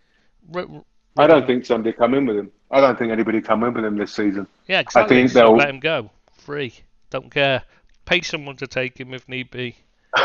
R- 0.54 0.62
r- 0.70 0.84
I 1.18 1.26
don't 1.28 1.48
think 1.48 1.66
somebody 1.66 1.94
come 1.96 2.14
in 2.14 2.26
with 2.26 2.38
him. 2.38 2.52
I 2.70 2.82
don't 2.82 3.00
think 3.00 3.12
anybody 3.14 3.40
come 3.42 3.64
in 3.64 3.74
with 3.74 3.86
him 3.86 3.98
this 3.98 4.14
season. 4.14 4.46
Yeah, 4.68 4.82
exactly. 4.82 5.16
think 5.18 5.32
so 5.32 5.40
they'll- 5.40 5.56
let 5.56 5.70
him 5.70 5.80
go 5.80 6.12
free. 6.38 6.74
Don't 7.10 7.32
care. 7.32 7.64
Pay 8.06 8.22
someone 8.22 8.58
to 8.58 8.68
take 8.68 8.98
him 9.00 9.14
if 9.14 9.28
need 9.30 9.50
be. 9.52 9.78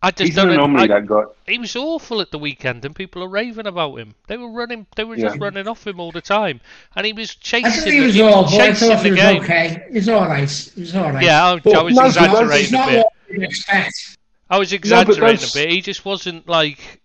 I 0.00 0.12
just 0.12 0.28
He's 0.28 0.38
an 0.38 0.46
don't. 0.46 0.54
anomaly, 0.54 0.84
I, 0.84 0.86
that 1.00 1.06
guy. 1.06 1.22
he 1.46 1.58
was 1.58 1.74
awful 1.74 2.20
at 2.20 2.30
the 2.30 2.38
weekend, 2.38 2.84
and 2.84 2.94
people 2.94 3.22
are 3.24 3.28
raving 3.28 3.66
about 3.66 3.96
him. 3.96 4.14
They 4.28 4.36
were 4.36 4.50
running. 4.50 4.86
They 4.94 5.02
were 5.02 5.16
just 5.16 5.36
Yeah. 5.36 5.44
running 5.44 5.66
off 5.66 5.84
him 5.86 5.98
all 5.98 6.12
the 6.12 6.20
time, 6.20 6.60
and 6.94 7.04
he 7.04 7.12
was 7.12 7.30
I 7.32 7.34
chasing. 7.40 7.70
think 7.82 7.94
he 7.94 7.98
the- 8.00 8.06
was 8.06 8.14
he 8.14 8.22
was 8.22 8.34
but 8.52 8.60
I 8.60 8.68
chasing 8.68 8.88
thought 8.90 8.96
he 8.98 9.02
the 9.02 9.10
was 9.10 9.20
game. 9.20 9.42
okay. 9.42 9.86
He's 9.92 10.08
all 10.08 10.28
right. 10.28 10.48
He's 10.48 10.94
all 10.94 11.10
right. 11.10 11.24
Yeah, 11.24 11.44
I, 11.44 11.50
I 11.54 11.60
Well, 11.64 11.84
was 11.84 11.94
no, 11.96 12.02
but 12.02 12.06
It's 12.06 12.16
exaggerating 12.16 12.74
a 12.74 12.78
not 12.78 12.88
bit. 12.88 12.98
what 12.98 13.12
you'd 13.30 13.42
expect. 13.42 14.16
I 14.48 14.58
was 14.58 14.72
exaggerating 14.72 15.20
those- 15.40 15.54
a 15.56 15.58
bit. 15.58 15.70
He 15.70 15.80
just 15.80 16.04
wasn't 16.04 16.48
like. 16.48 17.00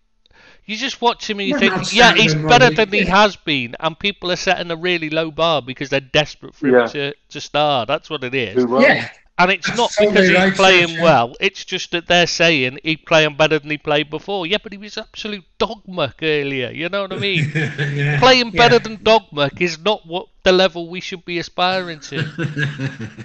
You 0.66 0.76
just 0.78 1.02
watch 1.02 1.28
him 1.28 1.40
and 1.40 1.48
you 1.48 1.54
Well, 1.56 1.60
think, 1.60 1.92
yeah, 1.92 2.14
he's 2.14 2.30
standing, 2.30 2.48
better 2.48 2.64
Robbie. 2.66 2.76
than 2.76 2.92
he 2.92 3.00
has 3.04 3.36
been, 3.36 3.76
and 3.80 3.98
people 3.98 4.32
are 4.32 4.36
setting 4.36 4.70
a 4.70 4.76
really 4.76 5.10
low 5.10 5.30
bar 5.30 5.60
because 5.60 5.90
they're 5.90 6.00
desperate 6.00 6.54
for 6.54 6.68
him 6.68 6.74
Yeah. 6.74 6.86
to, 6.86 7.14
to 7.30 7.40
star. 7.42 7.84
That's 7.84 8.08
what 8.08 8.24
it 8.24 8.34
is. 8.34 8.64
Yeah. 8.80 9.10
And 9.36 9.50
it's 9.50 9.76
not 9.76 9.90
totally 9.90 10.28
because 10.28 10.44
he's 10.44 10.56
playing 10.56 10.88
Church, 10.88 10.96
yeah. 10.96 11.02
well. 11.02 11.36
It's 11.40 11.64
just 11.64 11.90
that 11.90 12.06
they're 12.06 12.28
saying 12.28 12.78
he's 12.84 12.98
playing 12.98 13.36
better 13.36 13.58
than 13.58 13.68
he 13.68 13.78
played 13.78 14.08
before. 14.08 14.46
Yeah, 14.46 14.58
but 14.62 14.72
he 14.72 14.78
was 14.78 14.96
absolute 14.96 15.44
dogmuck 15.58 16.14
earlier. 16.22 16.70
You 16.70 16.88
know 16.88 17.02
what 17.02 17.12
I 17.12 17.18
mean? 17.18 17.50
yeah. 17.54 18.20
playing 18.20 18.52
better 18.52 18.76
yeah. 18.76 18.78
than 18.78 18.98
dogmuck 18.98 19.60
is 19.60 19.78
not 19.78 20.06
what 20.06 20.28
the 20.44 20.52
level 20.52 20.88
we 20.88 21.00
should 21.00 21.24
be 21.24 21.38
aspiring 21.38 22.00
to. 22.00 22.24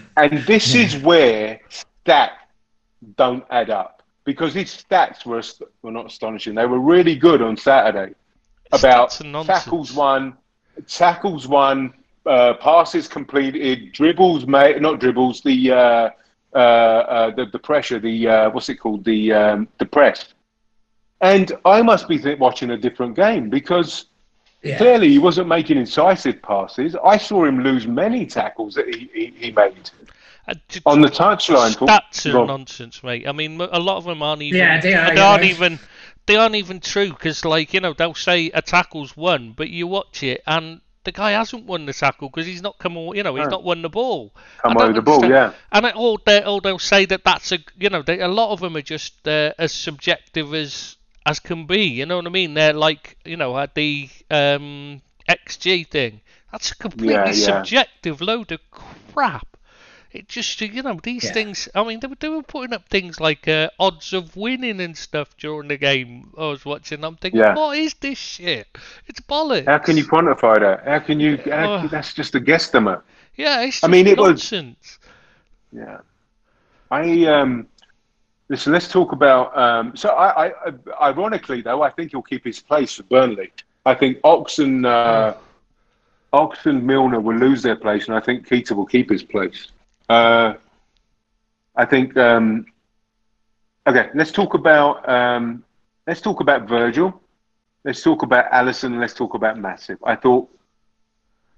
And 0.18 0.40
this 0.40 0.76
is 0.76 0.98
where 0.98 1.62
stats 1.70 2.32
don't 3.16 3.46
add 3.50 3.70
up 3.70 4.04
because 4.26 4.54
his 4.54 4.70
stats 4.70 5.26
were 5.26 5.44
were 5.82 5.92
not 5.92 6.08
astonishing. 6.08 6.56
They 6.56 6.66
were 6.66 6.80
really 6.80 7.16
good 7.16 7.42
on 7.42 7.56
Saturday. 7.56 8.16
About 8.72 9.12
Stats 9.12 9.22
are 9.22 9.28
nonsense. 9.28 9.64
tackles 9.64 9.94
won, 9.94 10.38
tackles 10.88 11.48
won, 11.48 11.94
uh, 12.26 12.54
passes 12.56 13.08
completed, 13.08 13.92
dribbles 13.94 14.46
made, 14.46 14.82
not 14.82 15.00
dribbles. 15.00 15.42
The 15.42 15.72
uh, 15.72 16.10
uh, 16.54 16.58
uh, 16.58 17.30
the, 17.36 17.46
the 17.46 17.60
pressure, 17.60 18.00
the 18.00 18.28
uh, 18.28 18.50
what's 18.52 18.70
it 18.70 18.76
called, 18.76 19.04
the 19.06 19.34
um, 19.34 19.68
the 19.80 19.86
press. 19.86 20.34
And 21.22 21.52
I 21.66 21.82
must 21.82 22.08
be 22.08 22.18
th- 22.18 22.40
watching 22.40 22.72
a 22.72 22.78
different 22.78 23.16
game 23.16 23.50
because 23.50 24.06
Yeah. 24.64 24.78
clearly 24.78 25.10
he 25.10 25.20
wasn't 25.20 25.48
making 25.48 25.78
incisive 25.78 26.42
passes. 26.42 26.96
I 27.04 27.18
saw 27.18 27.46
him 27.46 27.60
lose 27.64 27.88
many 27.88 28.26
tackles 28.26 28.76
that 28.76 28.88
he, 28.94 29.10
he, 29.14 29.34
he 29.38 29.52
made 29.52 29.90
Uh, 30.48 30.54
on 30.86 31.02
the 31.02 31.10
touchline. 31.10 31.78
Paul. 31.78 31.88
Stats 31.88 32.26
are 32.34 32.34
Rob. 32.34 32.48
nonsense, 32.48 33.04
mate. 33.04 33.28
I 33.28 33.32
mean, 33.32 33.60
a 33.62 33.80
lot 33.80 33.98
of 33.98 34.06
them 34.06 34.22
aren't 34.22 34.42
even. 34.42 34.60
Yeah, 34.60 34.80
they 34.82 34.94
are, 34.94 35.14
They 35.14 35.22
aren't 35.22 35.44
yeah. 35.44 35.50
even. 35.52 35.80
They 36.26 36.36
aren't 36.36 36.56
even 36.56 36.80
true 36.80 37.10
because, 37.10 37.44
like, 37.46 37.74
you 37.74 37.80
know, 37.80 37.94
they'll 37.94 38.14
say 38.16 38.50
a 38.54 38.62
tackle's 38.62 39.16
won, 39.18 39.54
but 39.56 39.70
you 39.70 39.88
watch 39.88 40.24
it 40.24 40.42
and 40.46 40.82
the 41.04 41.12
guy 41.12 41.32
hasn't 41.32 41.66
won 41.66 41.86
the 41.86 41.94
tackle 41.94 42.30
because 42.30 42.46
he's 42.46 42.62
not 42.62 42.78
come. 42.80 42.98
aw- 42.98 43.14
You 43.14 43.24
know, 43.24 43.36
he's 43.36 43.46
No. 43.46 43.52
not 43.52 43.64
won 43.64 43.82
the 43.82 43.90
ball. 43.90 44.34
Come 44.62 44.78
over 44.78 44.94
the 44.94 45.02
ball, 45.02 45.26
yeah. 45.30 45.54
And 45.72 45.86
or, 45.96 46.18
they, 46.26 46.44
or 46.44 46.62
they'll 46.62 46.80
say 46.80 47.06
that 47.06 47.24
that's 47.24 47.52
a. 47.52 47.60
You 47.78 47.90
know, 47.90 48.02
they, 48.02 48.20
a 48.20 48.28
lot 48.28 48.52
of 48.52 48.60
them 48.60 48.76
are 48.76 48.82
just 48.82 49.28
uh, 49.28 49.54
as 49.58 49.72
subjective 49.72 50.54
as 50.54 50.98
as 51.26 51.40
can 51.40 51.66
be. 51.66 51.84
You 51.86 52.06
know 52.06 52.18
what 52.18 52.26
I 52.26 52.30
mean? 52.30 52.54
They're 52.54 52.74
like, 52.74 53.18
you 53.26 53.38
know, 53.38 53.58
at 53.58 53.76
the 53.76 54.10
um, 54.30 55.02
XG 55.30 55.88
thing. 55.88 56.22
That's 56.52 56.72
a 56.72 56.76
completely 56.76 57.14
Yeah, 57.14 57.26
yeah. 57.28 57.34
subjective 57.34 58.22
load 58.22 58.52
of 58.52 58.60
crap. 58.72 59.48
It 60.12 60.28
just, 60.28 60.60
you 60.60 60.82
know, 60.82 61.00
these 61.04 61.26
Yeah. 61.26 61.34
things. 61.34 61.70
I 61.76 61.84
mean, 61.84 62.00
they 62.00 62.08
were, 62.08 62.16
they 62.20 62.30
were 62.30 62.42
putting 62.42 62.74
up 62.74 62.90
things 62.90 63.20
like 63.20 63.48
uh, 63.48 63.70
odds 63.80 64.12
of 64.12 64.36
winning 64.36 64.82
and 64.82 64.98
stuff 64.98 65.38
during 65.38 65.68
the 65.68 65.78
game. 65.78 66.32
I 66.38 66.46
was 66.48 66.66
watching. 66.66 67.04
I'm 67.04 67.16
thinking, 67.16 67.40
Yeah. 67.42 67.54
what 67.56 67.78
is 67.78 67.94
this 67.96 68.18
shit? 68.18 68.68
It's 69.08 69.20
bollocks. 69.22 69.66
How 69.68 69.78
can 69.78 69.98
you 69.98 70.06
quantify 70.06 70.60
that? 70.62 70.88
How 70.88 71.00
can 71.00 71.20
you? 71.20 71.38
How, 71.38 71.76
Oh. 71.84 71.88
That's 71.88 72.14
just 72.14 72.34
a 72.36 72.40
guesstimate. 72.40 73.02
Yeah, 73.36 73.62
it's 73.62 73.84
I 73.84 73.88
just 73.88 73.92
mean, 73.92 74.08
it 74.08 74.18
was- 74.18 74.30
nonsense. 74.52 75.00
Yeah. 75.72 76.00
I 76.92 77.26
um. 77.26 77.68
Listen, 78.52 78.74
let's 78.74 78.88
talk 78.88 79.12
about. 79.12 79.56
Um, 79.56 79.96
so, 79.96 80.10
I, 80.10 80.48
I, 80.48 80.54
ironically 81.10 81.62
though, 81.62 81.84
I 81.84 81.92
think 81.92 82.10
he'll 82.12 82.24
keep 82.24 82.44
his 82.44 82.60
place 82.60 82.96
for 82.96 83.04
Burnley. 83.04 83.52
I 83.86 83.94
think 83.94 84.18
Oxen, 84.24 84.86
uh, 84.86 85.36
Oxen 86.34 86.84
Milner 86.84 87.20
will 87.20 87.38
lose 87.38 87.62
their 87.62 87.76
place, 87.76 88.08
and 88.08 88.16
I 88.18 88.20
think 88.20 88.48
Keita 88.48 88.72
will 88.76 88.88
keep 88.88 89.08
his 89.12 89.22
place. 89.22 89.68
Uh, 90.10 90.54
I 91.76 91.86
think. 91.86 92.18
Um, 92.18 92.66
okay, 93.88 94.10
let's 94.16 94.32
talk 94.32 94.54
about. 94.54 95.08
Um, 95.08 95.64
let's 96.08 96.22
talk 96.22 96.40
about 96.40 96.68
Virgil. 96.68 97.22
Let's 97.86 98.02
talk 98.02 98.24
about 98.24 98.52
Alisson. 98.52 99.00
Let's 99.00 99.14
talk 99.14 99.34
about 99.36 99.58
Matip. 99.58 99.98
I 100.04 100.16
thought 100.16 100.50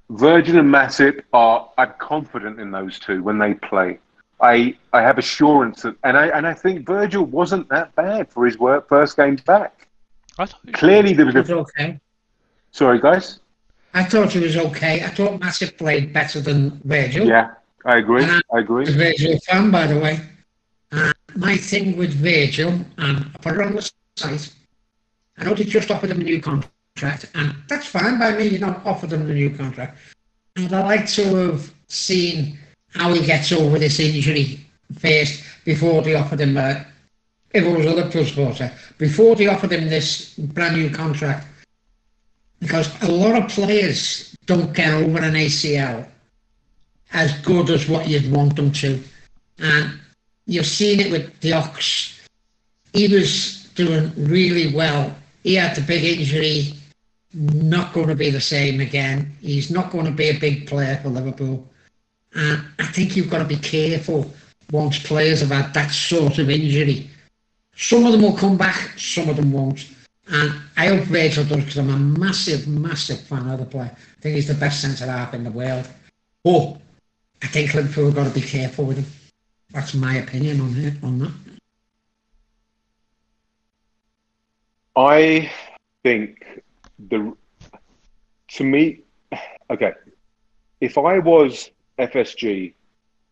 Virgil 0.10 0.60
and 0.60 0.72
Matip 0.74 1.22
are. 1.34 1.70
I'm 1.78 1.94
confident 1.98 2.60
in 2.60 2.72
those 2.72 3.00
two 3.00 3.24
when 3.24 3.38
they 3.40 3.54
play. 3.56 4.00
I 4.42 4.76
I 4.94 5.02
have 5.02 5.18
assurance 5.18 5.84
that, 5.84 5.96
and 6.04 6.18
I 6.18 6.28
and 6.28 6.46
I 6.46 6.54
think 6.54 6.86
Virgil 6.86 7.24
wasn't 7.26 7.70
that 7.70 7.96
bad 7.96 8.30
for 8.30 8.46
his 8.46 8.58
work 8.58 8.88
first 8.90 9.16
game 9.16 9.38
back. 9.46 9.88
I 10.38 10.46
thought 10.46 10.60
it- 10.68 10.74
Clearly, 10.74 11.14
there 11.14 11.26
was 11.26 11.36
It 11.36 11.40
was 11.40 11.50
a. 11.50 11.56
okay. 11.58 12.00
Sorry, 12.72 13.00
guys. 13.00 13.40
I 13.94 14.04
thought 14.06 14.36
it 14.36 14.42
was 14.42 14.56
okay. 14.58 15.04
I 15.04 15.10
thought 15.10 15.40
Matip 15.40 15.78
played 15.78 16.14
better 16.14 16.40
than 16.40 16.82
Virgil. 16.86 17.28
Yeah, 17.28 17.52
I 17.86 17.98
agree. 17.98 18.24
Uh, 18.24 18.42
I 18.54 18.60
agree. 18.60 18.88
a 18.88 18.92
Virgil 18.92 19.40
fan, 19.48 19.72
by 19.72 19.88
the 19.88 20.00
way. 20.00 20.20
And 20.92 21.14
my 21.36 21.58
thing 21.58 21.98
with 21.98 22.14
Virgil, 22.14 22.70
um, 22.70 22.86
and 22.98 23.32
I 23.34 23.38
put 23.40 23.56
it 23.56 23.62
on 23.62 23.76
the 23.76 23.92
site, 24.16 24.54
I 25.38 25.46
know 25.46 25.54
they 25.54 25.64
just 25.64 25.90
offered 25.90 26.12
him 26.12 26.22
a 26.22 26.24
new 26.24 26.42
contract, 26.42 27.30
and 27.34 27.56
that's 27.68 27.88
fine 27.88 28.20
by 28.20 28.36
me, 28.38 28.48
you 28.48 28.60
know, 28.60 28.80
offer 28.86 29.08
them 29.08 29.30
a 29.30 29.34
new 29.34 29.50
contract. 29.50 29.98
And 30.56 30.74
I'd 30.74 30.86
like 30.86 31.08
to 31.10 31.36
have 31.36 31.74
seen 31.88 32.60
how 32.94 33.14
he 33.14 33.26
gets 33.26 33.52
over 33.52 33.80
this 33.80 34.00
injury 34.00 34.60
first 35.00 35.44
before 35.66 36.02
they 36.02 36.16
offered 36.16 36.42
him, 36.42 36.58
uh, 36.58 36.84
if 37.54 37.64
it 37.64 37.78
was 37.78 37.86
a 37.86 37.90
Liverpool 37.90 38.26
supporter, 38.26 38.72
before 38.98 39.36
they 39.36 39.48
offered 39.48 39.72
him 39.72 39.90
this 39.90 40.34
brand 40.36 40.76
new 40.76 40.90
contract. 40.90 41.48
Because 42.60 43.02
a 43.02 43.12
lot 43.12 43.42
of 43.42 43.50
players 43.50 44.36
don't 44.46 44.74
get 44.74 44.94
over 44.94 45.20
an 45.20 45.34
ACL 45.34 46.08
as 47.14 47.38
good 47.42 47.70
as 47.70 47.88
what 47.88 48.08
you'd 48.08 48.32
want 48.32 48.56
them 48.56 48.72
to. 48.72 49.02
And 49.60 50.00
you've 50.46 50.66
seen 50.66 51.00
it 51.00 51.12
with 51.12 51.40
the 51.42 51.54
Ox. 51.54 52.20
He 52.94 53.08
was 53.08 53.70
doing 53.76 54.12
really 54.18 54.74
well. 54.74 55.16
He 55.44 55.56
had 55.56 55.76
the 55.76 55.82
big 55.82 56.04
injury, 56.04 56.74
not 57.34 57.94
going 57.94 58.08
to 58.08 58.16
be 58.16 58.30
the 58.30 58.42
same 58.42 58.80
again. 58.80 59.36
He's 59.42 59.72
not 59.72 59.92
going 59.92 60.06
to 60.06 60.12
be 60.12 60.30
a 60.30 60.40
big 60.40 60.68
player 60.68 61.00
for 61.02 61.10
Liverpool. 61.10 61.68
And 62.34 62.64
I 62.80 62.86
think 62.86 63.16
you've 63.16 63.30
got 63.30 63.40
to 63.40 63.46
be 63.46 63.58
careful 63.58 64.32
once 64.72 65.00
players 65.00 65.42
have 65.42 65.50
had 65.50 65.74
that 65.74 65.92
sort 65.92 66.38
of 66.38 66.50
injury. 66.50 67.10
Some 67.76 68.06
of 68.06 68.12
them 68.12 68.22
will 68.22 68.38
come 68.38 68.58
back, 68.58 68.98
some 68.98 69.30
of 69.30 69.36
them 69.36 69.52
won't. 69.52 69.88
And 70.28 70.54
I 70.78 70.88
hope 70.88 71.04
Virgil 71.06 71.44
does 71.44 71.58
because 71.58 71.78
I'm 71.78 71.90
a 71.90 71.98
massive, 71.98 72.68
massive 72.68 73.22
fan 73.22 73.50
of 73.50 73.60
the 73.60 73.66
player. 73.66 73.92
I 73.94 74.22
think 74.22 74.36
he's 74.36 74.48
the 74.48 74.54
best 74.54 74.82
centre 74.82 75.06
half 75.06 75.34
in 75.34 75.44
the 75.44 75.52
world. 75.52 75.88
But 76.44 76.78
I 77.44 77.48
think 77.48 77.74
Liverpool 77.74 78.06
have 78.06 78.16
got 78.16 78.34
to 78.34 78.40
be 78.40 78.46
careful 78.46 78.86
with 78.86 78.98
him. 78.98 79.06
That's 79.72 79.94
my 79.94 80.16
opinion 80.18 80.62
on 80.62 80.76
it 80.78 81.04
on 81.04 81.20
that. 81.20 81.32
I 84.96 85.52
think 86.04 86.62
the 87.10 87.36
to 88.50 88.64
me, 88.66 89.00
okay, 89.70 89.94
if 90.82 90.98
I 90.98 91.20
was 91.20 91.72
FSG, 91.98 92.74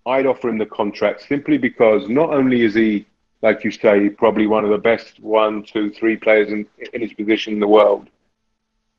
I'd 0.06 0.26
offer 0.26 0.48
him 0.48 0.57
the 0.57 0.65
contract 0.65 1.26
simply 1.27 1.57
because 1.57 2.07
not 2.07 2.30
only 2.30 2.61
is 2.61 2.76
he, 2.76 3.06
like 3.41 3.65
you 3.65 3.72
say, 3.72 4.10
probably 4.10 4.48
one 4.48 4.64
of 4.64 4.69
the 4.69 4.77
best 4.77 5.19
one, 5.19 5.64
two, 5.64 5.91
three 5.91 6.15
players 6.15 6.49
in, 6.49 6.65
in 6.94 7.02
his 7.02 7.14
position 7.14 7.53
in 7.53 7.60
the 7.60 7.68
world. 7.68 8.07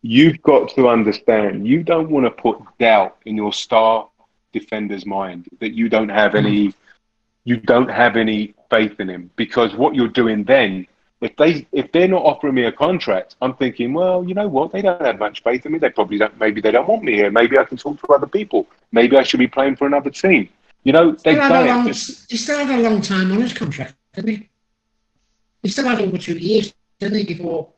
You've 0.02 0.42
got 0.42 0.74
to 0.74 0.88
understand, 0.88 1.66
you 1.66 1.82
don't 1.82 2.10
want 2.10 2.26
to 2.26 2.30
put 2.30 2.58
doubt 2.78 3.16
in 3.24 3.36
your 3.36 3.52
star 3.52 4.09
defender's 4.52 5.06
mind 5.06 5.48
that 5.60 5.72
you 5.72 5.88
don't 5.88 6.08
have 6.08 6.34
any, 6.34 6.74
you 7.44 7.56
don't 7.56 7.90
have 7.90 8.16
any 8.16 8.54
faith 8.70 8.98
in 9.00 9.08
him 9.08 9.30
because 9.36 9.74
what 9.74 9.94
you're 9.94 10.08
doing 10.08 10.44
then 10.44 10.86
if 11.20 11.36
they 11.36 11.66
if 11.72 11.92
they're 11.92 12.08
not 12.08 12.22
offering 12.22 12.54
me 12.54 12.64
a 12.64 12.72
contract, 12.72 13.36
I'm 13.42 13.54
thinking, 13.54 13.92
well, 13.92 14.24
you 14.24 14.34
know 14.34 14.48
what? 14.48 14.72
They 14.72 14.80
don't 14.82 15.00
have 15.02 15.18
much 15.18 15.42
faith 15.42 15.66
in 15.66 15.72
me. 15.72 15.78
They 15.78 15.90
probably 15.90 16.18
don't. 16.18 16.38
Maybe 16.40 16.60
they 16.60 16.70
don't 16.70 16.88
want 16.88 17.02
me 17.02 17.14
here. 17.14 17.30
Maybe 17.30 17.58
I 17.58 17.64
can 17.64 17.76
talk 17.76 18.00
to 18.00 18.12
other 18.12 18.26
people. 18.26 18.66
Maybe 18.92 19.16
I 19.16 19.22
should 19.22 19.40
be 19.40 19.46
playing 19.46 19.76
for 19.76 19.86
another 19.86 20.10
team. 20.10 20.48
You 20.84 20.92
know, 20.92 21.12
they've 21.12 21.36
Still 21.36 21.40
had 21.42 21.66
a 21.66 21.66
long, 21.66 21.86
he 21.86 21.92
still 21.92 22.66
had 22.66 22.80
a 22.80 22.82
long 22.82 23.02
time 23.02 23.32
on 23.32 23.40
his 23.42 23.52
contract, 23.52 23.94
didn't 24.14 24.30
he? 24.30 24.48
He 25.62 25.68
still 25.68 25.84
had 25.84 26.00
over 26.00 26.16
two 26.16 26.38
years, 26.38 26.72
didn't 26.98 27.18
he, 27.18 27.34
before 27.34 27.68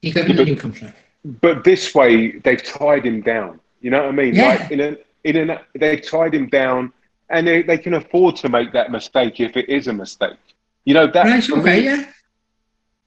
he 0.00 0.10
got 0.10 0.30
a 0.30 0.44
new 0.44 0.56
contract? 0.56 0.96
but 1.24 1.62
this 1.62 1.94
way, 1.94 2.38
they've 2.38 2.62
tied 2.62 3.04
him 3.04 3.20
down. 3.20 3.60
You 3.82 3.90
know 3.90 4.04
what 4.04 4.08
I 4.08 4.12
mean? 4.12 4.34
Yeah. 4.34 4.48
Like 4.48 4.70
in 4.70 4.80
a 4.80 4.96
in 5.24 5.50
a 5.50 5.60
they've 5.74 6.02
tied 6.02 6.34
him 6.34 6.48
down, 6.48 6.92
and 7.30 7.46
they, 7.46 7.62
they 7.62 7.78
can 7.78 7.94
afford 7.94 8.36
to 8.36 8.48
make 8.48 8.72
that 8.72 8.90
mistake 8.90 9.40
if 9.40 9.56
it 9.56 9.68
is 9.68 9.88
a 9.88 9.92
mistake. 9.92 10.36
You 10.84 10.94
know 10.94 11.06
that. 11.06 11.24
Right, 11.24 11.50
okay, 11.50 11.80
me, 11.80 11.84
yeah. 11.84 12.04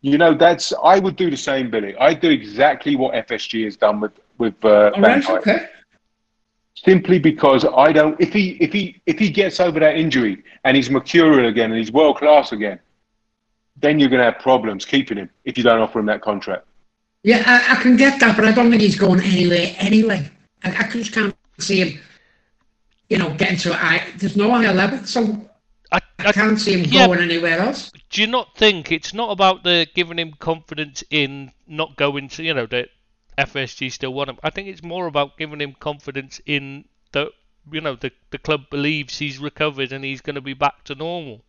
You 0.01 0.17
know 0.17 0.33
that's. 0.33 0.73
I 0.83 0.99
would 0.99 1.15
do 1.15 1.29
the 1.29 1.37
same, 1.37 1.69
Billy. 1.69 1.95
I 1.97 2.13
do 2.13 2.29
exactly 2.29 2.95
what 2.95 3.13
FSG 3.27 3.65
has 3.65 3.77
done 3.77 3.99
with 3.99 4.13
with 4.37 4.55
uh, 4.63 4.91
All 4.95 5.01
right, 5.01 5.29
okay. 5.29 5.67
simply 6.75 7.19
because 7.19 7.65
I 7.65 7.91
don't. 7.91 8.19
If 8.19 8.33
he 8.33 8.51
if 8.59 8.73
he 8.73 9.01
if 9.05 9.19
he 9.19 9.29
gets 9.29 9.59
over 9.59 9.79
that 9.79 9.97
injury 9.97 10.43
and 10.63 10.75
he's 10.75 10.89
mercurial 10.89 11.47
again 11.47 11.71
and 11.71 11.79
he's 11.79 11.91
world 11.91 12.17
class 12.17 12.51
again, 12.51 12.79
then 13.79 13.99
you're 13.99 14.09
going 14.09 14.19
to 14.19 14.25
have 14.25 14.39
problems 14.39 14.85
keeping 14.85 15.17
him 15.17 15.29
if 15.45 15.57
you 15.57 15.63
don't 15.63 15.79
offer 15.79 15.99
him 15.99 16.05
that 16.07 16.21
contract. 16.21 16.65
Yeah, 17.23 17.43
I, 17.45 17.73
I 17.73 17.81
can 17.81 17.97
get 17.97 18.19
that, 18.19 18.35
but 18.35 18.45
I 18.45 18.51
don't 18.51 18.69
think 18.69 18.81
he's 18.81 18.97
going 18.97 19.21
anywhere 19.21 19.75
anyway. 19.77 20.29
I, 20.63 20.85
I 20.85 20.89
just 20.89 21.13
can't 21.13 21.35
see 21.59 21.81
him, 21.81 21.99
you 23.09 23.17
know, 23.17 23.33
getting 23.35 23.57
to 23.59 23.73
I. 23.73 24.03
There's 24.17 24.35
no 24.35 24.51
higher 24.51 24.73
level, 24.73 24.99
so 25.05 25.49
I, 25.91 25.99
I 26.19 26.27
I, 26.27 26.31
can't 26.33 26.59
see 26.59 26.73
him 26.79 26.85
yeah. 26.91 27.07
going 27.07 27.19
anywhere 27.19 27.59
else. 27.59 27.91
do 28.09 28.21
you 28.21 28.27
not 28.27 28.55
think 28.57 28.91
it's 28.91 29.13
not 29.13 29.31
about 29.31 29.63
the 29.63 29.87
giving 29.95 30.19
him 30.19 30.33
confidence 30.39 31.03
in 31.09 31.51
not 31.67 31.95
going 31.95 32.27
to, 32.29 32.43
you 32.43 32.53
know, 32.53 32.65
that 32.67 32.89
FSG 33.37 33.91
still 33.91 34.13
want 34.13 34.29
him? 34.29 34.37
I 34.43 34.49
think 34.49 34.67
it's 34.67 34.83
more 34.83 35.07
about 35.07 35.37
giving 35.37 35.61
him 35.61 35.73
confidence 35.79 36.41
in 36.45 36.85
that, 37.13 37.29
you 37.71 37.81
know, 37.81 37.95
the, 37.95 38.11
the 38.31 38.37
club 38.37 38.69
believes 38.69 39.17
he's 39.19 39.39
recovered 39.39 39.91
and 39.93 40.03
he's 40.03 40.21
going 40.21 40.35
to 40.35 40.41
be 40.41 40.53
back 40.53 40.83
to 40.85 40.95
normal. 40.95 41.43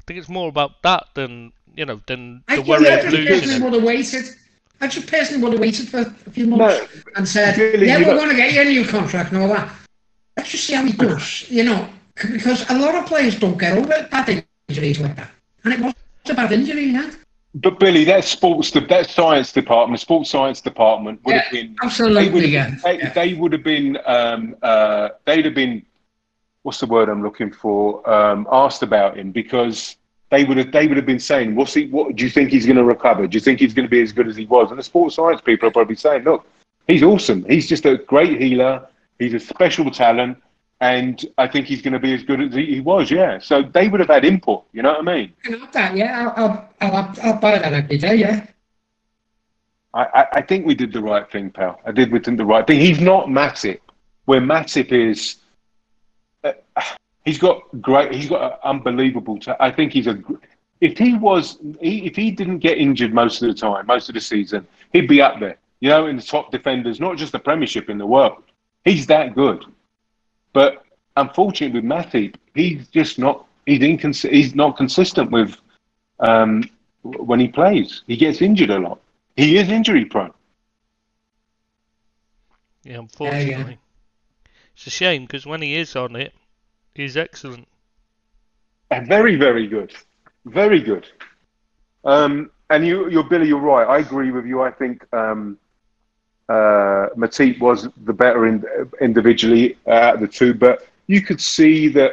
I 0.00 0.02
think 0.06 0.18
it's 0.18 0.28
more 0.28 0.48
about 0.48 0.82
that 0.82 1.06
than, 1.14 1.52
you 1.74 1.86
know, 1.86 2.00
than 2.06 2.42
the 2.56 2.62
think 2.62 2.66
worry 2.66 2.88
I 2.88 2.94
of 2.96 3.02
just 3.02 3.16
losing 3.16 3.26
personally 3.26 3.56
him. 3.56 3.62
would 3.62 3.72
have 3.74 3.82
waited. 3.84 4.24
I 4.80 4.88
just 4.88 5.06
personally 5.06 5.42
would 5.42 5.52
have 5.52 5.60
waited 5.60 5.88
for 5.88 6.00
a 6.00 6.30
few 6.30 6.46
months 6.48 6.88
and 7.14 7.26
said, 7.28 7.56
really, 7.56 7.86
"Yeah, 7.86 7.98
we're 7.98 8.04
got- 8.06 8.16
going 8.16 8.30
to 8.30 8.36
get 8.36 8.52
you 8.52 8.60
a 8.62 8.64
new 8.64 8.84
contract 8.84 9.32
and 9.32 9.40
all 9.40 9.48
that." 9.48 9.72
Let's 10.36 10.50
just 10.50 10.64
see 10.64 10.74
how 10.74 10.84
he 10.84 10.92
does, 10.92 11.50
you 11.50 11.64
know, 11.64 11.88
because 12.14 12.68
a 12.70 12.78
lot 12.78 12.94
of 12.94 13.06
players 13.06 13.38
don't 13.38 13.58
get 13.58 13.76
over 13.76 14.08
bad 14.10 14.44
injuries 14.68 14.98
like 15.00 15.16
that, 15.16 15.30
and 15.64 15.74
it 15.74 15.80
was 15.80 15.94
a 16.30 16.34
bad 16.34 16.52
injury, 16.52 16.86
yeah. 16.86 17.10
But 17.54 17.78
Billy, 17.78 18.04
that 18.04 18.24
sports 18.24 18.70
the 18.70 18.80
that 18.80 19.10
science 19.10 19.52
department, 19.52 20.00
sports 20.00 20.30
science 20.30 20.60
department 20.62 21.20
would 21.24 21.34
have 21.34 21.52
Yeah, 21.52 21.62
been. 21.62 21.66
They 21.66 21.72
would 21.72 21.84
absolutely, 21.84 22.52
have, 22.52 22.70
yeah. 22.70 22.76
they, 22.82 22.98
yeah. 22.98 23.12
they 23.12 23.34
would 23.34 23.52
have 23.52 23.62
been. 23.62 23.98
Um, 24.06 24.56
uh, 24.62 25.10
they'd 25.26 25.44
have 25.44 25.54
been. 25.54 25.84
What's 26.62 26.80
the 26.80 26.86
word 26.86 27.08
I'm 27.10 27.22
looking 27.22 27.52
for? 27.52 28.08
Um, 28.08 28.46
asked 28.50 28.82
about 28.82 29.18
him 29.18 29.32
because 29.32 29.96
they 30.30 30.44
would 30.44 30.56
have. 30.56 30.72
They 30.72 30.86
would 30.86 30.96
have 30.96 31.04
been 31.04 31.20
saying, 31.20 31.54
"What's 31.54 31.74
he? 31.74 31.88
What 31.88 32.16
do 32.16 32.24
you 32.24 32.30
think 32.30 32.50
he's 32.50 32.64
going 32.64 32.76
to 32.76 32.84
recover? 32.84 33.26
Do 33.26 33.34
you 33.34 33.40
think 33.40 33.60
he's 33.60 33.74
going 33.74 33.86
to 33.86 33.90
be 33.90 34.00
as 34.00 34.12
good 34.12 34.28
as 34.28 34.36
he 34.36 34.46
was?" 34.46 34.70
And 34.70 34.78
the 34.78 34.82
sports 34.82 35.16
science 35.16 35.42
people 35.42 35.68
are 35.68 35.72
probably 35.72 35.96
saying, 35.96 36.22
"Look, 36.22 36.46
he's 36.86 37.02
awesome. 37.02 37.44
He's 37.44 37.68
just 37.68 37.84
a 37.84 37.98
great 37.98 38.40
healer. 38.40 38.88
He's 39.18 39.34
a 39.34 39.40
special 39.40 39.90
talent." 39.90 40.38
And 40.80 41.24
I 41.38 41.46
think 41.46 41.66
he's 41.66 41.80
going 41.80 41.92
to 41.92 42.00
be 42.00 42.12
as 42.12 42.24
good 42.24 42.40
as 42.40 42.52
he 42.54 42.66
he 42.66 42.80
was, 42.80 43.08
yeah. 43.08 43.38
So 43.38 43.62
they 43.62 43.86
would 43.86 44.00
have 44.00 44.08
had 44.08 44.24
input, 44.24 44.64
you 44.72 44.82
know 44.82 44.94
what 44.94 45.08
I 45.08 45.14
mean? 45.14 45.32
I 45.46 45.50
have 45.50 45.72
that, 45.72 45.96
yeah. 45.96 46.32
I'll, 46.36 46.68
I'll, 46.80 47.14
I'll, 47.22 47.38
buy 47.38 47.56
that 47.56 47.72
every 47.72 47.98
day, 47.98 48.16
yeah. 48.16 48.46
I, 49.94 50.26
I, 50.32 50.42
think 50.42 50.66
we 50.66 50.74
did 50.74 50.92
the 50.92 51.02
right 51.02 51.30
thing, 51.30 51.50
pal. 51.50 51.80
I 51.86 51.92
did 51.92 52.10
we 52.10 52.18
did 52.18 52.38
the 52.38 52.44
right 52.44 52.66
thing. 52.66 52.80
He's 52.80 53.00
not 53.00 53.26
Matip, 53.26 53.80
where 54.24 54.40
Matip 54.40 54.90
is. 54.90 55.36
Uh, 56.42 56.52
he's 57.24 57.38
got 57.38 57.62
great. 57.80 58.14
He's 58.14 58.28
got 58.28 58.58
unbelievable. 58.64 59.38
ta- 59.38 59.56
I 59.60 59.70
think 59.70 59.92
he's 59.92 60.06
a. 60.06 60.18
If 60.80 60.98
he 60.98 61.14
was, 61.14 61.58
he, 61.80 62.06
if 62.06 62.16
he 62.16 62.30
didn't 62.30 62.58
get 62.58 62.78
injured 62.78 63.12
most 63.12 63.42
of 63.42 63.48
the 63.48 63.54
time, 63.54 63.86
most 63.86 64.08
of 64.08 64.14
the 64.14 64.20
season, 64.20 64.66
he'd 64.92 65.08
be 65.08 65.20
up 65.20 65.38
there. 65.38 65.58
You 65.80 65.90
know, 65.90 66.06
in 66.06 66.16
the 66.16 66.22
top 66.22 66.50
defenders, 66.50 66.98
not 66.98 67.18
just 67.18 67.32
the 67.32 67.38
Premiership 67.38 67.90
in 67.90 67.98
the 67.98 68.06
world. 68.06 68.42
He's 68.84 69.06
that 69.06 69.34
good. 69.34 69.64
But 70.52 70.84
unfortunately, 71.16 71.80
with 71.80 71.88
Matip, 71.88 72.34
he's 72.54 72.88
just 72.88 73.18
not. 73.18 73.46
He's 73.66 73.80
incons- 73.80 74.28
He's 74.28 74.54
not 74.54 74.76
consistent 74.76 75.30
with 75.30 75.56
um, 76.18 76.68
when 77.02 77.40
he 77.40 77.48
plays. 77.48 78.02
He 78.06 78.16
gets 78.16 78.42
injured 78.42 78.70
a 78.70 78.78
lot. 78.78 79.00
He 79.36 79.56
is 79.56 79.68
injury 79.68 80.04
prone. 80.04 80.32
Yeah, 82.84 82.98
unfortunately. 82.98 83.78
It's 84.74 84.86
a 84.86 84.90
shame 84.90 85.22
because 85.22 85.46
when 85.46 85.62
he 85.62 85.76
is 85.76 85.94
on 85.94 86.16
it, 86.16 86.34
he's 86.94 87.16
excellent. 87.16 87.68
And 88.90 89.06
very, 89.06 89.36
very 89.36 89.66
good. 89.66 89.94
Very 90.44 90.80
good. 90.80 91.06
Um, 92.04 92.50
and 92.70 92.86
you, 92.86 93.08
you're 93.10 93.22
Billy. 93.24 93.46
You're 93.46 93.60
right. 93.60 93.86
I 93.86 93.98
agree 93.98 94.30
with 94.30 94.44
you. 94.44 94.60
I 94.62 94.70
think 94.70 95.06
um, 95.14 95.58
uh, 96.52 97.08
Matip 97.16 97.58
was 97.60 97.88
the 98.04 98.12
better 98.12 98.46
in, 98.46 98.64
individually 99.00 99.78
uh, 99.86 100.16
the 100.16 100.28
two, 100.28 100.52
but 100.52 100.86
you 101.06 101.20
could 101.22 101.40
see 101.40 101.88
that 101.88 102.12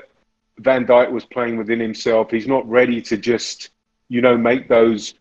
Van 0.60 0.86
Dijk 0.86 1.12
was 1.12 1.26
playing 1.26 1.58
within 1.58 1.80
himself. 1.80 2.32
He's 2.32 2.48
not 2.48 2.68
ready 2.70 3.02
to 3.10 3.18
just, 3.18 3.70
you 4.08 4.22
know, 4.22 4.38
make 4.38 4.68
those. 4.68 5.16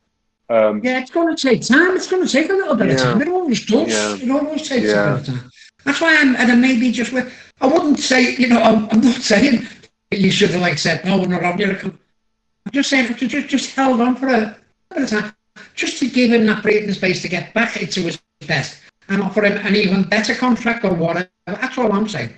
Um, 0.50 0.80
yeah, 0.84 1.00
it's 1.00 1.10
going 1.10 1.34
to 1.34 1.40
take 1.48 1.62
time. 1.62 1.96
It's 1.96 2.08
going 2.08 2.24
to 2.26 2.32
take 2.32 2.48
a 2.50 2.52
little 2.52 2.76
bit 2.76 2.88
Yeah. 2.88 2.94
of 2.94 3.00
time. 3.00 3.22
It 3.22 3.28
always 3.28 3.66
does. 3.66 3.88
Yeah. 3.88 4.24
It 4.24 4.30
always 4.30 4.68
takes 4.68 4.86
Yeah. 4.86 5.14
a 5.14 5.18
bit 5.18 5.28
of 5.28 5.34
time. 5.34 5.50
That's 5.84 6.00
why 6.00 6.16
I'm, 6.16 6.36
and 6.36 6.48
then 6.48 6.60
maybe 6.60 6.92
just 6.92 7.12
with, 7.12 7.32
I 7.60 7.66
wouldn't 7.66 7.98
say, 7.98 8.36
you 8.36 8.48
know, 8.48 8.60
I'm, 8.60 8.88
I'm 8.90 9.00
not 9.00 9.22
saying 9.22 9.66
you 10.10 10.30
should 10.30 10.50
have 10.50 10.60
like 10.60 10.78
said, 10.78 11.04
no, 11.04 11.18
we're 11.18 11.26
not 11.26 11.44
on. 11.44 11.60
I'm 11.60 12.72
just 12.72 12.90
saying, 12.90 13.14
just, 13.14 13.48
just 13.48 13.74
held 13.74 14.00
on 14.00 14.16
for 14.16 14.28
a 14.28 14.56
bit 14.94 15.02
of 15.04 15.10
time, 15.10 15.32
just 15.74 15.98
to 16.00 16.08
give 16.08 16.32
him 16.32 16.46
that 16.46 16.62
breathing 16.62 16.92
space 16.92 17.22
to 17.22 17.28
get 17.28 17.54
back 17.54 17.80
into 17.82 18.02
his 18.02 18.18
best 18.46 18.78
and 19.08 19.22
offer 19.22 19.44
him 19.44 19.58
an 19.66 19.74
even 19.76 20.02
better 20.04 20.34
contract 20.34 20.84
or 20.84 20.94
whatever. 20.94 21.28
That's 21.46 21.78
all 21.78 21.92
I'm 21.92 22.08
saying. 22.08 22.34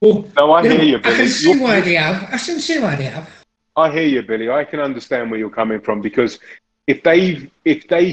Well, 0.00 0.28
no, 0.36 0.52
I 0.52 0.62
you 0.62 0.70
hear 0.70 0.78
know, 0.78 0.84
you, 0.84 0.96
I 0.96 1.00
Billy. 1.00 1.16
can 1.16 1.28
see 1.28 1.58
why 1.60 1.80
they 1.80 1.94
have. 1.94 2.24
I 2.24 2.38
can 2.38 2.58
see 2.58 2.78
why 2.80 2.96
they 2.96 3.04
have. 3.04 3.28
I 3.76 3.90
hear 3.90 4.02
you, 4.06 4.22
Billy. 4.22 4.50
I 4.50 4.64
can 4.64 4.80
understand 4.80 5.30
where 5.30 5.38
you're 5.38 5.50
coming 5.50 5.80
from 5.80 6.00
because 6.00 6.38
if 6.86 7.02
they 7.02 7.50
if 7.64 7.86
they 7.88 8.10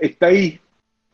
if 0.00 0.18
they 0.18 0.60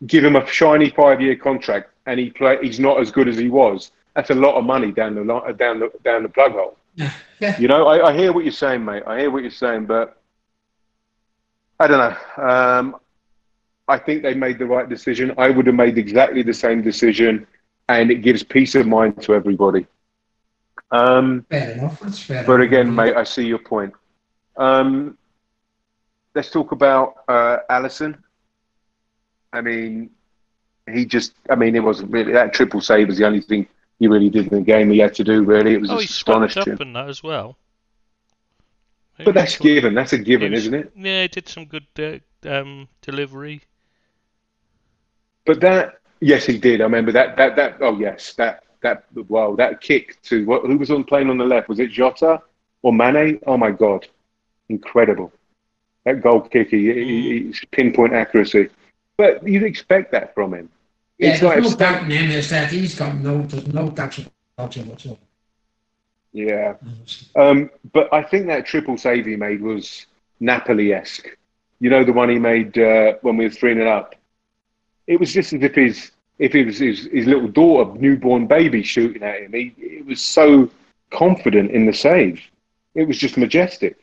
give 0.07 0.25
him 0.25 0.37
a 0.37 0.47
shiny 0.47 0.91
five 0.91 1.21
year 1.21 1.37
contract 1.37 1.91
and 2.07 2.19
he 2.19 2.31
play 2.31 2.59
he's 2.63 2.81
not 2.81 3.01
as 3.01 3.11
good 3.11 3.29
as 3.29 3.37
he 3.37 3.49
was, 3.49 3.91
that's 4.15 4.31
a 4.31 4.35
lot 4.35 4.55
of 4.55 4.65
money 4.65 4.93
down 4.93 5.15
the 5.15 5.25
down 5.59 5.81
the 5.81 5.91
down 6.05 6.23
the 6.23 6.29
plug 6.29 6.53
hole. 6.53 6.77
Yeah. 6.95 7.13
Yeah. 7.41 7.59
You 7.59 7.69
know, 7.69 7.87
I, 7.87 8.11
I 8.11 8.17
hear 8.17 8.33
what 8.33 8.45
you're 8.45 8.53
saying, 8.53 8.85
mate. 8.85 9.03
I 9.07 9.19
hear 9.21 9.31
what 9.31 9.43
you're 9.43 9.51
saying, 9.51 9.87
but 9.87 10.17
I 11.81 11.87
don't 11.89 11.99
know. 11.99 12.45
Um, 12.45 12.97
I 13.93 13.99
think 13.99 14.23
they 14.23 14.33
made 14.33 14.59
the 14.59 14.65
right 14.65 14.89
decision. 14.89 15.35
I 15.37 15.51
would 15.51 15.67
have 15.67 15.75
made 15.75 15.99
exactly 15.99 16.43
the 16.43 16.55
same 16.55 16.81
decision, 16.83 17.47
and 17.91 18.11
it 18.11 18.23
gives 18.23 18.43
peace 18.43 18.75
of 18.75 18.87
mind 18.87 19.21
to 19.25 19.35
everybody. 19.35 19.87
Um, 20.91 21.45
Fair 21.51 21.73
enough. 21.73 22.01
That's 22.01 22.19
fair. 22.19 22.43
but 22.45 22.55
enough. 22.55 22.67
again, 22.69 22.95
mate, 22.95 23.15
I 23.15 23.25
see 23.25 23.45
your 23.45 23.59
point. 23.59 23.93
Um, 24.57 25.19
let's 26.35 26.51
talk 26.51 26.73
about 26.73 27.17
uh, 27.29 27.59
Alisson. 27.71 28.17
I 29.53 29.61
mean, 29.61 30.09
he 30.91 31.05
just, 31.05 31.35
I 31.51 31.55
mean, 31.55 31.77
it 31.77 31.81
wasn't 31.81 32.11
really 32.11 32.33
that 32.33 32.55
triple 32.55 32.81
save 32.81 33.09
was 33.09 33.19
the 33.19 33.27
only 33.27 33.43
thing 33.43 33.67
he 33.99 34.07
really 34.09 34.31
did 34.31 34.51
in 34.51 34.59
the 34.61 34.65
game 34.65 34.91
he 34.91 35.01
had 35.01 35.15
to 35.17 35.25
do, 35.25 35.45
really. 35.45 35.75
It 35.75 35.83
was 35.83 35.91
Oh, 35.91 35.99
he 35.99 36.07
just 36.07 36.19
swept 36.21 36.57
up 36.57 36.81
in 36.81 36.95
that 36.95 37.11
as 37.11 37.23
well. 37.23 37.59
But 39.23 39.35
that's 39.35 39.59
given. 39.59 39.93
That's 39.93 40.15
a 40.15 40.19
given, 40.19 40.53
was- 40.53 40.61
isn't 40.61 40.75
it? 40.75 40.93
Yeah, 40.97 41.23
he 41.23 41.29
did 41.29 41.47
some 41.47 41.67
good 41.67 41.87
uh, 41.99 42.49
um, 42.49 42.89
delivery. 43.03 43.63
But 45.45 45.61
that, 45.61 45.99
yes, 46.21 46.47
he 46.47 46.59
did. 46.59 46.81
I 46.81 46.85
remember 46.85 47.13
that. 47.13 47.37
That. 47.37 47.57
That. 47.57 47.77
Oh, 47.81 47.99
yes. 47.99 48.35
That. 48.35 48.65
That. 48.83 49.05
Wow. 49.29 49.55
That 49.57 49.81
kick 49.81 50.21
to 50.23 50.45
what? 50.47 50.65
Who 50.65 50.77
was 50.79 50.91
on 50.91 51.05
playing 51.05 51.31
on 51.31 51.39
the 51.39 51.45
left? 51.45 51.69
Was 51.69 51.81
it 51.81 51.91
Jota 51.91 52.41
or 52.83 52.93
Mane? 52.93 53.41
Oh 53.47 53.57
my 53.57 53.71
God, 53.71 54.07
incredible! 54.69 55.33
That 56.05 56.23
goal 56.23 56.41
kick. 56.43 56.71
He, 56.71 56.93
he, 56.93 57.45
he's 57.47 57.61
pinpoint 57.71 58.13
accuracy. 58.13 58.69
But 59.17 59.47
you'd 59.47 59.63
expect 59.63 60.13
that 60.13 60.35
from 60.35 60.55
him. 60.55 60.69
Yeah, 61.19 61.35
it's 61.35 61.43
like 61.43 61.61
no 61.61 61.69
if- 61.69 61.79
doubt 61.79 62.05
in 62.05 62.11
him 62.11 62.31
is 62.31 62.51
that 62.51 62.73
he's 62.73 62.95
got 62.95 63.15
no, 63.17 63.43
there's 63.43 63.67
no 63.69 63.89
doubt 63.91 64.19
about 64.19 64.77
it 64.77 64.87
whatsoever. 64.87 65.21
Yeah. 66.33 66.75
Um, 67.37 67.71
but 67.93 68.13
I 68.13 68.23
think 68.23 68.47
that 68.47 68.67
triple 68.67 68.97
save 68.97 69.27
he 69.27 69.37
made 69.37 69.61
was 69.61 70.07
Napoli-esque. 70.41 71.29
You 71.79 71.91
know, 71.91 72.05
the 72.05 72.13
one 72.13 72.31
he 72.31 72.39
made 72.39 72.79
uh, 72.79 73.15
when 73.21 73.37
we 73.37 73.45
were 73.45 73.51
three 73.51 73.73
and 73.73 73.83
up. 73.83 74.15
It 75.07 75.19
was 75.19 75.33
just 75.33 75.53
as 75.53 75.63
if 75.63 75.75
his 75.75 76.13
if 76.39 76.55
it 76.55 76.67
was 76.67 76.79
his, 76.79 77.09
his 77.13 77.27
little 77.27 77.49
daughter, 77.49 77.97
newborn 77.99 78.47
baby, 78.47 78.83
shooting 78.83 79.23
at 79.23 79.43
him. 79.43 79.53
He, 79.53 79.75
he 79.77 80.03
was 80.03 80.21
so 80.21 80.69
confident 81.11 81.71
in 81.71 81.87
the 81.87 81.93
save. 81.93 82.43
It 82.95 83.07
was 83.07 83.17
just 83.17 83.37
majestic. 83.37 83.97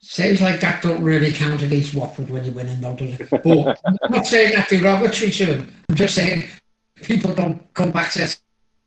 Saves 0.00 0.40
like 0.40 0.60
that 0.60 0.82
don't 0.82 1.02
really 1.04 1.32
count 1.32 1.62
against 1.62 1.94
Watford 1.94 2.30
when 2.30 2.44
you're 2.44 2.54
winning, 2.54 2.80
though, 2.80 2.96
does 2.96 3.20
it? 3.20 3.28
But 3.30 3.78
I'm 3.84 3.96
not 4.08 4.26
saying 4.26 4.54
that 4.54 4.68
derogatory 4.68 5.30
to 5.32 5.44
him. 5.44 5.74
I'm 5.90 5.96
just 5.96 6.14
saying 6.14 6.44
people 7.02 7.34
don't 7.34 7.72
come 7.74 7.90
back 7.90 8.10
to 8.12 8.26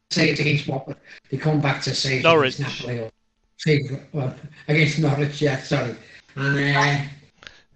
say 0.10 0.30
it 0.32 0.40
against 0.40 0.68
Watford. 0.68 0.98
They 1.30 1.38
come 1.38 1.62
back 1.62 1.82
to 1.84 1.94
say 1.94 2.18
it 2.18 2.24
Norwich. 2.24 2.60
against 2.60 2.82
Napoli 2.82 3.00
or 3.02 3.12
say, 3.58 4.02
well, 4.12 4.36
against 4.68 4.98
Norwich, 5.00 5.42
yeah, 5.42 5.62
sorry. 5.62 5.96
And 6.36 6.76
uh, 6.76 7.04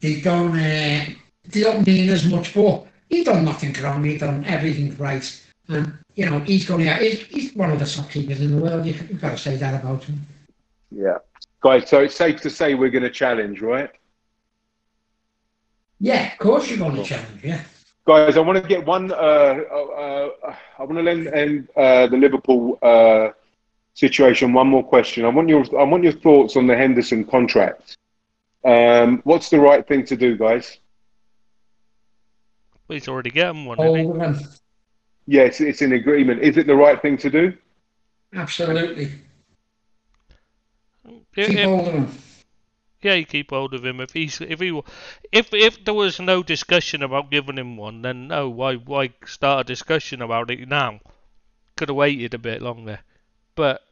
they 0.02 0.22
don't, 0.22 0.58
uh, 0.58 1.06
they 1.48 1.64
don't 1.64 1.86
mean 1.86 2.10
as 2.10 2.26
much, 2.26 2.54
but 2.54 2.86
he 3.10 3.24
done 3.24 3.46
nothing 3.46 3.74
wrong. 3.82 4.04
He 4.04 4.18
done 4.18 4.44
everything 4.46 4.96
right. 4.98 5.44
And, 5.70 5.98
you 6.16 6.30
know, 6.30 6.40
he's 6.40 6.66
going 6.66 6.86
to, 6.86 6.94
he's, 6.96 7.22
he's 7.28 7.56
one 7.56 7.72
of 7.72 7.80
the 7.80 7.86
top 7.86 8.10
keepers 8.10 8.42
in 8.42 8.52
the 8.56 8.62
world. 8.62 8.86
You, 8.86 8.94
you've 8.94 9.22
got 9.22 9.32
to 9.32 9.38
say 9.38 9.56
that 9.58 9.82
about 9.82 10.04
him. 10.04 10.26
Yeah. 10.92 11.18
Guys, 11.62 11.90
so 11.90 12.02
it's 12.02 12.16
safe 12.16 12.40
to 12.42 12.50
say 12.50 12.76
we're 12.76 12.90
going 12.90 13.04
to 13.04 13.10
challenge, 13.10 13.62
right? 13.62 13.90
Yeah, 16.00 16.32
of 16.32 16.38
course 16.38 16.70
you're 16.70 16.78
going 16.78 16.96
to 16.96 17.04
challenge, 17.04 17.44
yeah. 17.44 17.64
Guys, 18.06 18.38
I 18.38 18.40
want 18.40 18.62
to 18.62 18.68
get 18.68 18.86
one. 18.86 19.12
Uh, 19.12 19.16
uh, 19.16 20.30
uh, 20.44 20.56
I 20.80 20.84
want 20.86 21.04
to 21.04 21.12
end, 21.12 21.28
end 21.28 21.68
uh, 21.76 22.08
the 22.08 22.16
Liverpool 22.16 22.80
uh, 22.82 23.32
situation. 23.96 24.54
One 24.54 24.68
more 24.68 24.84
question. 24.84 25.26
I 25.26 25.28
want 25.28 25.50
your. 25.50 25.66
I 25.78 25.84
want 25.84 26.06
your 26.06 26.14
thoughts 26.14 26.56
on 26.56 26.68
the 26.68 26.78
Henderson 26.78 27.26
contract. 27.26 27.98
Um, 28.64 29.20
what's 29.26 29.50
the 29.50 29.60
right 29.60 29.86
thing 29.86 30.06
to 30.06 30.16
do, 30.16 30.38
guys? 30.38 30.78
Well, 32.88 32.96
he's 32.96 33.08
already 33.08 33.32
getting 33.32 33.66
one, 33.66 33.78
hasn't 33.80 33.98
he? 33.98 34.04
Oldham, 34.06 34.40
Yeah, 35.26 35.42
it's, 35.44 35.60
it's 35.62 35.82
in 35.82 35.94
agreement. 35.94 36.42
Is 36.42 36.58
it 36.58 36.68
the 36.68 36.76
right 36.76 37.02
thing 37.02 37.18
to 37.18 37.30
do? 37.30 37.54
absolutely. 38.34 39.12
Yeah, 41.36 41.48
Keep 41.48 41.58
if- 41.58 41.66
hold 41.66 41.88
of 41.88 41.94
him. 41.94 42.18
yeah, 43.02 43.14
you 43.14 43.26
keep 43.26 43.50
hold 43.52 43.74
of 43.74 43.86
him. 43.86 44.00
If 44.02 44.12
he's 44.12 44.42
if 44.42 44.60
he 44.60 44.82
if 45.32 45.54
if 45.54 45.86
there 45.86 45.94
was 45.94 46.20
no 46.20 46.44
discussion 46.44 47.04
about 47.04 47.32
giving 47.32 47.58
him 47.58 47.78
one, 47.78 48.02
then 48.02 48.28
no, 48.28 48.50
why 48.50 48.76
why 48.76 49.14
start 49.26 49.62
a 49.62 49.64
discussion 49.64 50.22
about 50.22 50.52
it 50.52 50.68
now? 50.68 51.00
Could 51.78 51.90
have 51.90 51.96
waited 51.96 52.34
a 52.34 52.38
bit 52.40 52.62
longer. 52.62 53.00
But 53.56 53.84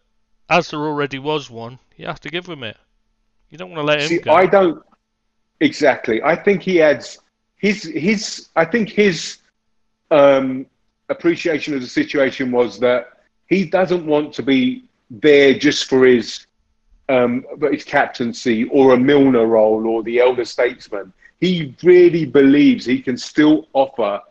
as 0.50 0.70
there 0.72 0.80
already 0.82 1.20
was 1.20 1.50
one, 1.50 1.80
you 1.96 2.08
have 2.08 2.20
to 2.22 2.30
give 2.30 2.48
him 2.48 2.64
it. 2.64 2.78
You 3.50 3.58
don't 3.58 3.70
want 3.70 3.80
to 3.80 3.86
let 3.86 4.02
him 4.02 4.08
See, 4.08 4.20
go. 4.20 4.34
I 4.34 4.46
don't 4.48 4.84
exactly. 5.62 6.22
I 6.24 6.36
think 6.36 6.64
he 6.64 6.82
adds 6.82 7.20
his 7.66 7.84
his. 7.84 8.50
I 8.56 8.66
think 8.66 8.90
his 8.90 9.38
um, 10.12 10.68
appreciation 11.10 11.74
of 11.74 11.82
the 11.82 11.88
situation 11.88 12.52
was 12.52 12.80
that 12.80 13.02
he 13.48 13.66
doesn't 13.66 14.06
want 14.06 14.34
to 14.34 14.44
be 14.44 14.86
there 15.10 15.54
just 15.58 15.86
for 15.90 16.06
his 16.06 16.46
um, 17.10 17.44
his 17.72 17.84
captaincy 17.84 18.66
or 18.66 18.94
a 18.94 18.98
Milner 18.98 19.48
role 19.48 19.88
or 19.88 20.04
the 20.04 20.20
elder 20.20 20.46
statesman. 20.46 21.12
He 21.42 21.76
really 21.84 22.26
believes 22.26 22.86
he 22.86 23.02
can 23.02 23.18
still 23.18 23.68
offer 23.74 24.22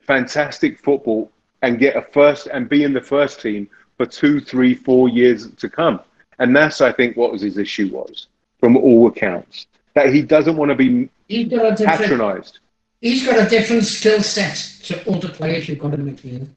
fantastic 0.00 0.82
football 0.82 1.30
and 1.62 1.78
get 1.78 1.96
a 1.96 2.02
first 2.02 2.46
and 2.46 2.68
be 2.68 2.84
in 2.84 2.92
the 2.92 3.00
first 3.00 3.40
team 3.40 3.68
for 3.96 4.06
two, 4.06 4.40
three, 4.40 4.74
four 4.74 5.08
years 5.08 5.50
to 5.52 5.68
come. 5.68 6.00
And 6.38 6.54
that's, 6.54 6.80
I 6.80 6.92
think, 6.92 7.16
what 7.16 7.32
was 7.32 7.42
his 7.42 7.56
issue 7.58 7.88
was, 7.88 8.26
from 8.60 8.76
all 8.76 9.06
accounts, 9.06 9.66
that 9.94 10.12
he 10.12 10.20
doesn't 10.22 10.56
want 10.56 10.70
to 10.70 10.74
be 10.74 11.08
He's 11.28 11.48
got 11.48 11.72
a 11.72 11.76
different. 11.76 12.00
patronised. 12.00 12.58
He's 13.00 13.24
got 13.24 13.46
a 13.46 13.48
different 13.48 13.84
skill 13.84 14.22
set 14.22 14.56
to 14.84 15.10
other 15.10 15.28
players 15.28 15.68
you've 15.68 15.78
got 15.78 15.94
in 15.94 16.04
the 16.04 16.12
midfield. 16.12 16.48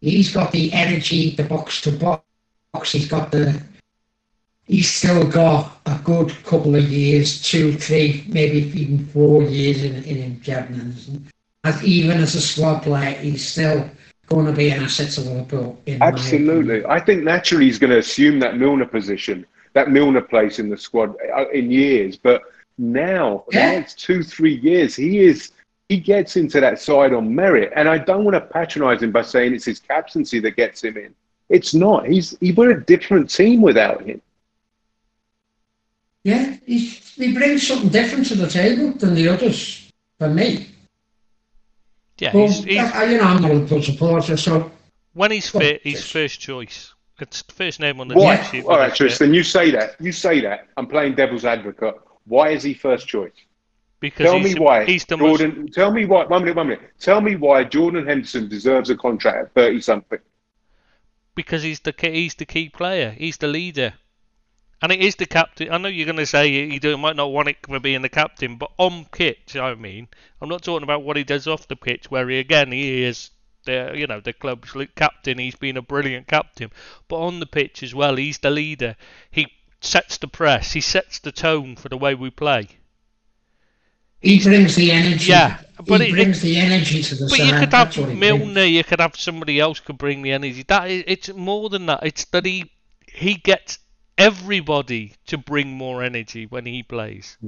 He's 0.00 0.32
got 0.32 0.52
the 0.52 0.72
energy, 0.72 1.30
the 1.30 1.44
box 1.44 1.80
to 1.82 1.92
box. 1.92 2.92
He's 2.92 3.08
got 3.08 3.30
the. 3.30 3.60
He's 4.66 4.90
still 4.90 5.28
got 5.28 5.80
a 5.86 5.98
good 6.04 6.32
couple 6.44 6.76
of 6.76 6.84
years, 6.84 7.42
two, 7.42 7.72
three, 7.76 8.24
maybe 8.28 8.58
even 8.80 9.04
four 9.06 9.42
years 9.42 9.82
in 9.82 10.04
in 10.04 10.40
Jevon 10.40 11.22
As 11.64 11.82
even 11.82 12.18
as 12.18 12.36
a 12.36 12.40
squad 12.40 12.82
player, 12.82 13.18
he's 13.18 13.48
still 13.48 13.90
going 14.30 14.46
to 14.46 14.52
be 14.52 14.70
an 14.70 14.84
asset 14.84 15.10
to 15.10 15.22
Liverpool. 15.22 15.78
Absolutely. 16.00 16.84
I 16.86 17.00
think 17.00 17.24
naturally 17.24 17.64
he's 17.64 17.80
going 17.80 17.90
to 17.90 17.98
assume 17.98 18.38
that 18.38 18.56
Milner 18.56 18.86
position, 18.86 19.44
that 19.72 19.90
Milner 19.90 20.20
place 20.20 20.60
in 20.60 20.70
the 20.70 20.78
squad 20.78 21.16
uh, 21.36 21.48
in 21.48 21.70
years. 21.70 22.16
But 22.16 22.42
now, 22.80 23.44
for 23.46 23.52
the 23.52 23.58
Yeah. 23.58 23.72
next 23.72 23.98
two, 24.00 24.22
three 24.22 24.54
years, 24.56 24.96
he 24.96 25.20
is 25.20 25.52
he 25.88 25.98
gets 25.98 26.36
into 26.36 26.60
that 26.60 26.80
side 26.80 27.12
on 27.12 27.34
merit. 27.34 27.72
And 27.74 27.88
I 27.88 27.98
don't 27.98 28.24
want 28.24 28.36
to 28.36 28.40
patronise 28.40 29.02
him 29.02 29.10
by 29.10 29.22
saying 29.22 29.54
it's 29.54 29.64
his 29.64 29.80
captaincy 29.80 30.38
that 30.40 30.56
gets 30.56 30.82
him 30.84 30.96
in. 30.96 31.12
It's 31.48 31.74
not. 31.74 32.06
He's 32.06 32.36
he, 32.40 32.52
we're 32.52 32.70
a 32.70 32.84
different 32.84 33.28
team 33.28 33.60
without 33.60 34.04
him. 34.04 34.22
Yeah, 36.22 36.56
he, 36.66 36.78
he 36.78 37.32
brings 37.32 37.66
something 37.66 37.88
different 37.88 38.26
to 38.26 38.34
the 38.34 38.46
table 38.48 38.92
than 38.92 39.14
the 39.14 39.28
others, 39.28 39.90
for 40.18 40.28
me. 40.28 40.68
Yeah, 42.18 42.32
Well, 42.34 42.46
he's, 42.46 42.62
he's, 42.64 42.78
I, 42.78 43.04
you 43.04 43.16
know, 43.18 43.24
I'm 43.24 43.40
not 43.42 43.50
a 43.50 43.54
Liverpool 43.54 43.82
supporter, 43.82 44.36
so 44.36 44.70
when 45.14 45.30
he's 45.30 45.52
well, 45.52 45.62
fit, 45.62 45.80
he's 45.82 46.04
first 46.08 46.38
choice. 46.38 46.92
It's 47.18 47.42
the 47.42 47.52
first 47.52 47.80
name 47.80 48.00
on 48.00 48.08
the 48.08 48.14
Why? 48.14 48.36
team 48.36 48.44
sheet. 48.44 48.62
All 48.64 48.70
when 48.70 48.78
right, 48.80 48.90
he's 48.90 48.98
fit. 48.98 49.08
Tristan, 49.08 49.34
you 49.34 49.42
say 49.42 49.70
that. 49.70 49.96
You 50.00 50.12
say 50.12 50.40
that. 50.42 50.68
I'm 50.76 50.86
playing 50.86 51.14
devil's 51.14 51.44
advocate. 51.46 51.94
Why 52.30 52.50
is 52.50 52.64
he 52.64 52.74
first 52.74 53.08
choice? 53.08 53.32
Because 54.00 54.30
Tell 54.30 54.38
he's 54.38 54.44
me 54.44 54.54
the, 54.54 54.62
why. 54.62 54.84
He's 54.86 55.04
the 55.06 55.18
most 55.18 55.40
Jordan, 55.40 55.68
tell 55.72 55.92
me 55.92 56.06
why. 56.06 56.26
One 56.26 56.42
minute, 56.42 56.56
one 56.56 56.68
minute. 56.68 56.90
Tell 57.00 57.20
me 57.20 57.36
why 57.36 57.64
Jordan 57.64 58.06
Henderson 58.06 58.48
deserves 58.48 58.90
a 58.90 58.96
contract 58.96 59.38
at 59.48 59.54
30 59.54 59.80
something. 59.82 60.18
because 61.34 61.62
he's 61.62 61.80
the 61.80 61.92
key, 61.92 62.12
he's 62.12 62.34
the 62.36 62.46
key 62.46 62.68
player. 62.68 63.10
He's 63.12 63.38
the 63.38 63.48
leader, 63.48 63.94
and 64.82 64.92
it 64.92 65.00
is 65.00 65.16
the 65.16 65.26
captain. 65.26 65.72
I 65.72 65.78
know 65.78 65.88
you're 65.88 66.06
going 66.06 66.16
to 66.16 66.26
say 66.26 66.48
you, 66.48 66.64
you 66.66 66.80
do, 66.80 66.96
might 66.98 67.16
not 67.16 67.32
want 67.32 67.48
it 67.48 67.58
for 67.66 67.80
being 67.80 68.02
the 68.02 68.08
captain, 68.08 68.56
but 68.58 68.70
on 68.78 69.06
pitch, 69.06 69.56
I 69.56 69.74
mean, 69.74 70.08
I'm 70.40 70.48
not 70.48 70.62
talking 70.62 70.84
about 70.84 71.02
what 71.04 71.16
he 71.16 71.24
does 71.24 71.48
off 71.48 71.68
the 71.68 71.76
pitch, 71.76 72.10
where 72.10 72.28
he 72.28 72.38
again 72.38 72.72
he 72.72 73.04
is 73.04 73.30
the 73.66 73.92
you 73.94 74.06
know 74.06 74.20
the 74.20 74.32
club's 74.32 74.74
captain. 74.96 75.38
He's 75.38 75.56
been 75.56 75.76
a 75.76 75.82
brilliant 75.82 76.26
captain, 76.28 76.70
but 77.08 77.18
on 77.20 77.40
the 77.40 77.46
pitch 77.46 77.82
as 77.82 77.94
well, 77.94 78.16
he's 78.16 78.38
the 78.38 78.50
leader. 78.50 78.96
He 79.30 79.48
sets 79.80 80.18
the 80.18 80.28
press. 80.28 80.72
He 80.72 80.80
sets 80.80 81.18
the 81.18 81.32
tone 81.32 81.76
for 81.76 81.88
the 81.88 81.96
way 81.96 82.14
we 82.14 82.30
play. 82.30 82.68
he 84.20 84.42
brings 84.42 84.74
the 84.76 84.92
energy. 84.92 85.30
Yeah, 85.30 85.58
but 85.86 86.00
he 86.02 86.08
it- 86.08 86.12
brings 86.12 86.42
the 86.42 86.56
energy 86.58 87.02
to 87.02 87.14
the 87.14 87.24
But 87.24 87.38
side. 87.38 87.46
you 87.46 87.52
could 87.58 87.72
have 87.72 87.96
what 87.96 88.04
brings. 88.06 88.20
Milner, 88.20 88.64
you 88.64 88.84
could 88.84 89.00
have 89.00 89.16
somebody 89.16 89.58
else 89.58 89.80
could 89.80 89.96
bring 89.98 90.22
the 90.22 90.32
energy. 90.32 90.62
That 90.68 90.90
is, 90.90 91.04
it's 91.06 91.32
more 91.32 91.70
than 91.70 91.86
that. 91.86 92.00
It's 92.02 92.24
that 92.26 92.44
he 92.44 92.70
he 93.12 93.34
gets 93.34 93.78
everybody 94.18 95.14
to 95.26 95.38
bring 95.38 95.72
more 95.72 96.02
energy 96.02 96.44
when 96.46 96.66
he 96.66 96.82
plays. 96.82 97.38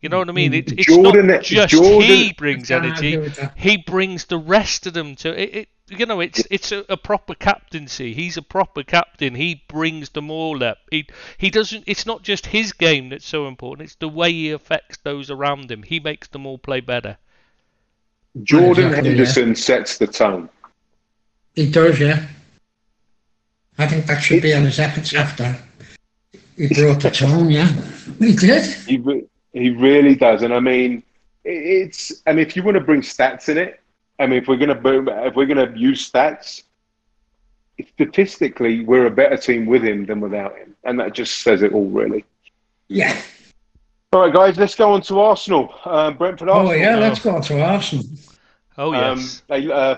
You 0.00 0.08
know 0.10 0.18
what 0.18 0.28
I 0.28 0.32
mean? 0.32 0.52
It, 0.52 0.72
it's 0.72 0.86
Jordan- 0.86 1.28
not 1.28 1.42
just 1.44 1.72
Jordan- 1.72 2.02
he 2.02 2.32
brings 2.32 2.70
energy. 2.70 3.14
argue 3.16 3.20
with 3.22 3.36
that. 3.36 3.52
He 3.56 3.76
brings 3.78 4.24
the 4.26 4.36
rest 4.38 4.86
of 4.86 4.92
them 4.92 5.14
to 5.16 5.58
it. 5.60 5.68
It 5.90 5.98
you 6.00 6.06
know, 6.06 6.20
it's 6.20 6.46
it's 6.50 6.72
a, 6.72 6.84
a 6.88 6.96
proper 6.96 7.34
captaincy. 7.34 8.14
He's 8.14 8.36
a 8.36 8.42
proper 8.42 8.82
captain. 8.82 9.34
He 9.34 9.62
brings 9.68 10.10
them 10.10 10.30
all 10.30 10.62
up. 10.62 10.78
He 10.90 11.06
he 11.38 11.50
doesn't. 11.50 11.84
It's 11.86 12.06
not 12.06 12.22
just 12.22 12.46
his 12.46 12.72
game 12.72 13.08
that's 13.10 13.26
so 13.26 13.46
important. 13.46 13.86
It's 13.86 13.96
the 13.96 14.08
way 14.08 14.32
he 14.32 14.50
affects 14.50 14.98
those 14.98 15.30
around 15.30 15.70
him. 15.70 15.82
He 15.82 16.00
makes 16.00 16.28
them 16.28 16.46
all 16.46 16.58
play 16.58 16.80
better. 16.80 17.18
Jordan 18.42 18.86
Exactly, 18.88 19.10
Henderson 19.10 19.54
sets 19.54 19.98
the 19.98 20.06
tone. 20.06 20.48
He 21.54 21.70
does, 21.70 22.00
yeah. 22.00 22.26
I 23.78 23.86
think 23.86 24.06
that 24.06 24.20
should 24.20 24.42
be 24.42 24.54
on 24.54 24.64
his 24.64 24.78
epitaph. 24.80 25.36
That 25.36 25.60
he 26.56 26.68
brought 26.68 27.00
the 27.00 27.10
tone, 27.10 27.50
yeah. 27.50 27.68
He 28.18 28.34
did. 28.34 28.64
He, 28.86 28.98
re- 28.98 29.26
he 29.52 29.70
really 29.70 30.16
does. 30.16 30.42
And 30.42 30.52
I 30.52 30.60
mean, 30.60 31.02
it- 31.44 31.50
it's, 31.50 32.22
and 32.26 32.40
if 32.40 32.56
you 32.56 32.62
want 32.64 32.76
to 32.76 32.80
bring 32.80 33.02
stats 33.02 33.48
in 33.48 33.58
it, 33.58 33.80
I 34.18 34.26
mean, 34.26 34.38
if 34.42 34.48
we're 34.48 34.56
going 34.56 34.68
to, 34.82 35.26
if 35.26 35.34
we're 35.34 35.46
going 35.46 35.72
to 35.72 35.78
use 35.78 36.10
stats, 36.10 36.62
statistically, 37.94 38.84
we're 38.84 39.06
a 39.06 39.10
better 39.10 39.36
team 39.36 39.66
with 39.66 39.82
him 39.84 40.06
than 40.06 40.20
without 40.20 40.56
him. 40.56 40.74
And 40.84 40.98
that 41.00 41.12
just 41.14 41.40
says 41.40 41.62
it 41.62 41.72
all, 41.72 41.88
really. 41.88 42.24
Yeah. 42.88 43.20
All 44.12 44.20
right, 44.20 44.32
guys, 44.32 44.56
let's 44.56 44.74
go 44.76 44.92
on 44.92 45.02
to 45.02 45.18
Arsenal. 45.20 45.74
Uh, 45.84 46.12
Brentford 46.12 46.48
Oh 46.48 46.68
Arsenal. 46.68 46.76
yeah, 46.78 46.96
let's 46.96 47.18
go 47.20 47.34
on 47.34 47.42
to 47.42 47.60
Arsenal. 47.60 48.04
Oh 48.78 48.94
Um, 48.94 49.18
yes. 49.18 49.42
they, 49.48 49.70
uh, 49.70 49.96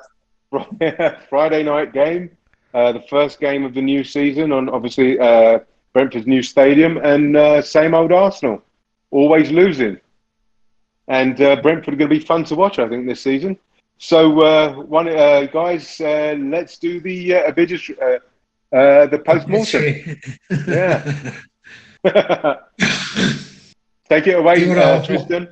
Friday 1.29 1.63
night 1.65 1.93
game, 1.93 2.31
uh, 2.73 2.93
the 2.93 3.03
first 3.11 3.41
game 3.41 3.65
of 3.65 3.75
the 3.75 3.83
new 3.83 4.03
season 4.05 4.53
on 4.53 4.69
obviously 4.71 5.19
uh, 5.19 5.59
Brentford's 5.93 6.27
new 6.27 6.43
stadium, 6.43 6.97
and 6.99 7.37
uh, 7.37 7.61
same 7.61 7.95
old 7.95 8.13
Arsenal, 8.13 8.63
always 9.11 9.51
losing. 9.51 9.99
And 11.09 11.41
uh, 11.41 11.57
Brentford 11.61 11.95
are 11.95 11.97
going 11.99 12.11
to 12.11 12.19
be 12.19 12.25
fun 12.25 12.45
to 12.45 12.55
watch, 12.55 12.79
I 12.79 12.89
think, 12.89 13.07
this 13.07 13.21
season. 13.21 13.59
So, 13.99 14.41
uh, 14.41 14.73
one 14.75 15.09
uh, 15.09 15.45
guys, 15.53 16.01
uh, 16.01 16.37
let's 16.39 16.79
do 16.79 17.01
the 17.01 17.35
uh, 17.35 17.51
Abidjas, 17.53 17.91
uh, 18.01 18.77
uh, 18.77 19.07
the 19.07 19.19
post 19.19 19.49
mortem. 19.49 19.95
Yeah. 20.67 21.03
Take 24.09 24.27
it 24.27 24.35
away, 24.39 24.65
Do 24.65 24.71
it 24.71 24.79
uh. 24.79 25.01
Tristan. 25.03 25.49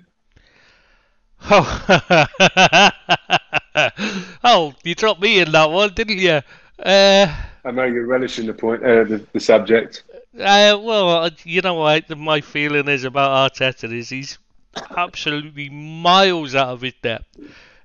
Oh. 1.50 2.26
oh, 4.44 4.74
you 4.84 4.94
dropped 4.94 5.20
me 5.20 5.40
in 5.40 5.52
that 5.52 5.70
one, 5.70 5.92
didn't 5.94 6.18
you? 6.18 6.40
Uh, 6.78 7.26
I 7.64 7.70
know 7.70 7.84
you're 7.84 8.06
relishing 8.06 8.46
the 8.46 8.54
point, 8.54 8.82
uh, 8.84 9.04
the, 9.04 9.26
the 9.32 9.40
subject. 9.40 10.04
uh, 10.38 10.78
well, 10.80 11.30
you 11.44 11.60
know 11.62 11.74
what 11.74 12.08
my 12.16 12.40
feeling 12.40 12.88
is 12.88 13.04
about 13.04 13.52
Arteta 13.52 13.92
is 13.92 14.10
he's 14.10 14.38
absolutely 14.96 15.68
miles 15.70 16.54
out 16.54 16.68
of 16.68 16.80
his 16.82 16.94
depth. 17.02 17.26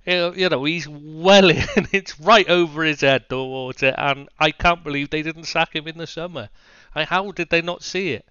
You 0.05 0.49
know, 0.49 0.63
he's 0.63 0.88
well 0.88 1.49
in. 1.49 1.65
It's 1.91 2.19
right 2.19 2.49
over 2.49 2.84
his 2.84 3.01
head, 3.01 3.26
the 3.30 3.43
water, 3.43 3.93
and 3.97 4.30
I 4.39 4.51
can't 4.51 4.84
believe 4.84 5.09
they 5.09 5.21
didn't 5.21 5.43
sack 5.43 5.76
him 5.76 5.88
in 5.88 5.97
the 5.97 6.07
summer. 6.07 6.49
How 6.93 7.31
did 7.31 7.49
they 7.49 7.61
not 7.61 7.84
see 7.84 8.13
it? 8.13 8.26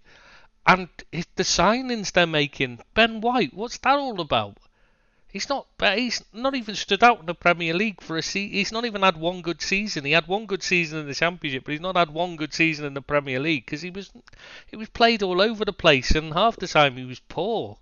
And 0.67 0.89
it, 1.13 1.27
the 1.37 1.45
signings 1.45 2.13
they're 2.13 2.27
making, 2.27 2.81
Ben 2.95 3.21
White, 3.21 3.55
what's 3.55 3.79
that 3.79 3.99
all 3.99 4.21
about? 4.21 4.59
He's 5.31 5.49
not. 5.51 5.67
He's 5.95 6.25
not 6.33 6.55
even 6.55 6.75
stood 6.75 7.05
out 7.05 7.21
in 7.21 7.27
the 7.27 7.35
Premier 7.35 7.75
League 7.75 8.01
for 8.01 8.17
a 8.17 8.23
season. 8.23 8.55
He's 8.55 8.73
not 8.73 8.87
even 8.87 9.03
had 9.03 9.19
one 9.19 9.43
good 9.43 9.61
season. 9.61 10.07
He 10.07 10.13
had 10.13 10.27
one 10.27 10.47
good 10.47 10.63
season 10.63 11.01
in 11.01 11.07
the 11.07 11.15
Championship, 11.15 11.65
but 11.65 11.73
he's 11.73 11.83
not 11.83 11.97
had 11.97 12.11
one 12.11 12.37
good 12.37 12.55
season 12.55 12.87
in 12.87 12.95
the 12.95 13.03
Premier 13.03 13.39
League 13.39 13.67
because 13.67 13.83
he 13.83 13.91
was, 13.91 14.11
he 14.67 14.77
was 14.77 14.89
played 14.89 15.23
all 15.23 15.43
over 15.43 15.67
the 15.67 15.73
place, 15.73 16.13
and 16.13 16.33
half 16.33 16.57
the 16.57 16.67
time 16.67 16.97
he 16.97 17.05
was 17.05 17.21
poor. 17.21 17.77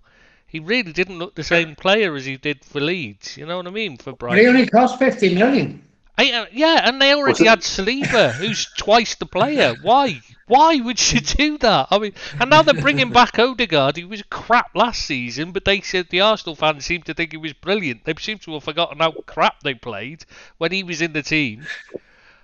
He 0.47 0.59
really 0.59 0.93
didn't 0.93 1.19
look 1.19 1.35
the 1.35 1.43
same 1.43 1.75
player 1.75 2.15
as 2.15 2.25
he 2.25 2.37
did 2.37 2.63
for 2.63 2.79
Leeds. 2.79 3.37
You 3.37 3.45
know 3.45 3.57
what 3.57 3.67
I 3.67 3.69
mean? 3.69 3.97
For 3.97 4.13
But 4.13 4.37
he 4.37 4.47
only 4.47 4.65
cost 4.65 4.97
fifty 4.97 5.35
million. 5.35 5.83
I, 6.17 6.31
uh, 6.31 6.45
yeah, 6.51 6.81
and 6.87 6.99
they 6.99 7.13
already 7.13 7.45
had 7.45 7.59
Saliba, 7.59 8.31
who's 8.31 8.65
twice 8.77 9.13
the 9.15 9.27
player. 9.27 9.75
Why? 9.83 10.19
Why 10.47 10.77
would 10.77 11.11
you 11.11 11.19
do 11.19 11.57
that? 11.59 11.89
I 11.91 11.99
mean, 11.99 12.13
and 12.39 12.49
now 12.49 12.61
they're 12.63 12.81
bringing 12.81 13.11
back 13.11 13.37
Odegaard. 13.37 13.97
He 13.97 14.05
was 14.05 14.23
crap 14.29 14.71
last 14.73 15.05
season, 15.05 15.51
but 15.51 15.65
they 15.65 15.81
said 15.81 16.07
the 16.09 16.21
Arsenal 16.21 16.55
fans 16.55 16.85
seem 16.85 17.03
to 17.03 17.13
think 17.13 17.31
he 17.31 17.37
was 17.37 17.53
brilliant. 17.53 18.05
They 18.05 18.15
seem 18.17 18.39
to 18.39 18.53
have 18.53 18.63
forgotten 18.63 18.99
how 18.99 19.11
crap 19.25 19.61
they 19.61 19.73
played 19.73 20.25
when 20.57 20.71
he 20.71 20.83
was 20.83 21.01
in 21.01 21.13
the 21.13 21.21
team. 21.21 21.67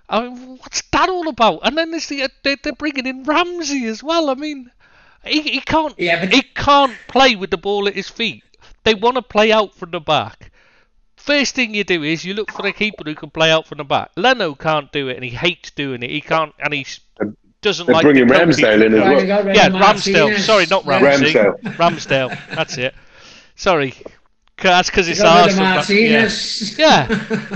I 0.09 0.27
mean, 0.27 0.57
what's 0.57 0.81
that 0.91 1.09
all 1.09 1.29
about? 1.29 1.61
And 1.63 1.77
then 1.77 1.91
there's 1.91 2.07
the, 2.07 2.29
they're, 2.43 2.57
they're 2.61 2.73
bringing 2.73 3.07
in 3.07 3.23
Ramsey 3.23 3.85
as 3.85 4.03
well. 4.03 4.29
I 4.29 4.35
mean, 4.35 4.69
he, 5.25 5.41
he 5.41 5.59
can't 5.61 5.93
Yeah, 5.97 6.21
but- 6.21 6.33
he 6.33 6.41
can't 6.41 6.93
play 7.07 7.35
with 7.35 7.49
the 7.51 7.57
ball 7.57 7.87
at 7.87 7.95
his 7.95 8.09
feet. 8.09 8.43
They 8.83 8.93
want 8.93 9.15
to 9.15 9.21
play 9.21 9.51
out 9.51 9.73
from 9.75 9.91
the 9.91 9.99
back. 10.01 10.51
First 11.15 11.55
thing 11.55 11.73
you 11.73 11.83
do 11.85 12.03
is 12.03 12.25
you 12.25 12.33
look 12.33 12.51
for 12.51 12.67
a 12.67 12.73
keeper 12.73 13.03
who 13.05 13.15
can 13.15 13.29
play 13.29 13.49
out 13.49 13.65
from 13.65 13.77
the 13.77 13.85
back. 13.85 14.11
Leno 14.17 14.55
can't 14.55 14.91
do 14.91 15.07
it, 15.07 15.15
and 15.15 15.23
he 15.23 15.29
hates 15.29 15.71
doing 15.71 16.03
it. 16.03 16.09
He 16.09 16.19
can't, 16.19 16.53
and 16.59 16.73
he 16.73 16.85
doesn't 17.61 17.85
They're 17.85 17.93
like. 17.95 18.03
bringing 18.03 18.27
the 18.27 18.33
Ramsdale 18.33 18.85
in 18.85 18.93
as 18.93 18.99
well. 18.99 19.43
they 19.45 19.53
Yeah, 19.55 19.69
Ramsdale. 19.69 19.79
Martinez. 19.79 20.45
Sorry, 20.45 20.65
not 20.69 20.85
Ramsey. 20.85 21.33
Ramsdale. 21.33 21.61
Ramsdale. 21.77 22.55
That's 22.55 22.77
it. 22.77 22.93
Sorry. 23.55 23.91
'Cause- 24.57 24.69
That's 24.69 24.89
because 24.89 25.07
it's 25.07 25.19
it's 25.19 25.23
got 25.23 25.45
rid 25.45 25.53
of 25.53 25.59
Arsenal. 25.61 26.01
Yeah. 26.01 26.29
Yeah, 26.77 27.05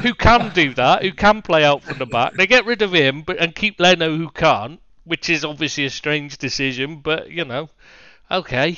who 0.01 0.13
can 0.13 0.49
do 0.53 0.73
that? 0.75 1.03
Who 1.03 1.11
can 1.11 1.41
play 1.41 1.63
out 1.65 1.83
from 1.83 1.97
the 1.99 2.05
back? 2.05 2.33
They 2.33 2.47
get 2.47 2.65
rid 2.65 2.81
of 2.81 2.93
him, 2.93 3.21
but 3.21 3.37
and 3.37 3.53
keep 3.53 3.79
Leno, 3.79 4.15
who 4.15 4.29
can't, 4.29 4.79
which 5.07 5.29
is 5.29 5.45
obviously 5.45 5.85
a 5.85 5.89
strange 5.89 6.37
decision. 6.37 6.99
But 6.99 7.31
you 7.31 7.45
know, 7.45 7.69
okay. 8.29 8.77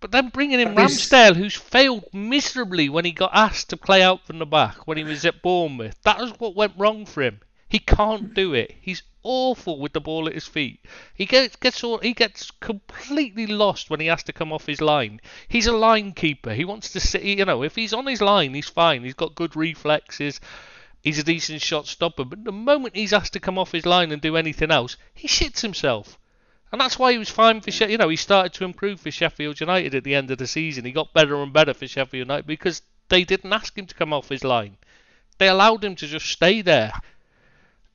But 0.00 0.12
then 0.12 0.28
bringing 0.28 0.60
in 0.60 0.76
Ramsdale, 0.76 1.34
who's 1.34 1.56
failed 1.56 2.04
miserably 2.12 2.88
when 2.88 3.04
he 3.04 3.10
got 3.10 3.32
asked 3.34 3.70
to 3.70 3.76
play 3.76 4.00
out 4.00 4.24
from 4.24 4.38
the 4.38 4.46
back 4.46 4.86
when 4.86 4.96
he 4.96 5.02
was 5.02 5.24
at 5.24 5.42
Bournemouth. 5.42 6.00
That 6.04 6.20
was 6.20 6.30
what 6.38 6.54
went 6.54 6.74
wrong 6.78 7.04
for 7.04 7.22
him. 7.22 7.40
He 7.68 7.80
can't 7.80 8.32
do 8.32 8.54
it. 8.54 8.76
He's 8.80 9.02
awful 9.24 9.78
with 9.80 9.92
the 9.92 10.00
ball 10.00 10.28
at 10.28 10.34
his 10.34 10.46
feet. 10.46 10.80
He 11.12 11.26
gets 11.26 11.56
gets 11.56 11.82
all, 11.82 11.98
he 11.98 12.14
gets 12.14 12.50
completely 12.50 13.46
lost 13.46 13.90
when 13.90 14.00
he 14.00 14.06
has 14.06 14.22
to 14.22 14.32
come 14.32 14.52
off 14.52 14.66
his 14.66 14.80
line. 14.80 15.20
He's 15.48 15.66
a 15.66 15.76
line 15.76 16.12
keeper. 16.12 16.54
He 16.54 16.64
wants 16.64 16.92
to 16.92 17.00
sit. 17.00 17.22
You 17.22 17.44
know, 17.44 17.62
if 17.62 17.74
he's 17.74 17.92
on 17.92 18.06
his 18.06 18.22
line, 18.22 18.54
he's 18.54 18.68
fine. 18.68 19.02
He's 19.04 19.14
got 19.14 19.34
good 19.34 19.56
reflexes. 19.56 20.40
He's 21.02 21.18
a 21.18 21.24
decent 21.24 21.62
shot 21.62 21.86
stopper. 21.86 22.24
But 22.24 22.44
the 22.44 22.52
moment 22.52 22.96
he's 22.96 23.12
asked 23.12 23.32
to 23.34 23.40
come 23.40 23.58
off 23.58 23.72
his 23.72 23.86
line 23.86 24.12
and 24.12 24.20
do 24.20 24.36
anything 24.36 24.70
else, 24.70 24.96
he 25.14 25.28
shits 25.28 25.60
himself. 25.60 26.18
And 26.70 26.80
that's 26.80 26.98
why 26.98 27.12
he 27.12 27.18
was 27.18 27.30
fine 27.30 27.60
for 27.60 27.70
Sheffield. 27.70 27.92
You 27.92 27.98
know, 27.98 28.08
he 28.08 28.16
started 28.16 28.52
to 28.54 28.64
improve 28.64 29.00
for 29.00 29.10
Sheffield 29.10 29.60
United 29.60 29.94
at 29.94 30.04
the 30.04 30.14
end 30.14 30.30
of 30.30 30.38
the 30.38 30.46
season. 30.46 30.84
He 30.84 30.92
got 30.92 31.14
better 31.14 31.42
and 31.42 31.52
better 31.52 31.72
for 31.72 31.86
Sheffield 31.86 32.26
United 32.26 32.46
because 32.46 32.82
they 33.08 33.24
didn't 33.24 33.52
ask 33.52 33.76
him 33.76 33.86
to 33.86 33.94
come 33.94 34.12
off 34.12 34.28
his 34.28 34.44
line. 34.44 34.76
They 35.38 35.48
allowed 35.48 35.84
him 35.84 35.94
to 35.96 36.06
just 36.06 36.26
stay 36.26 36.60
there. 36.60 36.92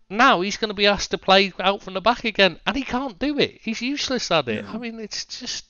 Now 0.10 0.42
he's 0.42 0.58
going 0.58 0.70
to 0.70 0.76
be 0.76 0.88
asked 0.88 1.12
to 1.12 1.18
play 1.18 1.54
out 1.60 1.84
from 1.84 1.94
the 1.94 2.02
back 2.02 2.24
again, 2.24 2.60
and 2.66 2.76
he 2.76 2.84
can't 2.84 3.20
do 3.20 3.38
it. 3.38 3.60
He's 3.62 3.82
useless 3.82 4.32
at 4.32 4.48
it. 4.48 4.66
I 4.66 4.78
mean, 4.78 5.00
it's 5.00 5.26
just 5.26 5.66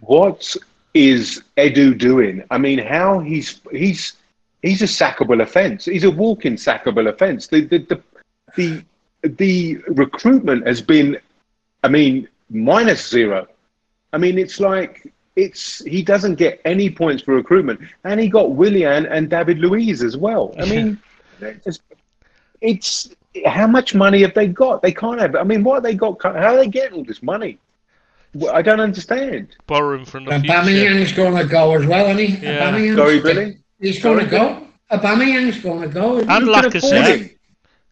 What 0.00 0.56
is 0.94 1.42
Edu 1.56 1.96
doing? 1.96 2.44
I 2.50 2.58
mean, 2.58 2.78
how 2.78 3.20
he's 3.20 3.60
he's 3.72 4.14
he's 4.62 4.82
a 4.82 4.86
sackable 4.86 5.42
offence. 5.42 5.86
He's 5.86 6.04
a 6.04 6.10
walking 6.10 6.56
sackable 6.56 7.08
offence. 7.08 7.48
The 7.48 7.62
the 7.62 7.78
the 7.78 8.02
the, 8.56 8.84
the 9.22 9.76
recruitment 9.88 10.66
has 10.66 10.80
been, 10.80 11.18
I 11.82 11.88
mean, 11.88 12.28
minus 12.50 13.08
zero. 13.08 13.46
I 14.12 14.18
mean, 14.18 14.38
it's 14.38 14.60
like 14.60 15.12
it's 15.36 15.84
he 15.84 16.02
doesn't 16.02 16.36
get 16.36 16.60
any 16.64 16.90
points 16.90 17.22
for 17.22 17.34
recruitment, 17.34 17.80
and 18.04 18.18
he 18.18 18.28
got 18.28 18.52
Willian 18.52 19.06
and 19.06 19.28
David 19.30 19.58
Luiz 19.58 20.02
as 20.02 20.16
well. 20.16 20.54
I 20.58 20.64
mean, 20.64 20.98
it's, 21.40 21.78
it's 22.60 23.10
how 23.44 23.66
much 23.66 23.94
money 23.94 24.22
have 24.22 24.34
they 24.34 24.48
got? 24.48 24.82
They 24.82 24.92
can't 24.92 25.20
have. 25.20 25.36
I 25.36 25.42
mean, 25.42 25.62
what 25.62 25.74
have 25.74 25.82
they 25.82 25.94
got? 25.94 26.20
How 26.22 26.54
are 26.54 26.56
they 26.56 26.68
getting 26.68 26.98
all 26.98 27.04
this 27.04 27.22
money? 27.22 27.58
Well, 28.34 28.54
I 28.54 28.62
don't 28.62 28.80
understand. 28.80 29.56
Borrowing 29.66 30.04
from 30.04 30.24
the 30.24 30.40
future. 30.40 30.52
Aubameyang's 30.52 31.12
going 31.12 31.36
to 31.36 31.44
go 31.44 31.74
as 31.74 31.86
well, 31.86 32.06
isn't 32.06 32.18
he? 32.18 32.46
Yeah. 32.46 32.70
Aubameyang's 32.70 32.96
Sorry, 32.96 33.20
Billy. 33.20 33.58
He's 33.80 34.02
going 34.02 34.18
to 34.28 34.30
Sorry, 34.30 34.60
go. 34.60 34.66
Aubameyang's 34.90 35.60
going 35.62 35.82
to 35.82 35.88
go. 35.88 36.18
isn't 36.18 36.28
he? 36.28 36.34
And 36.36 36.44
Who 36.44 36.52
can 36.54 36.66
afford 36.66 37.36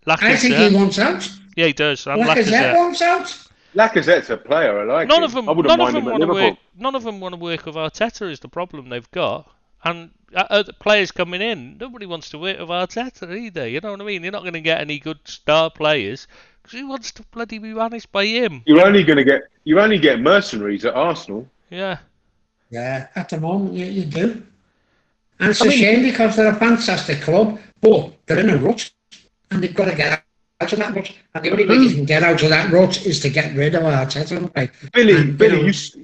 Lacazette. 0.07 0.23
I 0.23 0.37
think 0.37 0.55
he 0.55 0.77
wants 0.77 0.99
out. 0.99 1.31
Yeah, 1.57 1.67
he 1.67 1.73
does. 1.73 2.07
And 2.07 2.23
Lacazette 2.23 2.45
Lacazette. 2.45 2.77
wants 2.77 3.03
out. 3.03 3.44
Lacazette's 3.75 4.31
a 4.31 4.37
player. 4.37 4.79
I 4.81 4.85
like 4.85 5.09
None 5.09 5.19
him. 5.19 5.25
of 5.25 5.33
them. 5.33 5.49
I 5.49 5.53
wouldn't 5.53 5.77
None 5.77 5.87
of 5.89 5.93
them 5.95 6.03
him 6.03 6.09
at 6.09 6.13
want 6.13 6.23
to 6.23 6.29
work. 6.29 6.59
None 6.79 6.95
of 6.95 7.03
them 7.03 7.21
want 7.21 7.33
to 7.35 7.41
work 7.41 7.67
with 7.67 7.75
Arteta. 7.75 8.31
Is 8.31 8.41
the 8.41 8.49
problem 8.49 8.89
they've 8.89 9.11
got. 9.11 9.51
And 9.85 10.11
uh, 10.35 10.65
players 10.81 11.13
coming 11.13 11.43
in, 11.43 11.77
nobody 11.79 12.07
wants 12.07 12.31
to 12.31 12.39
work 12.39 12.59
with 12.59 12.69
Arteta 12.69 13.37
either. 13.37 13.69
You 13.69 13.81
know 13.81 13.91
what 13.91 14.01
I 14.01 14.05
mean? 14.05 14.23
You're 14.23 14.33
not 14.33 14.43
going 14.43 14.55
to 14.55 14.61
get 14.61 14.81
any 14.81 14.99
good 14.99 15.19
star 15.25 15.71
players 15.71 16.27
because 16.63 16.79
who 16.81 16.89
wants 16.89 17.13
to 17.13 17.23
bloody 17.33 17.59
be 17.59 17.75
managed 17.75 18.11
by 18.11 18.25
him? 18.25 18.63
You're 18.65 18.87
only 18.87 19.05
going 19.05 19.19
to 19.19 19.25
get 19.25 19.43
you 19.65 19.79
only 19.81 19.99
get 19.99 20.21
mercenaries 20.21 20.85
at 20.85 20.95
Arsenal. 20.95 21.47
Yeah. 21.71 21.99
Yeah, 22.71 23.09
at 23.15 23.29
the 23.29 23.39
moment 23.41 23.75
you, 23.75 23.85
you 23.87 24.05
do. 24.05 24.43
And 25.41 25.51
it's 25.51 25.61
a 25.61 25.65
I 25.65 25.69
mean- 25.69 25.79
shame 25.79 26.03
because 26.03 26.37
they're 26.37 26.53
a 26.53 26.55
fantastic 26.57 27.21
club, 27.21 27.59
but 27.81 28.13
they're 28.27 28.39
in 28.39 28.51
a 28.51 28.57
rut 28.57 28.91
and 29.51 29.63
they've 29.63 29.75
got 29.75 29.87
to 29.87 29.95
get 29.95 30.24
out 30.65 30.73
of 30.73 30.79
that 30.79 30.95
rut. 30.95 31.13
And 31.35 31.45
the 31.45 31.51
only 31.51 31.67
way 31.67 31.77
you 31.77 31.95
can 31.95 32.05
get 32.05 32.23
out 32.23 32.43
of 32.43 32.49
that 32.49 32.73
rut 32.73 33.05
is 33.07 33.21
to 33.21 33.29
get 33.31 33.55
rid 33.57 33.75
of 33.75 33.83
Arteta. 33.83 34.55
Right? 34.57 34.71
Billy, 34.93 35.15
And, 35.17 35.39
Billy, 35.39 35.53
you 35.53 35.59
know- 35.59 35.65
you. 35.65 35.71
s- 35.71 35.97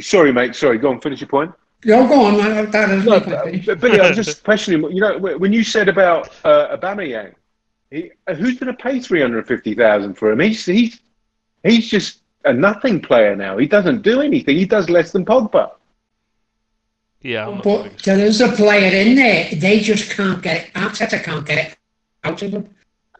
Sorry, 0.00 0.32
mate. 0.32 0.54
Sorry. 0.54 0.78
Go 0.78 0.90
on. 0.90 1.00
Finish 1.00 1.20
your 1.20 1.28
point. 1.28 1.52
Yo, 1.84 2.06
go 2.06 2.24
on, 2.26 2.36
man. 2.38 2.70
That 2.70 2.90
is 2.90 3.04
No, 3.04 3.20
my 3.20 3.62
but 3.66 3.80
Billy, 3.80 4.00
I 4.00 4.08
was 4.08 4.16
just 4.16 4.42
questioning. 4.50 4.82
You 4.92 5.00
know, 5.00 5.18
when 5.18 5.52
you 5.52 5.62
said 5.64 5.88
about 5.88 6.30
uh, 6.44 6.76
Aubameyang, 6.76 7.34
he, 7.90 8.10
uh, 8.26 8.34
who's 8.34 8.58
going 8.58 8.74
to 8.74 8.82
pay 8.82 8.98
three 9.00 9.20
hundred 9.20 9.46
fifty 9.46 9.74
thousand 9.74 10.14
for 10.14 10.30
him? 10.32 10.40
He's 10.40 10.64
he's 10.66 11.00
he's 11.62 11.88
just 11.88 12.20
a 12.44 12.52
nothing 12.52 13.00
player 13.00 13.34
now. 13.36 13.56
He 13.56 13.66
doesn't 13.66 14.02
do 14.02 14.20
anything. 14.20 14.56
He 14.56 14.66
does 14.66 14.90
less 14.90 15.12
than 15.12 15.24
Pogba. 15.24 15.72
Yeah. 17.22 17.48
I'm 17.48 17.60
But 17.62 17.98
there 18.00 18.18
is 18.18 18.40
a 18.40 18.52
player 18.52 18.92
in 19.02 19.14
there. 19.16 19.48
They 19.54 19.80
just 19.80 20.10
can't 20.10 20.42
get 20.42 20.66
it. 20.66 20.72
Arteta 20.74 21.22
can't 21.22 21.46
get 21.46 21.58
it 21.72 21.78
out 22.24 22.42
of 22.42 22.50
them. 22.50 22.68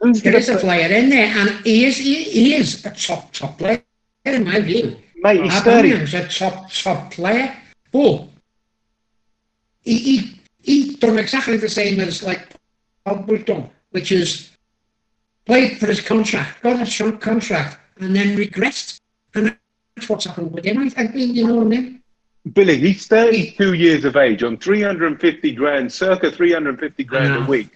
Who's 0.01 0.21
There 0.21 0.35
is 0.35 0.49
a 0.49 0.57
player 0.57 0.93
in 0.95 1.09
there, 1.09 1.25
and 1.25 1.49
he 1.65 1.85
is 1.85 1.97
he, 1.97 2.23
he 2.23 2.55
is 2.55 2.85
a 2.85 2.91
top 2.91 3.31
top 3.31 3.57
player 3.57 3.81
in 4.25 4.43
my 4.43 4.59
view. 4.59 4.97
mate? 5.17 5.43
He's 5.43 5.61
thirty. 5.61 5.91
Aubameyang's 5.91 6.13
a 6.13 6.27
top 6.27 6.71
top 6.71 7.11
player, 7.11 7.55
but 7.91 8.27
he 9.81 9.97
he 9.97 10.39
he 10.61 10.95
done 10.95 11.17
exactly 11.17 11.57
the 11.57 11.69
same 11.69 11.99
as 11.99 12.21
like 12.23 12.49
Pogba's 13.05 13.45
done, 13.45 13.69
which 13.91 14.11
is 14.11 14.51
played 15.45 15.77
for 15.79 15.87
his 15.87 16.01
contract, 16.01 16.61
got 16.61 16.81
a 16.81 16.85
short 16.85 17.21
contract, 17.21 17.77
and 17.99 18.15
then 18.15 18.37
regressed, 18.37 18.99
and 19.33 19.57
that's 19.95 20.09
what's 20.09 20.25
happened 20.25 20.51
with 20.51 20.65
him. 20.65 20.77
I 20.97 21.07
think 21.07 21.35
you 21.35 21.47
know 21.47 21.55
what 21.55 21.67
I 21.67 21.69
mean. 21.69 22.03
Billy, 22.53 22.77
he's 22.77 23.07
32 23.07 23.73
years 23.73 24.05
of 24.05 24.15
age 24.15 24.43
on 24.43 24.57
350 24.57 25.51
grand, 25.53 25.91
circa 25.91 26.31
350 26.31 27.03
grand 27.03 27.35
a 27.35 27.45
week. 27.47 27.69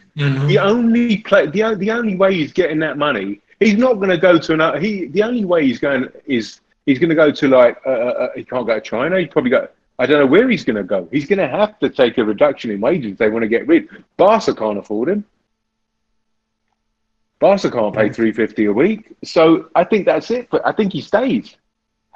The 0.48 0.60
only 0.60 1.18
play, 1.18 1.48
the, 1.48 1.76
the 1.78 1.92
only 1.92 2.16
way 2.16 2.34
he's 2.36 2.52
getting 2.52 2.80
that 2.80 2.98
money, 2.98 3.42
he's 3.60 3.76
not 3.78 3.94
going 3.96 4.10
to 4.10 4.18
go 4.18 4.38
to 4.38 4.54
another. 4.54 4.80
He 4.80 5.06
the 5.08 5.24
only 5.24 5.46
way 5.46 5.66
he's 5.66 5.80
going 5.80 6.08
is 6.26 6.62
he's 6.86 7.00
going 7.00 7.10
to 7.10 7.16
go 7.16 7.32
to 7.32 7.48
like 7.48 7.78
uh, 7.86 7.90
uh, 7.90 8.30
he 8.36 8.44
can't 8.44 8.68
go 8.68 8.76
to 8.76 8.82
China. 8.82 9.20
He's 9.20 9.30
probably 9.30 9.52
got. 9.52 9.72
I 10.00 10.06
don't 10.06 10.20
know 10.20 10.26
where 10.26 10.50
he's 10.50 10.64
going 10.64 10.78
to 10.78 10.84
go. 10.84 11.08
He's 11.12 11.28
going 11.28 11.40
to 11.40 11.48
have 11.48 11.78
to 11.80 11.90
take 11.90 12.18
a 12.18 12.26
reduction 12.26 12.72
in 12.72 12.82
wages. 12.82 13.12
if 13.14 13.18
They 13.20 13.30
want 13.30 13.44
to 13.44 13.48
get 13.48 13.68
rid. 13.68 13.88
Barca 14.18 14.54
can't 14.56 14.80
afford 14.80 15.10
him. 15.10 15.24
Barca 17.40 17.70
can't 17.70 17.94
pay 17.94 18.10
350 18.10 18.66
a 18.66 18.74
week. 18.74 19.16
So 19.24 19.70
I 19.76 19.84
think 19.84 20.06
that's 20.06 20.32
it. 20.32 20.48
But 20.50 20.66
I 20.66 20.72
think 20.72 20.94
he 20.94 21.02
stays. 21.02 21.56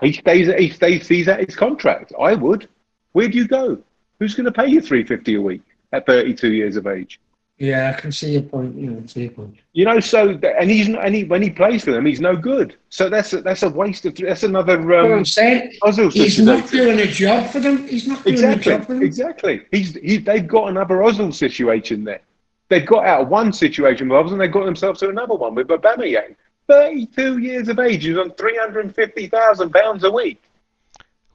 He 0.02 0.14
stays. 0.14 0.54
He 0.58 0.70
stays. 0.70 1.08
Sees 1.08 1.28
out 1.28 1.40
his 1.40 1.56
contract. 1.56 2.14
I 2.20 2.34
would. 2.34 2.68
Where 3.14 3.28
do 3.28 3.38
you 3.38 3.48
go? 3.48 3.82
Who's 4.20 4.36
going 4.36 4.46
to 4.46 4.52
pay 4.52 4.68
you 4.68 4.82
350 4.82 5.36
a 5.36 5.42
week 5.42 5.62
at 5.92 6.06
32 6.06 6.52
years 6.52 6.76
of 6.76 6.88
age? 6.88 7.20
Yeah, 7.58 7.94
I 7.96 8.00
can 8.00 8.12
see 8.12 8.34
your 8.34 8.42
point. 8.42 8.76
You 8.76 8.90
know, 8.90 9.06
see 9.06 9.22
your 9.24 9.32
point. 9.32 9.56
You 9.72 9.86
know, 9.86 10.02
so 10.02 10.38
and 10.60 10.70
he's 10.70 10.90
not, 10.90 11.06
and 11.06 11.16
he, 11.16 11.24
when 11.24 11.42
he 11.42 11.50
plays 11.50 11.86
for 11.86 11.92
them, 11.92 12.06
he's 12.06 12.20
no 12.20 12.36
good. 12.36 12.76
So 12.90 13.10
that's 13.10 13.32
a, 13.32 13.42
that's 13.42 13.64
a 13.64 13.70
waste 13.70 14.06
of 14.06 14.16
that's 14.16 14.44
another 14.44 14.82
What 14.82 15.06
um, 15.06 15.12
I'm 15.20 15.26
saying, 15.26 15.72
he's 16.12 16.40
not 16.40 16.70
doing 16.70 17.00
a 17.00 17.08
job 17.08 17.50
for 17.52 17.62
them. 17.62 17.88
He's 17.88 18.08
not 18.08 18.26
doing 18.26 18.44
a 18.44 18.56
job 18.58 18.86
for 18.86 18.96
them. 18.96 19.04
exactly. 19.04 19.62
He's 19.72 19.96
he, 19.96 20.18
they've 20.18 20.46
got 20.46 20.68
another 20.68 20.96
Ozil 20.96 21.34
situation 21.34 22.04
there. 22.04 22.22
They've 22.68 22.86
got 22.86 23.06
out 23.06 23.22
of 23.22 23.28
one 23.30 23.54
situation 23.54 24.10
with 24.10 24.26
Ozil 24.26 24.34
and 24.34 24.42
they 24.42 24.50
got 24.50 24.66
themselves 24.66 25.00
to 25.00 25.10
another 25.10 25.36
one 25.36 25.56
with 25.56 25.68
Aubameyang. 25.68 26.36
Thirty-two 26.68 27.38
years 27.38 27.68
of 27.68 27.80
age, 27.80 28.04
he's 28.04 28.18
on 28.18 28.32
three 28.32 28.58
hundred 28.58 28.86
and 28.86 28.96
fifty 28.96 29.28
thousand 29.28 29.72
pounds 29.72 30.04
a 30.04 30.12
week. 30.12 30.42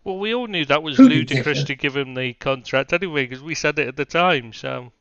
Well, 0.03 0.19
we 0.19 0.35
all 0.35 0.47
knew 0.47 0.65
that 0.65 0.83
was 0.83 0.97
Who 0.97 1.09
did 1.09 1.31
ludicrous 1.31 1.63
to 1.65 1.75
give 1.75 1.97
him 1.97 2.15
the 2.15 2.33
contract 2.35 2.93
anyway, 2.93 3.27
because 3.27 3.43
we 3.43 3.55
said 3.55 3.79
it 3.79 3.87
at 3.87 3.97
the 3.97 4.05
time. 4.07 4.53
So, 4.53 4.93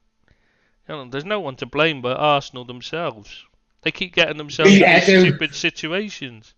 you 0.87 0.95
know, 0.95 1.05
there's 1.09 1.25
no 1.25 1.39
one 1.39 1.55
to 1.57 1.65
blame 1.65 2.01
but 2.01 2.17
Arsenal 2.17 2.65
themselves. 2.65 3.45
They 3.81 3.91
keep 3.91 4.13
getting 4.13 4.37
themselves 4.37 4.77
Yeah, 4.77 4.99
into 4.99 5.17
I 5.17 5.19
stupid 5.21 5.55
situations. 5.55 6.53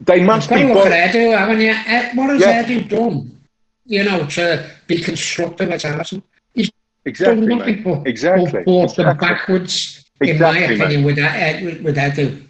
They 0.00 0.20
must 0.20 0.50
be. 0.50 0.56
to 0.56 0.74
look 0.74 0.86
at 0.86 1.14
Edu, 1.14 1.36
haven't 1.38 1.60
you? 1.60 1.70
Ed, 1.70 2.16
what 2.16 2.30
has 2.30 2.40
Yeah. 2.40 2.64
Edu 2.64 2.88
done? 2.88 3.40
You 3.86 4.02
know, 4.04 4.26
to 4.26 4.68
be 4.88 4.98
constructive 5.00 5.70
at 5.70 5.84
Arsenal. 5.84 6.24
He's 6.54 6.70
exactly, 7.04 7.46
done 7.46 7.58
nothing 7.58 7.82
but, 7.82 8.06
exactly. 8.06 8.50
but 8.50 8.64
brought 8.64 8.90
exactly. 8.90 9.28
backwards, 9.28 10.04
in 10.20 10.28
Exactly, 10.30 10.76
my 10.76 10.84
opinion, 10.84 11.04
with 11.04 11.16
that 11.16 11.36
eh, 11.36 11.64
with, 11.64 11.82
with 11.82 11.96
Edu. 11.96 12.44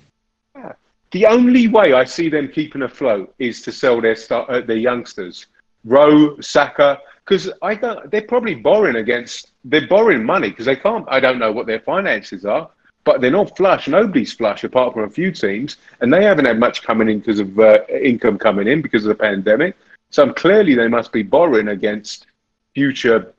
The 1.14 1.26
only 1.26 1.68
way 1.68 1.92
I 1.92 2.02
see 2.02 2.28
them 2.28 2.48
keeping 2.48 2.82
afloat 2.82 3.32
is 3.38 3.62
to 3.62 3.70
sell 3.70 4.00
their 4.00 4.16
star, 4.16 4.50
uh, 4.50 4.62
their 4.62 4.76
youngsters. 4.76 5.46
Rowe, 5.84 6.36
Saka, 6.40 6.98
because 7.24 7.52
I 7.62 7.76
don't. 7.76 8.10
They're 8.10 8.22
probably 8.22 8.56
borrowing 8.56 8.96
against. 8.96 9.52
They're 9.64 9.86
borrowing 9.86 10.24
money 10.24 10.50
because 10.50 10.66
they 10.66 10.74
can't. 10.74 11.04
I 11.06 11.20
don't 11.20 11.38
know 11.38 11.52
what 11.52 11.68
their 11.68 11.78
finances 11.78 12.44
are, 12.44 12.68
but 13.04 13.20
they're 13.20 13.30
not 13.30 13.56
flush. 13.56 13.86
Nobody's 13.86 14.32
flush 14.32 14.64
apart 14.64 14.92
from 14.92 15.04
a 15.04 15.08
few 15.08 15.30
teams, 15.30 15.76
and 16.00 16.12
they 16.12 16.24
haven't 16.24 16.46
had 16.46 16.58
much 16.58 16.82
coming 16.82 17.08
in 17.08 17.20
because 17.20 17.38
of 17.38 17.60
uh, 17.60 17.78
income 17.88 18.36
coming 18.36 18.66
in 18.66 18.82
because 18.82 19.04
of 19.04 19.10
the 19.10 19.22
pandemic. 19.22 19.76
So 20.10 20.32
clearly, 20.32 20.74
they 20.74 20.88
must 20.88 21.12
be 21.12 21.22
borrowing 21.22 21.68
against 21.68 22.26
future, 22.74 23.32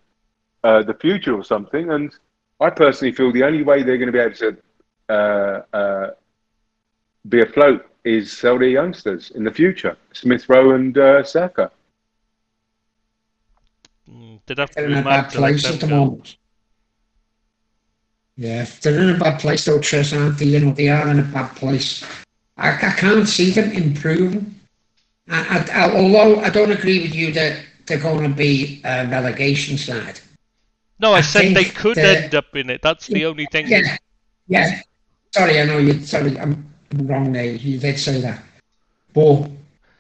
uh, 0.64 0.84
the 0.84 0.94
future 0.94 1.36
or 1.36 1.44
something. 1.44 1.92
And 1.92 2.16
I 2.62 2.70
personally 2.70 3.14
feel 3.14 3.34
the 3.34 3.44
only 3.44 3.64
way 3.64 3.84
they're 3.84 3.98
going 3.98 4.14
to 4.14 4.14
be 4.14 4.20
able 4.20 4.36
to 4.36 4.58
uh, 5.10 5.76
uh, 5.76 6.12
be 7.30 7.42
afloat 7.42 7.86
is 8.04 8.32
sell 8.32 8.58
their 8.60 8.70
youngsters 8.70 9.32
in 9.32 9.44
the 9.44 9.52
future, 9.52 9.98
Smith 10.14 10.48
Rowe 10.48 10.72
and 10.76 10.98
uh, 10.98 11.24
Saka. 11.24 11.72
Mm, 14.10 14.40
They'd 14.46 14.58
have 14.60 14.70
to 14.72 14.76
They're 14.76 14.88
be 14.88 14.94
in 14.94 15.00
a 15.00 15.04
bad 15.04 15.32
place 15.32 15.66
at 15.66 15.80
the 15.80 15.88
go. 15.88 15.96
moment. 15.96 16.38
Yeah, 18.38 18.66
they're 18.82 19.00
in 19.02 19.16
a 19.16 19.18
bad 19.18 19.40
place 19.40 19.66
though, 19.66 19.80
Tris, 19.80 20.14
aren't 20.14 20.38
they? 20.38 20.46
You 20.46 20.60
know, 20.60 20.72
they 20.74 20.90
are 20.90 21.08
in 21.10 21.20
a 21.20 21.24
bad 21.24 21.56
place. 21.56 22.04
I, 22.58 22.72
I 22.76 22.92
can't 22.92 23.28
see 23.28 23.52
them 23.52 23.72
improving. 23.72 24.54
I, 25.30 25.66
I, 25.74 25.86
I, 25.86 25.96
although 25.96 26.40
I 26.42 26.50
don't 26.50 26.72
agree 26.72 27.02
with 27.02 27.16
you 27.16 27.32
that 27.34 27.64
they're 27.86 27.98
going 27.98 28.30
to 28.30 28.36
be 28.36 28.82
a 28.84 29.08
relegation 29.08 29.78
side. 29.78 30.20
No, 31.00 31.14
I, 31.14 31.18
I 31.18 31.22
said 31.22 31.56
they 31.56 31.66
could 31.66 31.96
the- 31.96 32.24
end 32.24 32.36
up 32.36 32.56
in 32.56 32.70
it. 32.70 32.82
That's 32.82 33.08
the 33.08 33.26
only 33.26 33.48
thing. 33.52 33.68
Yeah, 33.68 33.98
yeah. 34.48 34.82
Sorry, 35.34 35.60
I 35.60 35.66
know 35.66 35.80
you. 35.80 36.00
Sorry, 36.02 36.38
I'm 36.40 36.72
wrong 36.94 37.34
there. 37.34 37.46
You 37.46 37.78
did 37.80 37.98
say 38.00 38.22
that, 38.22 38.42
but 39.14 39.50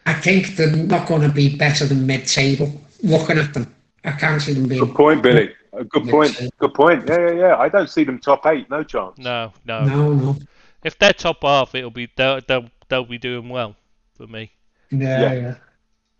I 0.05 0.13
think 0.13 0.55
they're 0.55 0.75
not 0.75 1.07
going 1.07 1.21
to 1.21 1.29
be 1.29 1.55
better 1.57 1.85
than 1.85 2.05
mid-table. 2.05 2.71
Looking 3.03 3.37
at 3.39 3.53
them, 3.53 3.73
I 4.03 4.11
can't 4.11 4.41
see 4.41 4.53
them 4.53 4.67
being. 4.67 4.83
Good 4.85 4.95
point, 4.95 5.21
Billy. 5.21 5.53
A 5.73 5.83
good 5.83 6.07
point. 6.07 6.39
Good 6.57 6.73
point. 6.73 7.07
Yeah, 7.07 7.19
yeah, 7.19 7.31
yeah. 7.33 7.57
I 7.57 7.67
don't 7.69 7.89
see 7.89 8.03
them 8.05 8.19
top 8.19 8.45
eight. 8.45 8.69
No 8.69 8.83
chance. 8.83 9.17
No, 9.17 9.51
no. 9.65 9.83
No, 9.85 10.13
no. 10.13 10.37
If 10.83 10.97
they're 10.97 11.13
top 11.13 11.43
half, 11.43 11.75
it'll 11.75 11.89
be 11.91 12.09
they'll 12.15 12.39
they'll, 12.47 12.69
they'll 12.87 13.05
be 13.05 13.17
doing 13.17 13.49
well 13.49 13.75
for 14.15 14.27
me. 14.27 14.51
Yeah, 14.91 15.21
Yeah. 15.21 15.33
yeah. 15.33 15.55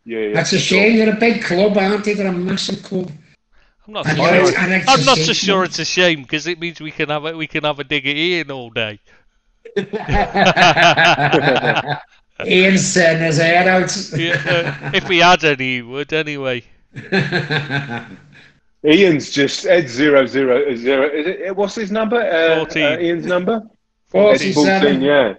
Yeah, 0.08 0.20
yeah. 0.20 0.34
That's 0.34 0.52
a 0.54 0.58
for 0.58 0.62
sure. 0.62 0.80
shame. 0.82 0.98
They're 0.98 1.14
a 1.16 1.20
big 1.20 1.42
club, 1.44 1.78
aren't 1.78 2.04
they? 2.04 2.14
They're 2.14 2.28
a 2.28 2.32
massive 2.34 2.84
club. 2.84 3.12
I'm 3.88 3.94
not. 3.94 4.08
And 4.08 4.22
I 4.22 4.38
sure. 4.38 4.46
like- 4.46 4.58
I 4.58 4.68
like 4.68 4.86
to 4.86 4.92
I'm 4.92 5.06
not 5.06 5.18
so 5.18 5.34
sure 5.34 5.64
it's 5.64 5.80
a 5.80 5.86
shame 5.86 6.24
because 6.24 6.48
it 6.48 6.60
means 6.60 6.82
we 6.82 6.92
can 6.92 7.10
have 7.10 7.26
a, 7.26 7.36
we 7.38 7.48
can 7.48 7.64
have 7.64 7.80
a 7.80 7.84
dig 7.84 8.06
at 8.08 8.16
Ian 8.16 8.52
all 8.52 8.70
day. 8.70 9.00
Ian's 12.46 12.94
turning 12.94 13.24
his 13.24 13.38
head 13.38 13.68
out. 13.68 13.96
Yeah, 14.16 14.42
uh, 14.46 14.92
if 14.94 15.08
we 15.08 15.20
had 15.20 15.44
any, 15.44 15.76
he 15.76 15.82
would 15.82 16.12
anyway. 16.14 16.64
Ian's 18.86 19.32
just 19.32 19.66
Ed 19.66 19.88
zero 19.90 20.26
zero 20.26 20.76
zero. 20.76 21.10
Is 21.10 21.28
it, 21.28 21.56
what's 21.56 21.76
his 21.76 21.92
number? 21.92 22.18
Uh, 22.18 22.58
14. 22.58 22.84
Uh, 22.84 22.98
Ian's 23.00 23.26
number. 23.26 23.64
Forty-seven. 24.08 24.94
It's 24.94 25.00
14, 25.00 25.02
yeah. 25.02 25.34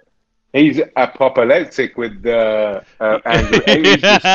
He's 0.53 0.81
apoplectic 0.95 1.97
with 1.97 2.25
uh, 2.25 2.81
uh, 2.99 3.19
anger. 3.25 3.59
Just- 3.97 4.25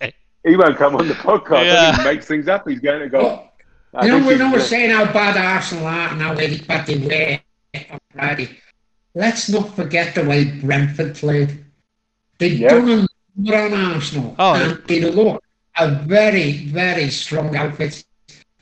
he 0.44 0.56
won't 0.56 0.76
come 0.76 0.96
on 0.96 1.08
the 1.08 1.14
podcast. 1.14 1.64
Yeah. 1.64 1.96
He 1.96 2.04
makes 2.04 2.26
things 2.26 2.48
up. 2.48 2.68
He's 2.68 2.80
going 2.80 3.00
to 3.00 3.08
go. 3.08 3.22
Well, 3.22 3.52
I 3.94 4.06
you 4.06 4.10
know, 4.12 4.16
think 4.18 4.26
we 4.26 4.32
he's, 4.34 4.40
know 4.40 4.52
we're 4.52 4.58
uh, 4.58 4.62
saying 4.62 4.90
how 4.90 5.04
bad 5.12 5.36
Arsenal 5.36 5.86
are 5.86 6.08
and 6.08 6.20
how 6.20 6.34
really 6.34 6.58
bad 6.60 6.86
they 6.86 7.42
were 7.74 7.82
on 7.92 7.98
Friday. 8.12 8.60
Let's 9.14 9.48
not 9.48 9.74
forget 9.74 10.14
the 10.14 10.24
way 10.24 10.44
Brentford 10.44 11.14
played. 11.16 11.64
They've 12.38 12.58
Yeah. 12.58 12.68
done 12.70 12.88
a 12.90 13.06
number 13.36 13.56
on 13.56 13.94
Arsenal. 13.94 14.34
Oh, 14.38 14.54
and 14.54 14.82
they 14.86 15.00
look 15.00 15.42
a 15.76 15.90
very, 15.90 16.66
very 16.66 17.10
strong 17.10 17.56
outfit. 17.56 18.04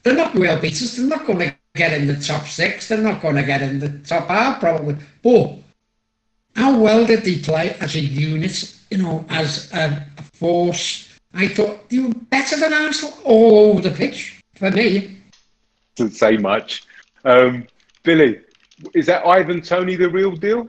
They're 0.02 0.14
not 0.14 0.34
world 0.34 0.62
beaters. 0.62 0.96
They're 0.96 1.06
not 1.06 1.26
going 1.26 1.38
to 1.40 1.54
get 1.74 1.92
in 1.92 2.06
the 2.06 2.16
top 2.16 2.46
six. 2.46 2.88
They're 2.88 2.98
not 2.98 3.20
going 3.20 3.36
to 3.36 3.42
get 3.42 3.62
in 3.62 3.78
the 3.78 3.90
top 4.00 4.28
half, 4.28 4.60
probably. 4.60 4.96
But 5.22 5.58
how 6.56 6.78
well 6.78 7.04
did 7.04 7.24
they 7.24 7.38
play 7.38 7.76
as 7.80 7.94
a 7.94 8.00
unit, 8.00 8.74
you 8.90 8.98
know, 8.98 9.24
as 9.28 9.70
a, 9.72 10.04
a 10.18 10.22
force? 10.22 11.08
I 11.34 11.48
thought 11.48 11.88
they 11.90 11.98
were 11.98 12.14
better 12.30 12.56
than 12.58 12.72
Arsenal 12.72 13.16
all 13.24 13.70
over 13.70 13.82
the 13.82 13.90
pitch, 13.94 14.42
for 14.56 14.70
me. 14.70 15.18
doesn't 15.94 16.14
say 16.14 16.36
much. 16.36 16.84
Um, 17.24 17.66
Billy, 18.02 18.40
is 18.94 19.06
that 19.06 19.26
Ivan 19.26 19.60
Toney 19.62 19.96
the 19.96 20.08
real 20.08 20.32
deal? 20.32 20.68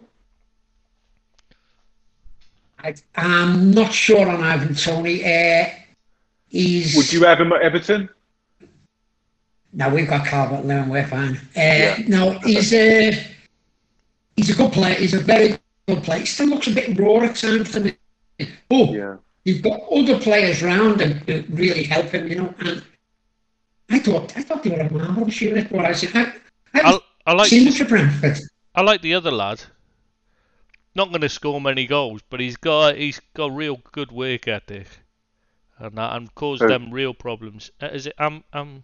I, 2.83 2.95
I'm 3.15 3.71
not 3.71 3.93
sure 3.93 4.27
on 4.29 4.41
Ivan 4.41 4.73
Toney. 4.75 5.23
Uh, 5.23 5.65
he's 6.47 6.95
Would 6.95 7.11
you 7.11 7.23
have 7.25 7.39
him 7.41 7.51
at 7.53 7.61
Everton? 7.61 8.09
no, 9.73 9.89
we've 9.89 10.07
got 10.07 10.25
Calvert 10.25 10.65
Lewin. 10.65 10.89
We're 10.89 11.05
fine. 11.05 11.35
Uh, 11.37 11.39
Yeah. 11.55 11.97
No, 12.07 12.39
he's 12.39 12.73
a 12.73 13.11
he's 14.35 14.49
a 14.49 14.55
good 14.55 14.71
player. 14.71 14.95
He's 14.95 15.13
a 15.13 15.19
very 15.19 15.57
good 15.87 16.03
player. 16.03 16.19
He 16.21 16.25
still 16.25 16.47
looks 16.47 16.67
a 16.67 16.71
bit 16.71 16.97
raw 16.97 17.19
at 17.21 17.35
times 17.35 17.71
to 17.73 17.79
me. 17.81 17.93
But 18.69 18.89
Yeah. 18.91 19.17
you've 19.43 19.61
got 19.61 19.81
other 19.91 20.17
players 20.19 20.63
around 20.63 21.01
him 21.01 21.21
that 21.27 21.45
really 21.49 21.83
help 21.83 22.07
him. 22.07 22.27
You 22.29 22.35
know, 22.35 22.55
and 22.59 22.81
I 23.89 23.99
thought 23.99 24.35
I 24.37 24.41
thought 24.41 24.63
they 24.63 24.69
were 24.69 24.79
a 24.81 24.91
marvelous 24.91 25.41
unit. 25.41 25.69
What 25.71 25.85
I 25.85 25.91
said, 25.91 26.15
I, 26.73 26.81
I 26.81 26.99
I, 27.29 27.33
like 27.33 27.49
seen 27.49 27.65
much 27.65 27.79
of 27.79 27.89
Brentford. 27.89 28.39
I 28.73 28.81
like 28.81 29.03
the 29.03 29.13
other 29.13 29.29
lad. 29.29 29.61
Not 30.95 31.09
going 31.09 31.21
to 31.21 31.29
score 31.29 31.61
many 31.61 31.85
goals, 31.85 32.23
but 32.27 32.39
he's 32.39 32.57
got 32.57 32.95
he's 32.95 33.21
got 33.35 33.55
real 33.55 33.79
good 33.91 34.11
work 34.11 34.47
ethic, 34.47 34.87
and 35.77 35.95
that 35.95 36.15
and 36.15 36.33
caused 36.33 36.63
Who? 36.63 36.69
them 36.69 36.91
real 36.91 37.13
problems. 37.13 37.69
Uh, 37.79 37.89
Is 37.93 38.07
it 38.07 38.15
um 38.17 38.43
um, 38.51 38.83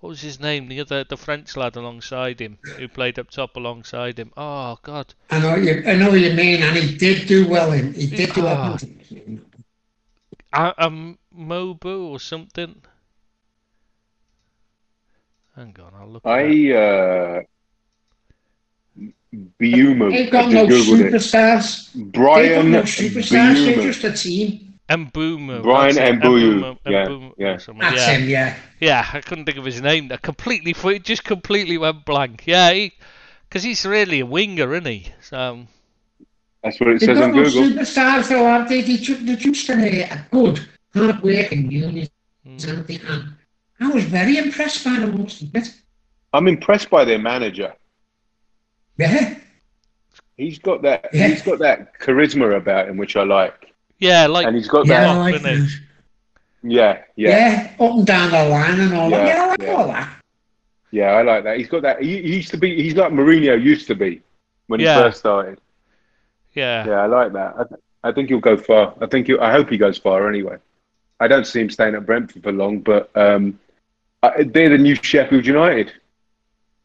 what 0.00 0.10
was 0.10 0.20
his 0.20 0.38
name? 0.38 0.68
The 0.68 0.80
other 0.80 1.04
the 1.04 1.16
French 1.16 1.56
lad 1.56 1.74
alongside 1.76 2.38
him 2.38 2.58
who 2.76 2.86
played 2.86 3.18
up 3.18 3.30
top 3.30 3.56
alongside 3.56 4.18
him. 4.18 4.30
Oh 4.36 4.78
God, 4.82 5.14
I 5.30 5.40
know 5.40 5.54
you. 5.56 5.82
I 5.86 5.94
know 5.94 6.10
what 6.10 6.20
you 6.20 6.34
mean, 6.34 6.62
and 6.62 6.76
he 6.76 6.98
did 6.98 7.26
do 7.26 7.48
well. 7.48 7.72
In 7.72 7.94
he 7.94 8.08
did 8.08 8.34
do 8.34 8.42
well. 8.42 8.78
uh, 10.52 10.72
um 10.76 11.18
Mobu 11.34 12.10
or 12.10 12.20
something. 12.20 12.82
Hang 15.56 15.74
on, 15.80 15.92
I'll 15.98 16.08
look. 16.08 16.22
it 16.26 16.28
up. 16.28 16.34
I 16.34 17.38
uh, 17.38 17.42
Mbeumo. 19.34 20.10
They've 20.10 20.30
got 20.30 20.46
I 20.46 20.52
no 20.52 20.66
just 20.68 20.88
Googled 20.88 21.00
it. 21.00 21.12
superstars. 21.12 21.92
They've 21.92 22.12
got 22.12 22.12
Bryan 22.12 22.70
no 22.72 22.82
superstars. 22.82 23.28
They're 23.30 23.74
Mbeumo. 23.76 23.82
just 23.82 24.04
a 24.04 24.12
team. 24.12 24.74
Mbeumo. 24.88 25.62
Bryan 25.62 25.94
that's 25.94 26.10
it, 26.10 26.20
Mbeumo- 26.20 26.78
Yeah, 26.86 27.06
Mbeumo 27.06 27.30
or 27.30 27.34
yeah. 27.38 27.56
That's 27.56 27.96
yeah. 27.96 28.10
him. 28.16 28.28
Yeah. 28.28 28.56
Yeah, 28.80 29.06
I 29.12 29.20
couldn't 29.20 29.46
think 29.46 29.58
of 29.58 29.64
his 29.64 29.80
name. 29.80 30.10
I 30.12 30.16
completely, 30.18 30.74
it 30.94 31.04
just 31.04 31.24
completely 31.24 31.78
went 31.78 32.04
blank. 32.04 32.44
Yeah, 32.46 32.88
because 33.48 33.62
he's 33.62 33.84
really 33.86 34.20
a 34.20 34.26
winger, 34.26 34.72
isn't 34.74 34.86
he? 34.86 35.08
So 35.22 35.66
That's 36.62 36.78
what 36.80 36.90
it 36.90 37.00
They've 37.00 37.06
says 37.16 37.20
on 37.20 37.32
Google. 37.32 37.62
superstars, 37.62 38.28
though, 38.28 38.44
have 38.46 38.68
they? 38.68 38.82
They 38.82 38.96
ju- 38.96 39.16
They're 39.24 39.36
just 39.36 39.68
a, 39.70 40.02
a 40.12 40.26
good, 40.30 40.60
hard 40.94 41.22
working 41.22 41.70
unit. 41.70 42.10
mm, 42.46 42.68
aren't 42.68 42.86
they? 42.86 43.00
And 43.08 43.34
I 43.80 43.88
was 43.88 44.04
very 44.04 44.36
impressed 44.38 44.84
by 44.84 44.98
the 44.98 45.06
most 45.06 45.42
of 45.42 45.54
it. 45.56 45.72
I'm 46.32 46.46
impressed 46.48 46.90
by 46.90 47.04
their 47.04 47.18
manager. 47.18 47.72
Yeah. 48.96 49.38
He's 50.36 50.58
got 50.58 50.82
that. 50.82 51.10
Yeah. 51.12 51.28
He's 51.28 51.42
got 51.42 51.58
that 51.60 51.98
charisma 51.98 52.56
about 52.56 52.88
him, 52.88 52.96
which 52.96 53.16
I 53.16 53.22
like, 53.24 53.72
yeah, 53.98 54.26
like 54.26 54.46
and 54.46 54.56
he's 54.56 54.68
got 54.68 54.86
Yeah, 54.86 55.00
that. 55.00 55.08
I 55.10 55.18
like 55.18 55.34
isn't. 55.44 55.80
Yeah, 56.66 57.02
yeah, 57.16 57.28
Yeah, 57.78 57.84
up 57.86 57.92
and 57.94 58.06
down 58.06 58.30
the 58.30 58.48
line 58.48 58.80
and 58.80 58.94
all 58.94 59.10
that. 59.10 59.26
Yeah, 59.26 59.34
Yeah, 59.36 59.42
I 59.44 59.46
like 59.48 59.62
yeah. 59.62 59.72
all 59.74 59.86
that. 59.88 60.16
yeah. 60.90 61.10
I 61.12 61.22
like 61.22 61.44
that. 61.44 61.58
He's 61.58 61.68
got 61.68 61.82
that. 61.82 62.02
He, 62.02 62.22
he 62.22 62.36
used 62.36 62.50
to 62.50 62.56
be. 62.56 62.82
He's 62.82 62.94
like 62.96 63.12
Mourinho 63.12 63.60
used 63.62 63.86
to 63.88 63.94
be 63.94 64.22
when 64.66 64.80
he 64.80 64.86
first 64.86 65.18
started. 65.20 65.58
yeah, 66.54 66.86
Yeah, 66.86 67.02
I 67.02 67.06
like 67.06 67.32
that. 67.34 67.54
I, 67.58 67.64
th- 67.64 67.80
I 68.02 68.12
think 68.12 68.28
he'll 68.30 68.40
go 68.40 68.56
far. 68.56 68.94
I 69.00 69.06
think. 69.06 69.26
He'll, 69.26 69.40
I 69.40 69.52
hope 69.52 69.68
he 69.70 69.76
goes 69.76 69.98
far. 69.98 70.28
Anyway, 70.28 70.56
I 71.20 71.28
don't 71.28 71.46
see 71.46 71.60
him 71.60 71.70
staying 71.70 71.94
at 71.94 72.06
Brentford 72.06 72.42
for 72.42 72.52
long, 72.52 72.80
but 72.80 73.10
um, 73.16 73.58
I, 74.22 74.42
they're 74.44 74.70
the 74.70 74.78
new 74.78 74.94
Sheffield 74.96 75.46
United. 75.46 75.92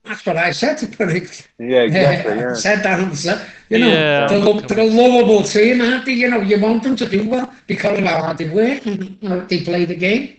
That's 0.05 0.25
what 0.25 0.37
I 0.37 0.51
said 0.51 0.77
to 0.79 0.87
predict. 0.87 1.49
Yeah, 1.59 1.81
exactly. 1.81 2.33
I 2.33 2.35
Yeah. 2.37 2.53
said 2.55 2.83
that 2.83 2.99
on 2.99 3.09
the 3.09 3.45
You 3.69 3.79
know, 3.79 3.87
Yeah. 3.87 4.27
they're, 4.27 4.39
lo- 4.39 4.59
they're 4.61 4.79
a 4.79 4.83
lovable 4.89 5.43
team, 5.43 5.81
aren't 5.81 6.05
they? 6.05 6.13
You 6.13 6.29
know, 6.29 6.41
you 6.41 6.59
want 6.59 6.83
them 6.83 6.95
to 6.95 7.07
do 7.07 7.27
well 7.27 7.53
because 7.67 7.99
of 7.99 8.05
how 8.05 8.21
hard 8.23 8.37
they 8.37 8.49
work 8.49 8.85
and 8.85 9.17
how 9.23 9.41
they 9.41 9.63
play 9.63 9.85
the 9.85 9.95
game. 9.95 10.37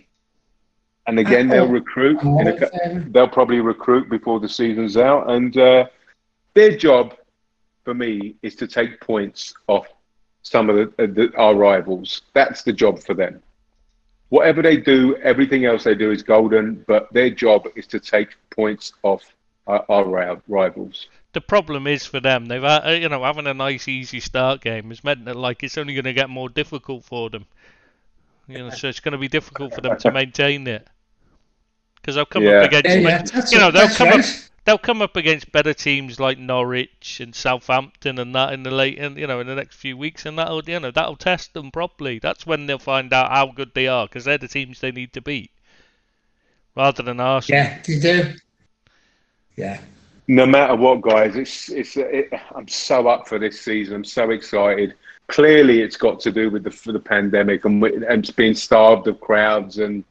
And 1.07 1.19
again, 1.19 1.47
they'll 1.47 1.63
Oh. 1.63 1.67
recruit. 1.67 2.19
I'm 2.21 2.27
all 2.27 2.41
In 2.41 2.47
a, 2.47 2.69
in 2.85 3.11
they'll 3.11 3.27
probably 3.27 3.59
recruit 3.59 4.09
before 4.09 4.39
the 4.39 4.49
season's 4.49 4.97
out, 4.97 5.29
and 5.29 5.55
uh, 5.57 5.85
their 6.53 6.75
job 6.77 7.15
for 7.83 7.93
me 7.93 8.35
is 8.43 8.55
to 8.57 8.67
take 8.67 8.99
points 9.01 9.53
off 9.67 9.87
some 10.43 10.69
of 10.69 10.75
the, 10.75 11.03
uh, 11.03 11.07
the 11.07 11.31
our 11.37 11.55
rivals. 11.55 12.21
That's 12.33 12.61
the 12.63 12.73
job 12.73 12.99
for 12.99 13.13
them. 13.15 13.41
Whatever 14.29 14.61
they 14.61 14.77
do, 14.77 15.15
everything 15.17 15.65
else 15.65 15.83
they 15.83 15.95
do 15.95 16.11
is 16.11 16.23
golden. 16.23 16.83
But 16.87 17.11
their 17.13 17.29
job 17.29 17.67
is 17.75 17.87
to 17.87 17.99
take 17.99 18.29
points 18.51 18.93
off 19.03 19.23
our, 19.71 19.85
our 19.89 20.41
rivals. 20.47 21.07
The 21.33 21.41
problem 21.41 21.87
is 21.87 22.05
for 22.05 22.21
them, 22.21 22.45
they've 22.45 22.61
had, 22.63 22.87
uh, 22.87 22.91
you 22.91 23.09
know 23.09 23.23
having 23.23 23.47
a 23.47 23.53
nice 23.53 23.87
easy 23.87 24.19
start 24.21 24.61
game 24.61 24.89
has 24.89 25.03
meant 25.03 25.25
that 25.25 25.35
like 25.35 25.63
it's 25.63 25.77
only 25.77 25.93
going 25.93 26.05
to 26.05 26.13
get 26.13 26.29
more 26.29 26.49
difficult 26.49 27.03
for 27.03 27.29
them. 27.29 27.47
You 28.47 28.59
know, 28.59 28.69
so 28.69 28.87
it's 28.87 28.99
going 28.99 29.13
to 29.13 29.17
be 29.17 29.27
difficult 29.27 29.73
for 29.73 29.81
them 29.81 29.97
to 29.97 30.07
maintain 30.11 30.67
it 30.67 30.87
because 31.95 32.15
they'll 32.15 32.25
come 32.25 32.47
Yeah. 32.47 32.49
up 32.49 32.61
against 32.61 32.97
Yeah, 32.97 33.23
yeah, 33.23 33.23
you 33.49 33.59
know 33.59 33.71
they'll 33.71 33.89
come 33.89 34.11
right. 34.11 34.19
up 34.19 34.25
they'll 34.65 34.77
come 34.77 35.01
up 35.01 35.15
against 35.15 35.51
better 35.51 35.73
teams 35.73 36.19
like 36.19 36.37
Norwich 36.37 37.19
and 37.19 37.33
Southampton 37.35 38.19
and 38.19 38.35
that 38.35 38.53
in 38.53 38.63
the 38.63 38.71
late 38.71 38.97
in 38.97 39.17
you 39.17 39.27
know 39.27 39.39
in 39.39 39.47
the 39.47 39.55
next 39.55 39.75
few 39.77 39.97
weeks 39.97 40.25
and 40.25 40.37
that'll 40.37 40.63
you 40.69 40.79
know 40.79 40.91
that'll 40.91 41.15
test 41.15 41.53
them 41.53 41.71
properly. 41.71 42.19
That's 42.19 42.45
when 42.45 42.65
they'll 42.67 42.79
find 42.79 43.13
out 43.13 43.31
how 43.31 43.47
good 43.47 43.73
they 43.73 43.87
are 43.87 44.07
because 44.07 44.25
they're 44.25 44.37
the 44.37 44.47
teams 44.47 44.79
they 44.79 44.91
need 44.91 45.13
to 45.13 45.21
beat 45.21 45.51
rather 46.75 47.01
than 47.03 47.19
Arsenal. 47.19 47.63
Yeah, 47.63 47.81
you 47.87 47.99
do. 47.99 48.33
Yeah. 49.55 49.79
No 50.27 50.45
matter 50.45 50.75
what, 50.75 51.01
guys, 51.01 51.35
it's 51.35 51.69
it's. 51.69 51.97
It, 51.97 52.29
I'm 52.55 52.67
so 52.67 53.07
up 53.07 53.27
for 53.27 53.37
this 53.39 53.59
season. 53.61 53.95
I'm 53.95 54.05
so 54.05 54.29
excited. 54.29 54.93
Clearly, 55.27 55.81
it's 55.81 55.97
got 55.97 56.19
to 56.21 56.31
do 56.31 56.49
with 56.49 56.63
the 56.63 56.71
for 56.71 56.91
the 56.91 56.99
pandemic 56.99 57.65
and, 57.65 57.83
and 57.83 58.23
it's 58.23 58.31
being 58.31 58.53
starved 58.53 59.07
of 59.07 59.19
crowds 59.19 59.77
and 59.79 60.03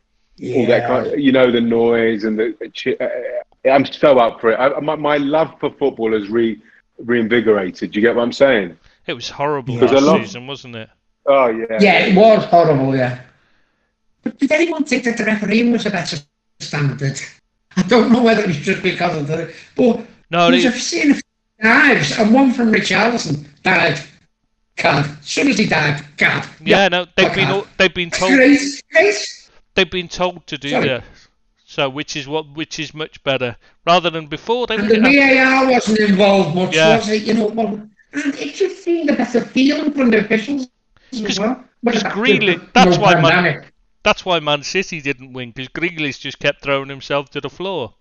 all 0.42 0.66
that 0.66 0.86
kind. 0.86 1.06
Of, 1.06 1.18
you 1.18 1.32
know, 1.32 1.50
the 1.50 1.60
noise 1.60 2.24
and 2.24 2.38
the. 2.38 2.96
uh, 3.00 3.70
I'm 3.70 3.84
so 3.86 4.18
up 4.18 4.40
for 4.40 4.52
it. 4.52 4.56
I, 4.58 4.78
my, 4.80 4.96
my 4.96 5.16
love 5.18 5.54
for 5.60 5.70
football 5.70 6.12
has 6.12 6.28
re 6.28 6.60
reinvigorated. 6.98 7.92
Do 7.92 8.00
you 8.00 8.06
get 8.06 8.14
what 8.16 8.22
I'm 8.22 8.32
saying? 8.32 8.76
It 9.06 9.14
was 9.14 9.30
horrible 9.30 9.74
Because 9.74 9.92
last 9.92 10.02
a 10.02 10.06
lot- 10.06 10.20
season, 10.20 10.46
wasn't 10.46 10.76
it? 10.76 10.90
Oh 11.26 11.48
yeah. 11.48 11.78
Yeah, 11.80 12.06
it 12.06 12.16
was 12.16 12.44
horrible, 12.46 12.96
yeah. 12.96 13.20
But 14.22 14.38
did 14.38 14.52
anyone 14.52 14.84
think 14.84 15.04
that 15.04 15.16
the 15.16 15.24
refereeing 15.24 15.72
was 15.72 15.86
a 15.86 15.90
better 15.90 16.18
standard? 16.58 17.20
I 17.76 17.82
don't 17.82 18.10
know 18.12 18.22
whether 18.22 18.44
it's 18.48 18.58
just 18.58 18.82
because 18.82 19.16
of 19.16 19.26
the. 19.26 19.52
But 19.76 20.00
No, 20.30 20.50
they, 20.50 20.64
a 20.64 20.72
scene 20.72 21.12
of 21.12 21.22
dives, 21.62 22.18
and 22.18 22.32
one 22.34 22.52
from 22.52 22.72
Richarlison 22.72 23.46
died. 23.62 24.00
Card. 24.76 25.04
As 25.20 25.26
soon 25.26 25.48
as 25.48 25.58
he 25.58 25.66
died, 25.66 26.02
card. 26.16 26.44
yeah, 26.64 26.88
no, 26.88 27.06
they've 27.16 27.34
been 27.34 27.48
all- 27.48 27.66
they've 27.76 27.92
been 27.92 28.10
told 28.10 28.32
Great, 28.32 28.82
great. 28.92 29.48
they've 29.74 29.90
been 29.90 30.08
told 30.08 30.46
to 30.46 30.56
do 30.56 30.70
Sorry. 30.70 30.88
that. 30.88 31.04
So 31.66 31.88
which 31.90 32.16
is 32.16 32.26
what 32.26 32.48
which 32.56 32.78
is 32.78 32.94
much 32.94 33.22
better 33.22 33.56
rather 33.86 34.08
than 34.10 34.26
before 34.26 34.66
they 34.66 34.76
And 34.76 34.88
the 34.88 34.98
VAR 35.00 35.70
wasn't 35.70 35.98
involved 36.00 36.54
much, 36.56 36.74
Yeah. 36.74 36.96
was 36.96 37.08
it? 37.10 37.22
You 37.24 37.34
know, 37.34 37.46
well, 37.48 37.66
and 38.12 38.34
it 38.36 38.54
just 38.54 38.82
seemed 38.82 39.10
a 39.10 39.14
better 39.16 39.42
feeling 39.42 39.92
from 39.92 40.10
the 40.10 40.18
officials 40.24 40.66
as 41.12 41.38
well. 41.38 41.56
'cause 41.84 42.02
But 42.02 42.12
Greeley- 42.12 42.56
no 42.56 42.62
that's 42.72 42.96
why 42.96 43.14
pandemic. 43.14 43.69
That's 44.02 44.24
why 44.24 44.40
Man 44.40 44.62
City 44.62 45.00
didn't 45.00 45.32
win 45.32 45.50
because 45.50 45.68
Grealish 45.68 46.20
just 46.20 46.38
kept 46.38 46.62
throwing 46.62 46.88
himself 46.88 47.30
to 47.30 47.40
the 47.40 47.50
floor 47.50 47.94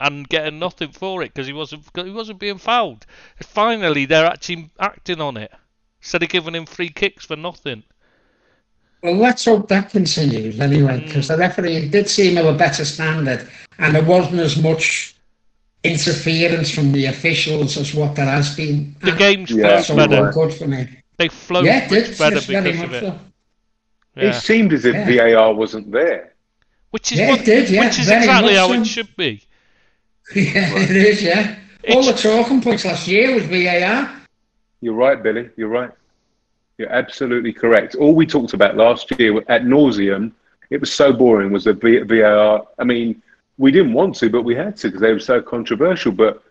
and 0.00 0.28
getting 0.28 0.58
nothing 0.58 0.92
for 0.92 1.22
it 1.22 1.34
because 1.34 1.46
he 1.46 1.52
wasn't 1.52 1.84
he 1.94 2.10
wasn't 2.10 2.38
being 2.38 2.58
fouled. 2.58 3.06
Finally, 3.42 4.06
they're 4.06 4.26
actually 4.26 4.70
acting 4.78 5.20
on 5.20 5.36
it 5.36 5.52
instead 6.00 6.22
of 6.22 6.28
giving 6.28 6.54
him 6.54 6.66
free 6.66 6.88
kicks 6.88 7.26
for 7.26 7.36
nothing. 7.36 7.84
Well, 9.02 9.14
let's 9.16 9.44
hope 9.46 9.68
that 9.68 9.90
continues 9.90 10.60
anyway, 10.60 11.00
because 11.04 11.28
the 11.28 11.34
mm. 11.34 11.40
referee 11.40 11.88
did 11.88 12.08
seem 12.08 12.36
of 12.36 12.46
a 12.46 12.52
better 12.52 12.84
standard, 12.84 13.48
and 13.78 13.94
there 13.94 14.04
wasn't 14.04 14.40
as 14.40 14.56
much 14.56 15.16
interference 15.82 16.70
from 16.70 16.92
the 16.92 17.06
officials 17.06 17.76
as 17.78 17.94
what 17.94 18.14
there 18.14 18.26
has 18.26 18.54
been. 18.54 18.94
The 19.00 19.12
And 19.12 19.18
game's 19.18 19.50
Yeah, 19.50 19.80
flowed 19.80 19.84
so 19.84 19.96
better. 19.96 20.30
good 20.32 20.52
for 20.52 20.66
me. 20.66 20.88
They 21.16 21.28
flowed 21.28 21.64
yeah, 21.64 21.88
much 21.90 22.18
better 22.18 22.34
yes, 22.34 22.46
because 22.46 22.82
of 22.82 22.92
it. 22.92 23.00
so. 23.00 23.18
It 24.16 24.34
seemed 24.34 24.72
as 24.72 24.84
if 24.84 24.94
Yeah. 24.94 25.34
VAR 25.34 25.54
wasn't 25.54 25.90
there. 25.90 26.32
Which 26.90 27.12
is 27.12 27.18
Yeah, 27.18 27.30
what, 27.30 27.40
it 27.40 27.44
did, 27.44 27.70
yeah, 27.70 27.84
which 27.84 27.98
is 28.00 28.06
very 28.06 28.20
exactly 28.20 28.54
how 28.54 28.68
so. 28.68 28.72
it 28.74 28.84
should 28.86 29.16
be. 29.16 29.42
Yeah, 30.34 30.76
it 30.78 30.90
is. 30.90 31.22
Yeah, 31.22 31.56
all 31.90 32.02
the 32.04 32.12
talking 32.12 32.60
points 32.60 32.84
last 32.84 33.08
year 33.08 33.34
was 33.34 33.44
VAR. 33.44 34.10
You're 34.80 34.94
right, 34.94 35.20
Billy. 35.22 35.50
You're 35.56 35.68
right. 35.68 35.90
You're 36.78 36.92
absolutely 36.92 37.52
correct. 37.52 37.94
All 37.96 38.14
we 38.14 38.26
talked 38.26 38.54
about 38.54 38.76
last 38.76 39.10
year 39.18 39.36
at 39.48 39.64
nauseum, 39.64 40.32
it 40.70 40.80
was 40.80 40.92
so 40.92 41.12
boring, 41.12 41.52
was 41.52 41.64
the 41.64 41.74
VAR. 41.74 42.66
I 42.78 42.84
mean, 42.84 43.20
we 43.58 43.70
didn't 43.70 43.92
want 43.92 44.14
to, 44.16 44.30
but 44.30 44.42
we 44.42 44.54
had 44.54 44.76
to 44.78 44.88
because 44.88 45.00
they 45.00 45.12
were 45.12 45.18
so 45.18 45.42
controversial. 45.42 46.12
But 46.12 46.42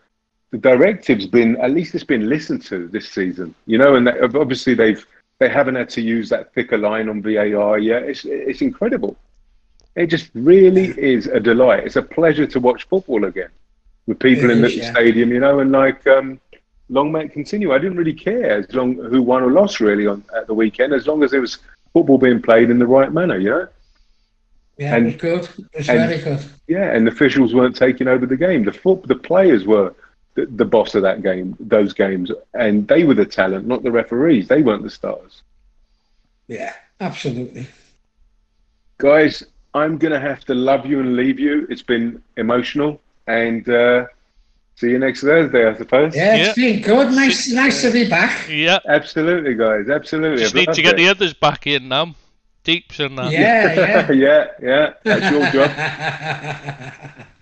the 0.50 0.58
directive's 0.58 1.26
been, 1.26 1.56
at 1.56 1.70
least 1.72 1.94
it's 1.94 2.04
been 2.04 2.28
listened 2.28 2.64
to 2.66 2.86
this 2.88 3.08
season, 3.08 3.54
you 3.66 3.78
know, 3.78 3.94
and 3.96 4.06
that, 4.06 4.22
obviously 4.36 4.74
they've, 4.74 5.04
they 5.40 5.48
haven't 5.48 5.74
had 5.74 5.88
to 5.88 6.02
use 6.02 6.28
that 6.28 6.52
thicker 6.54 6.78
line 6.78 7.08
on 7.08 7.22
VAR 7.22 7.78
yet. 7.78 8.04
It's, 8.04 8.24
it's 8.26 8.60
incredible. 8.60 9.16
It 9.96 10.06
just 10.06 10.30
really 10.34 10.88
is 10.98 11.26
a 11.26 11.40
delight. 11.40 11.84
It's 11.84 11.96
a 11.96 12.02
pleasure 12.02 12.46
to 12.46 12.60
watch 12.60 12.86
football 12.88 13.24
again 13.24 13.48
with 14.06 14.18
people 14.20 14.50
It 14.50 14.52
in 14.52 14.60
the 14.60 14.68
is, 14.68 14.76
yeah. 14.76 14.92
stadium, 14.92 15.32
you 15.32 15.40
know, 15.40 15.60
and 15.60 15.72
like, 15.72 16.06
um, 16.06 16.38
long 16.90 17.10
may 17.10 17.24
it 17.24 17.32
continue. 17.32 17.72
I 17.72 17.78
didn't 17.78 17.96
really 17.96 18.12
care 18.12 18.58
as 18.58 18.72
long 18.74 18.94
who 18.94 19.22
won 19.22 19.42
or 19.42 19.50
lost 19.50 19.80
really 19.80 20.06
on 20.06 20.22
at 20.36 20.46
the 20.46 20.54
weekend, 20.54 20.92
as 20.92 21.06
long 21.06 21.22
as 21.24 21.30
there 21.30 21.40
was 21.40 21.58
football 21.94 22.18
being 22.18 22.40
played 22.42 22.70
in 22.70 22.78
the 22.78 22.86
right 22.86 23.10
manner, 23.10 23.38
you 23.38 23.50
know. 23.50 23.68
Yeah, 24.76 24.94
And- 24.96 25.06
it 25.08 25.22
was 25.22 25.48
good. 25.48 25.64
It 25.72 25.78
was 25.78 25.88
and- 25.88 25.98
very 26.10 26.22
good. 26.22 26.44
Yeah, 26.68 26.92
and 26.92 27.06
the 27.06 27.10
officials 27.12 27.54
weren't 27.54 27.76
taking 27.76 28.08
over 28.08 28.26
the 28.26 28.36
game. 28.36 28.64
The 28.64 28.72
foot, 28.72 29.02
the 29.08 29.16
players 29.16 29.64
were 29.66 29.94
the, 30.40 30.46
the 30.56 30.64
boss 30.64 30.94
of 30.94 31.02
that 31.02 31.22
game, 31.22 31.56
those 31.60 31.92
games, 31.92 32.30
and 32.54 32.86
they 32.88 33.04
were 33.04 33.14
the 33.14 33.26
talent, 33.26 33.66
not 33.66 33.82
the 33.82 33.90
referees. 33.90 34.48
They 34.48 34.62
weren't 34.62 34.82
the 34.82 34.90
stars. 34.90 35.42
Yeah, 36.48 36.74
absolutely. 37.00 37.66
Guys, 38.98 39.44
I'm 39.74 39.98
gonna 39.98 40.20
have 40.20 40.44
to 40.46 40.54
love 40.54 40.86
you 40.86 41.00
and 41.00 41.16
leave 41.16 41.38
you. 41.38 41.66
It's 41.70 41.82
been 41.82 42.22
emotional, 42.36 43.00
and 43.26 43.68
uh, 43.68 44.06
see 44.76 44.90
you 44.90 44.98
next 44.98 45.20
Thursday, 45.22 45.66
I 45.68 45.76
suppose. 45.76 46.14
Yeah, 46.14 46.36
it's 46.36 46.56
been 46.56 46.82
good. 46.82 47.12
Nice, 47.12 47.50
nice 47.50 47.82
to 47.82 47.92
be 47.92 48.08
back. 48.08 48.48
Yeah, 48.48 48.78
Absolutely, 48.88 49.54
guys. 49.54 49.88
Absolutely. 49.88 50.42
just 50.42 50.54
need 50.54 50.72
to 50.72 50.82
get 50.82 50.94
it. 50.94 50.96
the 50.96 51.08
others 51.08 51.34
back 51.34 51.66
in 51.66 51.88
now. 51.88 52.14
Deeps 52.62 53.00
and 53.00 53.16
that. 53.16 53.32
Yeah, 53.32 53.72
yeah. 53.72 54.12
yeah, 54.12 54.46
yeah. 54.60 54.92
That's 55.02 55.30
your 55.30 55.50
job. 55.50 57.26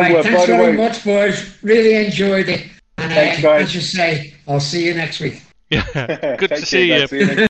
Right, 0.00 0.12
well, 0.14 0.22
thanks 0.22 0.46
very 0.46 0.70
way- 0.70 0.76
much, 0.76 1.04
boys. 1.04 1.56
Really 1.62 1.94
enjoyed 2.06 2.48
it. 2.48 2.66
And 2.98 3.12
Thanks, 3.12 3.38
uh, 3.38 3.42
guys. 3.42 3.62
as 3.64 3.74
you 3.74 3.80
say, 3.80 4.34
I'll 4.46 4.60
see 4.60 4.86
you 4.86 4.94
next 4.94 5.20
week. 5.20 5.42
Yeah. 5.70 6.36
Good 6.38 6.50
to 6.50 6.64
see 6.66 6.92
you. 6.92 7.06
See 7.06 7.18
you 7.20 7.26
next 7.26 7.36